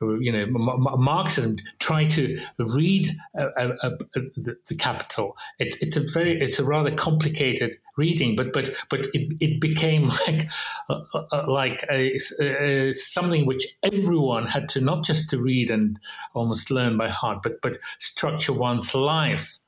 you 0.00 0.32
know, 0.32 0.46
Marxism, 0.48 1.56
try 1.78 2.04
to 2.06 2.38
read 2.58 3.06
uh, 3.38 3.48
uh, 3.56 3.72
uh, 3.82 3.90
the, 4.14 4.56
the, 4.68 4.74
Capital. 4.74 5.36
It, 5.58 5.76
it's 5.80 5.96
a 5.96 6.02
very, 6.12 6.38
it's 6.40 6.58
a 6.58 6.64
rather 6.64 6.90
complicated 6.90 7.72
reading, 7.96 8.36
but 8.36 8.52
but 8.52 8.70
but 8.90 9.06
it, 9.14 9.32
it 9.40 9.60
became 9.60 10.06
like 10.26 10.48
like 11.48 11.78
something 12.92 13.46
which 13.46 13.66
everyone 13.82 14.46
had 14.46 14.68
to 14.70 14.80
not 14.80 15.04
just 15.04 15.30
to 15.30 15.38
read 15.38 15.70
and 15.70 15.98
almost 16.34 16.70
learn 16.70 16.96
by 16.96 17.08
heart, 17.08 17.38
but 17.42 17.60
but 17.62 17.78
structure 17.98 18.52
one's 18.52 18.94
life 18.94 19.58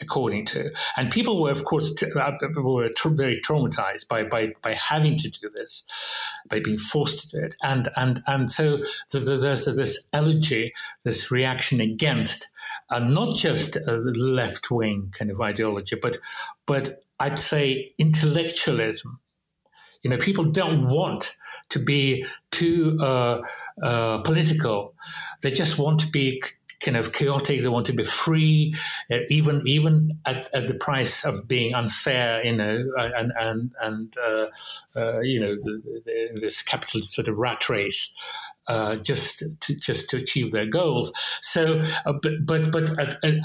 according 0.00 0.44
to. 0.46 0.70
And 0.96 1.10
people 1.10 1.40
were, 1.40 1.50
of 1.50 1.64
course, 1.64 1.92
t- 1.92 2.06
uh, 2.14 2.32
were 2.56 2.90
tra- 2.96 3.10
very 3.10 3.36
traumatized 3.36 4.08
by, 4.08 4.24
by 4.24 4.52
by 4.62 4.74
having 4.74 5.16
to 5.18 5.30
do 5.30 5.50
this, 5.54 5.84
by 6.48 6.60
being 6.60 6.78
forced 6.78 7.30
to 7.30 7.36
do 7.36 7.44
it. 7.44 7.54
And 7.62 7.88
and 7.96 8.20
and 8.26 8.50
so 8.50 8.78
there's 9.12 9.64
this 9.64 10.08
elegy, 10.12 10.72
this 11.04 11.30
reaction 11.30 11.80
against, 11.80 12.48
uh, 12.90 13.00
not 13.00 13.34
just 13.34 13.76
a 13.76 13.92
left 13.92 14.70
wing 14.70 15.12
kind 15.16 15.30
of 15.30 15.40
ideology, 15.40 15.96
but 16.00 16.18
but 16.66 16.90
I'd 17.20 17.38
say 17.38 17.94
intellectualism. 17.98 19.20
You 20.04 20.10
know, 20.10 20.16
people 20.18 20.44
don't 20.44 20.88
want 20.88 21.36
to 21.70 21.80
be 21.80 22.24
too 22.52 22.96
uh, 23.00 23.42
uh, 23.82 24.18
political. 24.18 24.94
They 25.42 25.50
just 25.50 25.76
want 25.76 25.98
to 26.00 26.06
be 26.06 26.40
kind 26.80 26.96
of 26.96 27.12
chaotic. 27.12 27.62
They 27.62 27.68
want 27.68 27.86
to 27.86 27.92
be 27.92 28.04
free, 28.04 28.74
uh, 29.10 29.18
even 29.30 29.62
even 29.66 30.10
at, 30.24 30.52
at 30.54 30.68
the 30.68 30.74
price 30.74 31.24
of 31.24 31.48
being 31.48 31.74
unfair. 31.74 32.44
You 32.44 32.56
know, 32.56 32.84
uh, 32.96 33.10
and 33.16 33.32
and 33.38 33.74
and 33.82 34.14
uh, 34.18 34.46
uh, 34.96 35.20
you 35.20 35.40
know 35.40 35.54
the, 35.54 36.02
the, 36.04 36.40
this 36.40 36.62
capitalist 36.62 37.14
sort 37.14 37.28
of 37.28 37.36
rat 37.36 37.68
race. 37.68 38.14
Uh, 38.66 38.96
just 38.96 39.42
to 39.60 39.74
just 39.78 40.10
to 40.10 40.18
achieve 40.18 40.52
their 40.52 40.66
goals. 40.66 41.10
So, 41.40 41.80
uh, 42.04 42.12
but 42.12 42.44
but 42.44 42.70
but 42.70 42.90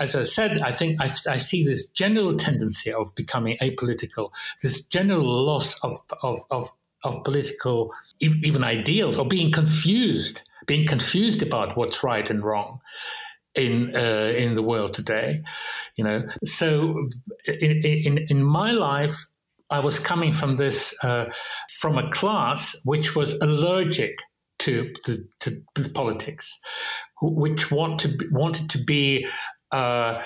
as 0.02 0.18
I 0.18 0.24
said, 0.24 0.60
I 0.62 0.74
think 0.74 1.02
I, 1.02 1.06
I, 1.30 1.38
see 1.38 1.64
this 1.64 1.88
general 1.88 2.34
tendency 2.34 2.92
of 2.92 3.16
becoming 3.16 3.58
apolitical, 3.62 4.34
this 4.62 4.86
general 4.86 5.24
loss 5.24 5.82
of 5.82 5.94
of 6.24 6.40
of, 6.52 6.70
of 7.06 7.24
political 7.24 7.94
even 8.20 8.66
ideals, 8.66 9.18
or 9.18 9.26
being 9.26 9.50
confused 9.50 10.44
being 10.66 10.88
confused 10.88 11.42
about 11.42 11.76
what's 11.76 12.04
right 12.04 12.30
and 12.30 12.44
wrong 12.44 12.80
in 13.56 13.96
uh, 13.96 14.34
in 14.36 14.56
the 14.56 14.64
world 14.64 14.94
today. 14.94 15.42
You 15.96 16.04
know, 16.04 16.26
so 16.44 17.04
in 17.48 17.72
in, 17.84 18.26
in 18.30 18.44
my 18.44 18.72
life, 18.72 19.16
I 19.70 19.80
was 19.80 20.00
coming 20.00 20.34
from 20.34 20.58
this 20.58 20.96
uh, 21.04 21.26
from 21.80 21.98
a 21.98 22.10
class 22.10 22.80
which 22.86 23.16
was 23.16 23.34
allergic 23.34 24.16
to 24.60 24.92
to, 25.06 25.26
to 25.42 25.90
politics, 25.94 26.60
which 27.22 27.72
want 27.72 28.00
to 28.02 28.08
be, 28.10 28.26
wanted 28.32 28.70
to 28.72 28.84
be. 28.84 29.28
Uh, 29.72 30.22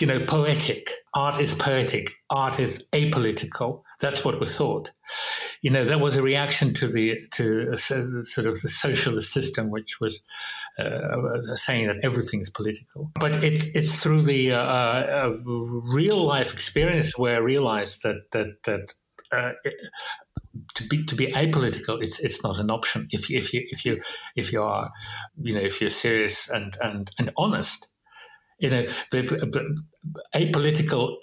you 0.00 0.06
know, 0.06 0.24
poetic. 0.26 0.90
Art 1.14 1.38
is 1.40 1.54
poetic. 1.54 2.10
Art 2.28 2.58
is 2.58 2.88
apolitical. 2.92 3.82
That's 4.00 4.24
what 4.24 4.38
we 4.40 4.46
thought. 4.46 4.92
You 5.62 5.70
know, 5.70 5.84
that 5.84 6.00
was 6.00 6.16
a 6.16 6.22
reaction 6.22 6.74
to 6.74 6.88
the 6.88 7.18
to 7.32 7.76
sort 7.76 8.46
of 8.46 8.60
the 8.60 8.68
socialist 8.68 9.32
system, 9.32 9.70
which 9.70 10.00
was 10.00 10.22
uh, 10.78 11.40
saying 11.54 11.86
that 11.86 11.98
everything 12.02 12.40
is 12.40 12.50
political. 12.50 13.10
But 13.18 13.42
it's 13.42 13.66
it's 13.74 14.02
through 14.02 14.22
the 14.24 14.52
uh, 14.52 14.58
uh, 14.58 15.36
real 15.94 16.24
life 16.24 16.52
experience 16.52 17.16
where 17.18 17.36
I 17.36 17.38
realized 17.38 18.02
that 18.02 18.30
that 18.32 18.62
that. 18.64 18.94
Uh, 19.32 19.52
to 20.74 20.86
be 20.88 21.04
to 21.04 21.14
be 21.14 21.26
apolitical, 21.32 22.02
it's 22.02 22.18
it's 22.18 22.42
not 22.42 22.58
an 22.58 22.70
option. 22.70 23.08
If 23.10 23.30
if 23.30 23.52
you 23.52 23.62
if 23.68 23.84
you 23.84 24.00
if 24.36 24.52
you 24.52 24.62
are, 24.62 24.90
you 25.42 25.54
know, 25.54 25.60
if 25.60 25.82
you're 25.82 25.90
serious 25.90 26.48
and 26.48 26.74
and 26.82 27.10
and 27.18 27.30
honest, 27.36 27.88
you 28.58 28.70
know, 28.70 28.86
apolitical 30.34 31.16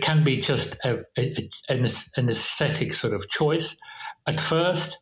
can 0.00 0.24
be 0.24 0.40
just 0.40 0.76
a, 0.84 0.98
a, 1.18 1.48
an, 1.68 1.86
an 2.16 2.28
aesthetic 2.28 2.92
sort 2.94 3.14
of 3.14 3.28
choice 3.28 3.76
at 4.26 4.40
first 4.40 4.98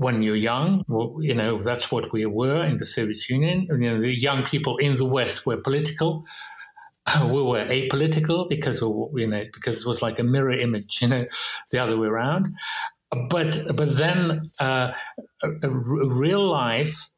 when 0.00 0.22
you're 0.22 0.34
young, 0.34 0.82
you 1.20 1.34
know, 1.34 1.60
that's 1.60 1.92
what 1.92 2.10
we 2.10 2.24
were 2.24 2.64
in 2.64 2.78
the 2.78 2.86
Soviet 2.86 3.28
Union. 3.28 3.66
You 3.70 3.76
know, 3.76 4.00
the 4.00 4.18
young 4.18 4.42
people 4.44 4.78
in 4.78 4.96
the 4.96 5.04
West 5.04 5.44
were 5.44 5.58
political. 5.58 6.24
We 7.24 7.42
were 7.42 7.66
apolitical 7.66 8.48
because, 8.48 8.82
of, 8.82 8.92
you 9.14 9.26
know, 9.26 9.44
because 9.52 9.82
it 9.82 9.86
was 9.86 10.00
like 10.00 10.18
a 10.18 10.22
mirror 10.22 10.52
image, 10.52 11.02
you 11.02 11.08
know, 11.08 11.26
the 11.70 11.78
other 11.82 11.98
way 11.98 12.08
around. 12.08 12.48
But 13.28 13.58
but 13.74 13.96
then 13.96 14.46
uh, 14.58 14.92
a, 15.42 15.48
a 15.64 15.70
real 15.70 16.46
life 16.46 17.10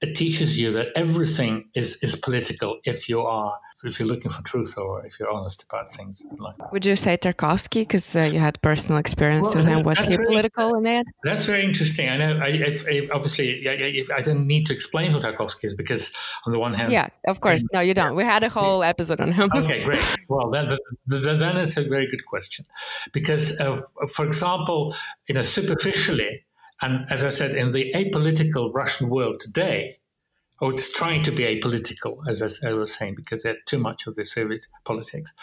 it 0.00 0.14
teaches 0.14 0.58
you 0.58 0.72
that 0.72 0.88
everything 0.96 1.70
is 1.74 1.96
is 2.02 2.16
political 2.16 2.78
if 2.84 3.08
you 3.08 3.20
are 3.20 3.54
if 3.84 3.98
you're 3.98 4.08
looking 4.08 4.30
for 4.30 4.42
truth 4.42 4.76
or 4.76 5.04
if 5.04 5.18
you're 5.18 5.30
honest 5.30 5.64
about 5.64 5.88
things. 5.88 6.24
Would 6.72 6.86
you 6.86 6.96
say 6.96 7.16
Tarkovsky, 7.16 7.80
because 7.80 8.14
uh, 8.16 8.22
you 8.22 8.38
had 8.38 8.60
personal 8.62 8.98
experience 8.98 9.54
well, 9.54 9.64
with 9.64 9.80
him, 9.80 9.86
was 9.86 9.98
he 9.98 10.16
political 10.16 10.74
in 10.76 10.82
that? 10.84 11.06
That's 11.24 11.44
very 11.44 11.64
interesting. 11.64 12.08
I 12.08 12.16
know. 12.16 12.40
I, 12.42 13.08
obviously, 13.12 13.68
I, 13.68 14.04
I, 14.16 14.20
don't 14.20 14.46
need 14.46 14.66
to 14.66 14.72
explain 14.72 15.10
who 15.10 15.18
Tarkovsky 15.18 15.64
is 15.64 15.74
because, 15.74 16.12
on 16.46 16.52
the 16.52 16.58
one 16.58 16.74
hand, 16.74 16.92
yeah, 16.92 17.08
of 17.26 17.40
course, 17.40 17.62
no, 17.72 17.80
you 17.80 17.94
don't. 17.94 18.14
We 18.14 18.24
had 18.24 18.44
a 18.44 18.48
whole 18.48 18.82
episode 18.82 19.20
on 19.20 19.32
him. 19.32 19.50
okay, 19.54 19.82
great. 19.84 20.02
Well, 20.28 20.50
then, 20.50 20.68
then, 21.06 21.38
then 21.38 21.56
it's 21.56 21.76
a 21.76 21.88
very 21.88 22.06
good 22.06 22.24
question, 22.26 22.64
because, 23.12 23.58
uh, 23.60 23.78
for 24.08 24.24
example, 24.24 24.94
you 25.28 25.34
know, 25.34 25.42
superficially, 25.42 26.44
and 26.82 27.06
as 27.10 27.24
I 27.24 27.28
said, 27.28 27.54
in 27.54 27.70
the 27.70 27.92
apolitical 27.94 28.72
Russian 28.74 29.08
world 29.08 29.40
today, 29.40 29.98
or 30.62 30.72
it's 30.72 30.92
trying 30.92 31.24
to 31.24 31.32
be 31.32 31.42
apolitical, 31.42 32.18
as 32.28 32.62
I, 32.64 32.72
was 32.72 32.94
saying, 32.94 33.16
because 33.16 33.42
there's 33.42 33.56
too 33.66 33.78
much 33.78 34.06
of 34.06 34.14
the 34.14 34.24
Soviet 34.24 34.64
politics. 34.84 35.34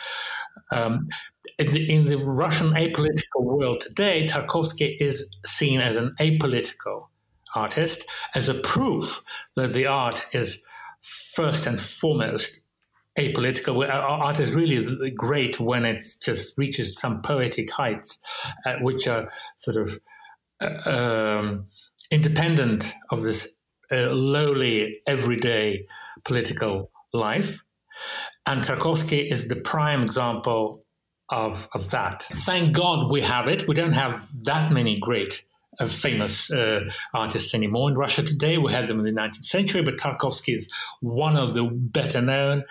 Um, 0.72 1.10
in, 1.58 1.68
the, 1.68 1.94
in, 1.94 2.06
the, 2.06 2.18
Russian 2.18 2.70
apolitical 2.70 3.44
world 3.44 3.82
today, 3.82 4.24
Tarkovsky 4.24 4.96
is 5.02 5.30
seen 5.46 5.82
as 5.82 5.98
an 5.98 6.16
apolitical 6.22 7.08
artist 7.54 8.06
as 8.34 8.48
a 8.48 8.54
proof 8.62 9.22
that 9.58 9.74
the 9.74 9.88
art 9.88 10.26
is 10.32 10.64
first 11.02 11.68
and 11.68 11.82
foremost 11.82 12.62
apolitical. 13.18 13.86
Art 13.92 14.40
is 14.40 14.54
really 14.54 15.12
great 15.12 15.60
when 15.60 15.84
it 15.84 16.02
just 16.22 16.58
reaches 16.58 16.98
some 16.98 17.22
poetic 17.22 17.70
heights, 17.70 18.24
uh, 18.66 18.78
which 18.80 19.06
are 19.10 19.30
sort 19.58 19.76
of 19.76 20.00
uh, 20.62 20.90
um, 20.90 21.66
independent 22.10 22.94
of 23.10 23.24
this 23.24 23.59
uh, 23.92 24.12
lowly, 24.12 25.02
everyday 25.08 25.86
political 26.26 26.92
life. 27.14 27.62
And 28.46 28.62
Tarkovsky 28.62 29.30
is 29.32 29.48
the 29.48 29.58
prime 29.58 30.04
example 30.04 30.86
of, 31.30 31.68
of 31.74 31.92
that. 31.92 32.24
Thank 32.24 32.76
God 32.76 33.12
we 33.12 33.22
have 33.22 33.48
it. 33.48 33.68
We 33.68 33.76
don't 33.76 33.94
have 33.94 34.26
that 34.44 34.72
many 34.72 34.98
great 35.00 35.46
uh, 35.80 35.86
famous 35.86 36.52
uh, 36.52 36.90
artists 37.14 37.54
anymore 37.54 37.90
in 37.90 37.96
Russia 37.96 38.24
today. 38.24 38.58
We 38.58 38.74
had 38.74 38.88
them 38.88 39.00
in 39.00 39.06
the 39.06 39.14
19th 39.14 39.36
century, 39.36 39.82
but 39.82 39.98
Tarkovsky 39.98 40.54
is 40.54 40.72
one 41.02 41.38
of 41.38 41.54
the 41.54 41.64
better 41.64 42.22
known 42.22 42.64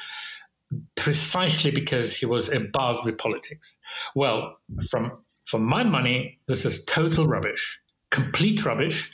precisely 0.96 1.70
because 1.70 2.16
he 2.16 2.26
was 2.26 2.52
above 2.52 3.04
the 3.04 3.12
politics. 3.12 3.78
Well, 4.14 4.58
from 4.90 5.12
for 5.46 5.58
my 5.58 5.82
money, 5.82 6.40
this 6.46 6.66
is 6.66 6.84
total 6.84 7.26
rubbish, 7.26 7.80
complete 8.10 8.66
rubbish, 8.66 9.10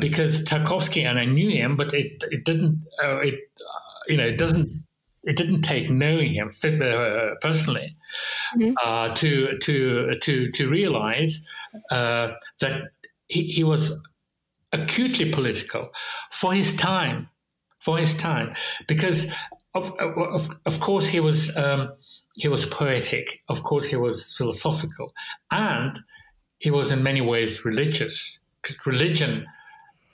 because 0.00 0.44
Tarkovsky 0.44 1.04
and 1.08 1.18
I 1.18 1.24
knew 1.24 1.50
him, 1.50 1.76
but 1.76 1.92
it 1.94 2.22
it 2.30 2.44
didn't 2.44 2.84
uh, 3.02 3.18
it 3.18 3.34
uh, 3.34 4.00
you 4.08 4.16
know 4.16 4.24
it 4.26 4.38
doesn't 4.38 4.72
it 5.24 5.36
didn't 5.36 5.62
take 5.62 5.88
knowing 5.90 6.32
him 6.32 6.50
uh, 6.64 7.34
personally 7.40 7.94
mm-hmm. 8.56 8.72
Uh, 8.82 9.08
to 9.14 9.58
to 9.58 10.18
to 10.20 10.50
to 10.50 10.68
realize 10.68 11.46
uh, 11.90 12.32
that 12.60 12.82
he, 13.28 13.44
he 13.44 13.64
was 13.64 13.96
acutely 14.72 15.30
political 15.30 15.90
for 16.30 16.52
his 16.52 16.74
time 16.76 17.28
for 17.78 17.98
his 17.98 18.14
time 18.14 18.54
because 18.88 19.32
of, 19.74 19.90
of, 19.98 20.50
of 20.66 20.80
course, 20.80 21.08
he 21.08 21.20
was 21.20 21.56
um, 21.56 21.92
he 22.34 22.48
was 22.48 22.66
poetic. 22.66 23.42
Of 23.48 23.62
course, 23.62 23.86
he 23.86 23.96
was 23.96 24.34
philosophical, 24.36 25.14
and 25.50 25.98
he 26.58 26.70
was 26.70 26.92
in 26.92 27.02
many 27.02 27.20
ways 27.20 27.64
religious. 27.64 28.38
Religion 28.86 29.46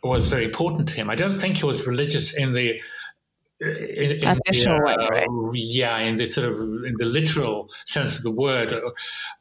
was 0.02 0.26
very 0.26 0.44
important 0.44 0.88
to 0.90 0.94
him. 0.94 1.10
I 1.10 1.14
don't 1.14 1.34
think 1.34 1.58
he 1.58 1.66
was 1.66 1.86
religious 1.86 2.36
in 2.36 2.52
the 2.52 2.80
in, 3.60 4.24
official 4.24 4.76
the, 4.76 4.84
way, 4.84 4.94
uh, 4.94 5.08
right? 5.08 5.28
Yeah, 5.52 5.98
in 5.98 6.16
the 6.16 6.28
sort 6.28 6.48
of 6.48 6.58
in 6.58 6.94
the 6.96 7.06
literal 7.06 7.68
sense 7.86 8.16
of 8.16 8.22
the 8.22 8.30
word. 8.30 8.72
Uh, 8.72 8.80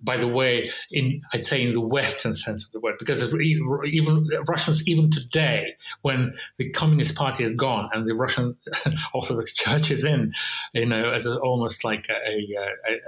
by 0.01 0.17
the 0.17 0.27
way, 0.27 0.71
in 0.91 1.21
I'd 1.33 1.45
say 1.45 1.63
in 1.63 1.73
the 1.73 1.81
Western 1.81 2.33
sense 2.33 2.65
of 2.65 2.71
the 2.71 2.79
word, 2.79 2.95
because 2.97 3.31
even 3.35 4.27
Russians, 4.47 4.87
even 4.87 5.11
today, 5.11 5.75
when 6.01 6.31
the 6.57 6.69
Communist 6.71 7.15
Party 7.15 7.43
is 7.43 7.53
gone 7.53 7.89
and 7.93 8.07
the 8.07 8.15
Russian 8.15 8.55
Orthodox 9.13 9.53
Church 9.53 9.91
is 9.91 10.03
in, 10.03 10.33
you 10.73 10.85
know, 10.85 11.11
as 11.11 11.27
a, 11.27 11.37
almost 11.39 11.83
like 11.83 12.07
a, 12.09 12.15
a, 12.27 12.93
a 12.93 12.99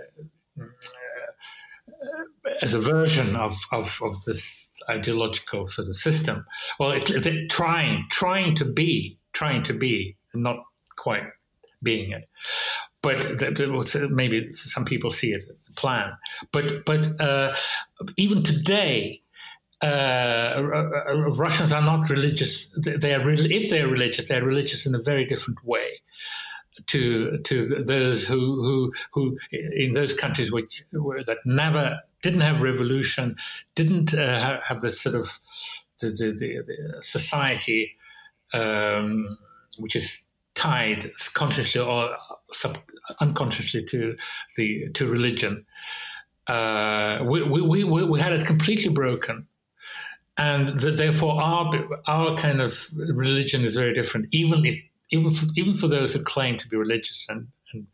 as 2.62 2.74
a 2.74 2.80
version 2.80 3.36
of, 3.36 3.54
of, 3.72 4.00
of, 4.04 4.24
this 4.26 4.82
ideological 4.90 5.68
sort 5.68 5.88
of 5.88 5.96
system. 5.96 6.46
Well, 6.80 6.92
it, 6.92 7.10
it, 7.10 7.50
trying 7.50 8.06
trying 8.10 8.56
to 8.56 8.66
be 8.66 9.18
trying 9.34 9.64
to 9.64 9.74
be 9.74 10.18
not 10.34 10.58
quite 10.98 11.24
being 11.82 12.12
it. 12.12 12.26
But 13.02 13.26
maybe 14.10 14.52
some 14.52 14.84
people 14.84 15.10
see 15.10 15.32
it 15.32 15.44
as 15.50 15.64
the 15.64 15.74
plan. 15.74 16.12
But 16.52 16.72
but 16.86 17.08
uh, 17.20 17.56
even 18.18 18.44
today, 18.44 19.22
uh, 19.82 20.62
Russians 21.38 21.72
are 21.72 21.82
not 21.82 22.10
religious. 22.10 22.70
They 22.78 23.14
are 23.14 23.22
if 23.30 23.70
they 23.70 23.82
are 23.82 23.88
religious, 23.88 24.28
they 24.28 24.38
are 24.38 24.44
religious 24.44 24.86
in 24.86 24.96
a 24.96 25.02
very 25.02 25.26
different 25.26 25.64
way 25.64 26.02
to 26.88 27.40
to 27.44 27.66
those 27.84 28.28
who 28.28 28.62
who 28.64 28.92
who 29.14 29.38
in 29.52 29.92
those 29.94 30.14
countries 30.14 30.52
which 30.52 30.84
were, 30.94 31.24
that 31.24 31.40
never 31.46 32.00
didn't 32.22 32.42
have 32.42 32.62
revolution, 32.62 33.36
didn't 33.76 34.14
uh, 34.14 34.60
have 34.62 34.82
this 34.82 35.02
sort 35.02 35.16
of 35.16 35.40
the 36.00 36.10
the, 36.10 36.32
the, 36.32 36.64
the 36.66 37.02
society 37.02 37.96
um, 38.54 39.38
which 39.78 39.96
is 39.96 40.26
tied 40.56 41.06
consciously 41.34 41.82
or 41.82 42.16
sub- 42.52 42.78
unconsciously 43.22 43.84
to 43.84 44.16
the 44.58 44.90
to 44.92 45.08
religion. 45.08 45.66
Uh, 46.48 47.24
we, 47.24 47.44
we, 47.44 47.62
we, 47.62 47.84
we 47.84 48.20
had 48.20 48.34
it 48.34 48.44
completely 48.44 48.90
broken. 48.90 49.46
And 50.40 50.68
the, 50.70 50.92
therefore, 50.92 51.40
our 51.42 51.72
our 52.08 52.36
kind 52.36 52.62
of 52.62 52.90
religion 52.96 53.62
is 53.64 53.76
very 53.76 53.94
different. 53.94 54.28
Even 54.32 54.66
if 54.66 54.80
even 55.12 55.32
for, 55.32 55.46
even 55.56 55.74
for 55.74 55.88
those 55.88 56.14
who 56.14 56.24
claim 56.24 56.58
to 56.58 56.68
be 56.68 56.78
religious 56.78 57.28
and, 57.30 57.48
and 57.74 57.88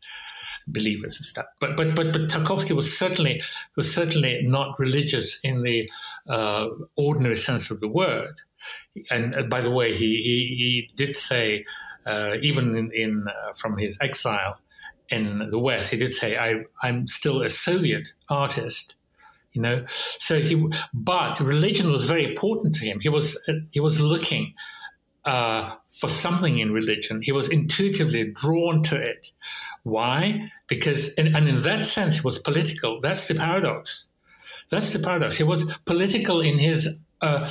believers 0.66 1.16
and 1.16 1.24
stuff. 1.24 1.46
But 1.60 1.76
but 1.76 1.94
but 1.94 2.12
but 2.12 2.22
Tarkovsky 2.22 2.74
was 2.74 2.96
certainly 2.96 3.42
was 3.76 3.92
certainly 3.92 4.42
not 4.42 4.78
religious 4.78 5.38
in 5.42 5.62
the 5.62 5.90
uh, 6.28 6.68
ordinary 6.96 7.36
sense 7.36 7.70
of 7.70 7.80
the 7.80 7.88
word. 7.88 8.34
And 9.10 9.34
uh, 9.34 9.42
by 9.44 9.60
the 9.60 9.70
way, 9.70 9.94
he 9.94 10.16
he, 10.16 10.56
he 10.56 10.90
did 10.94 11.16
say 11.16 11.64
uh, 12.06 12.36
even 12.40 12.76
in, 12.76 12.90
in 12.92 13.26
uh, 13.28 13.52
from 13.54 13.76
his 13.76 13.98
exile 14.00 14.58
in 15.08 15.48
the 15.50 15.58
West, 15.58 15.90
he 15.90 15.96
did 15.96 16.10
say, 16.10 16.36
I, 16.36 16.64
"I'm 16.82 17.06
still 17.06 17.42
a 17.42 17.50
Soviet 17.50 18.08
artist." 18.28 18.96
You 19.52 19.62
know, 19.62 19.84
so 20.18 20.40
he. 20.40 20.68
But 20.92 21.40
religion 21.40 21.90
was 21.90 22.04
very 22.04 22.24
important 22.24 22.74
to 22.74 22.84
him. 22.84 22.98
He 23.00 23.08
was 23.08 23.40
he 23.70 23.80
was 23.80 24.00
looking 24.00 24.52
uh, 25.26 25.74
for 25.88 26.08
something 26.08 26.58
in 26.58 26.72
religion. 26.72 27.20
He 27.20 27.32
was 27.32 27.48
intuitively 27.48 28.32
drawn 28.32 28.82
to 28.84 28.96
it. 28.96 29.30
Why? 29.82 30.50
Because, 30.68 31.12
and, 31.14 31.36
and 31.36 31.48
in 31.48 31.62
that 31.62 31.84
sense, 31.84 32.16
he 32.16 32.20
was 32.22 32.38
political. 32.38 33.00
That's 33.00 33.28
the 33.28 33.34
paradox. 33.34 34.08
That's 34.70 34.92
the 34.92 34.98
paradox. 34.98 35.36
He 35.36 35.44
was 35.44 35.64
political 35.84 36.40
in 36.40 36.58
his 36.58 36.98
uh, 37.20 37.48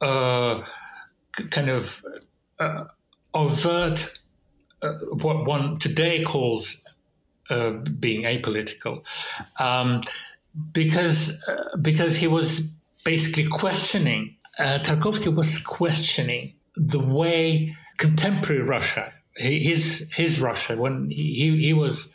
uh, 0.00 0.64
kind 1.50 1.70
of 1.70 2.04
uh, 2.58 2.84
overt, 3.34 4.20
uh, 4.82 4.94
what 5.22 5.46
one 5.46 5.78
today 5.78 6.22
calls 6.22 6.84
being 8.00 8.22
apolitical, 8.22 9.04
um, 9.60 10.00
because 10.72 11.38
because 11.82 12.16
he 12.16 12.26
was 12.26 12.60
basically 13.04 13.46
questioning. 13.46 14.34
Tarkovsky 14.58 15.34
was 15.34 15.58
questioning 15.58 16.54
the 16.76 17.00
way 17.00 17.74
contemporary 17.98 18.62
Russia, 18.62 19.12
his 19.36 20.06
his 20.14 20.40
Russia, 20.40 20.76
when 20.76 21.10
he 21.10 21.56
he 21.56 21.72
was 21.72 22.12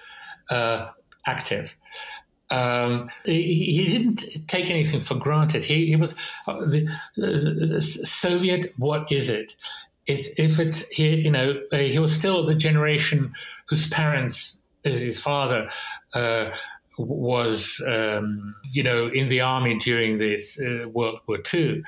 uh, 0.50 0.90
active. 1.26 1.76
Um, 2.50 3.10
he, 3.26 3.66
he, 3.66 3.86
didn't 3.86 4.24
take 4.48 4.70
anything 4.70 5.02
for 5.02 5.16
granted. 5.16 5.64
He, 5.64 5.88
he 5.88 5.98
was 5.98 6.16
uh, 6.48 6.60
the, 6.60 6.88
the, 7.18 7.82
Soviet. 7.82 8.74
What 8.78 9.12
is 9.12 9.28
it? 9.28 9.54
it's 10.08 10.30
if 10.38 10.60
it's 10.60 10.88
he, 10.88 11.16
you 11.16 11.32
know 11.32 11.62
uh, 11.72 11.78
he 11.78 12.00
was 12.00 12.16
still 12.16 12.44
the 12.44 12.56
generation 12.56 13.34
whose 13.68 13.88
parents, 13.90 14.60
his 14.84 15.20
father. 15.20 15.70
Was 16.98 17.82
um, 17.88 18.56
you 18.72 18.82
know 18.82 19.07
in 19.07 19.28
the 19.28 19.41
army 19.41 19.78
during 19.78 20.18
this 20.18 20.60
uh, 20.60 20.90
World 20.90 21.22
War 21.28 21.38
II. 21.53 21.84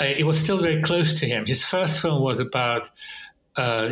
Uh, 0.00 0.04
it 0.06 0.26
was 0.26 0.40
still 0.40 0.58
very 0.58 0.82
close 0.82 1.18
to 1.20 1.26
him. 1.26 1.46
His 1.46 1.64
first 1.64 2.02
film 2.02 2.22
was 2.22 2.40
about 2.40 2.90
uh, 3.56 3.90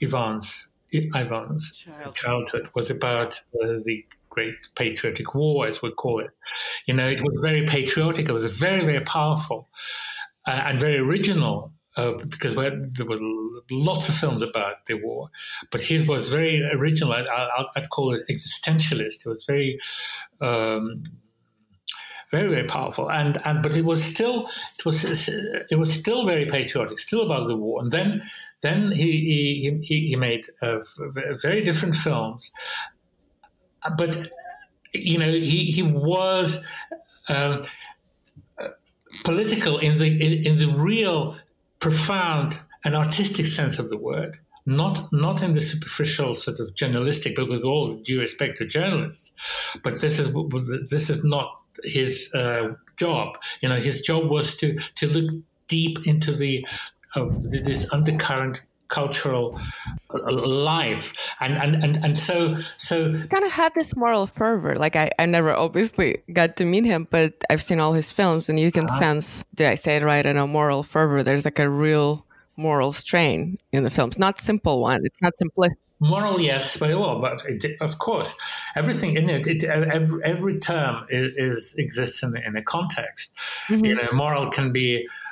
Ivan's 0.00 0.70
Ivan's 0.92 1.76
childhood. 1.76 2.14
childhood 2.14 2.68
was 2.74 2.90
about 2.90 3.40
uh, 3.62 3.78
the 3.84 4.04
Great 4.28 4.56
Patriotic 4.76 5.34
War, 5.34 5.66
as 5.66 5.82
we 5.82 5.90
call 5.92 6.20
it. 6.20 6.30
You 6.86 6.94
know, 6.94 7.08
it 7.08 7.22
was 7.22 7.38
very 7.40 7.66
patriotic. 7.66 8.28
It 8.28 8.32
was 8.32 8.46
very 8.46 8.84
very 8.84 9.00
powerful 9.00 9.68
uh, 10.46 10.62
and 10.66 10.78
very 10.78 10.98
original 10.98 11.72
uh, 11.98 12.12
because 12.28 12.54
there 12.54 13.06
were 13.06 13.18
lots 13.72 14.08
of 14.08 14.14
films 14.14 14.40
about 14.40 14.84
the 14.86 14.94
war, 14.94 15.28
but 15.72 15.82
his 15.82 16.06
was 16.06 16.28
very 16.28 16.62
original. 16.72 17.12
I, 17.12 17.64
would 17.74 17.90
call 17.90 18.14
it 18.14 18.22
existentialist. 18.30 19.26
It 19.26 19.28
was 19.28 19.42
very, 19.42 19.80
um, 20.40 21.02
very, 22.30 22.48
very 22.48 22.68
powerful, 22.68 23.10
and 23.10 23.36
and 23.44 23.64
but 23.64 23.76
it 23.76 23.84
was 23.84 24.02
still 24.02 24.48
it 24.78 24.84
was 24.84 25.28
it 25.28 25.76
was 25.76 25.92
still 25.92 26.24
very 26.24 26.46
patriotic, 26.46 27.00
still 27.00 27.22
about 27.22 27.48
the 27.48 27.56
war. 27.56 27.82
And 27.82 27.90
then 27.90 28.22
then 28.60 28.92
he 28.92 29.80
he 29.82 30.06
he 30.10 30.14
made 30.14 30.46
uh, 30.62 30.78
very 31.42 31.62
different 31.62 31.96
films, 31.96 32.52
but 33.96 34.30
you 34.94 35.18
know 35.18 35.32
he 35.32 35.64
he 35.64 35.82
was. 35.82 36.64
Um, 37.28 37.62
political 39.24 39.78
in 39.78 39.96
the 39.96 40.06
in, 40.06 40.46
in 40.46 40.58
the 40.58 40.68
real 40.68 41.36
profound 41.80 42.58
and 42.84 42.94
artistic 42.94 43.46
sense 43.46 43.78
of 43.78 43.88
the 43.88 43.96
word, 43.96 44.36
not 44.66 45.00
not 45.12 45.42
in 45.42 45.52
the 45.52 45.60
superficial 45.60 46.34
sort 46.34 46.60
of 46.60 46.74
journalistic, 46.74 47.36
but 47.36 47.48
with 47.48 47.64
all 47.64 47.94
due 47.94 48.20
respect 48.20 48.58
to 48.58 48.66
journalists. 48.66 49.32
But 49.82 50.00
this 50.00 50.18
is 50.18 50.32
this 50.90 51.10
is 51.10 51.24
not 51.24 51.60
his 51.84 52.32
uh, 52.34 52.74
job. 52.96 53.38
You 53.60 53.68
know, 53.68 53.76
his 53.76 54.00
job 54.02 54.30
was 54.30 54.56
to 54.56 54.76
to 54.76 55.06
look 55.06 55.42
deep 55.68 56.06
into 56.06 56.34
the 56.34 56.66
uh, 57.14 57.26
this 57.64 57.90
undercurrent 57.92 58.66
cultural 58.88 59.60
uh, 60.10 60.32
life 60.32 61.12
and 61.40 61.54
and 61.54 61.84
and, 61.84 61.96
and 62.04 62.16
so 62.16 62.56
so 62.56 63.12
kind 63.28 63.44
of 63.44 63.52
had 63.52 63.72
this 63.74 63.94
moral 63.94 64.26
fervor 64.26 64.76
like 64.76 64.96
I, 64.96 65.10
I 65.18 65.26
never 65.26 65.54
obviously 65.54 66.22
got 66.32 66.56
to 66.56 66.64
meet 66.64 66.84
him 66.84 67.06
but 67.10 67.44
i've 67.50 67.62
seen 67.62 67.80
all 67.80 67.92
his 67.92 68.12
films 68.12 68.48
and 68.48 68.58
you 68.58 68.72
can 68.72 68.86
uh-huh. 68.86 68.98
sense 68.98 69.44
did 69.54 69.66
i 69.66 69.74
say 69.74 69.96
it 69.96 70.02
right 70.02 70.24
in 70.24 70.36
a 70.36 70.46
moral 70.46 70.82
fervor 70.82 71.22
there's 71.22 71.44
like 71.44 71.58
a 71.58 71.68
real 71.68 72.24
moral 72.56 72.92
strain 72.92 73.58
in 73.72 73.84
the 73.84 73.90
films 73.90 74.18
not 74.18 74.40
simple 74.40 74.80
one 74.80 75.00
it's 75.04 75.20
not 75.20 75.32
simplistic 75.40 75.76
moral 76.00 76.40
yes 76.40 76.76
but 76.76 76.90
well 76.98 77.20
but 77.20 77.44
it, 77.46 77.76
of 77.80 77.98
course 77.98 78.36
everything 78.76 79.16
in 79.16 79.28
it, 79.28 79.46
it 79.46 79.64
every, 79.64 80.22
every 80.24 80.58
term 80.58 81.04
is, 81.08 81.36
is 81.36 81.74
exists 81.76 82.22
in, 82.22 82.36
in 82.46 82.56
a 82.56 82.62
context 82.62 83.34
mm-hmm. 83.68 83.84
you 83.84 83.94
know 83.94 84.08
moral 84.12 84.48
can 84.48 84.72
be 84.72 85.06
uh, 85.06 85.27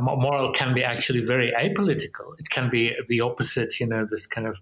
moral 0.00 0.52
can 0.52 0.74
be 0.74 0.84
actually 0.84 1.20
very 1.20 1.52
apolitical. 1.52 2.38
It 2.38 2.48
can 2.50 2.70
be 2.70 2.96
the 3.08 3.20
opposite, 3.20 3.80
you 3.80 3.86
know, 3.86 4.06
this 4.08 4.26
kind 4.26 4.46
of 4.46 4.60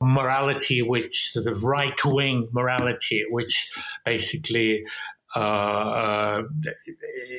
morality, 0.00 0.82
which 0.82 1.32
sort 1.32 1.46
of 1.46 1.64
right 1.64 1.98
wing 2.04 2.48
morality, 2.52 3.24
which 3.30 3.72
basically 4.04 4.84
uh, 5.34 5.38
uh, 5.38 6.42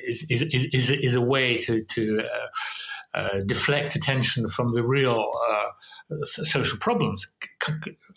is, 0.08 0.26
is, 0.30 0.42
is, 0.42 0.90
is, 0.90 1.16
a 1.16 1.22
way 1.22 1.58
to, 1.58 1.84
to 1.84 2.22
uh, 2.22 3.18
uh, 3.18 3.40
deflect 3.46 3.96
attention 3.96 4.48
from 4.48 4.74
the 4.74 4.82
real 4.82 5.30
uh, 5.48 6.24
social 6.24 6.78
problems. 6.80 7.32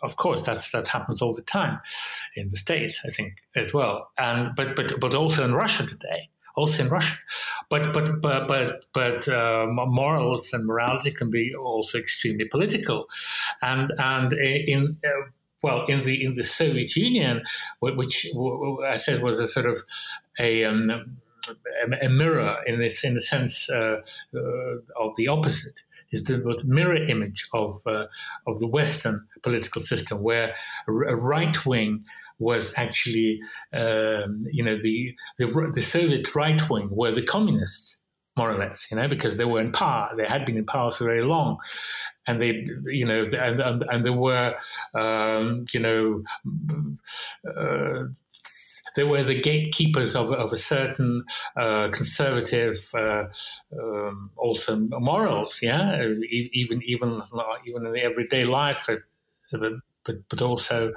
Of 0.02 0.16
course, 0.16 0.46
that's 0.46 0.70
that 0.70 0.88
happens 0.88 1.20
all 1.20 1.34
the 1.34 1.42
time 1.42 1.78
in 2.36 2.48
the 2.48 2.56
states, 2.56 3.00
I 3.04 3.10
think, 3.10 3.34
as 3.54 3.74
well, 3.74 4.10
and 4.16 4.54
but 4.56 4.76
but 4.76 4.98
but 4.98 5.14
also 5.14 5.44
in 5.44 5.54
Russia 5.54 5.86
today 5.86 6.30
also 6.56 6.84
in 6.84 6.90
Russia. 6.90 7.16
But 7.70 7.92
but 7.92 8.20
but 8.20 8.48
but 8.48 8.84
but 8.92 9.28
uh, 9.28 9.66
morals 9.68 10.52
and 10.52 10.66
morality 10.66 11.12
can 11.12 11.30
be 11.30 11.54
also 11.54 11.98
extremely 11.98 12.48
political, 12.48 13.06
and 13.62 13.88
and 13.98 14.32
in. 14.32 14.98
Uh, 15.04 15.30
well, 15.62 15.86
in 15.86 16.02
the 16.02 16.22
in 16.22 16.34
the 16.34 16.44
Soviet 16.44 16.94
Union, 16.96 17.42
which 17.80 18.30
I 18.86 18.96
said 18.96 19.22
was 19.22 19.40
a 19.40 19.48
sort 19.48 19.66
of 19.66 19.78
a 20.38 20.64
um, 20.64 21.18
a 22.02 22.08
mirror 22.08 22.56
in 22.66 22.78
this 22.78 23.04
in 23.04 23.14
the 23.14 23.20
sense 23.20 23.70
uh, 23.70 24.00
uh, 24.34 24.40
of 25.00 25.16
the 25.16 25.28
opposite 25.28 25.82
is 26.10 26.24
the 26.24 26.62
mirror 26.66 26.96
image 26.96 27.48
of 27.52 27.74
uh, 27.86 28.06
of 28.46 28.60
the 28.60 28.66
Western 28.66 29.26
political 29.42 29.80
system, 29.80 30.22
where 30.22 30.54
a 30.88 31.16
right 31.16 31.66
wing 31.66 32.04
was 32.38 32.72
actually, 32.76 33.40
um, 33.72 34.44
you 34.52 34.62
know, 34.62 34.76
the, 34.80 35.14
the, 35.38 35.46
the 35.74 35.82
Soviet 35.82 36.34
right 36.34 36.60
wing 36.68 36.88
were 36.90 37.12
the 37.12 37.22
communists, 37.22 38.00
more 38.36 38.50
or 38.50 38.58
less, 38.58 38.88
you 38.90 38.96
know, 38.96 39.08
because 39.08 39.38
they 39.38 39.44
were 39.44 39.60
in 39.60 39.72
power. 39.72 40.10
They 40.16 40.26
had 40.26 40.44
been 40.44 40.58
in 40.58 40.66
power 40.66 40.90
for 40.90 41.04
very 41.04 41.22
long, 41.22 41.58
and 42.26 42.38
they, 42.38 42.66
you 42.86 43.06
know, 43.06 43.22
and 43.22 43.60
and, 43.60 43.84
and 43.90 44.04
there 44.04 44.12
were, 44.12 44.56
um, 44.94 45.64
you 45.72 45.80
know. 45.80 46.22
Uh, 47.46 48.04
they 48.94 49.04
were 49.04 49.22
the 49.22 49.38
gatekeepers 49.38 50.16
of, 50.16 50.32
of 50.32 50.52
a 50.52 50.56
certain 50.56 51.24
uh, 51.56 51.88
conservative, 51.88 52.76
uh, 52.94 53.24
um, 53.78 54.30
also 54.36 54.76
morals. 54.76 55.60
Yeah, 55.62 56.02
even 56.30 56.82
even 56.82 57.22
even 57.66 57.86
in 57.86 57.92
the 57.92 58.02
everyday 58.02 58.44
life, 58.44 58.88
but 60.06 60.16
but 60.28 60.42
also 60.42 60.92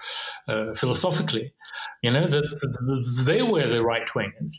uh, 0.47 0.73
philosophically. 0.73 1.53
You 2.01 2.11
know, 2.11 2.25
the, 2.25 2.41
the, 2.41 3.23
they 3.25 3.41
were 3.41 3.67
the 3.67 3.83
right 3.83 4.07
wingers, 4.07 4.53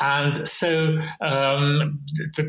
and 0.00 0.48
so 0.48 0.94
um, 1.20 2.00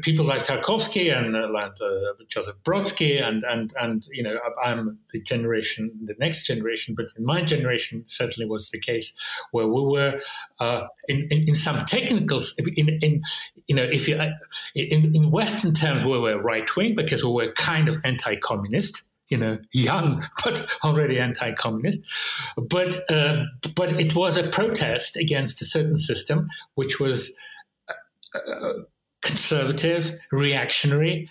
people 0.01 0.23
like 0.23 0.43
Tarkovsky 0.43 1.15
and 1.15 1.35
uh, 1.35 1.49
uh, 1.51 2.13
Joseph 2.29 2.55
Brodsky 2.63 3.21
and 3.21 3.43
and 3.43 3.73
and 3.81 4.07
you 4.13 4.23
know, 4.23 4.35
I'm 4.63 4.97
the 5.11 5.21
generation, 5.21 5.91
the 6.05 6.15
next 6.17 6.45
generation, 6.45 6.95
but 6.95 7.07
in 7.17 7.25
my 7.25 7.41
generation 7.41 8.03
certainly 8.05 8.49
was 8.49 8.69
the 8.69 8.79
case 8.79 9.11
where 9.51 9.67
we 9.67 9.81
were 9.81 10.19
uh, 10.59 10.83
in, 11.09 11.27
in, 11.29 11.49
in 11.49 11.55
some 11.55 11.83
technicals 11.85 12.55
in, 12.57 12.99
in 13.01 13.21
you 13.67 13.75
know 13.75 13.83
if 13.83 14.07
you 14.07 14.15
in, 14.75 15.13
in 15.13 15.29
Western 15.29 15.73
terms 15.73 16.05
we 16.05 16.17
were 16.17 16.41
right 16.41 16.73
wing 16.77 16.95
because 16.95 17.25
we 17.25 17.31
were 17.31 17.51
kind 17.53 17.89
of 17.89 17.97
anti-communist 18.05 19.10
you 19.31 19.37
know, 19.37 19.57
young 19.71 20.23
but 20.43 20.67
already 20.83 21.19
anti-communist. 21.19 22.01
But 22.57 22.95
uh, 23.09 23.45
but 23.75 23.93
it 23.93 24.15
was 24.15 24.37
a 24.37 24.47
protest 24.49 25.17
against 25.17 25.61
a 25.61 25.65
certain 25.65 25.97
system 25.97 26.49
which 26.75 26.99
was 26.99 27.35
uh, 27.89 28.37
uh, 28.37 28.73
conservative, 29.23 30.11
reactionary, 30.31 31.29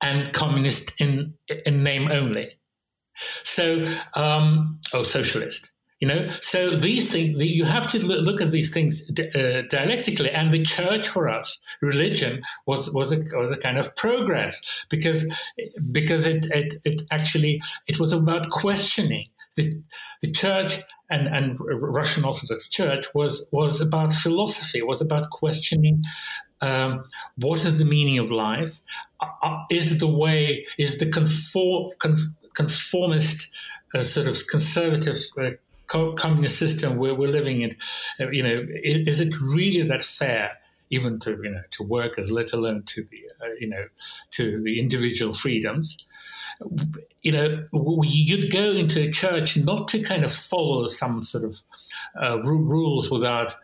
and 0.00 0.32
communist 0.32 0.94
in 0.98 1.34
in 1.66 1.82
name 1.82 2.10
only. 2.10 2.56
So, 3.44 3.84
um, 4.14 4.78
oh, 4.94 5.02
socialist. 5.02 5.72
You 6.00 6.08
know, 6.08 6.28
so 6.28 6.70
these 6.70 7.12
things 7.12 7.42
you 7.42 7.64
have 7.64 7.86
to 7.88 7.98
look 7.98 8.40
at 8.40 8.50
these 8.50 8.72
things 8.72 9.02
uh, 9.10 9.62
dialectically. 9.68 10.30
And 10.30 10.50
the 10.50 10.62
church 10.62 11.06
for 11.06 11.28
us, 11.28 11.60
religion, 11.82 12.42
was 12.66 12.90
was 12.92 13.12
a, 13.12 13.18
was 13.34 13.52
a 13.52 13.58
kind 13.58 13.76
of 13.76 13.94
progress 13.96 14.86
because 14.88 15.30
because 15.92 16.26
it, 16.26 16.46
it 16.52 16.74
it 16.86 17.02
actually 17.10 17.60
it 17.86 18.00
was 18.00 18.14
about 18.14 18.48
questioning 18.48 19.26
the 19.56 19.70
the 20.22 20.32
church 20.32 20.78
and 21.10 21.28
and 21.28 21.58
Russian 21.60 22.24
Orthodox 22.24 22.68
Church 22.68 23.06
was 23.14 23.46
was 23.52 23.82
about 23.82 24.14
philosophy, 24.14 24.80
was 24.80 25.02
about 25.02 25.28
questioning 25.28 26.02
um, 26.62 27.04
what 27.36 27.64
is 27.64 27.78
the 27.78 27.84
meaning 27.84 28.18
of 28.18 28.30
life? 28.30 28.80
Uh, 29.20 29.26
uh 29.42 29.64
is 29.70 29.98
the 29.98 30.06
way, 30.06 30.64
is 30.78 30.98
the 30.98 31.10
conform, 31.10 31.90
conformist, 32.54 33.48
uh, 33.94 34.02
sort 34.02 34.28
of 34.28 34.36
conservative 34.46 35.18
uh, 35.38 35.50
communist 35.90 36.58
system 36.58 36.96
where 36.96 37.14
we're 37.14 37.28
living 37.28 37.62
in, 37.62 37.70
uh, 38.20 38.30
you 38.30 38.42
know, 38.42 38.64
is 38.82 39.20
it 39.20 39.34
really 39.40 39.82
that 39.82 40.02
fair? 40.02 40.52
Even 40.92 41.20
to 41.20 41.38
you 41.42 41.50
know 41.50 41.62
to 41.70 41.84
workers, 41.84 42.32
let 42.32 42.52
alone 42.52 42.82
to 42.86 43.04
the 43.04 43.22
uh, 43.40 43.50
you 43.60 43.68
know 43.68 43.84
to 44.30 44.60
the 44.62 44.80
individual 44.80 45.32
freedoms 45.32 46.04
you 47.22 47.32
know, 47.32 47.64
you'd 48.02 48.52
go 48.52 48.72
into 48.72 49.08
a 49.08 49.10
church 49.10 49.56
not 49.56 49.88
to 49.88 50.02
kind 50.02 50.24
of 50.24 50.32
follow 50.32 50.86
some 50.86 51.22
sort 51.22 51.44
of 51.44 51.62
uh, 52.20 52.38
rules 52.42 53.10
without 53.10 53.54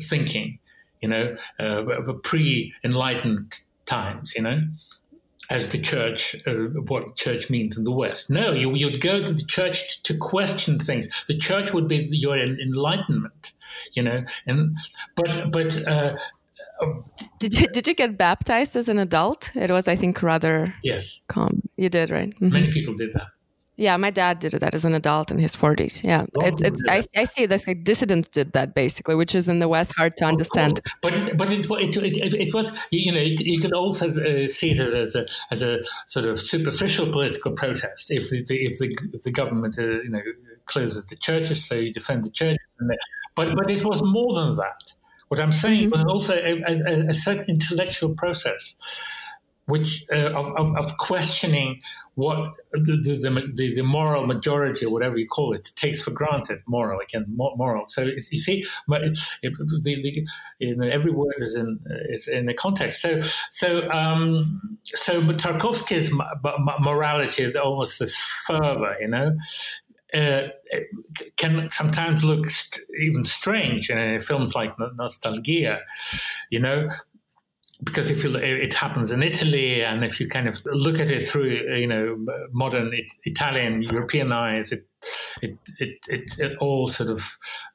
thinking, 0.00 0.58
you 1.00 1.08
know, 1.08 1.34
uh, 1.58 1.84
pre 2.22 2.72
enlightened 2.84 3.60
times, 3.84 4.34
you 4.34 4.42
know 4.42 4.60
as 5.50 5.68
the 5.68 5.78
church, 5.78 6.36
uh, 6.46 6.54
what 6.88 7.14
church 7.16 7.50
means 7.50 7.76
in 7.76 7.84
the 7.84 7.92
West. 7.92 8.30
No, 8.30 8.52
you, 8.52 8.70
would 8.70 9.00
go 9.00 9.22
to 9.22 9.32
the 9.32 9.44
church 9.44 10.02
to, 10.02 10.14
to 10.14 10.18
question 10.18 10.78
things. 10.78 11.08
The 11.28 11.36
church 11.36 11.72
would 11.72 11.88
be 11.88 12.06
your 12.10 12.36
enlightenment, 12.36 13.52
you 13.92 14.02
know. 14.02 14.24
And 14.46 14.76
but 15.14 15.50
but 15.52 15.86
uh, 15.86 16.16
did 17.38 17.58
you 17.60 17.66
did 17.68 17.86
you 17.86 17.94
get 17.94 18.18
baptized 18.18 18.76
as 18.76 18.88
an 18.88 18.98
adult? 18.98 19.54
It 19.54 19.70
was, 19.70 19.88
I 19.88 19.96
think, 19.96 20.22
rather 20.22 20.74
yes. 20.82 21.22
Calm. 21.28 21.62
You 21.76 21.88
did, 21.88 22.10
right? 22.10 22.30
Mm-hmm. 22.30 22.52
Many 22.52 22.72
people 22.72 22.94
did 22.94 23.12
that. 23.14 23.28
Yeah, 23.78 23.98
my 23.98 24.10
dad 24.10 24.38
did 24.38 24.52
that 24.52 24.74
as 24.74 24.86
an 24.86 24.94
adult 24.94 25.30
in 25.30 25.38
his 25.38 25.54
40s. 25.54 26.02
Yeah, 26.02 26.24
oh, 26.38 26.46
it's, 26.46 26.62
it's, 26.62 26.82
I, 26.88 27.02
I 27.20 27.24
see 27.24 27.44
this 27.44 27.66
like 27.66 27.84
dissidents 27.84 28.28
did 28.28 28.52
that 28.52 28.74
basically, 28.74 29.14
which 29.14 29.34
is 29.34 29.48
in 29.48 29.58
the 29.58 29.68
West 29.68 29.94
hard 29.96 30.16
to 30.16 30.24
understand. 30.24 30.80
But 31.02 31.12
it, 31.12 31.36
but 31.36 31.52
it, 31.52 31.66
it, 31.70 32.16
it, 32.16 32.34
it 32.34 32.54
was 32.54 32.86
you 32.90 33.12
know 33.12 33.20
you 33.20 33.60
could 33.60 33.74
also 33.74 34.10
uh, 34.10 34.48
see 34.48 34.70
it 34.70 34.78
as, 34.78 34.94
as, 34.94 35.14
a 35.14 35.26
as 35.50 35.62
a 35.62 35.80
sort 36.06 36.24
of 36.24 36.38
superficial 36.38 37.10
political 37.10 37.52
protest 37.52 38.10
if 38.10 38.30
the, 38.30 38.38
if 38.48 38.78
the 38.78 38.96
if 39.12 39.22
the 39.22 39.30
government 39.30 39.78
uh, 39.78 39.82
you 39.82 40.10
know 40.10 40.22
closes 40.64 41.04
the 41.06 41.16
churches, 41.16 41.62
so 41.64 41.74
you 41.74 41.92
defend 41.92 42.24
the 42.24 42.30
church. 42.30 42.58
But 43.34 43.54
but 43.56 43.70
it 43.70 43.84
was 43.84 44.02
more 44.02 44.34
than 44.34 44.56
that. 44.56 44.94
What 45.28 45.40
I'm 45.40 45.52
saying 45.52 45.90
mm-hmm. 45.90 45.90
was 45.90 46.04
also 46.04 46.34
a, 46.34 46.62
a, 46.62 47.08
a 47.08 47.14
certain 47.14 47.46
intellectual 47.50 48.14
process 48.14 48.76
which 49.66 50.04
uh, 50.12 50.30
of, 50.32 50.52
of, 50.56 50.76
of, 50.76 50.96
questioning 50.96 51.80
what 52.14 52.46
the, 52.72 52.96
the, 53.02 53.52
the, 53.54 53.74
the, 53.74 53.82
moral 53.82 54.26
majority 54.26 54.86
or 54.86 54.92
whatever 54.92 55.18
you 55.18 55.26
call 55.26 55.52
it 55.52 55.70
takes 55.76 56.00
for 56.00 56.12
granted 56.12 56.62
moral 56.66 57.00
again 57.00 57.24
moral. 57.28 57.86
So 57.88 58.02
you 58.02 58.20
see 58.20 58.64
the, 58.88 60.26
know, 60.76 60.86
every 60.86 61.12
word 61.12 61.34
is 61.38 61.56
in 61.56 61.80
is 62.08 62.28
in 62.28 62.44
the 62.46 62.54
context. 62.54 63.02
So 63.02 63.20
so 63.50 63.90
um, 63.90 64.40
so 64.84 65.20
but 65.20 65.38
Tarkovsky's 65.38 66.12
morality 66.80 67.42
is 67.42 67.56
almost 67.56 67.98
this 67.98 68.16
fervor 68.16 68.96
you 69.00 69.08
know? 69.08 69.36
Uh, 70.14 70.48
can 71.36 71.68
sometimes 71.68 72.22
look 72.22 72.46
even 73.00 73.24
strange 73.24 73.90
in 73.90 74.20
films 74.20 74.54
like 74.54 74.72
Nostalgia, 74.96 75.80
you 76.48 76.60
know, 76.60 76.88
because 77.84 78.10
if 78.10 78.24
you 78.24 78.34
it 78.36 78.74
happens 78.74 79.12
in 79.12 79.22
Italy, 79.22 79.82
and 79.82 80.04
if 80.04 80.20
you 80.20 80.28
kind 80.28 80.48
of 80.48 80.64
look 80.66 80.98
at 80.98 81.10
it 81.10 81.22
through 81.22 81.76
you 81.76 81.86
know 81.86 82.16
modern 82.52 82.92
it, 82.92 83.12
Italian 83.24 83.82
European 83.82 84.32
eyes, 84.32 84.72
it, 84.72 84.86
it 85.42 85.58
it, 85.78 85.98
it 86.08 86.38
it 86.38 86.56
all 86.58 86.86
sort 86.86 87.10
of 87.10 87.22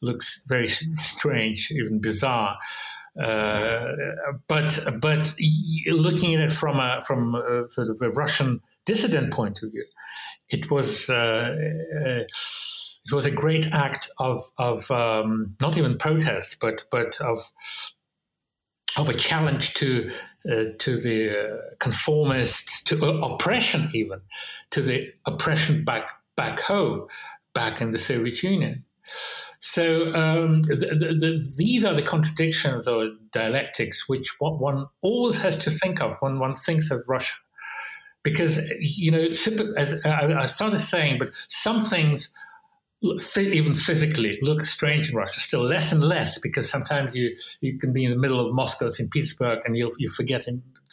looks 0.01 0.43
very 0.47 0.67
strange, 0.67 1.71
even 1.71 2.01
bizarre. 2.01 2.57
uh, 3.21 3.91
but 4.47 4.79
but 5.01 5.35
looking 5.87 6.35
at 6.35 6.41
it 6.41 6.51
from 6.51 6.79
a 6.79 7.01
from 7.03 7.35
a, 7.35 7.69
sort 7.69 7.89
of 7.89 8.01
a 8.01 8.09
Russian 8.09 8.61
dissident 8.85 9.31
point 9.31 9.61
of 9.61 9.71
view, 9.71 9.85
it 10.49 10.71
was 10.71 11.09
uh, 11.09 11.55
uh, 12.05 12.23
it 13.05 13.13
was 13.13 13.25
a 13.25 13.31
great 13.31 13.71
act 13.71 14.09
of 14.19 14.41
of 14.57 14.89
um, 14.89 15.55
not 15.61 15.77
even 15.77 15.97
protest, 15.97 16.57
but 16.59 16.85
but 16.91 17.19
of 17.21 17.39
of 18.97 19.09
a 19.09 19.13
challenge 19.13 19.73
to 19.75 20.11
uh, 20.51 20.65
to 20.79 20.99
the 20.99 21.29
uh, 21.29 21.57
conformists, 21.79 22.83
to 22.83 23.03
uh, 23.03 23.27
oppression, 23.27 23.89
even 23.93 24.19
to 24.71 24.81
the 24.81 25.07
oppression 25.25 25.83
back 25.83 26.09
back 26.35 26.59
home, 26.59 27.07
back 27.53 27.81
in 27.81 27.91
the 27.91 27.97
Soviet 27.97 28.41
Union. 28.43 28.83
So 29.59 30.11
um, 30.13 30.63
the, 30.63 30.75
the, 30.75 31.13
the, 31.13 31.53
these 31.57 31.85
are 31.85 31.93
the 31.93 32.01
contradictions 32.01 32.87
or 32.87 33.11
dialectics 33.31 34.09
which 34.09 34.35
one 34.39 34.87
always 35.01 35.39
has 35.43 35.55
to 35.59 35.69
think 35.69 36.01
of 36.01 36.17
when 36.19 36.39
one 36.39 36.55
thinks 36.55 36.89
of 36.89 37.03
Russia, 37.07 37.35
because 38.23 38.59
you 38.79 39.11
know, 39.11 39.27
as 39.77 40.01
I 40.05 40.45
started 40.45 40.79
saying, 40.79 41.19
but 41.19 41.29
some 41.47 41.79
things 41.79 42.33
even 43.37 43.73
physically 43.73 44.37
look 44.43 44.63
strange 44.63 45.09
in 45.09 45.15
Russia. 45.15 45.39
Still 45.39 45.63
less 45.63 45.91
and 45.91 46.03
less 46.03 46.37
because 46.39 46.69
sometimes 46.69 47.15
you 47.15 47.35
you 47.59 47.77
can 47.79 47.93
be 47.93 48.05
in 48.05 48.11
the 48.11 48.17
middle 48.17 48.39
of 48.39 48.53
Moscow, 48.53 48.89
St. 48.89 49.11
Petersburg, 49.11 49.59
and 49.65 49.75
you 49.75 49.91
you 49.97 50.07
forget 50.07 50.45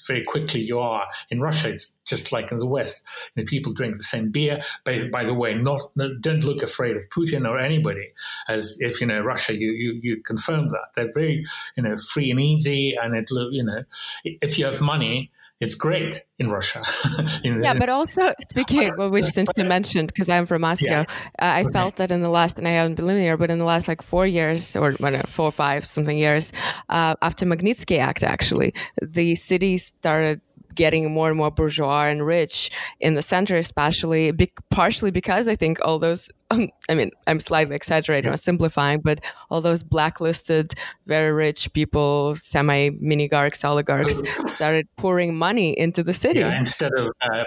very 0.07 0.23
quickly 0.23 0.61
you 0.61 0.79
are 0.79 1.07
in 1.31 1.41
Russia. 1.41 1.69
It's 1.69 1.99
just 2.07 2.33
like 2.33 2.53
in 2.53 2.59
the 2.59 2.67
West. 2.67 3.07
You 3.35 3.43
know, 3.43 3.47
people 3.47 3.73
drink 3.73 3.97
the 3.97 4.03
same 4.03 4.31
beer. 4.31 4.63
By, 4.85 5.09
by 5.09 5.25
the 5.25 5.35
way, 5.35 5.55
not 5.55 5.81
don't 6.21 6.45
look 6.45 6.63
afraid 6.63 6.97
of 6.97 7.09
Putin 7.11 7.49
or 7.49 7.59
anybody. 7.59 8.13
As 8.49 8.79
if 8.81 9.01
you 9.01 9.07
know 9.07 9.21
Russia, 9.21 9.59
you 9.59 9.71
you 9.73 10.01
you 10.03 10.23
confirm 10.23 10.69
that 10.71 10.89
they're 10.95 11.13
very 11.13 11.45
you 11.77 11.83
know 11.83 11.97
free 11.97 12.31
and 12.31 12.41
easy, 12.41 12.95
and 12.95 13.15
it 13.15 13.29
you 13.51 13.65
know 13.65 13.83
if 14.25 14.59
you 14.59 14.65
have 14.65 14.81
money 14.81 15.31
it's 15.61 15.75
great 15.75 16.25
in 16.39 16.51
Russia. 16.51 16.83
in, 17.45 17.63
yeah, 17.63 17.75
but 17.75 17.89
also 17.89 18.33
speaking 18.49 18.91
of 18.99 19.11
which, 19.11 19.25
since 19.25 19.49
you 19.57 19.65
mentioned, 19.65 20.09
because 20.09 20.29
I'm 20.29 20.47
from 20.47 20.63
Moscow, 20.63 20.87
yeah. 20.87 21.05
uh, 21.41 21.45
I 21.45 21.63
okay. 21.63 21.73
felt 21.73 21.97
that 21.97 22.11
in 22.11 22.21
the 22.23 22.29
last, 22.29 22.59
and 22.59 22.69
I 22.69 22.73
haven't 22.73 22.95
been 22.95 23.07
living 23.07 23.23
here, 23.23 23.37
but 23.37 23.51
in 23.51 23.59
the 23.59 23.65
last 23.65 23.89
like 23.89 24.01
four 24.01 24.27
years 24.27 24.77
or 24.77 24.95
know, 25.01 25.23
four 25.27 25.47
or 25.47 25.53
five 25.53 25.85
something 25.85 26.17
years 26.17 26.53
uh, 26.89 27.17
after 27.23 27.45
Magnitsky 27.45 27.99
Act, 27.99 28.23
actually, 28.23 28.73
the 29.03 29.35
city 29.35 29.79
started 29.79 30.41
getting 30.75 31.13
more 31.13 31.29
and 31.29 31.37
more 31.37 31.51
bourgeois 31.51 32.05
and 32.05 32.25
rich 32.25 32.71
in 33.01 33.15
the 33.15 33.23
center, 33.23 33.57
especially 33.57 34.31
be- 34.31 34.53
partially 34.71 35.11
because 35.11 35.49
I 35.49 35.57
think 35.57 35.79
all 35.85 35.99
those 35.99 36.31
um, 36.51 36.69
I 36.89 36.95
mean, 36.95 37.11
I'm 37.27 37.41
slightly 37.41 37.77
exaggerating 37.77 38.33
or 38.33 38.37
simplifying, 38.37 39.01
but 39.01 39.21
all 39.51 39.61
those 39.61 39.83
blacklisted, 39.83 40.73
very 41.07 41.33
rich 41.33 41.73
people, 41.73 42.35
semi 42.37 42.91
minigarchs, 42.91 43.65
oligarchs, 43.65 44.23
started 44.51 44.89
pouring 44.97 45.37
money 45.37 45.79
into 45.79 46.03
the 46.03 46.13
city. 46.13 46.41
Yeah, 46.41 46.59
instead 46.59 46.93
of 46.95 47.13
uh, 47.21 47.45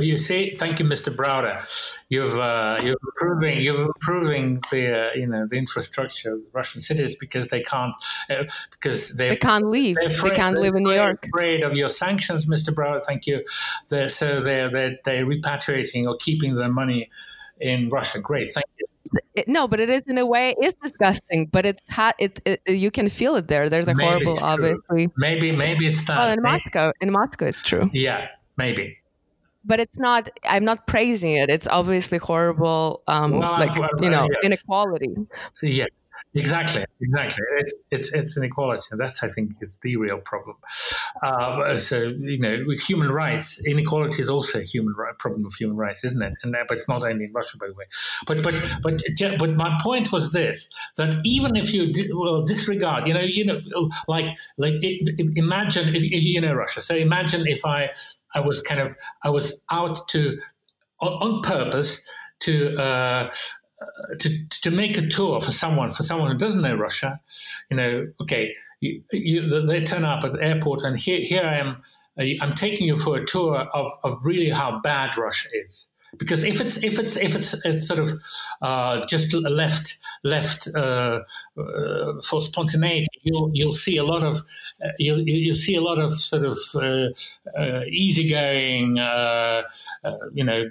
you 0.00 0.16
see, 0.16 0.52
thank 0.54 0.80
you, 0.80 0.84
Mr. 0.84 1.14
Browder. 1.14 1.60
You've 2.08 2.38
uh, 2.38 2.78
you're 2.82 2.96
improving 3.02 3.60
you're 3.60 3.80
improving 3.80 4.60
the 4.70 5.10
uh, 5.10 5.10
you 5.14 5.26
know 5.26 5.46
the 5.48 5.56
infrastructure 5.56 6.32
of 6.32 6.40
Russian 6.52 6.80
cities 6.80 7.14
because 7.14 7.48
they 7.48 7.60
can't 7.60 7.94
uh, 8.28 8.44
because 8.70 9.14
they 9.14 9.36
can't 9.36 9.66
leave. 9.66 9.96
Afraid, 10.04 10.32
they 10.32 10.36
can't 10.36 10.58
live 10.58 10.74
in 10.74 10.82
New 10.82 10.92
York. 10.92 11.26
Afraid 11.32 11.62
of 11.62 11.74
your 11.74 11.88
sanctions, 11.88 12.46
Mr. 12.46 12.74
Browder. 12.74 13.02
Thank 13.02 13.26
you. 13.26 13.44
They're, 13.88 14.08
so 14.08 14.40
they're, 14.40 14.70
they're 14.70 14.98
they're 15.04 15.26
repatriating 15.26 16.06
or 16.06 16.16
keeping 16.16 16.56
their 16.56 16.68
money 16.68 17.08
in 17.60 17.88
Russia. 17.88 18.20
Great, 18.20 18.48
thank 18.50 18.66
you. 18.78 18.86
It, 19.34 19.48
no, 19.48 19.66
but 19.66 19.80
it 19.80 19.88
is 19.90 20.02
in 20.02 20.18
a 20.18 20.26
way 20.26 20.54
it's 20.58 20.74
disgusting, 20.74 21.46
but 21.46 21.66
it's 21.66 21.82
hot. 21.88 22.14
it, 22.18 22.40
it, 22.44 22.60
you 22.66 22.90
can 22.90 23.08
feel 23.08 23.34
it 23.36 23.48
there. 23.48 23.68
There's 23.68 23.88
a 23.88 23.94
maybe 23.94 24.08
horrible, 24.08 24.36
obviously. 24.42 25.10
Maybe 25.16 25.52
maybe 25.52 25.86
it's 25.86 26.06
that. 26.06 26.16
Well, 26.16 26.32
in 26.32 26.42
maybe. 26.42 26.62
Moscow, 26.64 26.92
in 27.00 27.10
Moscow, 27.10 27.46
it's 27.46 27.62
true. 27.62 27.90
Yeah, 27.92 28.28
maybe. 28.56 28.98
But 29.64 29.80
it's 29.80 29.98
not. 29.98 30.30
I'm 30.44 30.64
not 30.64 30.86
praising 30.86 31.32
it. 31.32 31.50
It's 31.50 31.66
obviously 31.66 32.18
horrible, 32.18 33.02
um, 33.08 33.38
well, 33.38 33.52
like 33.52 33.76
well, 33.78 33.90
you 34.00 34.10
know, 34.10 34.28
yes. 34.42 34.44
inequality. 34.44 35.14
Yeah, 35.62 35.86
Exactly, 36.32 36.84
exactly. 37.00 37.42
It's 37.58 37.74
it's 37.90 38.12
it's 38.12 38.36
inequality, 38.36 38.84
and 38.92 39.00
that's 39.00 39.20
I 39.24 39.26
think 39.26 39.50
it's 39.60 39.78
the 39.78 39.96
real 39.96 40.18
problem. 40.18 40.56
Uh, 41.24 41.76
so 41.76 42.14
you 42.20 42.38
know, 42.38 42.62
with 42.68 42.80
human 42.80 43.10
rights, 43.10 43.60
inequality 43.66 44.22
is 44.22 44.30
also 44.30 44.60
a 44.60 44.62
human 44.62 44.94
right, 44.96 45.18
problem 45.18 45.44
of 45.44 45.52
human 45.54 45.76
rights, 45.76 46.04
isn't 46.04 46.22
it? 46.22 46.32
And 46.44 46.54
uh, 46.54 46.64
but 46.68 46.76
it's 46.78 46.88
not 46.88 47.02
only 47.02 47.24
in 47.24 47.32
Russia, 47.32 47.58
by 47.58 47.66
the 47.66 47.74
way. 47.74 47.84
But 48.28 48.44
but 48.44 48.62
but 48.80 49.02
but 49.40 49.50
my 49.56 49.76
point 49.82 50.12
was 50.12 50.32
this: 50.32 50.68
that 50.96 51.16
even 51.24 51.56
if 51.56 51.74
you 51.74 51.92
di- 51.92 52.12
well, 52.14 52.42
disregard, 52.44 53.08
you 53.08 53.14
know, 53.14 53.22
you 53.26 53.44
know, 53.44 53.60
like 54.06 54.28
like 54.56 54.74
it, 54.82 55.20
imagine 55.36 55.88
if, 55.88 55.96
you 56.04 56.40
know 56.40 56.54
Russia. 56.54 56.80
So 56.80 56.94
imagine 56.94 57.44
if 57.48 57.66
I 57.66 57.90
I 58.36 58.38
was 58.38 58.62
kind 58.62 58.80
of 58.80 58.94
I 59.24 59.30
was 59.30 59.62
out 59.72 59.98
to 60.10 60.38
on, 61.00 61.12
on 61.14 61.42
purpose 61.42 62.02
to. 62.40 62.76
Uh, 62.78 63.30
to, 64.18 64.46
to 64.48 64.70
make 64.70 64.98
a 64.98 65.06
tour 65.06 65.40
for 65.40 65.50
someone 65.50 65.90
for 65.90 66.02
someone 66.02 66.30
who 66.30 66.36
doesn't 66.36 66.62
know 66.62 66.74
Russia, 66.74 67.20
you 67.70 67.76
know, 67.76 68.06
okay, 68.20 68.54
you, 68.80 69.02
you, 69.12 69.66
they 69.66 69.82
turn 69.82 70.04
up 70.04 70.24
at 70.24 70.32
the 70.32 70.42
airport 70.42 70.82
and 70.82 70.98
here 70.98 71.20
here 71.20 71.42
I 71.42 71.56
am. 71.56 71.82
Uh, 72.18 72.24
I'm 72.40 72.52
taking 72.52 72.86
you 72.86 72.96
for 72.96 73.16
a 73.16 73.24
tour 73.24 73.56
of, 73.56 73.92
of 74.02 74.18
really 74.24 74.50
how 74.50 74.80
bad 74.80 75.16
Russia 75.16 75.48
is. 75.54 75.90
Because 76.18 76.42
if 76.42 76.60
it's 76.60 76.82
if 76.82 76.98
it's 76.98 77.16
if 77.16 77.36
it's 77.36 77.54
it's 77.64 77.86
sort 77.86 78.00
of 78.00 78.08
uh, 78.62 79.06
just 79.06 79.32
left 79.32 79.96
left 80.24 80.66
uh, 80.74 81.20
uh, 81.56 82.20
for 82.22 82.42
spontaneity, 82.42 83.06
you'll 83.22 83.50
you'll 83.54 83.70
see 83.70 83.96
a 83.96 84.02
lot 84.02 84.24
of 84.24 84.38
uh, 84.84 84.88
you'll 84.98 85.20
you'll 85.20 85.54
see 85.54 85.76
a 85.76 85.80
lot 85.80 86.00
of 86.00 86.12
sort 86.12 86.44
of 86.44 86.58
uh, 87.56 87.82
easygoing, 87.86 88.96
you 90.34 90.44
know 90.44 90.64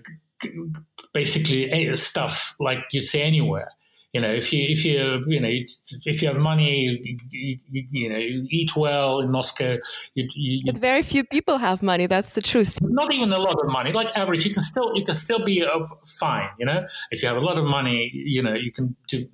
basically 1.13 1.95
stuff 1.95 2.55
like 2.59 2.79
you 2.91 3.01
see 3.01 3.21
anywhere. 3.21 3.69
You 4.13 4.21
know, 4.21 4.31
if 4.31 4.51
you 4.51 4.65
if 4.67 4.83
you 4.85 5.23
you 5.27 5.39
know 5.39 5.49
if 5.49 6.21
you 6.23 6.27
have 6.29 6.37
money, 6.37 6.99
you, 7.03 7.17
you, 7.31 7.83
you 7.91 8.09
know, 8.09 8.17
you 8.17 8.47
eat 8.49 8.75
well 8.75 9.19
in 9.19 9.29
Moscow. 9.29 9.77
You, 10.15 10.27
you, 10.33 10.63
but 10.65 10.81
very 10.81 11.03
few 11.03 11.23
people 11.23 11.59
have 11.59 11.83
money. 11.83 12.07
That's 12.07 12.33
the 12.33 12.41
truth. 12.41 12.79
Not 12.81 13.13
even 13.13 13.31
a 13.31 13.37
lot 13.37 13.59
of 13.63 13.67
money. 13.67 13.91
Like 13.91 14.09
average, 14.17 14.47
you 14.47 14.51
can 14.51 14.63
still 14.63 14.91
you 14.95 15.03
can 15.03 15.13
still 15.13 15.43
be 15.43 15.63
uh, 15.63 15.83
fine. 16.19 16.49
You 16.57 16.65
know, 16.65 16.83
if 17.11 17.21
you 17.21 17.27
have 17.27 17.37
a 17.37 17.41
lot 17.41 17.59
of 17.59 17.65
money, 17.65 18.09
you 18.11 18.41
know, 18.41 18.55
you 18.55 18.71
can 18.71 18.95
do 19.09 19.27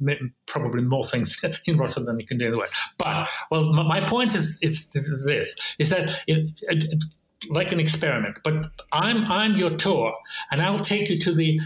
probably 0.46 0.82
more 0.82 1.06
things 1.06 1.42
in 1.66 1.78
Russia 1.78 2.02
than 2.02 2.20
you 2.20 2.26
can 2.26 2.38
do 2.38 2.48
in 2.48 2.52
the 2.52 2.58
West. 2.58 2.76
But 2.98 3.30
well, 3.52 3.72
my 3.72 4.02
point 4.02 4.36
is 4.36 4.60
is 4.62 4.90
this: 4.90 5.56
is 5.80 5.90
that 5.92 6.22
it, 6.28 6.52
it, 6.64 7.04
like 7.50 7.72
an 7.72 7.80
experiment. 7.80 8.40
But 8.44 8.68
I'm 8.92 9.26
I'm 9.32 9.58
your 9.58 9.70
tour, 9.70 10.14
and 10.52 10.62
I'll 10.62 10.80
take 10.80 11.10
you 11.10 11.20
to 11.20 11.34
the 11.34 11.60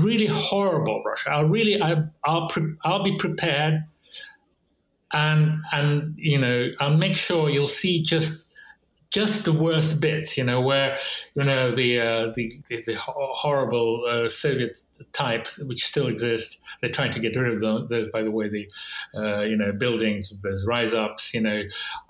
really 0.00 0.26
horrible 0.26 1.02
Russia. 1.04 1.30
I'll 1.30 1.48
really 1.48 1.80
I, 1.82 2.04
I'll 2.24 2.48
pre- 2.48 2.74
I'll 2.84 3.02
be 3.02 3.16
prepared, 3.16 3.84
and 5.12 5.56
and 5.72 6.14
you 6.16 6.38
know 6.38 6.70
I'll 6.80 6.96
make 6.96 7.14
sure 7.14 7.50
you'll 7.50 7.66
see 7.66 8.02
just 8.02 8.51
just 9.12 9.44
the 9.44 9.52
worst 9.52 10.00
bits, 10.00 10.38
you 10.38 10.44
know, 10.44 10.60
where 10.60 10.96
you 11.34 11.44
know 11.44 11.70
the 11.70 12.00
uh, 12.00 12.32
the, 12.34 12.58
the, 12.68 12.82
the, 12.82 12.94
horrible 12.96 14.04
uh, 14.08 14.26
Soviet 14.28 14.78
types 15.12 15.58
which 15.64 15.84
still 15.84 16.06
exist. 16.08 16.60
They're 16.80 16.90
trying 16.90 17.12
to 17.12 17.20
get 17.20 17.36
rid 17.36 17.52
of 17.52 17.60
those. 17.60 18.08
by 18.08 18.22
the 18.22 18.30
way, 18.30 18.48
the 18.48 18.66
uh, 19.14 19.42
you 19.42 19.56
know 19.56 19.70
buildings, 19.72 20.32
those 20.42 20.64
rise 20.66 20.94
ups. 20.94 21.34
You 21.34 21.42
know, 21.42 21.60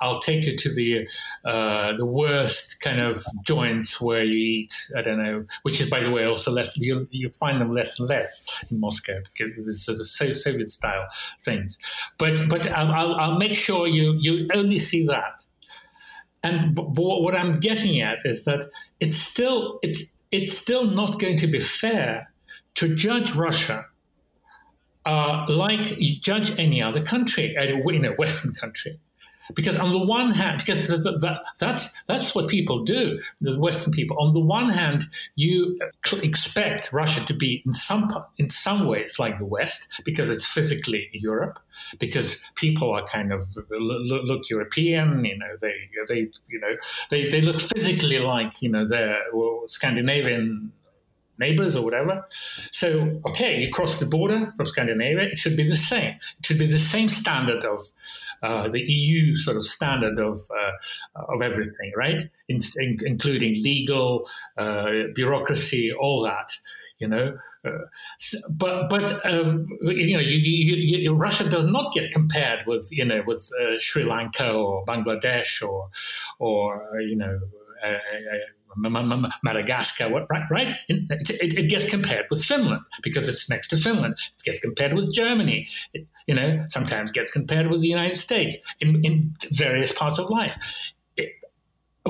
I'll 0.00 0.20
take 0.20 0.46
you 0.46 0.56
to 0.56 0.74
the 0.74 1.08
uh, 1.44 1.96
the 1.96 2.06
worst 2.06 2.80
kind 2.80 3.00
of 3.00 3.22
joints 3.44 4.00
where 4.00 4.22
you 4.22 4.36
eat. 4.36 4.72
I 4.96 5.02
don't 5.02 5.22
know, 5.22 5.44
which 5.62 5.80
is 5.80 5.90
by 5.90 6.00
the 6.00 6.10
way 6.10 6.24
also 6.24 6.52
less. 6.52 6.76
You 6.78 7.08
you 7.10 7.30
find 7.30 7.60
them 7.60 7.74
less 7.74 7.98
and 7.98 8.08
less 8.08 8.64
in 8.70 8.78
Moscow 8.78 9.18
because 9.36 9.68
it's 9.68 9.82
sort 9.82 9.98
of 9.98 10.06
Soviet 10.36 10.68
style 10.68 11.06
things. 11.40 11.78
But 12.16 12.40
but 12.48 12.70
I'll, 12.70 12.92
I'll, 12.92 13.14
I'll 13.16 13.38
make 13.38 13.54
sure 13.54 13.88
you 13.88 14.14
you 14.20 14.48
only 14.54 14.78
see 14.78 15.04
that 15.06 15.44
and 16.42 16.74
b- 16.74 16.82
what 16.82 17.34
I'm 17.34 17.54
getting 17.54 18.00
at 18.00 18.18
is 18.24 18.44
that 18.44 18.64
it's 19.00 19.16
still 19.16 19.78
it's 19.82 20.16
it's 20.30 20.56
still 20.56 20.84
not 20.84 21.20
going 21.20 21.36
to 21.38 21.46
be 21.46 21.60
fair 21.60 22.32
to 22.74 22.94
judge 22.94 23.34
Russia 23.34 23.86
uh, 25.04 25.44
like 25.48 26.00
you 26.00 26.16
judge 26.20 26.58
any 26.58 26.82
other 26.82 27.02
country, 27.02 27.56
in 27.56 28.04
a 28.04 28.12
Western 28.12 28.52
country. 28.52 28.92
Because 29.54 29.76
on 29.76 29.92
the 29.92 30.04
one 30.04 30.30
hand, 30.30 30.58
because 30.58 30.88
that, 30.88 31.44
that's 31.58 32.02
that's 32.04 32.34
what 32.34 32.48
people 32.48 32.84
do, 32.84 33.20
the 33.40 33.58
Western 33.58 33.92
people. 33.92 34.16
On 34.18 34.32
the 34.32 34.40
one 34.40 34.68
hand, 34.68 35.04
you 35.34 35.78
expect 36.22 36.92
Russia 36.92 37.24
to 37.26 37.34
be 37.34 37.62
in 37.66 37.72
some 37.72 38.08
in 38.38 38.48
some 38.48 38.86
ways 38.86 39.18
like 39.18 39.38
the 39.38 39.44
West 39.44 39.88
because 40.04 40.30
it's 40.30 40.46
physically 40.46 41.08
Europe, 41.12 41.58
because 41.98 42.42
people 42.54 42.92
are 42.92 43.04
kind 43.04 43.32
of 43.32 43.44
look 43.70 44.48
European. 44.48 45.24
You 45.24 45.38
know, 45.38 45.56
they 45.60 45.74
they 46.08 46.28
you 46.48 46.60
know 46.60 46.76
they, 47.10 47.28
they 47.28 47.40
look 47.40 47.60
physically 47.60 48.18
like 48.18 48.62
you 48.62 48.68
know 48.68 48.86
they're 48.86 49.18
Scandinavian 49.66 50.72
neighbors 51.44 51.74
or 51.76 51.82
whatever. 51.84 52.14
So, 52.70 53.20
okay, 53.28 53.52
you 53.62 53.68
cross 53.70 53.98
the 53.98 54.06
border 54.06 54.52
from 54.56 54.66
Scandinavia, 54.66 55.24
it 55.32 55.38
should 55.38 55.56
be 55.56 55.66
the 55.74 55.82
same. 55.92 56.14
It 56.38 56.46
should 56.46 56.58
be 56.58 56.70
the 56.78 56.84
same 56.94 57.08
standard 57.08 57.64
of 57.64 57.80
uh, 58.42 58.68
the 58.68 58.82
EU 58.82 59.36
sort 59.36 59.56
of 59.56 59.64
standard 59.64 60.18
of 60.18 60.36
uh, 60.60 60.72
of 61.34 61.42
everything, 61.42 61.92
right? 61.96 62.20
In, 62.48 62.58
in, 62.78 62.96
including 63.12 63.62
legal, 63.62 64.26
uh, 64.58 65.04
bureaucracy, 65.14 65.92
all 65.92 66.22
that 66.24 66.50
you 67.02 67.08
know. 67.08 67.36
Uh, 67.64 67.70
but 68.48 68.88
but 68.88 69.06
um, 69.26 69.66
you 69.82 70.14
know, 70.16 70.22
you, 70.22 70.38
you, 70.38 70.98
you, 71.04 71.14
Russia 71.14 71.48
does 71.48 71.66
not 71.66 71.92
get 71.92 72.10
compared 72.12 72.64
with 72.66 72.88
you 72.92 73.04
know 73.04 73.22
with 73.26 73.50
uh, 73.60 73.78
Sri 73.78 74.04
Lanka 74.04 74.52
or 74.52 74.84
Bangladesh 74.86 75.62
or 75.68 75.88
or 76.38 77.00
you 77.00 77.16
know. 77.16 77.38
Madagascar, 78.76 80.08
right? 80.50 80.72
It, 80.88 81.10
it, 81.10 81.58
it, 81.58 81.68
gets 81.68 81.86
compared 81.86 82.26
with 82.30 82.44
Finland 82.44 82.82
because 83.02 83.28
it's 83.28 83.48
next 83.48 83.68
to 83.68 83.76
Finland. 83.76 84.14
It 84.14 84.42
gets 84.44 84.60
compared 84.60 84.94
with 84.94 85.12
Germany. 85.12 85.68
It, 85.92 86.06
you 86.26 86.34
know, 86.34 86.64
sometimes 86.68 87.10
gets 87.10 87.30
compared 87.30 87.68
with 87.68 87.80
the 87.80 87.88
United 87.88 88.16
States 88.16 88.56
in, 88.80 89.04
in 89.04 89.34
various 89.52 89.92
parts 89.92 90.18
of 90.18 90.30
life, 90.30 90.56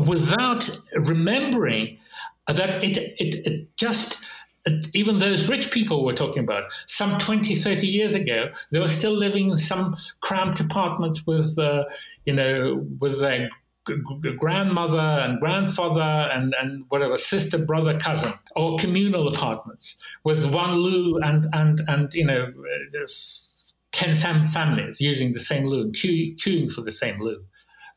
without 0.07 0.69
remembering 0.95 1.99
that 2.49 2.83
it, 2.83 2.99
it, 3.19 3.77
just 3.77 4.25
even 4.95 5.19
those 5.19 5.49
rich 5.49 5.71
people 5.71 6.05
we're 6.05 6.15
talking 6.15 6.43
about, 6.43 6.65
some 6.87 7.19
20, 7.19 7.55
30 7.55 7.87
years 7.87 8.15
ago, 8.15 8.49
they 8.71 8.79
were 8.79 8.89
still 8.89 9.13
living 9.17 9.51
in 9.51 9.57
some 9.57 9.95
cramped 10.21 10.61
apartments 10.61 11.27
with, 11.27 11.59
uh, 11.59 11.85
you 12.27 12.33
know, 12.33 12.87
with 13.01 13.21
their 13.21 13.49
grandmother 14.37 14.99
and 14.99 15.41
grandfather 15.41 16.01
and, 16.01 16.55
and 16.61 16.85
whatever, 16.89 17.19
sister, 17.19 17.59
brother, 17.59 17.99
cousin, 17.99 18.33
or 18.55 18.77
communal 18.77 19.29
apartments 19.29 19.97
with 20.25 20.45
one 20.53 20.75
loo 20.75 21.19
and, 21.19 21.45
and, 21.53 21.81
and 21.89 22.13
you 22.15 22.25
know, 22.25 22.45
uh, 22.45 23.07
10 23.93 24.17
fam- 24.17 24.47
families 24.47 25.01
using 25.01 25.33
the 25.33 25.41
same 25.41 25.67
loo, 25.67 25.91
queue- 25.91 26.35
queuing 26.37 26.71
for 26.73 26.83
the 26.83 26.93
same 26.93 27.21
loo. 27.21 27.45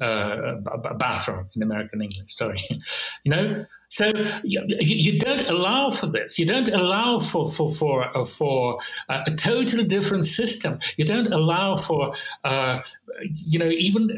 Uh, 0.02 0.57
a 0.84 0.94
bathroom 0.94 1.48
in 1.56 1.64
American 1.64 2.02
English, 2.02 2.36
sorry. 2.36 2.60
you 3.24 3.32
know, 3.32 3.66
so 3.90 4.12
you, 4.44 4.64
you, 4.68 5.20
don't 5.20 5.48
allow 5.48 5.90
for 5.90 6.07
this. 6.07 6.40
You 6.40 6.45
don't 6.45 6.68
allow 6.70 7.20
for 7.20 7.48
for 7.48 7.70
for 7.70 8.18
uh, 8.18 8.24
for 8.24 8.80
uh, 9.10 9.24
a 9.28 9.32
totally 9.32 9.84
different 9.84 10.26
system. 10.26 10.80
You 10.98 11.06
don't 11.06 11.32
allow 11.32 11.76
for 11.76 12.14
uh, 12.44 12.82
you 13.22 13.60
know 13.60 13.70
even 13.70 14.10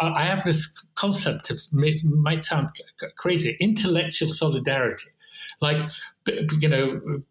I 0.00 0.22
have 0.22 0.44
this 0.44 0.86
concept. 0.94 1.50
It 1.50 2.04
might 2.04 2.42
sound 2.42 2.68
crazy. 3.16 3.56
Intellectual 3.60 4.28
solidarity, 4.28 5.08
like 5.60 5.80
you 6.60 6.68
know 6.68 7.22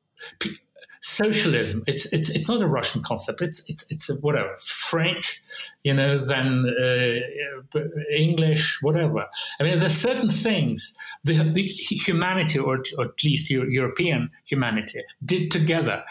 socialism. 1.03 1.83
It's 1.85 2.05
it's 2.13 2.29
it's 2.29 2.49
not 2.49 2.61
a 2.61 2.67
Russian 2.67 3.03
concept. 3.03 3.41
It's 3.41 3.61
it's 3.69 3.85
it's 3.91 4.09
a 4.09 4.15
whatever 4.15 4.55
French, 4.57 5.41
you 5.83 5.93
know, 5.93 6.17
then 6.17 6.65
uh, 6.81 7.79
English, 8.15 8.81
whatever. 8.81 9.27
I 9.59 9.63
mean, 9.63 9.77
there's 9.77 9.93
certain 9.93 10.29
things 10.29 10.95
the, 11.23 11.33
the 11.43 11.61
humanity, 11.61 12.57
or, 12.57 12.83
or 12.97 13.05
at 13.05 13.23
least 13.23 13.51
European 13.51 14.31
humanity, 14.45 15.01
did 15.23 15.51
together. 15.51 16.03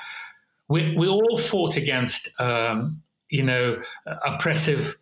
We 0.69 0.95
we 0.97 1.09
all 1.09 1.39
fought 1.39 1.77
against, 1.77 2.29
um, 2.39 3.03
you 3.31 3.43
know, 3.43 3.81
oppressive. 4.07 4.97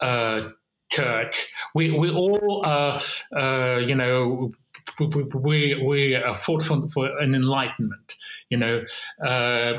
Uh, 0.00 0.50
church. 0.90 1.46
We 1.72 1.92
we 1.92 2.10
all, 2.10 2.62
uh, 2.64 2.98
uh, 3.36 3.80
you 3.86 3.94
know, 3.94 4.50
we 4.98 5.24
we, 5.34 5.74
we 5.86 6.22
fought 6.34 6.64
for, 6.64 6.88
for 6.88 7.16
an 7.18 7.34
enlightenment 7.34 8.16
you 8.50 8.56
know, 8.56 8.82
uh, 9.24 9.72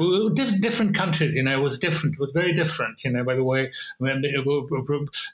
different 0.59 0.95
countries, 0.95 1.35
you 1.35 1.43
know, 1.43 1.59
was 1.59 1.77
different, 1.77 2.15
it 2.15 2.21
was 2.21 2.31
very 2.31 2.53
different, 2.53 3.03
you 3.03 3.11
know, 3.11 3.23
by 3.23 3.35
the 3.35 3.43
way, 3.43 3.69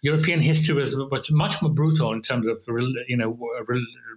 European 0.01 0.41
history 0.41 0.75
was, 0.75 0.95
was 0.95 1.31
much 1.31 1.61
more 1.61 1.71
brutal 1.71 2.11
in 2.11 2.21
terms 2.21 2.47
of, 2.47 2.57
you 3.07 3.15
know, 3.15 3.37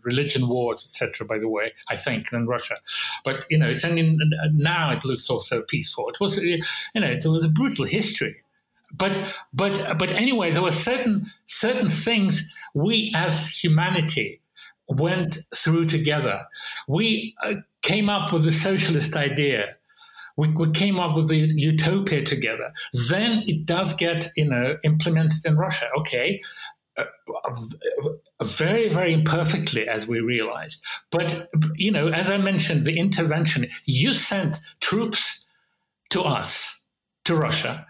religion 0.05 0.49
wars, 0.49 0.83
etc., 0.85 1.27
by 1.27 1.39
the 1.39 1.49
way, 1.49 1.73
I 1.89 1.97
think, 1.97 2.31
than 2.31 2.47
Russia. 2.47 2.77
But, 3.23 3.45
you 3.51 3.59
know, 3.59 3.69
it's 3.69 3.85
only 3.85 4.17
now 4.53 4.91
it 4.91 5.05
looks 5.05 5.29
also 5.29 5.63
peaceful. 5.63 6.09
It 6.09 6.19
was, 6.19 6.39
you 6.43 6.63
know, 6.95 7.11
it 7.11 7.23
was 7.27 7.45
a 7.45 7.51
brutal 7.51 7.85
history. 7.85 8.37
But, 8.93 9.23
but, 9.53 9.99
but 9.99 10.11
anyway, 10.13 10.51
there 10.51 10.63
were 10.63 10.73
certain, 10.73 11.31
certain 11.45 11.89
things 11.89 12.53
we 12.75 13.13
as 13.15 13.49
humanity 13.63 14.40
went 14.91 15.39
through 15.55 15.87
together. 15.87 16.43
We 16.89 17.35
uh, 17.43 17.55
came 17.83 18.11
up 18.11 18.33
with 18.33 18.45
the 18.45 18.53
socialist 18.53 19.17
idea. 19.17 19.77
We, 20.37 20.49
we, 20.49 20.71
came 20.71 20.99
up 20.99 21.17
with 21.17 21.29
the 21.29 21.37
utopia 21.37 22.25
together. 22.25 22.73
Then 23.09 23.45
it 23.47 23.67
does 23.67 23.95
get, 23.95 24.29
you 24.37 24.49
know, 24.49 24.79
implemented 24.85 25.45
in 25.45 25.57
Russia. 25.57 25.89
Okay, 25.99 26.41
uh, 26.97 27.05
very, 28.45 28.89
very 28.89 29.13
imperfectly, 29.13 29.87
as 29.87 30.09
we 30.09 30.21
realized. 30.21 30.85
But 31.11 31.49
you 31.77 31.91
know, 31.91 32.09
as 32.09 32.31
I 32.31 32.39
mentioned, 32.39 32.85
the 32.85 32.99
intervention. 32.99 33.69
You 33.85 34.15
sent 34.15 34.59
troops 34.81 35.45
to 36.11 36.23
us, 36.23 36.81
to 37.25 37.37
Russia, 37.37 37.87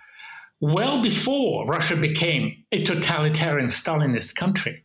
well 0.60 1.00
before 1.02 1.64
Russia 1.66 1.96
became 1.96 2.64
a 2.72 2.82
totalitarian 2.82 3.68
Stalinist 3.68 4.36
country. 4.36 4.84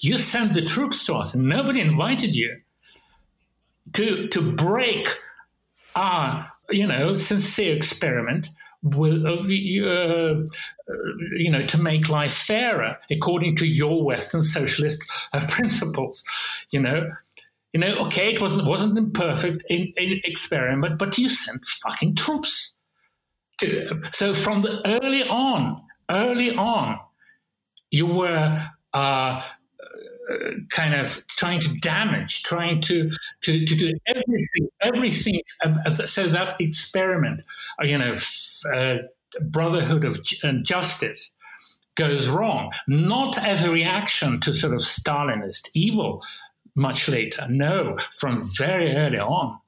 You 0.00 0.18
sent 0.18 0.54
the 0.54 0.62
troops 0.62 1.04
to 1.06 1.14
us, 1.14 1.34
and 1.34 1.48
nobody 1.48 1.80
invited 1.80 2.34
you 2.34 2.60
to 3.94 4.28
to 4.28 4.52
break 4.52 5.08
our 5.94 6.50
you 6.70 6.86
know 6.86 7.16
sincere 7.16 7.76
experiment 7.76 8.48
with, 8.82 9.24
uh, 9.24 9.34
uh, 9.34 10.42
you 11.36 11.50
know, 11.50 11.64
to 11.66 11.78
make 11.78 12.08
life 12.08 12.32
fairer 12.32 12.96
according 13.10 13.56
to 13.56 13.66
your 13.66 14.04
Western 14.04 14.42
socialist 14.42 15.10
uh, 15.32 15.44
principles. 15.48 16.24
You 16.70 16.80
know, 16.80 17.10
you 17.72 17.80
know, 17.80 17.94
okay, 18.06 18.32
it 18.32 18.40
wasn't 18.40 18.66
wasn't 18.66 18.98
imperfect 18.98 19.64
in, 19.70 19.92
in 19.96 20.20
experiment, 20.24 20.98
but 20.98 21.16
you 21.16 21.28
sent 21.28 21.64
fucking 21.64 22.16
troops. 22.16 22.74
To, 23.58 24.00
so 24.10 24.34
from 24.34 24.62
the 24.62 24.80
early 25.02 25.22
on, 25.28 25.76
early 26.10 26.54
on, 26.54 26.98
you 27.90 28.06
were 28.06 28.70
uh, 28.92 29.40
kind 30.70 30.94
of 30.94 31.24
trying 31.28 31.60
to 31.60 31.74
damage, 31.80 32.42
trying 32.42 32.80
to 32.80 33.08
to, 33.42 33.64
to 33.66 33.74
do 33.76 33.92
everything, 34.06 34.68
everything, 34.80 35.40
so 36.04 36.26
that 36.26 36.54
experiment, 36.60 37.42
uh, 37.80 37.86
you 37.86 37.98
know, 37.98 38.14
uh, 38.74 38.98
brotherhood 39.40 40.04
of 40.04 40.22
justice 40.64 41.34
goes 41.94 42.28
wrong, 42.28 42.72
not 42.88 43.38
as 43.38 43.64
a 43.64 43.70
reaction 43.70 44.40
to 44.40 44.54
sort 44.54 44.72
of 44.72 44.80
Stalinist 44.80 45.68
evil 45.74 46.22
much 46.74 47.08
later. 47.08 47.46
No, 47.50 47.98
from 48.12 48.38
very 48.56 48.94
early 48.94 49.18
on. 49.18 49.58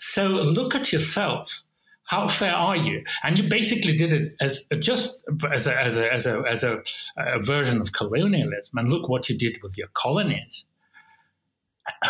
So 0.00 0.28
look 0.28 0.74
at 0.74 0.92
yourself 0.92 1.62
how 2.08 2.26
fair 2.26 2.54
are 2.54 2.76
you? 2.76 3.04
And 3.22 3.36
you 3.36 3.48
basically 3.48 3.94
did 3.94 4.12
it 4.12 4.26
as 4.40 4.66
just 4.78 5.28
as 5.52 5.66
a, 5.66 5.80
as 5.80 5.98
a, 5.98 6.12
as 6.12 6.26
a, 6.26 6.42
as 6.48 6.64
a, 6.64 6.82
a 7.16 7.38
version 7.38 7.80
of 7.80 7.92
colonialism. 7.92 8.78
And 8.78 8.88
look 8.88 9.08
what 9.08 9.28
you 9.28 9.36
did 9.36 9.58
with 9.62 9.76
your 9.76 9.88
colonies. 9.92 10.66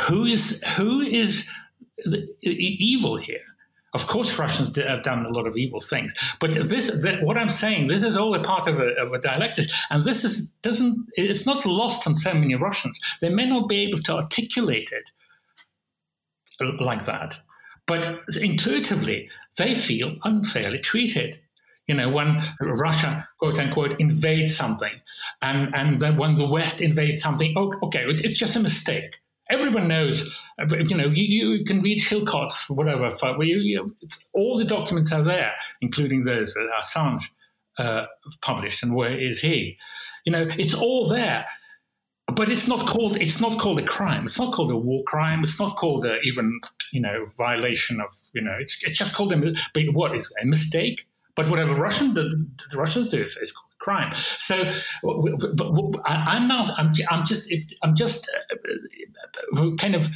Who 0.09 0.25
is 0.25 0.65
who 0.77 1.01
is 1.01 1.49
the 2.05 2.29
evil 2.43 3.17
here? 3.17 3.41
Of 3.95 4.07
course, 4.07 4.39
Russians 4.39 4.77
have 4.77 5.03
done 5.03 5.25
a 5.25 5.31
lot 5.31 5.47
of 5.47 5.57
evil 5.57 5.81
things, 5.81 6.15
but 6.41 6.53
this, 6.53 6.93
what 7.23 7.39
I'm 7.39 7.49
saying, 7.49 7.87
this 7.87 8.03
is 8.03 8.17
all 8.17 8.35
a 8.35 8.41
part 8.41 8.67
of 8.67 8.79
a, 8.79 8.95
of 9.01 9.13
a 9.13 9.19
dialectic, 9.19 9.65
and 9.91 10.05
this 10.05 10.25
is 10.25 10.49
doesn't. 10.63 11.07
It's 11.17 11.47
not 11.47 11.65
lost 11.65 12.07
on 12.07 12.15
so 12.15 12.35
many 12.35 12.55
Russians. 12.55 13.01
They 13.21 13.31
may 13.31 13.47
not 13.47 13.69
be 13.69 13.79
able 13.79 13.99
to 13.99 14.15
articulate 14.15 14.91
it 14.93 15.11
like 16.81 17.05
that, 17.07 17.39
but 17.89 18.21
intuitively, 18.41 19.29
they 19.57 19.75
feel 19.75 20.15
unfairly 20.25 20.79
treated. 20.79 21.41
You 21.89 21.95
know, 21.95 22.11
when 22.11 22.39
Russia, 22.61 23.27
quote 23.39 23.59
unquote, 23.59 23.99
invades 23.99 24.55
something, 24.55 24.93
and, 25.41 25.75
and 25.75 25.99
then 25.99 26.17
when 26.19 26.35
the 26.35 26.47
West 26.47 26.83
invades 26.83 27.21
something, 27.21 27.57
okay, 27.57 28.05
it's 28.07 28.39
just 28.39 28.57
a 28.57 28.61
mistake. 28.61 29.19
Everyone 29.51 29.89
knows, 29.89 30.39
you 30.71 30.95
know, 30.95 31.07
you, 31.07 31.25
you 31.25 31.65
can 31.65 31.81
read 31.81 31.99
Chilcot, 31.99 32.53
whatever, 32.69 33.09
you, 33.43 33.57
you, 33.61 33.97
all 34.35 34.59
the 34.59 34.67
documents 34.67 35.11
are 35.11 35.23
there, 35.23 35.55
including 35.81 36.25
those 36.25 36.53
that 36.53 36.69
Assange 36.79 37.31
uh, 37.79 38.05
published, 38.43 38.83
and 38.83 38.95
where 38.95 39.13
is 39.13 39.41
he? 39.41 39.79
You 40.27 40.33
know, 40.33 40.47
it's 40.59 40.75
all 40.75 41.09
there 41.09 41.47
but 42.35 42.49
it's 42.49 42.69
not 42.69 42.87
called 42.87 43.17
it's 43.17 43.41
not 43.41 43.59
called 43.59 43.79
a 43.79 43.85
crime. 43.85 44.25
It's 44.25 44.39
not 44.39 44.53
called 44.53 44.71
a 44.71 44.77
war 44.77 45.03
crime. 45.05 45.43
It's 45.43 45.59
not 45.59 45.77
called 45.77 46.05
a, 46.05 46.21
even 46.21 46.61
you 46.93 47.01
know 47.01 47.27
violation 47.37 48.01
of 48.01 48.13
you 48.35 48.43
know. 48.43 48.57
It's, 48.61 48.83
it's 48.85 48.99
just 48.99 49.15
called 49.15 49.33
a 49.33 49.55
what 49.93 50.15
is 50.15 50.33
a 50.43 50.47
mistake. 50.47 51.07
But 51.35 51.49
whatever 51.49 51.73
Russian 51.75 52.15
the, 52.15 52.25
the 52.71 52.77
Russians 52.77 53.11
do 53.11 53.23
is, 53.23 53.37
is 53.37 53.53
called 53.53 53.73
a 53.73 53.85
crime. 53.85 54.13
So 54.39 54.57
I'm 56.05 56.49
not. 56.49 56.71
I'm, 56.77 56.91
I'm 57.11 57.25
just. 57.25 57.53
I'm 57.83 57.95
just 57.95 58.29
uh, 59.57 59.71
kind 59.77 59.95
of 59.95 60.09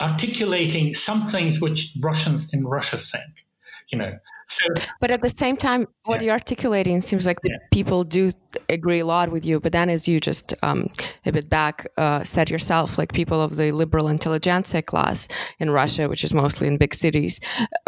articulating 0.00 0.92
some 0.92 1.20
things 1.20 1.60
which 1.60 1.96
Russians 2.00 2.52
in 2.52 2.66
Russia 2.66 2.98
think. 2.98 3.46
You 3.92 3.98
know, 3.98 4.18
so, 4.46 4.66
but 5.00 5.10
at 5.10 5.22
the 5.22 5.28
same 5.28 5.56
time, 5.56 5.86
what 6.04 6.20
yeah. 6.20 6.26
you're 6.26 6.34
articulating 6.34 7.02
seems 7.02 7.26
like 7.26 7.40
the 7.42 7.50
yeah. 7.50 7.66
people 7.70 8.04
do 8.04 8.32
agree 8.68 9.00
a 9.00 9.06
lot 9.06 9.30
with 9.30 9.44
you. 9.44 9.60
But 9.60 9.72
then, 9.72 9.90
as 9.90 10.08
you 10.08 10.20
just 10.20 10.54
um, 10.62 10.88
a 11.24 11.32
bit 11.32 11.48
back 11.48 11.86
uh, 11.96 12.24
said 12.24 12.50
yourself, 12.50 12.98
like 12.98 13.12
people 13.12 13.40
of 13.40 13.56
the 13.56 13.72
liberal 13.72 14.08
intelligentsia 14.08 14.82
class 14.82 15.28
in 15.58 15.70
Russia, 15.70 16.08
which 16.08 16.24
is 16.24 16.34
mostly 16.34 16.66
in 16.66 16.78
big 16.78 16.94
cities, 16.94 17.40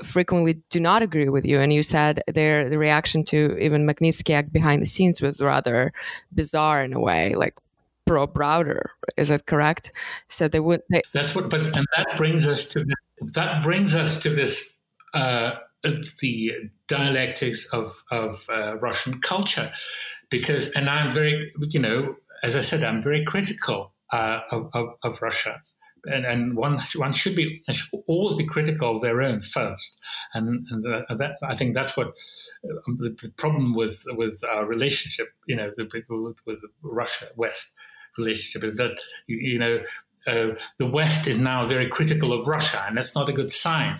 frequently 0.04 0.62
do 0.70 0.80
not 0.80 1.02
agree 1.02 1.28
with 1.28 1.44
you. 1.44 1.60
And 1.60 1.72
you 1.72 1.82
said 1.82 2.22
their 2.26 2.68
the 2.68 2.78
reaction 2.78 3.24
to 3.24 3.56
even 3.58 3.86
Magnitsky 3.86 4.34
Act 4.34 4.52
behind 4.52 4.82
the 4.82 4.86
scenes 4.86 5.20
was 5.22 5.40
rather 5.40 5.92
bizarre 6.34 6.82
in 6.82 6.92
a 6.92 7.00
way, 7.00 7.34
like 7.34 7.54
pro 8.06 8.26
Browder. 8.26 8.86
Is 9.16 9.28
that 9.28 9.46
correct? 9.46 9.92
So 10.28 10.48
they 10.48 10.60
would. 10.60 10.80
They- 10.90 11.02
That's 11.12 11.34
what. 11.34 11.50
But 11.50 11.76
and 11.76 11.86
that 11.96 12.16
brings 12.16 12.48
us 12.48 12.66
to 12.68 12.84
this, 12.84 13.32
that 13.32 13.62
brings 13.62 13.94
us 13.94 14.22
to 14.22 14.30
this. 14.30 14.72
Uh, 15.12 15.56
the 15.82 16.52
dialectics 16.88 17.66
of 17.66 18.02
of 18.10 18.46
uh, 18.48 18.76
Russian 18.78 19.20
culture, 19.20 19.72
because 20.30 20.70
and 20.72 20.88
I'm 20.88 21.12
very 21.12 21.52
you 21.58 21.80
know 21.80 22.16
as 22.42 22.56
I 22.56 22.60
said 22.60 22.84
I'm 22.84 23.02
very 23.02 23.24
critical 23.24 23.92
uh, 24.12 24.40
of, 24.50 24.70
of, 24.72 24.88
of, 25.02 25.22
Russia. 25.22 25.60
And, 26.04 26.24
and 26.24 26.56
one 26.56 26.80
one 26.94 27.12
should 27.12 27.34
be 27.34 27.60
should 27.68 27.88
always 28.06 28.36
be 28.36 28.46
critical 28.46 28.92
of 28.94 29.00
their 29.00 29.22
own 29.22 29.40
first, 29.40 30.00
and, 30.34 30.64
and 30.70 30.84
that, 30.84 31.36
I 31.42 31.56
think 31.56 31.74
that's 31.74 31.96
what 31.96 32.06
um, 32.06 32.96
the, 32.98 33.16
the, 33.20 33.32
problem 33.36 33.74
with 33.74 34.04
with 34.10 34.40
our 34.48 34.64
relationship, 34.64 35.30
you 35.48 35.56
know, 35.56 35.72
the, 35.74 35.88
with, 36.08 36.40
with 36.46 36.60
Russia 36.80 37.26
West 37.34 37.74
relationship 38.16 38.62
is 38.62 38.76
that 38.76 38.92
you, 39.26 39.38
you 39.38 39.58
know 39.58 39.80
uh, 40.28 40.54
the 40.78 40.86
West 40.86 41.26
is 41.26 41.40
now 41.40 41.66
very 41.66 41.88
critical 41.88 42.32
of 42.32 42.46
Russia, 42.46 42.84
and 42.86 42.96
that's 42.96 43.16
not 43.16 43.28
a 43.28 43.32
good 43.32 43.50
sign 43.50 43.98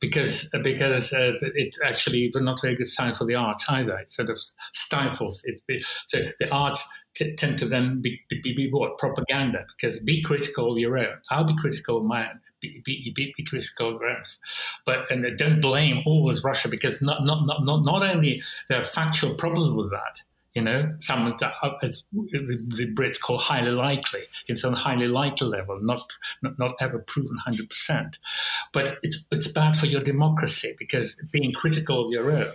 because 0.00 0.50
because 0.62 1.12
uh, 1.12 1.32
it 1.42 1.74
actually 1.84 2.30
not 2.40 2.60
very 2.60 2.74
good 2.74 2.88
sign 2.88 3.14
for 3.14 3.24
the 3.24 3.34
arts 3.34 3.66
either. 3.68 3.98
It 3.98 4.08
sort 4.08 4.30
of 4.30 4.40
stifles 4.72 5.42
it. 5.44 5.60
So 6.06 6.22
the 6.38 6.50
arts 6.50 6.86
t- 7.14 7.34
tend 7.36 7.58
to 7.58 7.66
then 7.66 8.00
be, 8.00 8.20
be, 8.28 8.40
be, 8.40 8.70
what 8.70 8.98
propaganda 8.98 9.64
because 9.68 10.00
be 10.00 10.22
critical 10.22 10.72
of 10.72 10.78
your 10.78 10.98
own. 10.98 11.16
I'll 11.30 11.44
be 11.44 11.56
critical 11.56 11.98
of 11.98 12.04
own. 12.22 12.40
Be, 12.60 12.82
be, 12.84 13.12
be, 13.14 13.32
critical 13.44 13.96
of 13.96 14.00
your. 14.00 14.38
But 14.84 15.10
and 15.10 15.36
don't 15.36 15.60
blame 15.60 16.02
always 16.06 16.42
Russia 16.42 16.68
because 16.68 17.02
not 17.02 17.24
not 17.24 17.46
not 17.46 17.64
not, 17.64 17.84
not 17.84 18.02
only 18.02 18.42
there 18.68 18.80
are 18.80 18.84
factual 18.84 19.34
problems 19.34 19.70
with 19.70 19.90
that 19.90 20.22
you 20.56 20.62
know, 20.62 20.90
some 21.00 21.36
as 21.82 22.04
the 22.12 22.90
Brits 22.94 23.20
call 23.20 23.38
highly 23.38 23.72
likely. 23.72 24.22
It's 24.48 24.64
on 24.64 24.72
highly 24.72 25.06
likely 25.06 25.48
level, 25.48 25.76
not 25.82 26.10
not, 26.42 26.58
not 26.58 26.72
ever 26.80 26.98
proven 27.00 27.36
hundred 27.36 27.68
percent. 27.68 28.16
But 28.72 28.96
it's 29.02 29.26
it's 29.30 29.48
bad 29.48 29.76
for 29.76 29.84
your 29.84 30.00
democracy 30.00 30.74
because 30.78 31.16
being 31.30 31.52
critical 31.52 32.06
of 32.06 32.10
your 32.10 32.30
own 32.30 32.52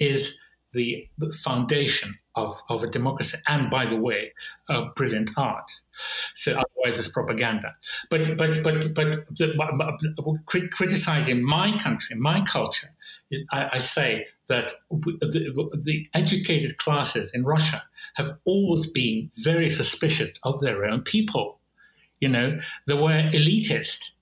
is 0.00 0.40
the 0.72 1.06
foundation 1.44 2.18
of, 2.34 2.58
of 2.70 2.82
a 2.82 2.86
democracy. 2.86 3.36
And 3.46 3.70
by 3.70 3.84
the 3.84 3.96
way, 3.96 4.32
a 4.70 4.86
brilliant 4.96 5.32
art. 5.36 5.70
So 6.34 6.52
otherwise, 6.52 6.98
it's 6.98 7.08
propaganda. 7.08 7.74
But 8.10 8.36
but 8.36 8.58
but 8.62 8.86
but 8.94 9.12
the, 9.30 10.38
criticizing 10.46 11.42
my 11.42 11.76
country, 11.78 12.16
my 12.16 12.40
culture, 12.42 12.88
is 13.30 13.46
I, 13.52 13.70
I 13.72 13.78
say 13.78 14.26
that 14.48 14.72
the, 14.90 15.70
the, 15.84 16.06
educated 16.14 16.76
classes 16.78 17.30
in 17.32 17.44
Russia 17.44 17.82
have 18.14 18.32
always 18.44 18.86
been 18.86 19.30
very 19.42 19.70
suspicious 19.70 20.30
of 20.42 20.60
their 20.60 20.84
own 20.84 21.02
people. 21.02 21.58
You 22.20 22.28
know, 22.28 22.58
they 22.86 22.94
were 22.94 23.30
elitist. 23.32 24.12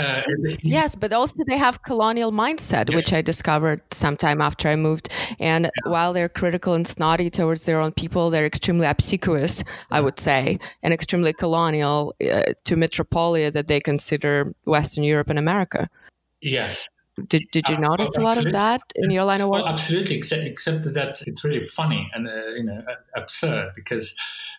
Uh, 0.00 0.22
yes, 0.62 0.94
but 0.94 1.12
also 1.12 1.42
they 1.46 1.56
have 1.56 1.82
colonial 1.82 2.32
mindset, 2.32 2.88
yes. 2.88 2.96
which 2.96 3.12
I 3.12 3.22
discovered 3.22 3.82
sometime 3.92 4.40
after 4.40 4.68
I 4.68 4.76
moved. 4.76 5.08
And 5.38 5.64
yeah. 5.64 5.90
while 5.90 6.12
they're 6.12 6.28
critical 6.28 6.74
and 6.74 6.86
snotty 6.86 7.30
towards 7.30 7.64
their 7.64 7.80
own 7.80 7.92
people, 7.92 8.30
they're 8.30 8.46
extremely 8.46 8.86
obsequious, 8.86 9.62
I 9.90 10.00
would 10.00 10.18
say, 10.18 10.58
and 10.82 10.94
extremely 10.94 11.32
colonial 11.32 12.14
uh, 12.22 12.54
to 12.64 12.76
metropolia 12.76 13.52
that 13.52 13.66
they 13.66 13.80
consider 13.80 14.54
Western 14.64 15.04
Europe 15.04 15.28
and 15.28 15.38
America. 15.38 15.88
Yes, 16.40 16.88
did, 17.28 17.42
did 17.52 17.68
you 17.68 17.76
uh, 17.76 17.80
notice 17.80 18.16
a 18.16 18.20
lot 18.20 18.44
of 18.44 18.52
that 18.52 18.80
in 18.96 19.10
your 19.10 19.24
line 19.24 19.40
of 19.40 19.48
work? 19.48 19.64
Absolutely, 19.66 20.16
except, 20.16 20.44
except 20.44 20.84
that 20.84 20.94
that's, 20.94 21.26
it's 21.26 21.44
really 21.44 21.60
funny 21.60 22.08
and 22.14 22.28
uh, 22.28 22.48
you 22.56 22.64
know 22.64 22.82
absurd 23.16 23.72
because 23.74 24.14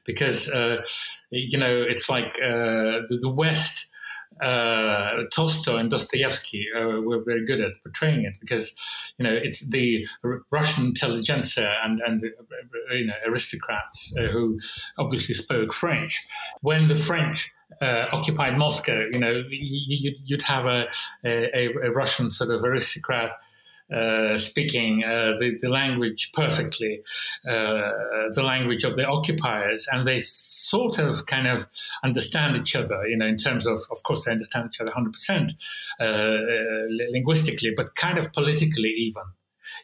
because 0.05 0.49
uh, 0.49 0.84
you 1.30 1.57
know 1.57 1.81
it's 1.81 2.09
like 2.09 2.35
uh, 2.43 3.01
the, 3.07 3.19
the, 3.22 3.30
West. 3.30 3.88
Uh, 4.40 5.24
Tolstoy 5.32 5.78
and 5.78 5.90
Dostoevsky 5.90 6.66
uh, 6.76 7.02
were 7.02 7.22
very 7.24 7.45
good 7.45 7.60
at 7.62 7.74
portraying 7.84 8.26
it 8.26 8.38
because, 8.40 8.76
you 9.18 9.24
know, 9.24 9.34
it's 9.34 9.70
the 9.70 10.08
Russian 10.52 10.86
intelligentsia 10.86 11.76
and 11.84 11.99
and 12.06 12.22
the, 12.22 12.32
you 12.95 13.06
know 13.06 13.14
aristocrats 13.26 14.16
who 14.32 14.58
obviously 14.98 15.36
spoke 15.36 15.74
French. 15.74 16.26
When 16.62 16.88
the 16.88 16.95
French 16.95 17.52
uh, 17.82 18.08
occupied 18.12 18.58
Moscow, 18.58 19.08
you 19.12 19.20
know, 19.20 19.44
you, 19.49 20.14
would 20.30 20.41
have 20.44 20.66
a, 20.66 20.88
a, 21.24 21.70
a, 21.84 21.91
Russian 21.91 22.30
sort 22.30 22.52
of 22.52 22.64
aristocrat 22.64 23.32
uh, 23.91 24.38
speaking 24.38 25.03
uh, 25.03 25.34
the, 25.38 25.57
the, 25.61 25.69
language 25.69 26.31
perfectly, 26.34 27.01
uh, 27.47 27.91
the 28.35 28.43
language 28.43 28.84
of 28.84 28.95
the 28.95 29.05
occupiers, 29.05 29.88
and 29.91 30.05
they 30.05 30.19
sort 30.19 30.97
of 30.99 31.26
kind 31.26 31.47
of 31.47 31.68
understand 32.03 32.55
each 32.55 32.76
other, 32.76 33.05
you 33.07 33.18
know, 33.18 33.26
in 33.26 33.35
terms 33.35 33.68
of, 33.68 33.81
of 33.91 34.03
course, 34.03 34.26
they 34.26 34.31
understand 34.31 34.69
each 34.72 34.80
other 34.80 34.91
100% 34.91 35.51
uh, 35.99 36.03
uh, 36.03 37.07
linguistically, 37.11 37.73
but 37.76 37.95
kind 37.95 38.18
of 38.18 38.31
politically 38.34 38.89
even, 38.89 39.23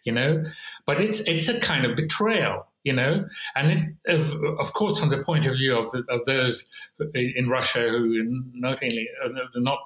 you 0.05 0.11
know. 0.11 0.43
But 0.85 0.99
it's 0.99 1.19
it's 1.21 1.49
a 1.49 1.59
kind 1.59 1.85
of 1.85 1.95
betrayal 1.95 2.67
you 2.83 2.93
know, 2.93 3.27
and 3.53 3.97
it, 4.05 4.15
of, 4.59 4.71
course, 4.71 4.97
from 4.97 5.09
the 5.09 5.17
point 5.17 5.45
of 5.45 5.55
view 5.55 5.77
of, 5.77 5.91
the, 5.91 6.05
of 6.07 6.23
those 6.23 6.69
in 7.13 7.49
Russia 7.49 7.89
who 7.89 8.23
not 8.53 8.81
only 8.81 9.09
they're 9.51 9.61
not 9.61 9.79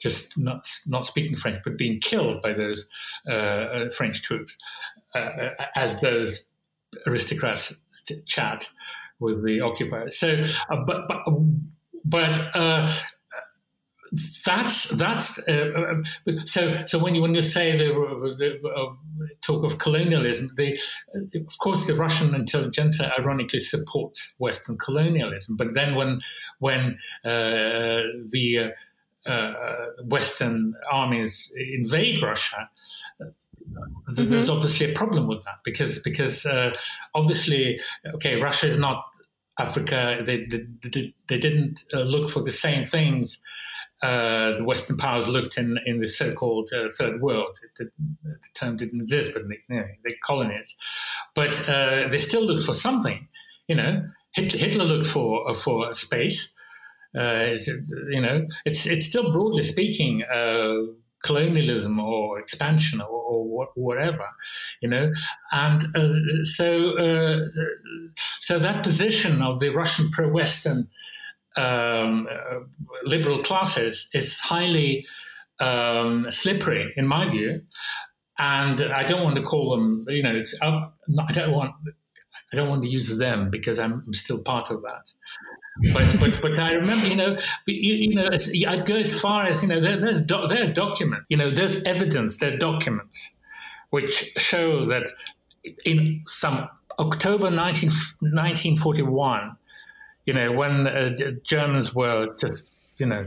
just 0.00 0.38
not 0.38 0.66
not 0.86 1.04
speaking 1.04 1.36
French, 1.36 1.58
but 1.64 1.78
being 1.78 2.00
killed 2.00 2.40
by 2.42 2.52
those 2.52 2.86
uh, 3.28 3.32
uh 3.32 3.90
French 3.90 4.22
troops, 4.22 4.56
uh, 5.14 5.18
uh, 5.18 5.50
as 5.76 6.00
those 6.00 6.48
aristocrats 7.06 7.76
chat 8.26 8.68
with 9.20 9.44
the 9.44 9.60
occupiers. 9.60 10.18
So, 10.18 10.42
uh, 10.70 10.84
but 10.86 11.08
but 11.08 11.24
but 12.04 12.40
that's 14.56 14.88
that's 14.90 15.38
uh, 15.48 16.00
uh, 16.26 16.32
so 16.44 16.74
so 16.86 16.98
when 16.98 17.14
you 17.14 17.20
when 17.20 17.34
you 17.34 17.42
say 17.42 17.76
the, 17.76 17.84
the 18.38 18.68
uh, 18.68 18.94
talk 19.42 19.64
of 19.64 19.78
colonialism 19.78 20.50
the 20.56 20.78
of 21.34 21.58
course 21.58 21.86
the 21.86 21.94
russian 21.94 22.34
intelligentsia 22.34 23.12
ironically 23.18 23.60
supports 23.60 24.34
western 24.38 24.78
colonialism 24.78 25.56
but 25.56 25.74
then 25.74 25.94
when 25.94 26.20
when 26.58 26.96
uh, 27.24 28.02
the 28.30 28.58
uh, 28.58 28.64
uh, 28.64 28.70
western 30.04 30.74
armies 30.90 31.52
invade 31.74 32.22
russia 32.22 32.68
mm-hmm. 33.20 34.24
there's 34.28 34.50
obviously 34.50 34.90
a 34.90 34.94
problem 34.94 35.26
with 35.26 35.44
that 35.44 35.58
because 35.64 35.98
because 36.00 36.46
obviously 37.14 37.78
okay 38.14 38.40
russia 38.40 38.66
is 38.66 38.78
not 38.78 39.04
Africa, 39.60 40.20
they, 40.24 40.46
they, 40.46 41.12
they 41.26 41.36
didn't 41.36 41.82
look 41.92 42.30
for 42.30 42.44
the 42.44 42.52
same 42.52 42.84
things 42.84 43.42
uh, 44.02 44.56
the 44.56 44.64
Western 44.64 44.96
powers 44.96 45.28
looked 45.28 45.58
in 45.58 45.78
in 45.84 45.98
the 45.98 46.06
so-called 46.06 46.70
uh, 46.72 46.88
Third 46.88 47.20
World. 47.20 47.58
It, 47.80 47.90
the 48.22 48.48
term 48.54 48.76
didn't 48.76 49.00
exist, 49.00 49.32
but 49.34 49.42
you 49.42 49.76
know, 49.76 49.84
the 50.04 50.14
colonies. 50.24 50.76
But 51.34 51.68
uh, 51.68 52.08
they 52.08 52.18
still 52.18 52.44
looked 52.44 52.64
for 52.64 52.72
something. 52.72 53.26
You 53.66 53.74
know, 53.74 54.04
Hitler 54.34 54.84
looked 54.84 55.06
for 55.06 55.50
uh, 55.50 55.54
for 55.54 55.92
space. 55.94 56.54
Uh, 57.16 57.52
it's, 57.52 57.68
you 58.10 58.20
know, 58.20 58.46
it's 58.64 58.86
it's 58.86 59.06
still 59.06 59.32
broadly 59.32 59.62
speaking 59.62 60.22
uh, 60.24 60.76
colonialism 61.24 61.98
or 61.98 62.38
expansion 62.38 63.00
or, 63.00 63.06
or, 63.08 63.68
whatever, 63.74 64.26
you 64.82 64.88
know, 64.88 65.12
and 65.52 65.82
so 66.44 67.42
so 68.16 68.58
that 68.58 68.82
position 68.82 69.42
of 69.42 69.58
the 69.58 69.70
Russian 69.70 70.10
pro-Western 70.10 70.88
um, 71.58 72.24
uh, 72.30 72.60
liberal 73.04 73.42
classes 73.42 74.08
is 74.14 74.38
highly 74.38 75.06
um, 75.60 76.30
slippery, 76.30 76.92
in 76.96 77.06
my 77.06 77.28
view. 77.28 77.62
And 78.38 78.80
I 78.80 79.02
don't 79.02 79.24
want 79.24 79.36
to 79.36 79.42
call 79.42 79.70
them, 79.72 80.04
you 80.08 80.22
know, 80.22 80.34
it's 80.34 80.54
I 80.62 80.88
don't 81.32 81.52
want, 81.52 81.72
I 82.52 82.56
don't 82.56 82.68
want 82.68 82.82
to 82.84 82.88
use 82.88 83.16
them 83.18 83.50
because 83.50 83.80
I'm 83.80 84.12
still 84.12 84.40
part 84.40 84.70
of 84.70 84.82
that. 84.82 85.10
But 85.92 86.16
but 86.18 86.38
but 86.42 86.58
I 86.58 86.72
remember, 86.72 87.06
you 87.06 87.16
know, 87.16 87.36
you, 87.66 87.94
you 87.94 88.14
know, 88.14 88.28
I'd 88.68 88.86
go 88.86 88.96
as 88.96 89.20
far 89.20 89.44
as 89.44 89.62
you 89.62 89.68
know, 89.68 89.80
there, 89.80 89.96
there's 89.96 90.20
do, 90.20 90.46
there 90.46 90.68
are 90.68 90.72
documents, 90.72 91.26
you 91.28 91.36
know, 91.36 91.50
there's 91.50 91.82
evidence, 91.84 92.38
there 92.38 92.54
are 92.54 92.56
documents 92.56 93.36
which 93.90 94.32
show 94.36 94.84
that 94.86 95.08
in 95.84 96.22
some 96.26 96.68
October 96.98 97.50
19, 97.50 97.90
1941, 97.90 99.56
you 100.26 100.34
know, 100.34 100.52
when 100.52 100.86
uh, 100.86 101.14
Germans 101.42 101.94
were 101.94 102.34
just 102.38 102.68
you 103.00 103.06
know, 103.06 103.26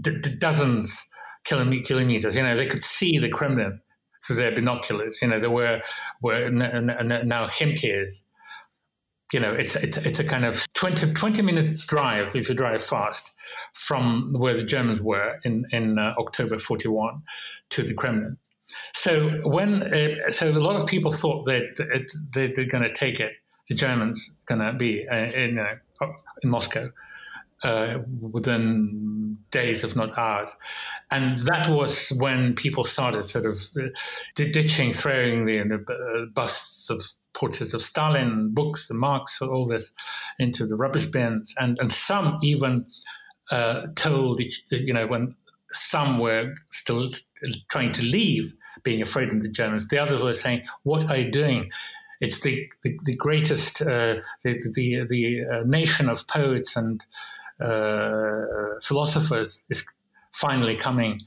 d- 0.00 0.18
d- 0.20 0.36
dozens 0.38 1.08
kilometers. 1.44 2.36
You 2.36 2.42
know, 2.42 2.56
they 2.56 2.66
could 2.66 2.82
see 2.82 3.18
the 3.18 3.28
Kremlin 3.28 3.80
through 4.24 4.36
their 4.36 4.54
binoculars. 4.54 5.20
You 5.22 5.28
know, 5.28 5.38
there 5.38 5.50
were 5.50 5.80
were 6.20 6.50
now 6.50 7.46
Khimki 7.46 8.06
you 9.32 9.40
know, 9.40 9.52
it's 9.52 9.76
it's 9.76 9.96
it's 9.98 10.18
a 10.18 10.24
kind 10.24 10.44
of 10.44 10.70
20, 10.74 11.14
20 11.14 11.42
minute 11.42 11.78
drive 11.86 12.36
if 12.36 12.48
you 12.48 12.54
drive 12.54 12.82
fast 12.82 13.34
from 13.72 14.34
where 14.34 14.54
the 14.54 14.64
Germans 14.64 15.00
were 15.00 15.38
in 15.44 15.64
in 15.72 15.98
uh, 15.98 16.12
October 16.18 16.58
forty 16.58 16.88
one 16.88 17.22
to 17.70 17.82
the 17.82 17.94
Kremlin. 17.94 18.36
So 18.94 19.30
when 19.44 19.82
uh, 19.82 20.30
so 20.30 20.50
a 20.50 20.52
lot 20.52 20.76
of 20.76 20.86
people 20.86 21.12
thought 21.12 21.44
that 21.46 22.06
they, 22.34 22.48
they're 22.48 22.66
going 22.66 22.84
to 22.84 22.92
take 22.92 23.20
it, 23.20 23.36
the 23.68 23.74
Germans 23.74 24.36
going 24.46 24.60
to 24.60 24.72
be 24.72 25.06
uh, 25.08 25.16
in 25.16 25.58
uh, 25.58 26.06
in 26.42 26.50
Moscow 26.50 26.90
uh, 27.62 27.98
within 28.20 29.38
days, 29.50 29.84
if 29.84 29.94
not 29.96 30.16
hours. 30.18 30.54
And 31.10 31.40
that 31.40 31.68
was 31.68 32.10
when 32.10 32.54
people 32.54 32.84
started 32.84 33.24
sort 33.24 33.46
of 33.46 33.62
uh, 33.76 33.88
ditching, 34.34 34.92
throwing 34.92 35.46
the, 35.46 35.58
the 35.86 36.30
busts 36.34 36.90
of 36.90 37.04
portraits 37.34 37.74
of 37.74 37.82
Stalin, 37.82 38.50
books, 38.52 38.90
Marx, 38.92 39.40
all 39.40 39.66
this 39.66 39.92
into 40.38 40.66
the 40.66 40.76
rubbish 40.76 41.06
bins. 41.06 41.54
And, 41.58 41.78
and 41.80 41.90
some 41.90 42.38
even 42.42 42.84
uh, 43.50 43.86
told, 43.94 44.40
each, 44.40 44.62
you 44.70 44.92
know, 44.92 45.06
when 45.06 45.34
some 45.72 46.18
were 46.18 46.54
still 46.70 47.08
trying 47.70 47.92
to 47.92 48.02
leave, 48.02 48.54
being 48.82 49.02
afraid 49.02 49.32
of 49.32 49.42
the 49.42 49.48
Germans, 49.48 49.88
the 49.88 49.98
others 49.98 50.20
were 50.20 50.32
saying, 50.32 50.62
What 50.82 51.08
are 51.08 51.16
you 51.16 51.30
doing? 51.30 51.70
It's 52.20 52.40
the, 52.40 52.70
the, 52.82 52.98
the 53.04 53.16
greatest, 53.16 53.82
uh, 53.82 54.20
the, 54.44 54.72
the, 54.74 55.06
the 55.08 55.44
uh, 55.44 55.62
nation 55.66 56.08
of 56.08 56.26
poets 56.28 56.76
and 56.76 57.04
uh, 57.60 58.78
philosophers 58.82 59.64
is 59.70 59.84
finally 60.32 60.76
coming. 60.76 61.20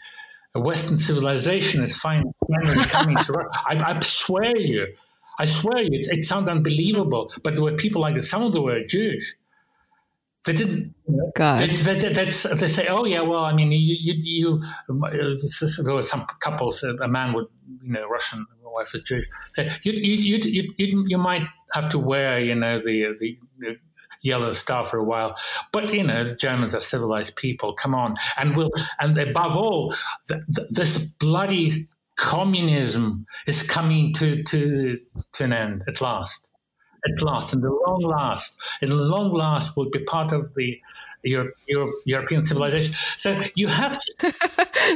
Western 0.55 0.97
civilization 0.97 1.83
is 1.83 1.97
finally 1.97 2.31
coming 2.85 3.17
to. 3.17 3.45
I, 3.67 3.77
I 3.77 3.99
swear 3.99 4.55
you, 4.57 4.87
I 5.39 5.45
swear 5.45 5.81
you, 5.81 5.89
it 5.91 6.23
sounds 6.23 6.49
unbelievable. 6.49 7.31
But 7.43 7.53
there 7.53 7.63
were 7.63 7.73
people 7.73 8.01
like 8.01 8.15
this. 8.15 8.29
Some 8.29 8.43
of 8.43 8.53
them 8.53 8.63
were 8.63 8.83
Jewish. 8.83 9.35
They 10.45 10.53
didn't. 10.53 10.93
God. 11.35 11.59
They, 11.59 11.67
they, 11.67 11.97
they, 11.97 12.23
they, 12.25 12.29
say, 12.31 12.87
"Oh 12.87 13.05
yeah, 13.05 13.21
well, 13.21 13.45
I 13.45 13.53
mean, 13.53 13.71
you, 13.71 13.79
you, 13.79 14.13
you 14.17 14.61
there 15.83 15.93
were 15.93 16.03
some 16.03 16.25
couples. 16.39 16.83
Uh, 16.83 16.95
a 16.97 17.07
man 17.07 17.33
with, 17.33 17.47
you 17.81 17.91
know, 17.93 18.07
Russian 18.07 18.45
wife 18.75 18.93
is 18.93 19.01
Jewish. 19.01 19.25
Say, 19.53 19.71
you, 19.83 19.93
you, 19.93 20.37
you, 20.37 20.73
you, 20.77 21.05
you, 21.07 21.17
might 21.17 21.43
have 21.73 21.89
to 21.89 21.99
wear, 21.99 22.39
you 22.39 22.55
know, 22.55 22.79
the, 22.79 23.07
uh, 23.07 23.13
the, 23.19 23.37
the 23.57 23.77
yellow 24.21 24.51
star 24.51 24.85
for 24.85 24.97
a 24.97 25.03
while. 25.03 25.35
But 25.71 25.91
you 25.93 26.03
know, 26.03 26.23
the 26.23 26.35
Germans 26.35 26.75
are 26.75 26.79
civilized 26.79 27.35
people. 27.37 27.73
Come 27.73 27.95
on, 27.95 28.15
and 28.37 28.55
will 28.55 28.71
and 28.99 29.17
above 29.17 29.55
all, 29.57 29.95
th- 30.27 30.41
th- 30.55 30.67
this 30.71 30.97
bloody 31.19 31.71
communism 32.15 33.25
is 33.47 33.63
coming 33.63 34.13
to 34.13 34.43
to 34.43 34.97
to 35.33 35.43
an 35.43 35.53
end 35.53 35.83
at 35.87 36.01
last. 36.01 36.51
At 37.07 37.21
last, 37.21 37.53
in 37.53 37.61
the 37.61 37.69
long 37.69 38.01
last, 38.01 38.59
in 38.81 38.89
the 38.89 38.95
long 38.95 39.31
last, 39.31 39.77
will 39.77 39.91
be 39.91 39.99
part 39.99 40.31
of 40.31 40.55
the 40.55 40.81
Europe, 41.21 41.53
Europe, 41.67 41.93
European 42.03 42.41
civilization. 42.41 42.93
So 43.15 43.39
you 43.53 43.67
have 43.67 43.99
to 43.99 44.33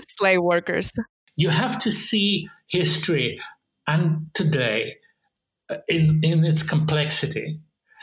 slave 0.17 0.41
workers. 0.41 0.91
You 1.35 1.49
have 1.49 1.79
to 1.81 1.91
see 1.91 2.49
history 2.65 3.39
and 3.85 4.25
today 4.33 4.97
uh, 5.69 5.77
in 5.87 6.21
in 6.23 6.43
its 6.43 6.63
complexity 6.63 7.59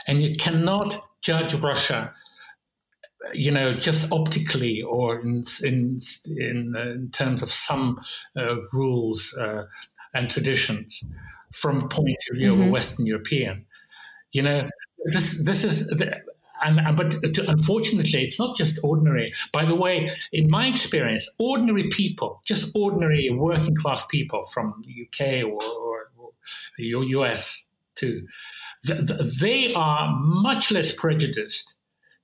and 0.07 0.23
you 0.23 0.37
cannot 0.37 0.97
judge 1.21 1.55
Russia, 1.55 2.13
you 3.33 3.51
know, 3.51 3.75
just 3.75 4.11
optically 4.13 4.83
or 4.83 5.21
in 5.21 5.43
in 5.63 5.99
in, 6.37 6.75
uh, 6.77 6.91
in 6.93 7.11
terms 7.11 7.43
of 7.43 7.51
some 7.53 8.01
uh, 8.37 8.57
rules 8.73 9.37
uh, 9.39 9.65
and 10.15 10.31
traditions 10.31 11.03
from 11.53 11.83
a 11.83 11.89
point 11.89 12.17
of 12.31 12.37
view 12.37 12.53
mm-hmm. 12.53 12.55
of 12.55 12.61
a 12.61 12.63
mm-hmm. 12.65 12.73
Western 12.73 13.07
European. 13.07 13.67
You 14.33 14.43
know, 14.43 14.71
this 15.05 15.45
this 15.45 15.65
is. 15.65 15.87
The, 15.89 16.21
and, 16.65 16.81
and, 16.81 16.97
but 16.97 17.11
to, 17.11 17.51
unfortunately, 17.51 18.23
it's 18.23 18.39
not 18.39 18.57
just 18.57 18.81
ordinary. 18.83 19.31
By 19.53 19.67
the 19.67 19.75
way, 19.75 20.11
in 20.33 20.49
my 20.49 20.67
experience, 20.67 21.29
ordinary 21.39 21.89
people, 21.91 22.41
just 22.47 22.75
ordinary 22.75 23.29
working 23.29 23.77
class 23.77 24.07
people 24.07 24.43
from 24.45 24.83
the 24.87 25.07
UK 25.07 25.45
or, 25.45 25.63
or, 25.63 26.11
or 26.17 26.31
the 26.79 26.87
US 26.87 27.67
too, 27.95 28.27
they 29.41 29.75
are 29.75 30.17
much 30.19 30.71
less 30.71 30.95
prejudiced 30.95 31.76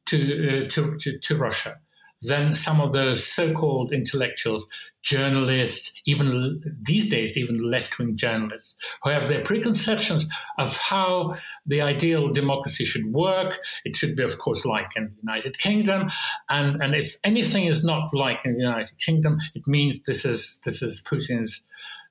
to, 0.07 0.65
uh, 0.65 0.69
to, 0.69 0.97
to, 0.99 1.19
to, 1.19 1.37
Russia 1.37 1.81
Then 2.23 2.55
some 2.55 2.81
of 2.81 2.93
those 2.93 3.27
so-called 3.27 3.93
intellectuals, 3.93 4.67
journalists, 5.03 5.93
even 6.07 6.61
these 6.81 7.09
days, 7.09 7.37
even 7.37 7.71
left-wing 7.71 8.17
journalists, 8.17 8.77
who 9.03 9.11
have 9.11 9.29
their 9.29 9.43
preconceptions 9.43 10.29
of 10.59 10.77
how 10.77 11.35
the 11.67 11.81
ideal 11.81 12.29
democracy 12.29 12.85
should 12.85 13.07
work. 13.07 13.59
It 13.85 13.97
should 13.97 14.17
be, 14.17 14.23
of 14.23 14.39
course, 14.39 14.65
like 14.65 14.97
in 14.97 15.09
the 15.09 15.15
United 15.23 15.59
Kingdom, 15.59 16.11
and 16.49 16.81
and 16.83 16.95
if 16.95 17.17
anything 17.25 17.67
is 17.67 17.83
not 17.83 18.05
like 18.13 18.45
in 18.45 18.55
the 18.55 18.61
United 18.61 18.99
Kingdom, 18.99 19.39
it 19.55 19.67
means 19.67 20.03
this 20.03 20.25
is 20.25 20.61
this 20.65 20.83
is 20.83 21.03
Putin's 21.03 21.63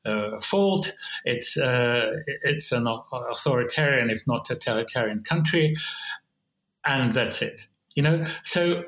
uh, 0.05 0.39
fault. 0.39 0.91
It's 1.23 1.57
uh, 1.57 2.17
it's 2.43 2.71
an 2.71 2.87
authoritarian, 3.11 4.09
if 4.09 4.21
not 4.27 4.45
totalitarian, 4.45 5.23
country, 5.23 5.77
and 6.85 7.11
that's 7.11 7.41
it. 7.41 7.67
You 7.95 8.03
know, 8.03 8.25
so 8.43 8.83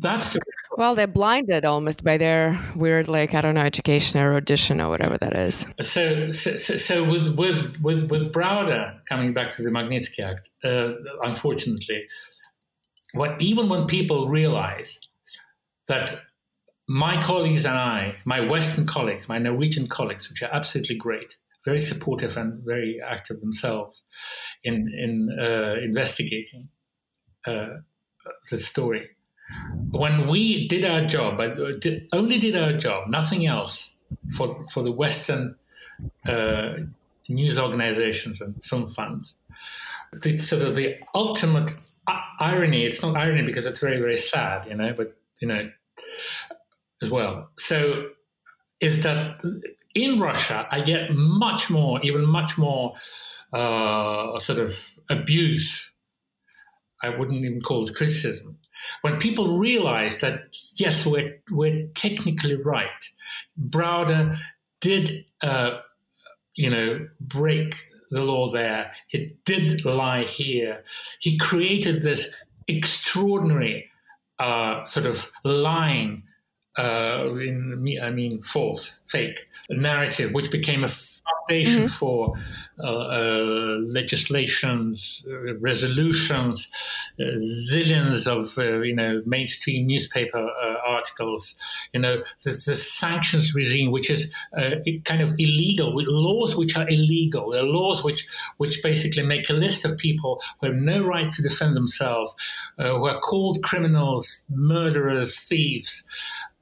that's 0.00 0.32
the 0.32 0.40
well, 0.78 0.94
they're 0.94 1.08
blinded 1.08 1.64
almost 1.64 2.04
by 2.04 2.18
their 2.18 2.56
weird, 2.76 3.08
like 3.08 3.34
I 3.34 3.40
don't 3.40 3.56
know, 3.56 3.62
education 3.62 4.20
or 4.20 4.36
audition 4.36 4.80
or 4.80 4.88
whatever 4.88 5.18
that 5.18 5.36
is. 5.36 5.66
So, 5.80 6.30
so, 6.30 6.56
so 6.56 7.02
with 7.02 7.36
with 7.36 7.76
with 7.82 8.08
with 8.12 8.32
Browder 8.32 9.04
coming 9.08 9.34
back 9.34 9.50
to 9.50 9.62
the 9.62 9.70
Magnitsky 9.70 10.20
Act, 10.20 10.50
uh, 10.62 10.92
unfortunately, 11.20 12.04
what 13.14 13.42
even 13.42 13.68
when 13.68 13.86
people 13.86 14.28
realize 14.28 15.00
that 15.88 16.14
my 16.88 17.20
colleagues 17.20 17.66
and 17.66 17.76
I, 17.76 18.14
my 18.24 18.40
Western 18.40 18.86
colleagues, 18.86 19.28
my 19.28 19.38
Norwegian 19.38 19.88
colleagues, 19.88 20.30
which 20.30 20.44
are 20.44 20.50
absolutely 20.52 20.96
great, 20.96 21.34
very 21.64 21.80
supportive 21.80 22.36
and 22.36 22.62
very 22.64 23.00
active 23.04 23.40
themselves 23.40 24.04
in 24.62 24.86
in 24.96 25.36
uh, 25.40 25.74
investigating 25.82 26.68
uh, 27.48 27.78
the 28.50 28.58
story. 28.58 29.10
When 29.90 30.28
we 30.28 30.68
did 30.68 30.84
our 30.84 31.04
job, 31.04 31.40
uh, 31.40 31.72
did, 31.78 32.08
only 32.12 32.38
did 32.38 32.54
our 32.56 32.72
job, 32.74 33.08
nothing 33.08 33.46
else, 33.46 33.96
for 34.36 34.54
for 34.72 34.82
the 34.82 34.92
Western 34.92 35.56
uh, 36.26 36.74
news 37.28 37.58
organizations 37.58 38.40
and 38.40 38.62
film 38.62 38.88
funds. 38.88 39.38
Sort 40.38 40.62
of 40.62 40.74
the 40.76 40.96
ultimate 41.14 41.72
irony. 42.40 42.84
It's 42.84 43.02
not 43.02 43.16
irony 43.16 43.42
because 43.42 43.66
it's 43.66 43.80
very 43.80 43.98
very 43.98 44.16
sad, 44.16 44.66
you 44.66 44.74
know. 44.74 44.92
But 44.92 45.16
you 45.40 45.48
know, 45.48 45.70
as 47.02 47.10
well. 47.10 47.50
So 47.56 48.10
is 48.80 49.02
that 49.02 49.42
in 49.94 50.20
Russia, 50.20 50.66
I 50.70 50.82
get 50.82 51.12
much 51.12 51.70
more, 51.70 52.00
even 52.02 52.26
much 52.26 52.58
more 52.58 52.94
uh, 53.52 54.38
sort 54.38 54.58
of 54.58 54.98
abuse. 55.10 55.92
I 57.02 57.10
wouldn't 57.10 57.44
even 57.44 57.60
call 57.60 57.84
it 57.84 57.94
criticism. 57.94 58.58
When 59.02 59.18
people 59.18 59.58
realize 59.58 60.18
that, 60.18 60.56
yes, 60.76 61.06
we're, 61.06 61.40
we're 61.50 61.86
technically 61.94 62.56
right, 62.56 63.04
Browder 63.68 64.36
did, 64.80 65.24
uh, 65.42 65.78
you 66.54 66.70
know, 66.70 67.08
break 67.20 67.74
the 68.10 68.22
law 68.22 68.48
there. 68.48 68.92
It 69.12 69.44
did 69.44 69.84
lie 69.84 70.24
here. 70.24 70.84
He 71.20 71.36
created 71.38 72.02
this 72.02 72.32
extraordinary 72.66 73.90
uh, 74.38 74.84
sort 74.84 75.06
of 75.06 75.30
lying, 75.44 76.22
uh, 76.78 77.34
in, 77.34 77.98
I 78.02 78.10
mean, 78.10 78.42
false, 78.42 79.00
fake 79.08 79.40
narrative, 79.70 80.32
which 80.32 80.50
became 80.50 80.84
a 80.84 80.88
foundation 80.88 81.84
mm-hmm. 81.84 81.86
for 81.86 82.34
legislations, 82.78 85.26
uh, 85.28 85.56
resolutions, 85.58 86.68
uh, 87.20 87.24
zillions 87.70 88.26
of 88.26 88.56
uh, 88.58 88.80
you 88.82 88.94
know 88.94 89.22
mainstream 89.26 89.86
newspaper 89.86 90.48
articles. 90.86 91.60
You 91.92 92.00
know, 92.00 92.22
the, 92.44 92.50
the, 92.50 92.74
sanctions 92.74 93.54
regime, 93.54 93.90
which 93.90 94.10
is 94.10 94.34
kind 95.04 95.22
of 95.22 95.32
illegal, 95.38 95.94
with 95.94 96.06
laws 96.08 96.56
which 96.56 96.76
are 96.76 96.88
illegal, 96.88 97.50
There 97.50 97.62
are 97.62 97.66
laws 97.66 98.04
which 98.04 98.26
which 98.58 98.82
basically 98.82 99.22
make 99.22 99.48
a 99.50 99.54
list 99.54 99.84
of 99.84 99.96
people 99.98 100.40
who 100.60 100.68
have 100.68 100.76
no 100.76 101.04
right 101.04 101.30
to 101.32 101.42
defend 101.42 101.76
themselves, 101.76 102.34
who 102.76 103.06
are 103.06 103.18
called 103.20 103.62
criminals, 103.62 104.44
murderers, 104.48 105.38
thieves 105.40 106.06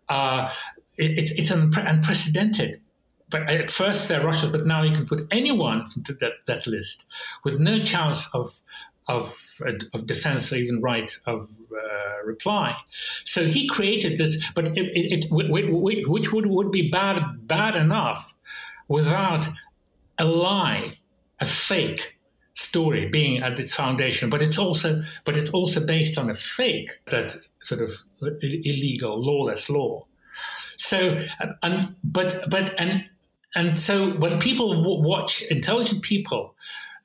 uh, 0.08 0.52
it, 0.96 1.18
it's 1.18 1.30
it's 1.32 1.50
unprecedented. 1.50 2.78
But 3.28 3.50
at 3.50 3.70
first 3.70 4.08
they're 4.08 4.24
Russians, 4.24 4.52
but 4.52 4.66
now 4.66 4.82
you 4.82 4.92
can 4.92 5.06
put 5.06 5.22
anyone 5.30 5.84
into 5.96 6.14
that, 6.14 6.32
that 6.46 6.66
list 6.66 7.06
with 7.44 7.60
no 7.60 7.80
chance 7.82 8.32
of 8.34 8.60
of, 9.08 9.60
of 9.94 10.06
defense 10.06 10.52
or 10.52 10.56
even 10.56 10.80
right 10.80 11.16
of 11.26 11.48
uh, 11.70 12.24
reply. 12.24 12.76
So 13.24 13.44
he 13.44 13.68
created 13.68 14.16
this, 14.16 14.50
but 14.54 14.68
it, 14.76 14.86
it, 14.96 15.24
it, 15.30 16.08
which 16.08 16.32
would, 16.32 16.46
would 16.46 16.72
be 16.72 16.90
bad 16.90 17.22
bad 17.46 17.76
enough 17.76 18.34
without 18.88 19.46
a 20.18 20.24
lie, 20.24 20.98
a 21.40 21.44
fake 21.44 22.18
story 22.54 23.06
being 23.06 23.42
at 23.42 23.58
its 23.60 23.74
foundation. 23.74 24.30
But 24.30 24.42
it's 24.42 24.58
also 24.58 25.02
but 25.24 25.36
it's 25.36 25.50
also 25.50 25.84
based 25.86 26.18
on 26.18 26.30
a 26.30 26.34
fake 26.34 26.90
that 27.06 27.36
sort 27.60 27.82
of 27.82 27.92
illegal, 28.42 29.20
lawless 29.20 29.70
law. 29.70 30.02
So, 30.78 31.18
and 31.62 31.94
but 32.02 32.44
but 32.50 32.74
and 32.78 33.04
and 33.56 33.78
so 33.78 34.10
when 34.18 34.38
people 34.38 35.02
watch 35.02 35.42
intelligent 35.50 36.02
people 36.02 36.54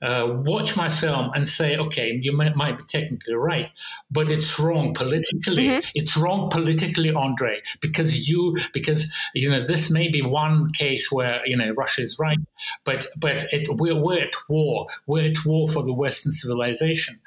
uh, 0.01 0.41
watch 0.45 0.75
my 0.75 0.89
film 0.89 1.29
and 1.35 1.47
say, 1.47 1.77
okay, 1.77 2.19
you 2.23 2.35
might, 2.35 2.55
might, 2.55 2.77
be 2.77 2.83
technically 2.87 3.35
right, 3.35 3.71
but 4.09 4.29
it's 4.29 4.59
wrong 4.59 4.93
politically. 4.95 5.67
Mm-hmm. 5.67 5.89
It's 5.93 6.17
wrong 6.17 6.49
politically, 6.49 7.13
Andre, 7.13 7.61
because 7.81 8.27
you 8.27 8.57
because 8.73 9.13
you 9.35 9.49
know 9.49 9.59
this 9.59 9.91
may 9.91 10.09
be 10.09 10.23
one 10.23 10.71
case 10.71 11.11
where 11.11 11.41
you 11.45 11.55
know 11.55 11.71
Russia 11.73 12.01
is 12.01 12.17
right, 12.19 12.39
but 12.83 13.05
but 13.19 13.43
it, 13.51 13.67
we're, 13.79 13.95
we're 13.95 14.21
at 14.21 14.33
war. 14.49 14.87
We're 15.05 15.29
at 15.29 15.45
war 15.45 15.69
for 15.69 15.83
the 15.83 15.93
Western 15.93 16.31
civilization, 16.31 17.19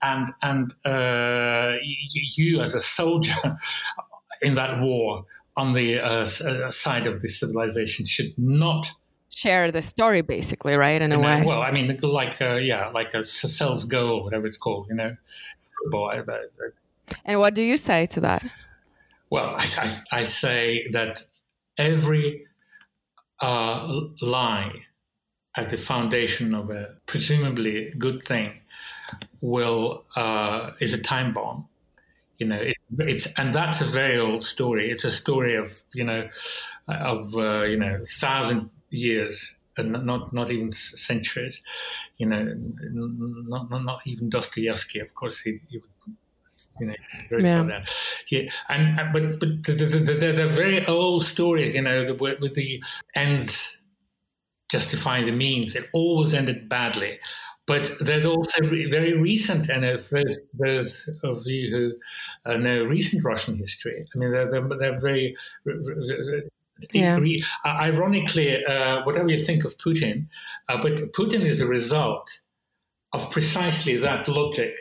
and 0.00 0.26
and 0.40 0.72
uh, 0.86 1.76
you, 1.82 2.22
you 2.36 2.60
as 2.60 2.74
a 2.74 2.80
soldier 2.80 3.58
in 4.42 4.54
that 4.54 4.80
war 4.80 5.26
on 5.56 5.72
the 5.72 6.00
uh, 6.00 6.26
uh 6.26 6.70
side 6.70 7.06
of 7.06 7.20
the 7.20 7.28
civilization 7.28 8.04
should 8.04 8.32
not 8.36 8.90
share 9.34 9.72
the 9.72 9.82
story 9.82 10.22
basically 10.22 10.76
right 10.76 11.02
in 11.02 11.12
a 11.12 11.18
way. 11.18 11.40
uh, 11.40 11.44
well 11.44 11.62
i 11.62 11.70
mean 11.70 11.96
like 12.02 12.40
uh, 12.40 12.54
yeah 12.54 12.88
like 12.88 13.14
a 13.14 13.24
self 13.24 13.86
goal 13.88 14.24
whatever 14.24 14.46
it's 14.46 14.56
called 14.56 14.86
you 14.88 14.94
know 14.94 15.16
football 15.82 16.10
and 17.24 17.38
what 17.38 17.54
do 17.54 17.60
you 17.60 17.76
say 17.76 18.06
to 18.06 18.20
that? 18.20 18.42
Well 19.30 19.56
i, 19.58 19.66
I, 19.78 20.18
I 20.20 20.22
say 20.22 20.86
that 20.92 21.22
every 21.76 22.46
uh, 23.40 24.00
lie 24.22 24.72
at 25.56 25.70
the 25.70 25.76
foundation 25.76 26.54
of 26.54 26.70
a 26.70 26.96
presumably 27.06 27.92
good 27.98 28.22
thing 28.22 28.52
will 29.40 30.04
uh, 30.16 30.70
is 30.80 30.94
a 30.94 31.02
time 31.02 31.32
bomb 31.32 31.68
you 32.38 32.46
know 32.46 32.56
it, 32.56 32.76
it's 32.98 33.32
and 33.38 33.52
that's 33.52 33.80
a 33.80 33.84
very 33.84 34.18
old 34.18 34.42
story 34.42 34.90
it's 34.90 35.04
a 35.04 35.10
story 35.10 35.54
of 35.54 35.82
you 35.94 36.04
know 36.04 36.28
of 36.88 37.36
uh, 37.36 37.62
you 37.62 37.76
know 37.76 38.00
thousand 38.04 38.70
years 38.90 39.56
and 39.76 39.92
not 39.92 40.32
not 40.32 40.50
even 40.50 40.70
centuries. 40.70 41.62
You 42.18 42.26
know, 42.26 42.54
not 42.54 43.70
not, 43.70 43.84
not 43.84 44.00
even 44.06 44.28
Dostoevsky. 44.28 45.00
Of 45.00 45.14
course, 45.14 45.40
he, 45.40 45.56
he 45.70 45.78
would. 45.78 45.90
You 46.78 46.88
know, 46.88 46.94
yeah. 47.38 47.62
that. 47.62 47.94
Yeah, 48.28 48.50
and 48.68 49.12
but 49.12 49.40
but 49.40 49.64
they're, 49.64 50.32
they're 50.32 50.46
very 50.48 50.86
old 50.86 51.24
stories. 51.24 51.74
You 51.74 51.82
know, 51.82 52.04
the, 52.04 52.14
with 52.14 52.54
the 52.54 52.82
ends 53.14 53.78
justifying 54.70 55.26
the 55.26 55.32
means. 55.32 55.74
It 55.74 55.88
always 55.92 56.34
ended 56.34 56.68
badly. 56.68 57.18
But 57.66 57.90
they're 58.00 58.26
also 58.26 58.60
very 58.66 59.14
recent, 59.14 59.70
and 59.70 59.86
if 59.86 60.10
those, 60.10 60.38
those 60.52 61.08
of 61.22 61.46
you 61.46 61.70
who 61.74 62.50
uh, 62.50 62.58
know 62.58 62.84
recent 62.84 63.24
Russian 63.24 63.56
history, 63.56 64.04
I 64.14 64.18
mean, 64.18 64.32
they're, 64.32 64.50
they're, 64.50 64.68
they're 64.78 65.00
very 65.00 65.34
yeah. 66.92 67.18
Uh, 67.64 67.68
ironically, 67.68 68.64
uh, 68.64 69.02
whatever 69.04 69.30
you 69.30 69.38
think 69.38 69.64
of 69.64 69.76
Putin, 69.78 70.26
uh, 70.68 70.80
but 70.80 70.96
Putin 71.16 71.40
is 71.40 71.60
a 71.60 71.66
result 71.66 72.40
of 73.12 73.30
precisely 73.30 73.96
that 73.96 74.28
logic 74.28 74.76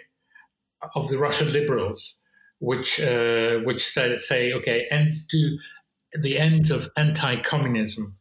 of 0.96 1.08
the 1.10 1.18
Russian 1.18 1.54
liberals, 1.54 2.18
which 2.60 3.00
uh, 3.00 3.60
which 3.60 3.86
say, 3.86 4.16
say, 4.18 4.54
okay, 4.54 4.88
ends 4.90 5.26
to 5.28 5.58
the 6.20 6.38
ends 6.38 6.72
of 6.72 6.90
anti-communism. 6.98 8.18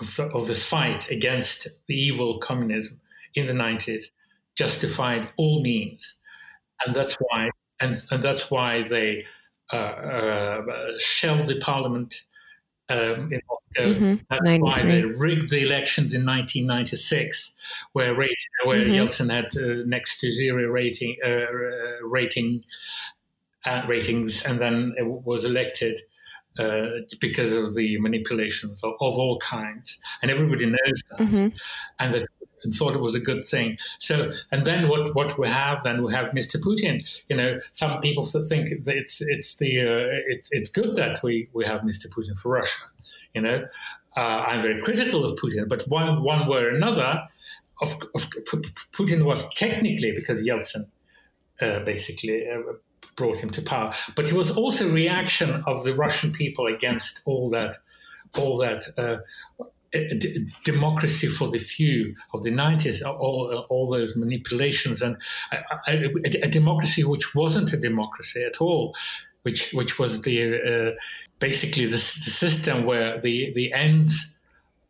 Uh, 0.00 0.04
of 0.04 0.16
the, 0.16 0.36
of 0.36 0.46
the 0.46 0.54
fight 0.54 1.10
against 1.10 1.68
the 1.86 1.94
evil 1.94 2.38
communism 2.38 3.00
in 3.34 3.46
the 3.46 3.52
90s 3.52 4.10
justified 4.56 5.30
all 5.36 5.62
means 5.62 6.16
and 6.84 6.94
that's 6.94 7.16
why 7.16 7.50
and, 7.80 7.94
and 8.10 8.22
that's 8.22 8.50
why 8.50 8.82
they 8.82 9.24
uh, 9.72 9.76
uh, 9.76 10.62
shelled 10.98 11.46
the 11.46 11.58
parliament 11.58 12.24
um, 12.88 13.32
in 13.32 13.40
Moscow. 13.48 13.94
Mm-hmm. 13.94 14.14
That's 14.30 14.44
93. 14.44 14.60
why 14.60 14.82
they 14.82 15.04
rigged 15.04 15.50
the 15.50 15.62
elections 15.62 16.14
in 16.14 16.24
1996, 16.24 17.54
where, 17.92 18.14
where 18.14 18.28
mm-hmm. 18.28 18.90
Yeltsin 18.90 19.30
had 19.30 19.46
uh, 19.56 19.82
next 19.86 20.20
to 20.20 20.30
zero 20.30 20.66
rating 20.66 21.16
uh, 21.24 21.28
uh 21.28 22.06
rating 22.06 22.62
uh, 23.64 23.82
ratings, 23.88 24.44
and 24.44 24.60
then 24.60 24.94
was 25.00 25.44
elected. 25.44 25.98
Uh, 26.56 27.00
because 27.20 27.52
of 27.52 27.74
the 27.74 27.98
manipulations 27.98 28.84
of, 28.84 28.92
of, 29.00 29.18
all 29.18 29.36
kinds, 29.38 29.98
and 30.22 30.30
everybody 30.30 30.66
knows 30.66 31.02
that. 31.10 31.18
Mm-hmm. 31.18 31.48
And 31.98 32.14
the 32.14 32.24
and 32.64 32.72
thought 32.72 32.94
it 32.94 33.00
was 33.00 33.14
a 33.14 33.20
good 33.20 33.42
thing. 33.42 33.76
So, 33.98 34.32
and 34.50 34.64
then 34.64 34.88
what, 34.88 35.14
what 35.14 35.38
we 35.38 35.48
have, 35.48 35.82
then 35.82 36.02
we 36.02 36.12
have 36.12 36.26
Mr. 36.32 36.56
Putin. 36.56 37.06
You 37.28 37.36
know, 37.36 37.58
some 37.72 38.00
people 38.00 38.24
think 38.24 38.68
that 38.68 38.96
it's 38.96 39.20
it's 39.20 39.56
the 39.56 39.80
uh, 39.80 40.20
it's 40.28 40.50
it's 40.52 40.68
good 40.68 40.96
that 40.96 41.20
we 41.22 41.48
we 41.52 41.64
have 41.64 41.82
Mr. 41.82 42.06
Putin 42.08 42.38
for 42.38 42.52
Russia. 42.52 42.84
You 43.34 43.42
know, 43.42 43.66
uh, 44.16 44.20
I'm 44.20 44.62
very 44.62 44.80
critical 44.80 45.24
of 45.24 45.38
Putin, 45.38 45.68
but 45.68 45.86
one 45.88 46.22
one 46.22 46.46
way 46.48 46.62
or 46.62 46.70
another, 46.70 47.22
of, 47.82 47.92
of 48.14 48.30
Putin 48.92 49.24
was 49.24 49.52
technically 49.54 50.12
because 50.12 50.46
Yeltsin 50.46 50.86
uh, 51.60 51.80
basically. 51.80 52.44
Uh, 53.14 53.24
brought 53.24 53.42
him 53.42 53.50
to 53.50 53.62
power, 53.62 53.92
but 54.16 54.26
it 54.28 54.32
was 54.32 54.50
also 54.56 54.90
reaction 54.90 55.62
of 55.66 55.84
the 55.84 55.94
Russian 55.94 56.32
people 56.32 56.66
against 56.66 57.22
all 57.26 57.48
that, 57.50 57.76
all 58.38 58.58
that 58.58 58.84
uh, 58.98 59.16
d- 59.92 60.46
democracy 60.64 61.28
for 61.28 61.48
the 61.50 61.58
few 61.58 62.14
of 62.32 62.42
the 62.42 62.50
90s, 62.50 63.04
all, 63.04 63.66
all 63.68 63.86
those 63.86 64.16
manipulations, 64.16 65.02
and 65.02 65.16
a, 65.52 65.58
a, 65.88 66.10
a, 66.42 66.48
democracy 66.48 67.04
which 67.04 67.34
wasn't 67.34 67.72
a 67.72 67.76
democracy 67.76 68.44
at 68.44 68.60
all. 68.60 68.94
Which, 69.42 69.72
which 69.74 69.98
was 69.98 70.22
the 70.22 70.54
uh, 70.54 70.98
basically 71.38 71.84
the, 71.84 71.90
the, 71.90 71.98
system 71.98 72.86
where 72.86 73.18
the, 73.20 73.52
the 73.52 73.74
ends 73.74 74.34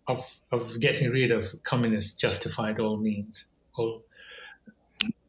of, 0.07 0.25
of 0.53 0.79
getting 0.79 1.11
rid 1.11 1.33
of 1.33 1.47
communists 1.65 2.13
justified 2.13 2.79
all 2.79 2.97
means. 2.97 3.49
All, 3.75 4.05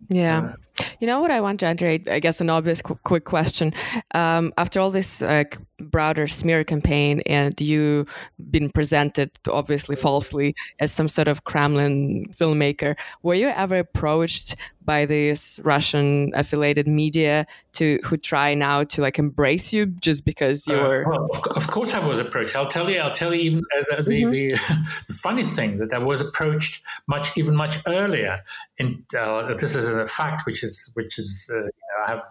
yeah. 0.10 0.54
You 1.00 1.08
know 1.08 1.20
what 1.20 1.32
I 1.32 1.42
want 1.42 1.60
to 1.62 1.68
Andrei? 1.68 2.02
I 2.10 2.20
guess 2.20 2.42
an 2.42 2.50
obvious 2.50 2.82
qu- 2.82 3.00
quick 3.04 3.26
question. 3.26 3.74
Um, 4.14 4.54
after 4.58 4.80
all 4.80 4.92
this 4.92 5.22
uh, 5.22 5.44
broader 5.80 6.28
smear 6.28 6.64
campaign, 6.64 7.22
and 7.26 7.60
you 7.60 8.06
been 8.50 8.70
presented 8.70 9.32
obviously 9.48 9.96
falsely 9.96 10.56
as 10.80 10.92
some 10.92 11.10
sort 11.10 11.28
of 11.28 11.44
Kremlin 11.44 12.28
filmmaker, 12.32 12.96
were 13.24 13.34
you 13.34 13.48
ever 13.48 13.80
approached 13.80 14.56
by 14.86 15.06
this 15.06 15.60
Russian 15.64 16.32
affiliated 16.36 16.88
media 16.88 17.48
to 17.74 18.00
who 18.04 18.18
try 18.18 18.54
now 18.54 18.84
to 18.84 19.02
like 19.02 19.20
embrace 19.20 19.74
you 19.74 19.88
just 19.88 20.26
because 20.26 20.68
you 20.68 20.76
uh, 20.76 21.04
well, 21.06 21.30
of 21.56 21.68
course, 21.68 21.94
I 21.94 22.06
was 22.06 22.20
approached. 22.20 22.56
I'll 22.56 22.68
tell 22.68 22.90
you. 22.90 23.00
I'll 23.00 23.12
tell 23.12 23.34
you 23.34 23.42
even 23.42 23.60
uh, 23.60 24.02
the, 24.02 24.12
mm-hmm. 24.12 24.30
the, 24.30 24.50
the, 25.08 25.14
funny 25.14 25.44
thing 25.44 25.78
that 25.78 25.94
I 25.94 25.98
was 25.98 26.22
approached 26.22 26.84
much 27.08 27.38
even 27.38 27.56
much 27.56 27.78
earlier. 27.88 28.44
And 28.80 29.04
uh, 29.18 29.54
this 29.60 29.76
is 29.76 29.88
a 29.88 30.06
fact 30.08 30.46
which 30.46 30.64
is 30.64 30.92
which 30.94 31.18
is 31.18 31.50
uh, 31.54 31.58
you 31.58 31.64
know, 31.64 32.06
I 32.06 32.10
have 32.12 32.24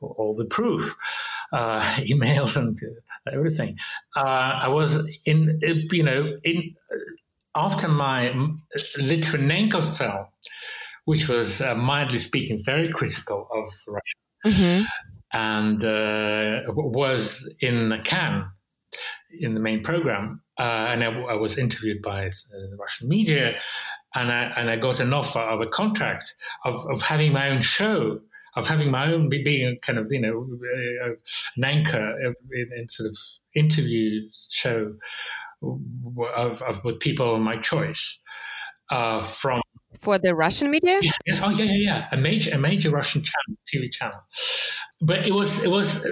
all 0.00 0.34
the 0.34 0.44
proof, 0.44 0.96
uh, 1.52 1.80
emails 1.98 2.56
and 2.56 2.78
uh, 2.82 3.30
everything. 3.32 3.78
I 4.16 4.68
was 4.68 4.98
in 5.24 5.60
you 5.62 6.02
know 6.02 6.38
in 6.44 6.74
after 7.54 7.88
my 7.88 8.28
Litvinenko 8.98 9.82
film 9.82 10.26
which 11.08 11.26
was 11.26 11.62
uh, 11.62 11.74
mildly 11.74 12.18
speaking 12.18 12.60
very 12.62 12.90
critical 12.90 13.48
of 13.50 13.64
Russia, 13.88 14.18
mm-hmm. 14.44 14.84
and 15.32 15.82
uh, 15.82 16.60
was 16.68 17.50
in 17.60 17.88
the 17.88 17.98
Cannes 17.98 18.44
in 19.40 19.54
the 19.54 19.60
main 19.60 19.80
program. 19.82 20.42
Uh, 20.58 20.88
and 20.90 21.02
I, 21.02 21.08
I, 21.32 21.34
was 21.36 21.56
interviewed 21.56 22.02
by 22.02 22.26
uh, 22.26 22.30
the 22.70 22.76
Russian 22.78 23.08
media, 23.08 23.58
and 24.14 24.30
I, 24.30 24.52
and 24.58 24.68
I 24.68 24.76
got 24.76 25.00
an 25.00 25.14
offer 25.14 25.40
of 25.40 25.62
a 25.62 25.66
contract 25.66 26.34
of, 26.66 26.74
of 26.90 27.00
having 27.00 27.32
my 27.32 27.48
own 27.48 27.62
show 27.62 28.20
of 28.56 28.66
having 28.66 28.90
my 28.90 29.10
own 29.10 29.30
being 29.30 29.78
kind 29.80 29.98
of 29.98 30.08
you 30.10 30.20
know 30.20 30.46
uh, 31.06 31.12
an 31.56 31.64
anchor 31.64 32.14
in, 32.52 32.66
in, 32.76 32.88
sort 32.88 33.08
of 33.08 33.16
interview 33.54 34.28
show 34.50 34.94
of, 36.34 36.60
of 36.62 36.84
with 36.84 36.98
people 37.00 37.34
of 37.34 37.40
my 37.40 37.56
choice 37.56 38.20
uh, 38.90 39.20
from 39.20 39.60
for 40.00 40.18
the 40.18 40.34
Russian 40.34 40.70
media. 40.70 40.98
Yes, 41.02 41.18
yes, 41.26 41.40
oh 41.42 41.50
yeah, 41.50 41.64
yeah, 41.64 41.76
yeah, 41.78 42.08
a 42.12 42.16
major, 42.16 42.54
a 42.54 42.58
major 42.58 42.90
Russian 42.90 43.22
channel, 43.22 43.58
TV 43.66 43.92
channel. 43.92 44.20
But 45.00 45.26
it 45.26 45.32
was, 45.32 45.62
it 45.64 45.70
was 45.70 46.04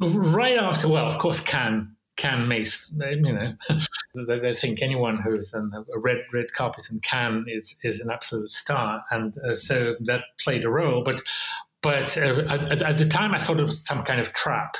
right 0.00 0.58
after. 0.58 0.88
Well, 0.88 1.06
of 1.06 1.18
course, 1.18 1.40
Cannes 1.40 1.94
Cannes 2.20 2.48
makes 2.48 2.92
you 2.98 3.32
know 3.32 3.54
they, 4.26 4.52
think 4.52 4.82
anyone 4.82 5.16
who's 5.16 5.54
on 5.54 5.72
a 5.74 5.98
red 5.98 6.18
red 6.34 6.52
carpet 6.52 6.88
in 6.90 7.00
Cannes 7.00 7.46
is 7.48 7.76
is 7.82 8.00
an 8.00 8.10
absolute 8.10 8.50
star, 8.50 9.02
and 9.10 9.34
uh, 9.38 9.54
so 9.54 9.96
that 10.00 10.24
played 10.38 10.64
a 10.66 10.70
role. 10.70 11.02
But 11.02 11.22
but 11.82 12.18
uh, 12.18 12.44
at, 12.50 12.82
at, 12.82 12.98
the 12.98 13.06
time, 13.06 13.32
I 13.32 13.38
thought 13.38 13.58
it 13.58 13.64
was 13.64 13.86
some 13.86 14.02
kind 14.02 14.20
of 14.20 14.34
trap. 14.34 14.76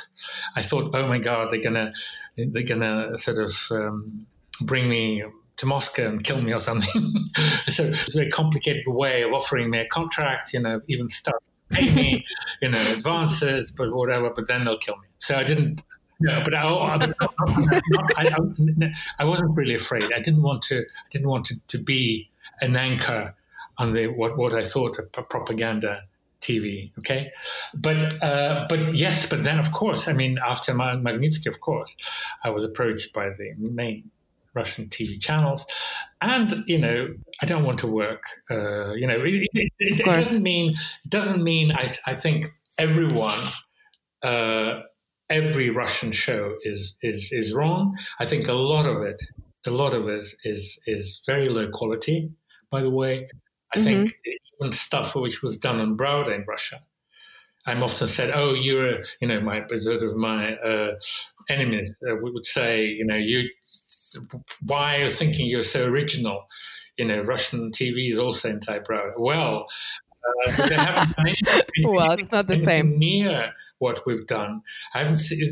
I 0.55 0.61
thought, 0.61 0.93
oh 0.93 1.07
my 1.07 1.17
god, 1.17 1.49
they're 1.49 1.63
gonna 1.63 1.91
they're 2.37 2.63
gonna 2.63 3.17
sort 3.17 3.39
of 3.39 3.51
um, 3.71 4.27
bring 4.61 4.87
me 4.87 5.23
to 5.61 5.67
Moscow 5.67 6.09
and 6.09 6.23
kill 6.23 6.41
me 6.41 6.53
or 6.53 6.59
something. 6.59 7.25
so 7.69 7.83
it's 7.83 8.13
a 8.13 8.19
very 8.19 8.29
complicated 8.29 8.83
way 8.87 9.21
of 9.21 9.33
offering 9.33 9.69
me 9.69 9.79
a 9.79 9.87
contract, 9.87 10.53
you 10.53 10.59
know, 10.59 10.81
even 10.87 11.07
start 11.07 11.41
pay 11.69 11.89
me, 11.93 12.25
you 12.61 12.69
know, 12.69 12.81
advances, 12.91 13.71
but 13.71 13.93
whatever. 13.93 14.29
But 14.29 14.47
then 14.47 14.65
they'll 14.65 14.77
kill 14.77 14.97
me. 14.97 15.07
So 15.19 15.37
I 15.37 15.43
didn't. 15.43 15.81
No, 16.19 16.41
but 16.43 16.53
I, 16.53 16.63
I, 16.63 17.13
I, 18.17 18.91
I, 19.17 19.25
wasn't 19.25 19.55
really 19.55 19.73
afraid. 19.73 20.03
I 20.13 20.19
didn't 20.19 20.43
want 20.43 20.61
to. 20.63 20.81
I 20.81 21.07
didn't 21.09 21.29
want 21.29 21.45
to, 21.45 21.55
to 21.69 21.79
be 21.79 22.29
an 22.61 22.75
anchor 22.75 23.33
on 23.79 23.93
the 23.93 24.07
what 24.07 24.37
what 24.37 24.53
I 24.53 24.63
thought 24.63 24.99
a 24.99 25.03
propaganda 25.03 26.03
TV. 26.39 26.91
Okay, 26.99 27.31
but 27.73 27.99
uh, 28.21 28.67
but 28.69 28.93
yes, 28.93 29.27
but 29.27 29.43
then 29.43 29.57
of 29.57 29.71
course, 29.71 30.07
I 30.07 30.13
mean, 30.13 30.37
after 30.47 30.73
Magnitsky, 30.73 31.47
of 31.47 31.59
course, 31.59 31.97
I 32.43 32.51
was 32.51 32.65
approached 32.65 33.13
by 33.13 33.29
the 33.29 33.55
main 33.57 34.11
Russian 34.53 34.87
TV 34.87 35.19
channels. 35.21 35.65
And 36.21 36.51
you 36.67 36.77
know, 36.77 37.07
I 37.41 37.45
don't 37.45 37.63
want 37.63 37.79
to 37.79 37.87
work. 37.87 38.23
Uh, 38.49 38.93
you 38.93 39.07
know, 39.07 39.21
it, 39.23 39.47
it, 39.53 39.71
it, 39.79 39.99
it, 40.01 40.05
doesn't 40.05 40.43
mean 40.43 40.71
it 40.71 41.09
doesn't 41.09 41.43
mean 41.43 41.71
I, 41.71 41.87
I 42.05 42.13
think 42.13 42.45
everyone. 42.77 43.39
Uh, 44.23 44.81
every 45.31 45.69
Russian 45.69 46.11
show 46.11 46.55
is 46.63 46.95
is 47.01 47.31
is 47.31 47.53
wrong. 47.53 47.97
I 48.19 48.25
think 48.25 48.47
a 48.47 48.53
lot 48.53 48.85
of 48.85 49.01
it, 49.01 49.21
a 49.65 49.71
lot 49.71 49.93
of 49.93 50.07
it 50.07 50.25
is 50.43 50.79
is 50.85 51.21
very 51.25 51.49
low 51.49 51.69
quality. 51.69 52.29
By 52.69 52.81
the 52.81 52.89
way, 52.89 53.27
I 53.73 53.77
mm-hmm. 53.77 53.85
think 53.85 54.15
even 54.59 54.71
stuff 54.71 55.15
which 55.15 55.41
was 55.41 55.57
done 55.57 55.81
on 55.81 55.97
Browder 55.97 56.35
in 56.35 56.45
Russia. 56.47 56.79
I'm 57.65 57.83
often 57.83 58.07
said, 58.07 58.31
"Oh, 58.33 58.53
you're, 58.53 59.01
you 59.19 59.27
know, 59.27 59.39
my 59.39 59.65
sort 59.75 60.01
of 60.01 60.15
my 60.15 60.55
uh, 60.55 60.95
enemies 61.49 61.97
uh, 62.09 62.15
would 62.21 62.45
say, 62.45 62.85
you 62.85 63.05
know, 63.05 63.15
you 63.15 63.49
why 64.65 64.97
are 64.97 65.03
you 65.03 65.09
thinking 65.09 65.47
you're 65.47 65.63
so 65.63 65.85
original? 65.85 66.45
You 66.97 67.05
know, 67.05 67.21
Russian 67.21 67.71
TV 67.71 68.09
is 68.09 68.19
also 68.19 68.49
anti-Browder. 68.49 69.13
Well, 69.17 69.65
uh, 70.23 70.67
they 70.67 70.75
haven't 70.75 71.15
done 71.15 71.27
anything, 71.27 71.63
well, 71.83 72.11
it's 72.11 72.31
not 72.31 72.47
the 72.47 72.63
same. 72.65 72.99
near 72.99 73.53
what 73.79 74.05
we've 74.05 74.25
done. 74.27 74.61
I 74.93 74.99
haven't 74.99 75.17
seen 75.17 75.51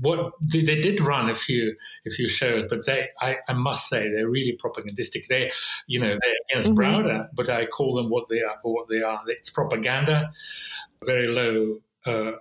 what 0.00 0.32
they, 0.42 0.62
they, 0.62 0.80
did 0.80 1.00
run 1.00 1.30
a 1.30 1.34
few 1.34 1.76
a 2.06 2.10
few 2.10 2.26
shows, 2.26 2.66
but 2.68 2.86
they 2.86 3.08
I, 3.20 3.36
I, 3.48 3.52
must 3.52 3.88
say 3.88 4.10
they're 4.10 4.28
really 4.28 4.56
propagandistic. 4.58 5.28
They 5.28 5.52
you 5.86 6.00
know 6.00 6.08
they're 6.20 6.34
against 6.48 6.70
mm-hmm. 6.70 6.80
Browder, 6.80 7.28
but 7.34 7.48
I 7.48 7.66
call 7.66 7.94
them 7.94 8.10
what 8.10 8.24
they 8.28 8.42
are 8.42 8.56
for 8.62 8.74
what 8.74 8.88
they 8.88 9.02
are. 9.02 9.22
It's 9.26 9.50
propaganda, 9.50 10.30
very 11.04 11.26
low. 11.26 11.80
Uh, 12.06 12.32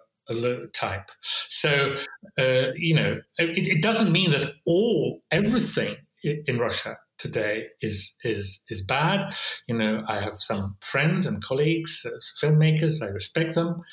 type. 0.73 1.09
So, 1.21 1.95
uh, 2.37 2.67
you 2.75 2.93
know, 2.93 3.19
it, 3.39 3.67
it, 3.67 3.81
doesn't 3.81 4.11
mean 4.11 4.29
that 4.29 4.53
all, 4.63 5.23
everything 5.31 5.95
in 6.23 6.59
Russia 6.59 6.97
today 7.19 7.67
is 7.81 8.17
is 8.23 8.63
is 8.69 8.81
bad. 8.81 9.31
You 9.67 9.77
know, 9.77 10.01
I 10.07 10.19
have 10.19 10.35
some 10.35 10.77
friends 10.81 11.27
and 11.27 11.43
colleagues, 11.43 12.05
uh, 12.05 12.17
filmmakers. 12.43 13.03
I 13.03 13.09
respect 13.09 13.53
them. 13.55 13.83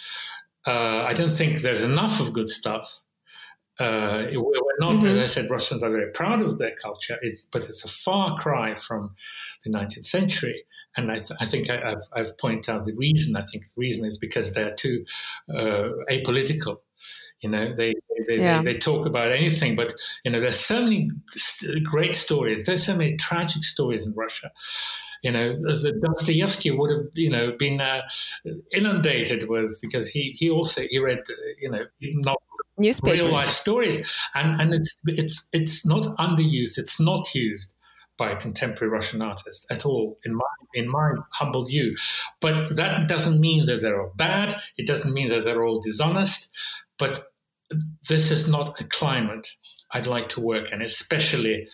Uh, 0.66 1.05
I 1.07 1.12
don't 1.12 1.31
think 1.31 1.61
there's 1.61 1.85
enough 1.85 2.20
of 2.20 2.32
good 2.32 2.48
stuff. 2.48 3.01
Uh, 3.78 4.24
we're 4.32 4.78
not, 4.81 4.94
mm-hmm. 4.94 5.07
as 5.07 5.19
I 5.19 5.27
said, 5.27 5.51
Russians 5.51 5.82
are 5.82 5.90
very 5.90 6.11
proud 6.12 6.40
of 6.40 6.57
their 6.57 6.73
culture, 6.82 7.19
it's, 7.20 7.44
but 7.44 7.65
it's 7.65 7.85
a 7.85 7.89
far 7.89 8.35
cry 8.36 8.74
from 8.74 9.15
the 9.65 9.70
19th 9.70 10.07
century. 10.07 10.65
And 10.97 11.12
I, 11.12 11.16
th- 11.16 11.39
I 11.40 11.44
think 11.44 11.69
I, 11.69 11.90
have 11.90 12.01
I've 12.15 12.39
pointed 12.39 12.70
out 12.70 12.85
the 12.85 12.94
reason. 12.97 13.36
I 13.36 13.43
think 13.43 13.65
the 13.65 13.74
reason 13.77 14.07
is 14.07 14.16
because 14.16 14.55
they're 14.55 14.74
too 14.74 15.05
uh, 15.51 15.90
apolitical. 16.11 16.78
You 17.41 17.51
know, 17.51 17.73
they 17.75 17.95
they, 18.27 18.39
yeah. 18.39 18.63
they, 18.63 18.73
they, 18.73 18.79
talk 18.79 19.07
about 19.07 19.31
anything, 19.31 19.75
but 19.75 19.93
you 20.25 20.31
know, 20.31 20.41
there's 20.41 20.59
so 20.59 20.83
many 20.83 21.11
great 21.85 22.15
stories. 22.15 22.65
There's 22.65 22.85
so 22.85 22.97
many 22.97 23.15
tragic 23.17 23.63
stories 23.63 24.07
in 24.07 24.15
Russia. 24.15 24.51
You 25.23 25.33
know, 25.33 25.55
Dostoevsky 26.03 26.71
would 26.71 26.91
have, 26.91 27.07
you 27.15 27.31
know, 27.31 27.53
been 27.53 27.81
uh, 27.81 28.03
inundated 28.73 29.49
with 29.49 29.79
because 29.83 30.09
he 30.09 30.35
he 30.39 30.49
also 30.51 30.83
he 30.89 30.99
read, 30.99 31.19
uh, 31.19 31.35
you 31.61 31.71
know, 31.71 31.85
not 32.01 32.39
real 32.79 33.31
life 33.31 33.47
stories, 33.47 34.19
and 34.35 34.61
and 34.61 34.73
it's 34.73 34.97
it's 35.07 35.49
it's 35.53 35.87
not 35.87 36.05
underused. 36.19 36.79
It's 36.79 36.99
not 36.99 37.35
used 37.35 37.75
by 38.19 38.35
contemporary 38.35 38.93
Russian 38.93 39.23
artists 39.23 39.67
at 39.71 39.85
all, 39.85 40.19
in 40.25 40.35
my 40.35 40.45
in 40.75 40.89
my 40.89 41.13
humble 41.33 41.65
view. 41.65 41.97
But 42.41 42.77
that 42.77 43.09
doesn't 43.09 43.41
mean 43.41 43.67
that 43.67 43.81
they're 43.83 44.01
all 44.01 44.13
bad. 44.17 44.57
It 44.77 44.87
doesn't 44.87 45.13
mean 45.13 45.29
that 45.31 45.45
they're 45.45 45.65
all 45.65 45.81
dishonest. 45.81 46.51
But 46.99 47.21
this 48.09 48.31
is 48.31 48.49
not 48.49 48.81
a 48.81 48.85
climate 48.85 49.49
I'd 49.93 50.07
like 50.07 50.29
to 50.31 50.41
work 50.41 50.73
in, 50.73 50.83
especially 50.83 51.69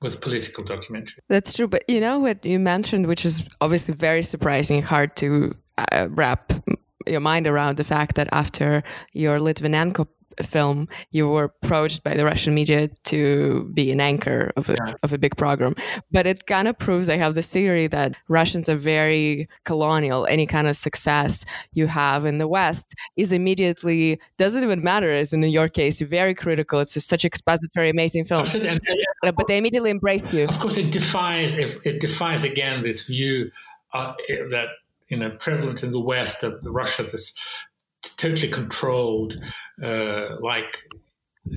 with 0.00 0.20
political 0.20 0.64
documentary. 0.64 1.22
That's 1.28 1.52
true. 1.52 1.68
But 1.68 1.84
you 1.88 2.00
know 2.00 2.18
what 2.18 2.44
you 2.44 2.58
mentioned, 2.58 3.06
which 3.06 3.24
is 3.24 3.44
obviously 3.60 3.94
very 3.94 4.22
surprising, 4.22 4.82
hard 4.82 5.16
to 5.16 5.54
uh, 5.78 6.08
wrap 6.10 6.52
your 7.06 7.20
mind 7.20 7.46
around 7.46 7.76
the 7.76 7.84
fact 7.84 8.16
that 8.16 8.28
after 8.32 8.82
your 9.12 9.38
Litvinenko 9.38 10.06
film, 10.42 10.88
you 11.10 11.28
were 11.28 11.44
approached 11.44 12.02
by 12.02 12.14
the 12.14 12.24
Russian 12.24 12.54
media 12.54 12.88
to 13.04 13.70
be 13.74 13.90
an 13.90 14.00
anchor 14.00 14.52
of 14.56 14.70
a, 14.70 14.74
yeah. 14.74 14.94
of 15.02 15.12
a 15.12 15.18
big 15.18 15.36
program. 15.36 15.74
But 16.10 16.26
it 16.26 16.46
kind 16.46 16.68
of 16.68 16.78
proves 16.78 17.08
I 17.08 17.16
have 17.16 17.34
this 17.34 17.50
theory 17.50 17.86
that 17.88 18.16
Russians 18.28 18.68
are 18.68 18.76
very 18.76 19.48
colonial. 19.64 20.26
Any 20.26 20.46
kind 20.46 20.66
of 20.66 20.76
success 20.76 21.44
you 21.72 21.86
have 21.86 22.24
in 22.26 22.38
the 22.38 22.48
West 22.48 22.94
is 23.16 23.32
immediately, 23.32 24.20
doesn't 24.38 24.62
even 24.62 24.82
matter, 24.82 25.12
as 25.12 25.32
in 25.32 25.42
your 25.44 25.68
case, 25.68 26.00
you're 26.00 26.08
very 26.08 26.34
critical. 26.34 26.80
It's 26.80 27.02
such 27.04 27.24
expository, 27.24 27.90
amazing 27.90 28.24
film. 28.24 28.44
And, 28.54 28.80
uh, 29.24 29.32
but 29.32 29.46
they 29.46 29.58
immediately 29.58 29.90
embrace 29.90 30.32
you. 30.32 30.44
Of 30.44 30.58
course, 30.58 30.76
it 30.76 30.90
defies, 30.90 31.54
if 31.54 31.84
it 31.86 32.00
defies 32.00 32.44
again 32.44 32.82
this 32.82 33.06
view 33.06 33.50
uh, 33.92 34.14
that 34.50 34.68
you 35.08 35.16
know 35.16 35.30
prevalent 35.38 35.82
in 35.82 35.90
the 35.90 36.00
West 36.00 36.42
of 36.42 36.60
Russia, 36.64 37.02
this 37.02 37.34
totally 38.02 38.48
controlled 38.48 39.36
uh, 39.82 40.36
like 40.40 40.76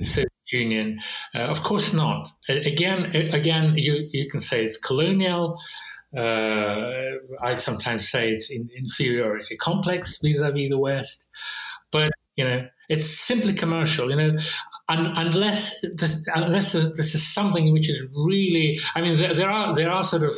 Soviet 0.00 0.28
Union. 0.52 0.98
Uh, 1.34 1.40
of 1.40 1.62
course 1.62 1.92
not. 1.92 2.28
Again, 2.48 3.06
again, 3.34 3.74
you 3.76 4.08
you 4.12 4.28
can 4.28 4.40
say 4.40 4.64
it's 4.64 4.78
colonial. 4.78 5.58
Uh, 6.16 7.12
I'd 7.42 7.60
sometimes 7.60 8.08
say 8.08 8.30
it's 8.30 8.50
in 8.50 8.70
inferiority 8.76 9.56
complex 9.56 10.18
vis-a-vis 10.22 10.70
the 10.70 10.78
West, 10.78 11.28
but 11.92 12.10
you 12.36 12.44
know 12.44 12.66
it's 12.88 13.04
simply 13.04 13.54
commercial. 13.54 14.10
You 14.10 14.16
know, 14.16 14.36
un, 14.88 15.06
unless 15.16 15.80
this, 15.80 16.26
unless 16.34 16.72
this 16.72 17.14
is 17.14 17.26
something 17.26 17.72
which 17.72 17.88
is 17.88 18.02
really, 18.14 18.78
I 18.94 19.00
mean, 19.00 19.16
there, 19.16 19.34
there 19.34 19.50
are 19.50 19.74
there 19.74 19.90
are 19.90 20.04
sort 20.04 20.22
of 20.22 20.34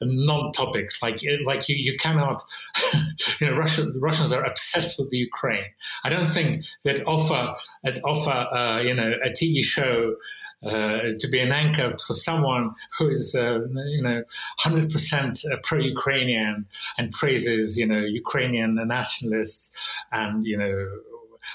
non-topics 0.00 1.02
like 1.02 1.20
like 1.44 1.68
you 1.68 1.76
you 1.76 1.96
cannot, 1.96 2.42
you 3.40 3.50
know, 3.50 3.56
Russia, 3.56 3.86
Russians 3.96 4.32
are 4.32 4.44
obsessed 4.44 4.98
with 4.98 5.10
the 5.10 5.18
Ukraine. 5.18 5.66
I 6.04 6.08
don't 6.08 6.26
think 6.26 6.64
that 6.84 7.04
offer 7.06 7.54
that 7.84 7.98
offer 8.04 8.30
uh, 8.30 8.80
you 8.80 8.94
know 8.94 9.14
a 9.24 9.30
TV 9.30 9.62
show. 9.62 10.16
Uh, 10.64 11.14
to 11.18 11.26
be 11.26 11.40
an 11.40 11.50
anchor 11.50 11.92
for 12.06 12.14
someone 12.14 12.70
who 12.96 13.08
is, 13.08 13.34
uh, 13.34 13.60
you 13.88 14.00
know, 14.00 14.22
100% 14.64 15.44
pro-Ukrainian 15.64 16.66
and 16.98 17.10
praises, 17.10 17.76
you 17.76 17.84
know, 17.84 17.98
Ukrainian 17.98 18.76
nationalists 18.86 19.76
and, 20.12 20.44
you 20.44 20.56
know, 20.56 20.86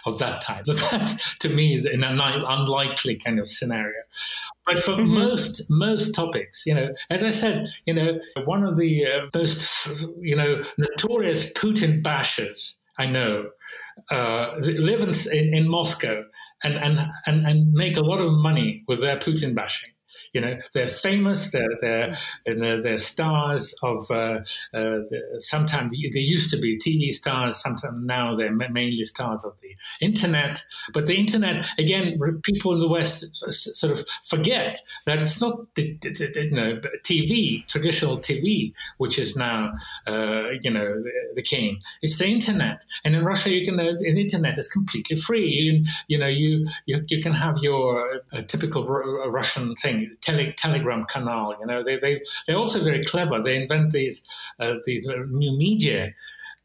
of 0.06 0.20
that 0.20 0.42
type. 0.42 0.66
That 0.88 1.22
to 1.40 1.50
me 1.50 1.74
is 1.74 1.86
an 1.86 2.04
unlikely 2.04 3.18
kind 3.18 3.40
of 3.40 3.48
scenario. 3.48 4.02
But 4.66 4.84
for 4.84 4.92
mm-hmm. 4.94 5.14
most 5.14 5.70
most 5.70 6.14
topics, 6.14 6.66
you 6.66 6.74
know, 6.74 6.90
as 7.10 7.24
I 7.24 7.32
said, 7.32 7.68
you 7.86 7.94
know, 7.94 8.20
one 8.46 8.64
of 8.64 8.78
the 8.78 9.06
uh, 9.06 9.28
most 9.34 9.90
you 10.20 10.36
know 10.36 10.62
notorious 10.78 11.52
Putin 11.54 12.02
bashers 12.02 12.78
I 12.98 13.06
know 13.06 13.50
uh, 14.12 14.56
live 14.58 15.04
in, 15.04 15.38
in, 15.38 15.54
in 15.54 15.70
Moscow 15.70 16.24
and, 16.64 16.74
and, 16.76 17.00
and, 17.26 17.46
and 17.46 17.74
make 17.74 17.98
a 17.98 18.02
lot 18.02 18.20
of 18.20 18.32
money 18.34 18.84
with 18.88 19.02
their 19.02 19.18
Putin 19.18 19.54
bashing. 19.56 19.92
You 20.34 20.42
know, 20.42 20.58
they're 20.74 20.88
famous. 20.88 21.52
They're 21.52 21.78
they're 21.82 22.14
they're, 22.46 22.82
they're 22.82 22.98
stars 22.98 23.76
of. 23.84 24.10
Uh, 24.12 24.40
uh, 24.74 25.00
sometimes 25.40 25.98
they 26.14 26.20
used 26.20 26.50
to 26.52 26.58
be 26.58 26.78
TV 26.78 27.12
stars. 27.12 27.58
Sometimes 27.58 28.06
now 28.06 28.36
they're 28.36 28.52
mainly 28.52 29.04
stars 29.04 29.44
of 29.44 29.60
the 29.62 29.76
internet. 30.06 30.62
But 30.94 31.06
the 31.06 31.16
internet 31.16 31.66
again, 31.78 32.18
people 32.44 32.74
in 32.74 32.80
the 32.80 32.88
West 32.88 33.36
sort 33.52 33.92
of 33.92 34.08
forget 34.24 34.78
that 35.06 35.22
it's 35.22 35.42
not 35.42 35.74
the, 35.76 35.98
the, 36.02 36.10
the 36.10 36.46
you 36.46 36.52
know 36.52 36.80
TV, 37.04 37.66
traditional 37.68 38.18
TV, 38.18 38.74
which 38.98 39.20
is 39.20 39.36
now 39.36 39.74
uh, 40.06 40.50
you 40.62 40.72
know 40.72 40.88
the, 41.02 41.12
the, 41.36 41.42
king. 41.42 41.80
It's 42.02 42.18
the 42.18 42.28
internet, 42.28 42.86
and 43.04 43.16
in 43.16 43.24
Russia, 43.24 43.50
you 43.50 43.64
can 43.64 43.78
the 43.78 44.14
internet 44.18 44.58
is 44.58 44.68
completely 44.68 45.16
free. 45.16 45.48
You, 45.48 45.84
you 46.08 46.18
know 46.18 46.28
you, 46.28 46.66
you 46.86 47.04
you 47.08 47.22
can 47.22 47.34
have 47.34 47.58
your 47.60 48.22
uh, 48.34 48.42
typical 48.42 48.88
r- 48.88 49.30
Russian 49.30 49.76
thing, 49.76 49.97
tele- 50.22 50.54
Telegram 50.54 51.06
canal. 51.06 51.56
You 51.60 51.66
know 51.66 51.84
they 51.84 51.98
they 51.98 52.20
they're 52.46 52.58
also 52.58 52.84
very 52.84 53.04
clever. 53.04 53.42
They 53.42 53.56
invent 53.62 53.92
these 53.92 54.26
uh, 54.60 54.76
these 54.86 55.06
new 55.06 55.58
media 55.58 56.14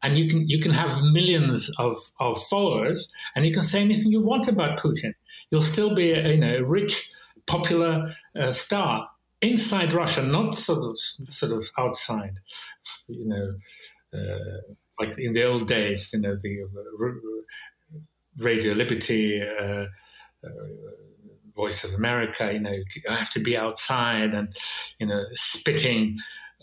and 0.03 0.17
you 0.17 0.27
can 0.27 0.47
you 0.47 0.59
can 0.59 0.71
have 0.71 1.01
millions 1.01 1.71
of, 1.79 1.93
of 2.19 2.41
followers 2.43 3.11
and 3.35 3.45
you 3.45 3.53
can 3.53 3.63
say 3.63 3.81
anything 3.81 4.11
you 4.11 4.21
want 4.21 4.47
about 4.47 4.77
Putin. 4.77 5.13
You'll 5.49 5.61
still 5.61 5.95
be 5.95 6.11
a, 6.11 6.33
you 6.33 6.37
know, 6.37 6.57
a 6.57 6.65
rich, 6.65 7.09
popular 7.47 8.03
uh, 8.37 8.51
star 8.51 9.09
inside 9.41 9.93
Russia, 9.93 10.23
not 10.23 10.55
sort 10.55 10.83
of 10.83 10.99
sort 11.29 11.53
of 11.53 11.69
outside. 11.77 12.35
You 13.07 13.27
know, 13.27 13.55
uh, 14.13 14.73
like 14.99 15.17
in 15.17 15.31
the 15.31 15.45
old 15.45 15.67
days, 15.67 16.11
you 16.13 16.19
know, 16.19 16.35
the 16.35 16.63
uh, 16.63 18.01
Radio 18.37 18.73
Liberty. 18.73 19.41
Uh, 19.41 19.87
uh, 20.45 20.49
Voice 21.55 21.83
of 21.83 21.93
America, 21.93 22.51
you 22.51 22.59
know, 22.59 22.75
I 23.09 23.15
have 23.15 23.29
to 23.31 23.39
be 23.39 23.55
outside 23.55 24.33
and, 24.33 24.55
you 24.99 25.07
know, 25.07 25.23
spitting 25.33 26.17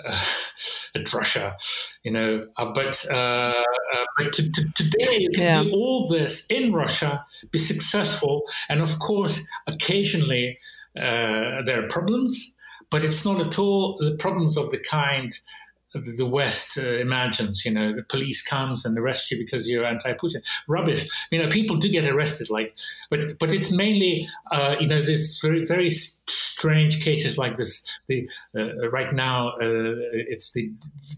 uh, 0.04 0.24
at 0.94 1.12
Russia, 1.12 1.56
you 2.02 2.10
know. 2.10 2.42
Uh, 2.56 2.72
but 2.74 3.04
uh, 3.10 3.14
uh 3.14 4.04
but 4.18 4.32
to, 4.32 4.50
to, 4.50 4.64
today 4.74 5.18
you 5.20 5.30
can 5.30 5.42
yeah. 5.42 5.62
do 5.62 5.72
all 5.72 6.08
this 6.08 6.46
in 6.46 6.72
Russia, 6.72 7.24
be 7.50 7.58
successful, 7.58 8.42
and 8.68 8.80
of 8.80 8.98
course, 8.98 9.46
occasionally 9.66 10.58
uh, 10.96 11.62
there 11.64 11.82
are 11.82 11.88
problems, 11.88 12.54
but 12.90 13.04
it's 13.04 13.24
not 13.24 13.40
at 13.40 13.58
all 13.58 13.96
the 13.98 14.16
problems 14.16 14.56
of 14.56 14.70
the 14.70 14.78
kind 14.78 15.38
the 15.92 16.26
West 16.26 16.78
uh, 16.78 16.98
imagines, 16.98 17.64
you 17.64 17.72
know, 17.72 17.94
the 17.94 18.02
police 18.02 18.42
comes 18.42 18.84
and 18.84 18.96
arrests 18.96 19.30
you 19.30 19.38
because 19.38 19.68
you're 19.68 19.84
anti-Putin. 19.84 20.42
Rubbish. 20.68 21.08
You 21.30 21.42
know, 21.42 21.48
people 21.48 21.76
do 21.76 21.88
get 21.90 22.06
arrested, 22.06 22.50
like, 22.50 22.76
but 23.10 23.38
but 23.38 23.52
it's 23.52 23.72
mainly, 23.72 24.28
uh, 24.52 24.76
you 24.78 24.86
know, 24.86 25.02
there's 25.02 25.40
very 25.40 25.64
very 25.64 25.90
strange 25.90 27.02
cases 27.02 27.38
like 27.38 27.56
this. 27.56 27.84
The 28.06 28.28
uh, 28.56 28.90
right 28.90 29.12
now, 29.12 29.48
uh, 29.48 29.96
it's 30.12 30.52
the 30.52 30.70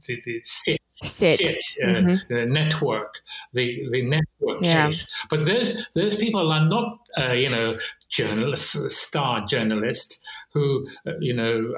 the, 0.07 0.23
the 0.25 0.41
SIT, 0.43 0.81
SIT 1.03 1.63
uh, 1.83 1.87
mm-hmm. 1.87 2.53
network, 2.53 3.21
the 3.53 3.87
the 3.91 4.03
network 4.03 4.63
yeah. 4.63 4.87
case. 4.87 5.13
But 5.29 5.45
those 5.45 5.89
those 5.95 6.17
people 6.17 6.51
are 6.51 6.65
not, 6.65 6.99
uh, 7.19 7.33
you 7.33 7.51
know, 7.51 7.77
journalists, 8.09 8.97
star 8.97 9.45
journalists 9.45 10.27
who, 10.53 10.87
you 11.21 11.35
know 11.35 11.73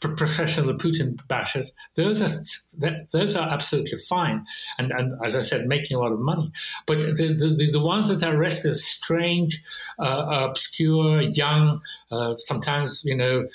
professional 0.00 0.74
Putin 0.74 1.16
bashers, 1.28 1.72
those 1.94 2.22
are 2.22 2.30
those 3.12 3.36
are 3.36 3.48
absolutely 3.48 3.98
fine, 4.08 4.44
and 4.78 4.92
and 4.92 5.12
as 5.24 5.36
I 5.36 5.42
said, 5.42 5.66
making 5.66 5.96
a 5.96 6.00
lot 6.00 6.12
of 6.12 6.20
money. 6.20 6.52
But 6.86 7.00
the 7.00 7.54
the, 7.56 7.68
the 7.72 7.80
ones 7.80 8.08
that 8.08 8.22
are 8.22 8.34
arrested, 8.34 8.76
strange, 8.76 9.60
uh, 9.98 10.46
obscure, 10.48 11.20
young, 11.20 11.80
uh, 12.10 12.36
sometimes 12.36 13.02
you 13.04 13.16
know 13.16 13.46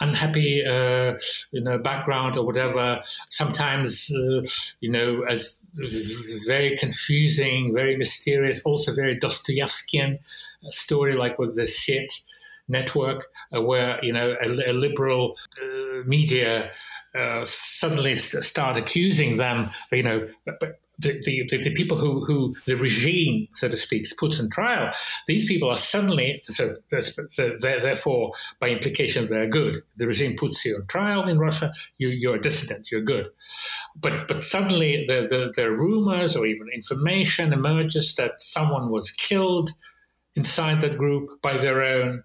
unhappy 0.00 0.64
uh, 0.64 1.16
you 1.52 1.62
know 1.62 1.78
background 1.78 2.36
or 2.36 2.44
whatever 2.44 3.00
sometimes 3.28 4.12
uh, 4.12 4.42
you 4.80 4.90
know 4.90 5.22
as 5.28 5.62
very 6.46 6.76
confusing 6.76 7.72
very 7.72 7.96
mysterious 7.96 8.60
also 8.62 8.92
very 8.92 9.16
dostoevskian 9.16 10.18
story 10.70 11.14
like 11.14 11.38
with 11.38 11.54
the 11.56 11.66
SIT 11.66 12.12
network 12.72 13.24
uh, 13.54 13.62
where 13.62 13.98
you 14.02 14.12
know 14.12 14.34
a, 14.42 14.48
a 14.70 14.72
liberal 14.72 15.36
uh, 15.62 16.02
media 16.04 16.70
uh, 17.14 17.44
suddenly 17.44 18.16
st- 18.16 18.42
start 18.42 18.78
accusing 18.78 19.36
them, 19.36 19.70
you 19.90 20.02
know, 20.02 20.26
the, 20.98 21.20
the, 21.24 21.58
the, 21.58 21.74
people 21.74 21.96
who, 21.96 22.24
who 22.24 22.54
the 22.64 22.74
regime, 22.76 23.48
so 23.52 23.68
to 23.68 23.76
speak, 23.76 24.06
puts 24.16 24.40
on 24.40 24.48
trial, 24.48 24.90
these 25.26 25.46
people 25.46 25.68
are 25.70 25.76
suddenly, 25.76 26.40
so, 26.44 26.76
so 27.28 27.56
therefore, 27.60 28.32
by 28.60 28.68
implication, 28.68 29.26
they're 29.26 29.48
good. 29.48 29.82
The 29.96 30.06
regime 30.06 30.36
puts 30.36 30.64
you 30.64 30.76
on 30.76 30.86
trial 30.86 31.28
in 31.28 31.38
Russia, 31.38 31.72
you, 31.98 32.08
you're 32.08 32.36
a 32.36 32.40
dissident, 32.40 32.90
you're 32.90 33.02
good. 33.02 33.28
But, 34.00 34.28
but 34.28 34.42
suddenly, 34.42 35.04
the, 35.06 35.26
the, 35.28 35.52
the 35.54 35.70
rumors 35.70 36.36
or 36.36 36.46
even 36.46 36.68
information 36.72 37.52
emerges 37.52 38.14
that 38.14 38.40
someone 38.40 38.90
was 38.90 39.10
killed 39.10 39.70
inside 40.34 40.80
that 40.80 40.96
group 40.96 41.42
by 41.42 41.58
their 41.58 41.82
own 41.82 42.22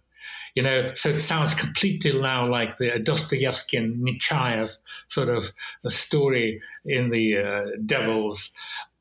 you 0.58 0.64
know, 0.64 0.92
so 0.96 1.10
it 1.10 1.20
sounds 1.20 1.54
completely 1.54 2.20
now 2.20 2.50
like 2.50 2.78
the 2.78 2.98
Dostoevsky 2.98 3.78
and 3.78 4.04
Nechayev 4.04 4.76
sort 5.08 5.30
of 5.30 5.52
story 5.88 6.60
in 6.84 7.10
the 7.10 7.38
uh, 7.38 7.66
Devils 7.86 8.50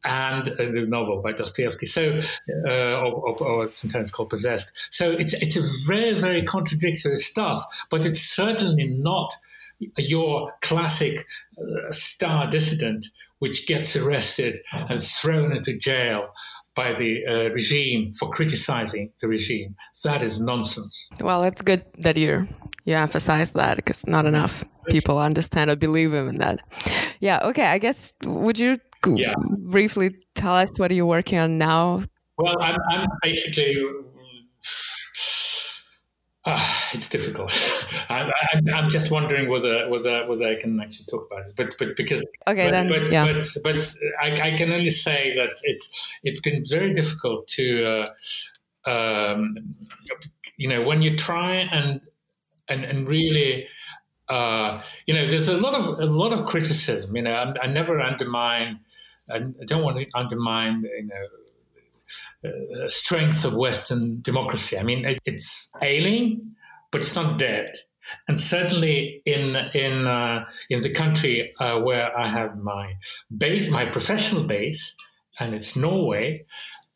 and 0.05 0.47
uh, 0.51 0.57
the 0.57 0.85
novel 0.87 1.23
by 1.23 1.33
Dostoevsky. 1.33 1.87
So, 1.87 2.21
uh, 2.67 2.71
or, 2.71 3.41
or, 3.41 3.43
or, 3.43 3.69
sometimes 3.69 4.11
called 4.11 4.29
Possessed. 4.29 4.71
So 4.91 5.13
it's 5.13 5.33
it's 5.33 5.57
a 5.57 5.63
very 5.91 6.13
very 6.13 6.43
contradictory 6.43 7.17
stuff, 7.17 7.65
but 7.89 8.05
it's 8.05 8.21
certainly 8.21 8.89
not 8.89 9.33
your 9.97 10.53
classic 10.61 11.27
uh, 11.59 11.91
star 11.91 12.49
dissident 12.49 13.07
which 13.39 13.67
gets 13.67 13.97
arrested 13.97 14.57
and 14.73 15.03
thrown 15.03 15.53
into 15.53 15.77
jail 15.77 16.29
by 16.77 16.93
the 16.93 17.27
uh, 17.27 17.51
regime 17.51 18.13
for 18.13 18.29
criticizing 18.29 19.11
the 19.21 19.29
regime. 19.29 19.75
That 20.05 20.23
is 20.23 20.41
nonsense. 20.41 21.09
Well, 21.21 21.43
it's 21.43 21.63
good 21.63 21.85
that 21.99 22.17
you 22.17 22.47
you 22.85 22.95
emphasize 22.95 23.51
that 23.53 23.77
because 23.77 24.07
not 24.07 24.27
enough 24.27 24.63
people 24.89 25.19
understand 25.19 25.71
or 25.71 25.77
believe 25.77 26.13
him 26.13 26.29
in 26.29 26.37
that. 26.37 26.61
Yeah. 27.19 27.41
Okay. 27.43 27.65
I 27.65 27.79
guess 27.79 28.13
would 28.25 28.59
you 28.59 28.79
yeah. 29.07 29.35
briefly 29.59 30.15
tell 30.35 30.55
us 30.55 30.71
what 30.77 30.91
are 30.91 30.95
you 30.95 31.07
working 31.07 31.39
on 31.39 31.59
now? 31.59 32.03
Well, 32.39 32.55
I'm, 32.61 32.77
I'm 32.91 33.09
basically 33.23 33.77
uh, 36.47 36.61
it's 36.93 37.09
difficult. 37.09 37.51
I, 38.09 38.31
am 38.69 38.89
just 38.89 39.11
wondering 39.11 39.49
whether 39.51 39.89
whether 39.91 40.27
whether 40.29 40.47
I 40.47 40.55
can 40.55 40.81
actually 40.81 41.07
talk 41.07 41.27
about 41.31 41.49
it, 41.49 41.57
but 41.57 41.75
but 41.77 41.97
because 41.97 42.25
okay 42.47 42.67
but, 42.67 42.71
then 42.71 42.89
but 42.89 43.11
yeah. 43.11 43.33
but, 43.33 43.45
but 43.65 43.95
I, 44.23 44.51
I, 44.51 44.57
can 44.57 44.71
only 44.71 44.91
say 44.91 45.35
that 45.35 45.61
it's 45.65 46.15
it's 46.23 46.39
been 46.39 46.65
very 46.65 46.93
difficult 46.93 47.49
to 47.49 48.07
uh, 48.87 48.89
um, 48.89 49.75
you 50.57 50.69
know 50.69 50.83
when 50.83 51.03
you 51.03 51.17
try 51.17 51.57
and 51.57 52.01
and 52.69 52.85
and 52.85 53.09
really 53.09 53.67
uh, 54.29 54.81
you 55.07 55.15
know 55.15 55.27
there's 55.27 55.49
a 55.49 55.57
lot 55.57 55.75
of 55.75 55.99
a 55.99 56.07
lot 56.07 56.33
of 56.33 56.47
criticism. 56.47 57.17
You 57.17 57.23
know 57.23 57.33
I, 57.33 57.65
I 57.65 57.67
never 57.67 58.01
undermine. 58.01 58.81
I 59.29 59.41
don't 59.67 59.83
want 59.83 59.97
to 59.97 60.07
undermine 60.15 60.83
you 60.83 61.07
know 61.07 61.27
uh, 62.47 62.89
strength 62.89 63.45
of 63.45 63.55
Western 63.55 64.21
democracy. 64.21 64.79
I 64.79 64.83
mean, 64.83 65.05
it's 65.25 65.71
ailing, 65.83 66.55
but 66.91 67.01
it's 67.01 67.15
not 67.15 67.39
dead. 67.39 67.71
And 68.29 68.39
certainly 68.39 69.23
in 69.25 69.57
in 69.75 70.07
uh, 70.07 70.49
in 70.71 70.81
the 70.81 70.91
country 70.91 71.53
uh, 71.59 71.81
where 71.81 72.17
I 72.17 72.29
have 72.29 72.57
my 72.57 72.95
base, 73.37 73.69
my 73.69 73.85
professional 73.85 74.45
base, 74.45 74.95
and 75.41 75.53
it's 75.55 75.75
Norway. 75.75 76.45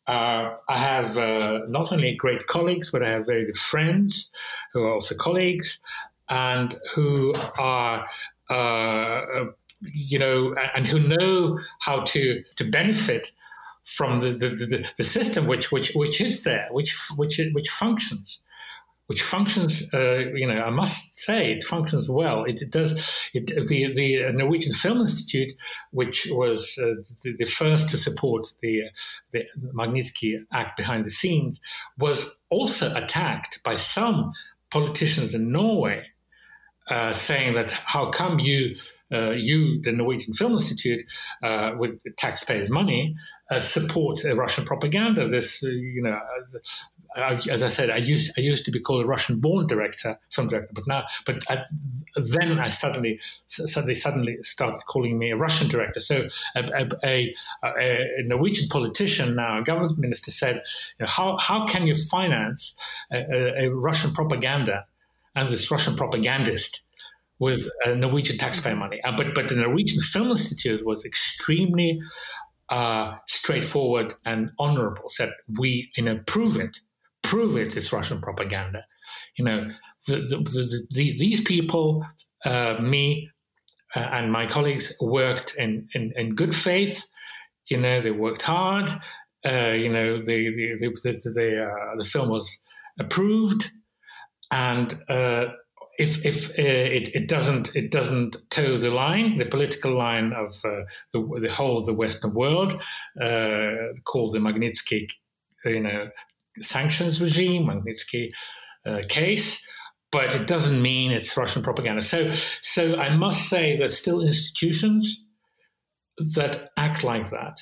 Uh, 0.07 0.55
I 0.69 0.77
have 0.77 1.17
uh, 1.17 1.61
not 1.67 1.91
only 1.91 2.15
great 2.15 2.47
colleagues, 2.47 2.91
but 2.91 3.03
I 3.03 3.09
have 3.09 3.25
very 3.25 3.45
good 3.45 3.57
friends 3.57 4.31
who 4.73 4.83
are 4.83 4.93
also 4.93 5.15
colleagues 5.15 5.79
and 6.29 6.73
who 6.95 7.33
are 7.57 8.07
you 9.81 10.19
know, 10.19 10.55
and 10.75 10.85
who 10.85 10.99
know 10.99 11.57
how 11.79 12.01
to 12.01 12.43
to 12.57 12.63
benefit 12.63 13.31
from 13.83 14.19
the, 14.19 14.31
the, 14.31 14.49
the, 14.49 14.91
the, 14.97 15.03
system 15.03 15.47
which, 15.47 15.71
which, 15.71 15.93
which 15.95 16.21
is 16.21 16.43
there, 16.43 16.67
which, 16.71 16.95
which, 17.15 17.41
which 17.53 17.69
functions. 17.69 18.41
Which 19.07 19.23
functions, 19.23 19.93
uh, 19.93 20.19
you 20.33 20.47
know, 20.47 20.61
I 20.61 20.69
must 20.69 21.17
say, 21.17 21.51
it 21.51 21.63
functions 21.63 22.09
well. 22.09 22.45
It, 22.45 22.61
it 22.61 22.71
does. 22.71 22.93
It, 23.33 23.47
the 23.67 23.91
the 23.93 24.31
Norwegian 24.31 24.71
Film 24.71 25.01
Institute, 25.01 25.51
which 25.91 26.29
was 26.31 26.79
uh, 26.81 26.95
the, 27.21 27.35
the, 27.39 27.45
first 27.45 27.89
to 27.89 27.97
support 27.97 28.43
the 28.61 28.83
the 29.33 29.43
Magnitsky 29.73 30.45
Act 30.53 30.77
behind 30.77 31.03
the 31.03 31.09
scenes, 31.09 31.59
was 31.97 32.39
also 32.49 32.95
attacked 32.95 33.61
by 33.65 33.75
some 33.75 34.31
politicians 34.69 35.35
in 35.35 35.51
Norway, 35.51 36.03
uh, 36.87 37.11
saying 37.11 37.55
that 37.55 37.71
how 37.71 38.11
come 38.11 38.39
you 38.39 38.77
uh, 39.11 39.31
you, 39.31 39.81
the 39.81 39.91
Norwegian 39.91 40.33
Film 40.33 40.53
Institute, 40.53 41.03
uh, 41.43 41.71
with 41.77 42.03
taxpayers' 42.17 42.69
money, 42.69 43.15
uh, 43.51 43.59
support 43.59 44.23
Russian 44.35 44.65
propaganda. 44.65 45.27
This, 45.27 45.63
uh, 45.63 45.69
you 45.69 46.01
know, 46.01 46.19
I, 47.15 47.41
as 47.49 47.61
I 47.61 47.67
said, 47.67 47.89
I 47.89 47.97
used 47.97 48.31
I 48.37 48.41
used 48.41 48.63
to 48.65 48.71
be 48.71 48.79
called 48.79 49.03
a 49.03 49.05
Russian-born 49.05 49.67
director, 49.67 50.17
film 50.29 50.47
director, 50.47 50.71
but 50.73 50.87
now, 50.87 51.03
but 51.25 51.43
I, 51.49 51.65
then 52.15 52.57
I 52.57 52.67
suddenly 52.67 53.19
suddenly 53.47 53.95
suddenly 53.95 54.37
started 54.41 54.81
calling 54.87 55.19
me 55.19 55.31
a 55.31 55.35
Russian 55.35 55.67
director. 55.67 55.99
So 55.99 56.29
a, 56.55 56.89
a, 57.03 57.35
a 57.63 58.23
Norwegian 58.23 58.69
politician 58.69 59.35
now, 59.35 59.59
a 59.59 59.63
government 59.63 59.99
minister, 59.99 60.31
said, 60.31 60.55
you 60.99 61.05
know, 61.05 61.07
"How 61.07 61.37
how 61.37 61.65
can 61.65 61.85
you 61.85 61.95
finance 61.95 62.79
a, 63.11 63.67
Russian 63.69 64.11
propaganda 64.11 64.85
and 65.35 65.49
this 65.49 65.69
Russian 65.69 65.97
propagandist?" 65.97 66.85
With 67.41 67.67
Norwegian 67.87 68.37
taxpayer 68.37 68.75
money, 68.75 69.01
uh, 69.01 69.13
but 69.17 69.33
but 69.33 69.47
the 69.47 69.55
Norwegian 69.55 69.99
Film 69.99 70.29
Institute 70.29 70.85
was 70.85 71.05
extremely 71.05 71.99
uh, 72.69 73.15
straightforward 73.27 74.13
and 74.25 74.51
honorable. 74.59 75.09
Said 75.09 75.31
we, 75.59 75.91
you 75.97 76.03
know, 76.03 76.19
prove 76.27 76.55
it 76.55 76.77
prove 77.23 77.55
it 77.55 77.77
is 77.77 77.93
Russian 77.93 78.21
propaganda. 78.21 78.85
You 79.37 79.45
know, 79.45 79.69
the, 80.07 80.17
the, 80.17 80.87
the, 80.91 81.17
these 81.17 81.41
people, 81.41 82.03
uh, 82.45 82.75
me 82.81 83.29
uh, 83.95 83.99
and 83.99 84.31
my 84.31 84.45
colleagues, 84.45 84.93
worked 84.99 85.55
in, 85.57 85.87
in, 85.95 86.11
in, 86.15 86.35
good 86.35 86.55
faith. 86.55 87.05
You 87.69 87.77
know, 87.77 88.01
they 88.01 88.11
worked 88.11 88.41
hard. 88.41 88.89
Uh, 89.45 89.75
you 89.75 89.89
know, 89.89 90.17
the 90.17 90.49
the 90.55 90.77
the 90.79 90.89
the, 91.03 91.31
the, 91.35 91.65
uh, 91.65 91.95
the, 91.95 92.03
film 92.03 92.29
was 92.29 92.59
approved, 92.99 93.71
and 94.51 94.93
uh, 95.09 95.49
if 95.99 96.25
if 96.25 96.49
uh, 96.51 96.53
it, 96.97 97.13
it 97.15 97.27
doesn't 97.27 97.75
it 97.75 97.91
doesn't 97.91 98.37
toe 98.49 98.77
the 98.77 98.91
line, 98.91 99.35
the 99.35 99.45
political 99.45 99.95
line 99.97 100.33
of 100.33 100.61
the 100.61 100.85
the 101.13 101.51
whole 101.51 101.77
of 101.77 101.85
the 101.85 101.93
Western 101.93 102.33
world, 102.33 102.73
called 104.05 104.33
the 104.33 104.39
Magnitsky 104.39 105.07
you 105.65 105.81
know 105.81 106.09
sanctions 106.59 107.21
regime, 107.21 107.67
Magnitsky 107.67 108.31
uh, 108.85 109.01
case, 109.07 109.65
but 110.11 110.35
it 110.35 110.47
doesn't 110.47 110.81
mean 110.81 111.11
it's 111.11 111.35
Russian 111.37 111.63
propaganda. 111.63 112.01
So, 112.01 112.29
so 112.61 112.95
I 112.95 113.15
must 113.15 113.49
say 113.49 113.75
there's 113.75 113.97
still 113.97 114.21
institutions 114.21 115.23
that 116.35 116.69
act 116.77 117.03
like 117.03 117.29
that. 117.29 117.57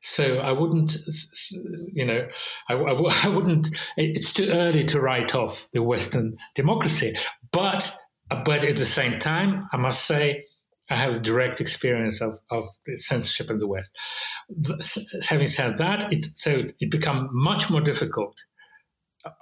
So 0.00 0.38
I 0.38 0.50
wouldn't, 0.50 0.96
you 1.92 2.04
know, 2.04 2.26
I, 2.68 2.74
I, 2.74 3.24
I 3.24 3.28
wouldn't. 3.28 3.68
It's 3.96 4.32
too 4.32 4.48
early 4.50 4.84
to 4.86 5.00
write 5.00 5.34
off 5.34 5.68
the 5.72 5.82
Western 5.82 6.36
democracy, 6.54 7.14
but 7.52 7.96
but 8.44 8.64
at 8.64 8.76
the 8.76 8.86
same 8.86 9.18
time, 9.18 9.68
I 9.72 9.76
must 9.76 10.06
say 10.06 10.46
I 10.90 10.96
have 10.96 11.16
a 11.16 11.20
direct 11.20 11.60
experience 11.60 12.20
of, 12.20 12.38
of 12.50 12.64
censorship 12.96 13.50
in 13.50 13.58
the 13.58 13.68
West. 13.68 13.96
Having 15.28 15.46
said 15.46 15.76
that, 15.78 16.12
it's 16.12 16.42
so 16.42 16.64
it 16.80 16.90
become 16.90 17.28
much 17.32 17.70
more 17.70 17.80
difficult 17.80 18.44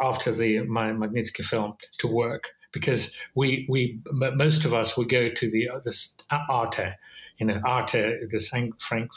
after 0.01 0.32
the 0.32 0.61
my 0.62 0.91
Magnitsky 0.91 1.45
film 1.45 1.74
to 1.99 2.07
work 2.07 2.49
because 2.73 3.15
we 3.35 3.66
we 3.69 4.01
most 4.15 4.65
of 4.65 4.74
us 4.74 4.97
would 4.97 5.09
go 5.09 5.31
to 5.31 5.51
the 5.51 5.69
uh, 5.69 5.81
this 5.85 6.15
Arte, 6.31 6.93
you 7.39 7.47
know 7.47 7.61
Arte, 7.65 8.19
this 8.31 8.51
Frank 8.78 9.12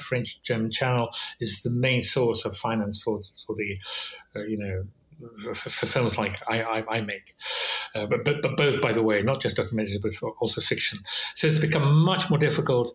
French 0.00 0.42
German 0.42 0.70
channel 0.70 1.10
is 1.40 1.62
the 1.62 1.70
main 1.70 2.02
source 2.02 2.44
of 2.44 2.56
finance 2.56 3.00
for 3.02 3.20
for 3.46 3.54
the 3.56 3.78
uh, 4.34 4.44
you 4.44 4.58
know 4.58 4.84
for, 5.54 5.54
for, 5.54 5.86
films 5.86 6.18
like 6.18 6.38
I, 6.48 6.62
I, 6.62 6.96
I 6.96 7.00
make, 7.00 7.34
uh, 7.94 8.06
but, 8.06 8.24
but, 8.24 8.42
but 8.42 8.56
both, 8.56 8.80
by 8.80 8.92
the 8.92 9.02
way, 9.02 9.22
not 9.22 9.40
just 9.40 9.56
documentaries, 9.56 10.00
but 10.00 10.12
also 10.40 10.60
fiction. 10.60 10.98
So 11.34 11.46
it's 11.46 11.58
become 11.58 12.04
much 12.04 12.30
more 12.30 12.38
difficult, 12.38 12.90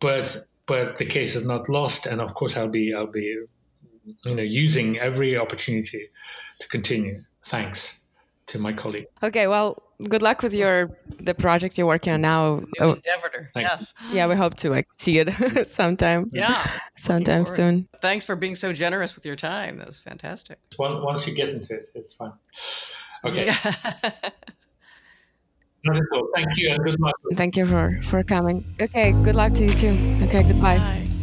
but 0.00 0.36
but 0.66 0.96
the 0.96 1.04
case 1.04 1.34
is 1.34 1.44
not 1.44 1.68
lost, 1.68 2.06
and 2.06 2.20
of 2.20 2.34
course 2.34 2.56
I'll 2.56 2.68
be 2.68 2.94
I'll 2.94 3.06
be 3.06 3.44
you 4.24 4.34
know 4.34 4.42
using 4.42 4.98
every 4.98 5.38
opportunity 5.38 6.08
to 6.60 6.68
continue. 6.68 7.24
Thanks 7.46 8.00
to 8.46 8.58
my 8.58 8.72
colleague. 8.72 9.06
Okay, 9.22 9.46
well, 9.46 9.82
good 10.02 10.22
luck 10.22 10.42
with 10.42 10.54
your 10.54 10.90
the 11.20 11.34
project 11.34 11.78
you're 11.78 11.86
working 11.86 12.12
on 12.12 12.20
now. 12.20 12.56
New 12.56 12.66
oh, 12.80 12.92
endeavor. 12.92 13.50
Yes. 13.56 13.94
Yeah, 14.10 14.26
we 14.26 14.34
hope 14.34 14.54
to 14.56 14.70
like 14.70 14.88
see 14.96 15.18
it 15.18 15.66
sometime. 15.66 16.30
Yeah. 16.32 16.64
Sometime 16.96 17.46
soon. 17.46 17.88
Thanks 18.00 18.24
for 18.24 18.36
being 18.36 18.54
so 18.54 18.72
generous 18.72 19.14
with 19.14 19.26
your 19.26 19.36
time. 19.36 19.78
That 19.78 19.86
was 19.86 20.00
fantastic. 20.00 20.58
Once 20.78 21.26
you 21.26 21.34
get 21.34 21.52
into 21.52 21.74
it, 21.74 21.84
it's 21.94 22.12
fun. 22.14 22.32
Okay. 23.24 23.46
Yeah. 23.46 23.74
Thank 26.34 26.56
you 26.56 26.70
and 26.70 26.82
good 26.82 26.98
luck. 26.98 27.14
Thank 27.34 27.56
you 27.56 27.66
for 27.66 28.00
for 28.02 28.22
coming. 28.22 28.64
Okay, 28.80 29.12
good 29.22 29.34
luck 29.34 29.52
to 29.54 29.64
you 29.64 29.70
too. 29.70 29.96
Okay, 30.22 30.42
goodbye. 30.42 30.78
Bye. 30.78 31.13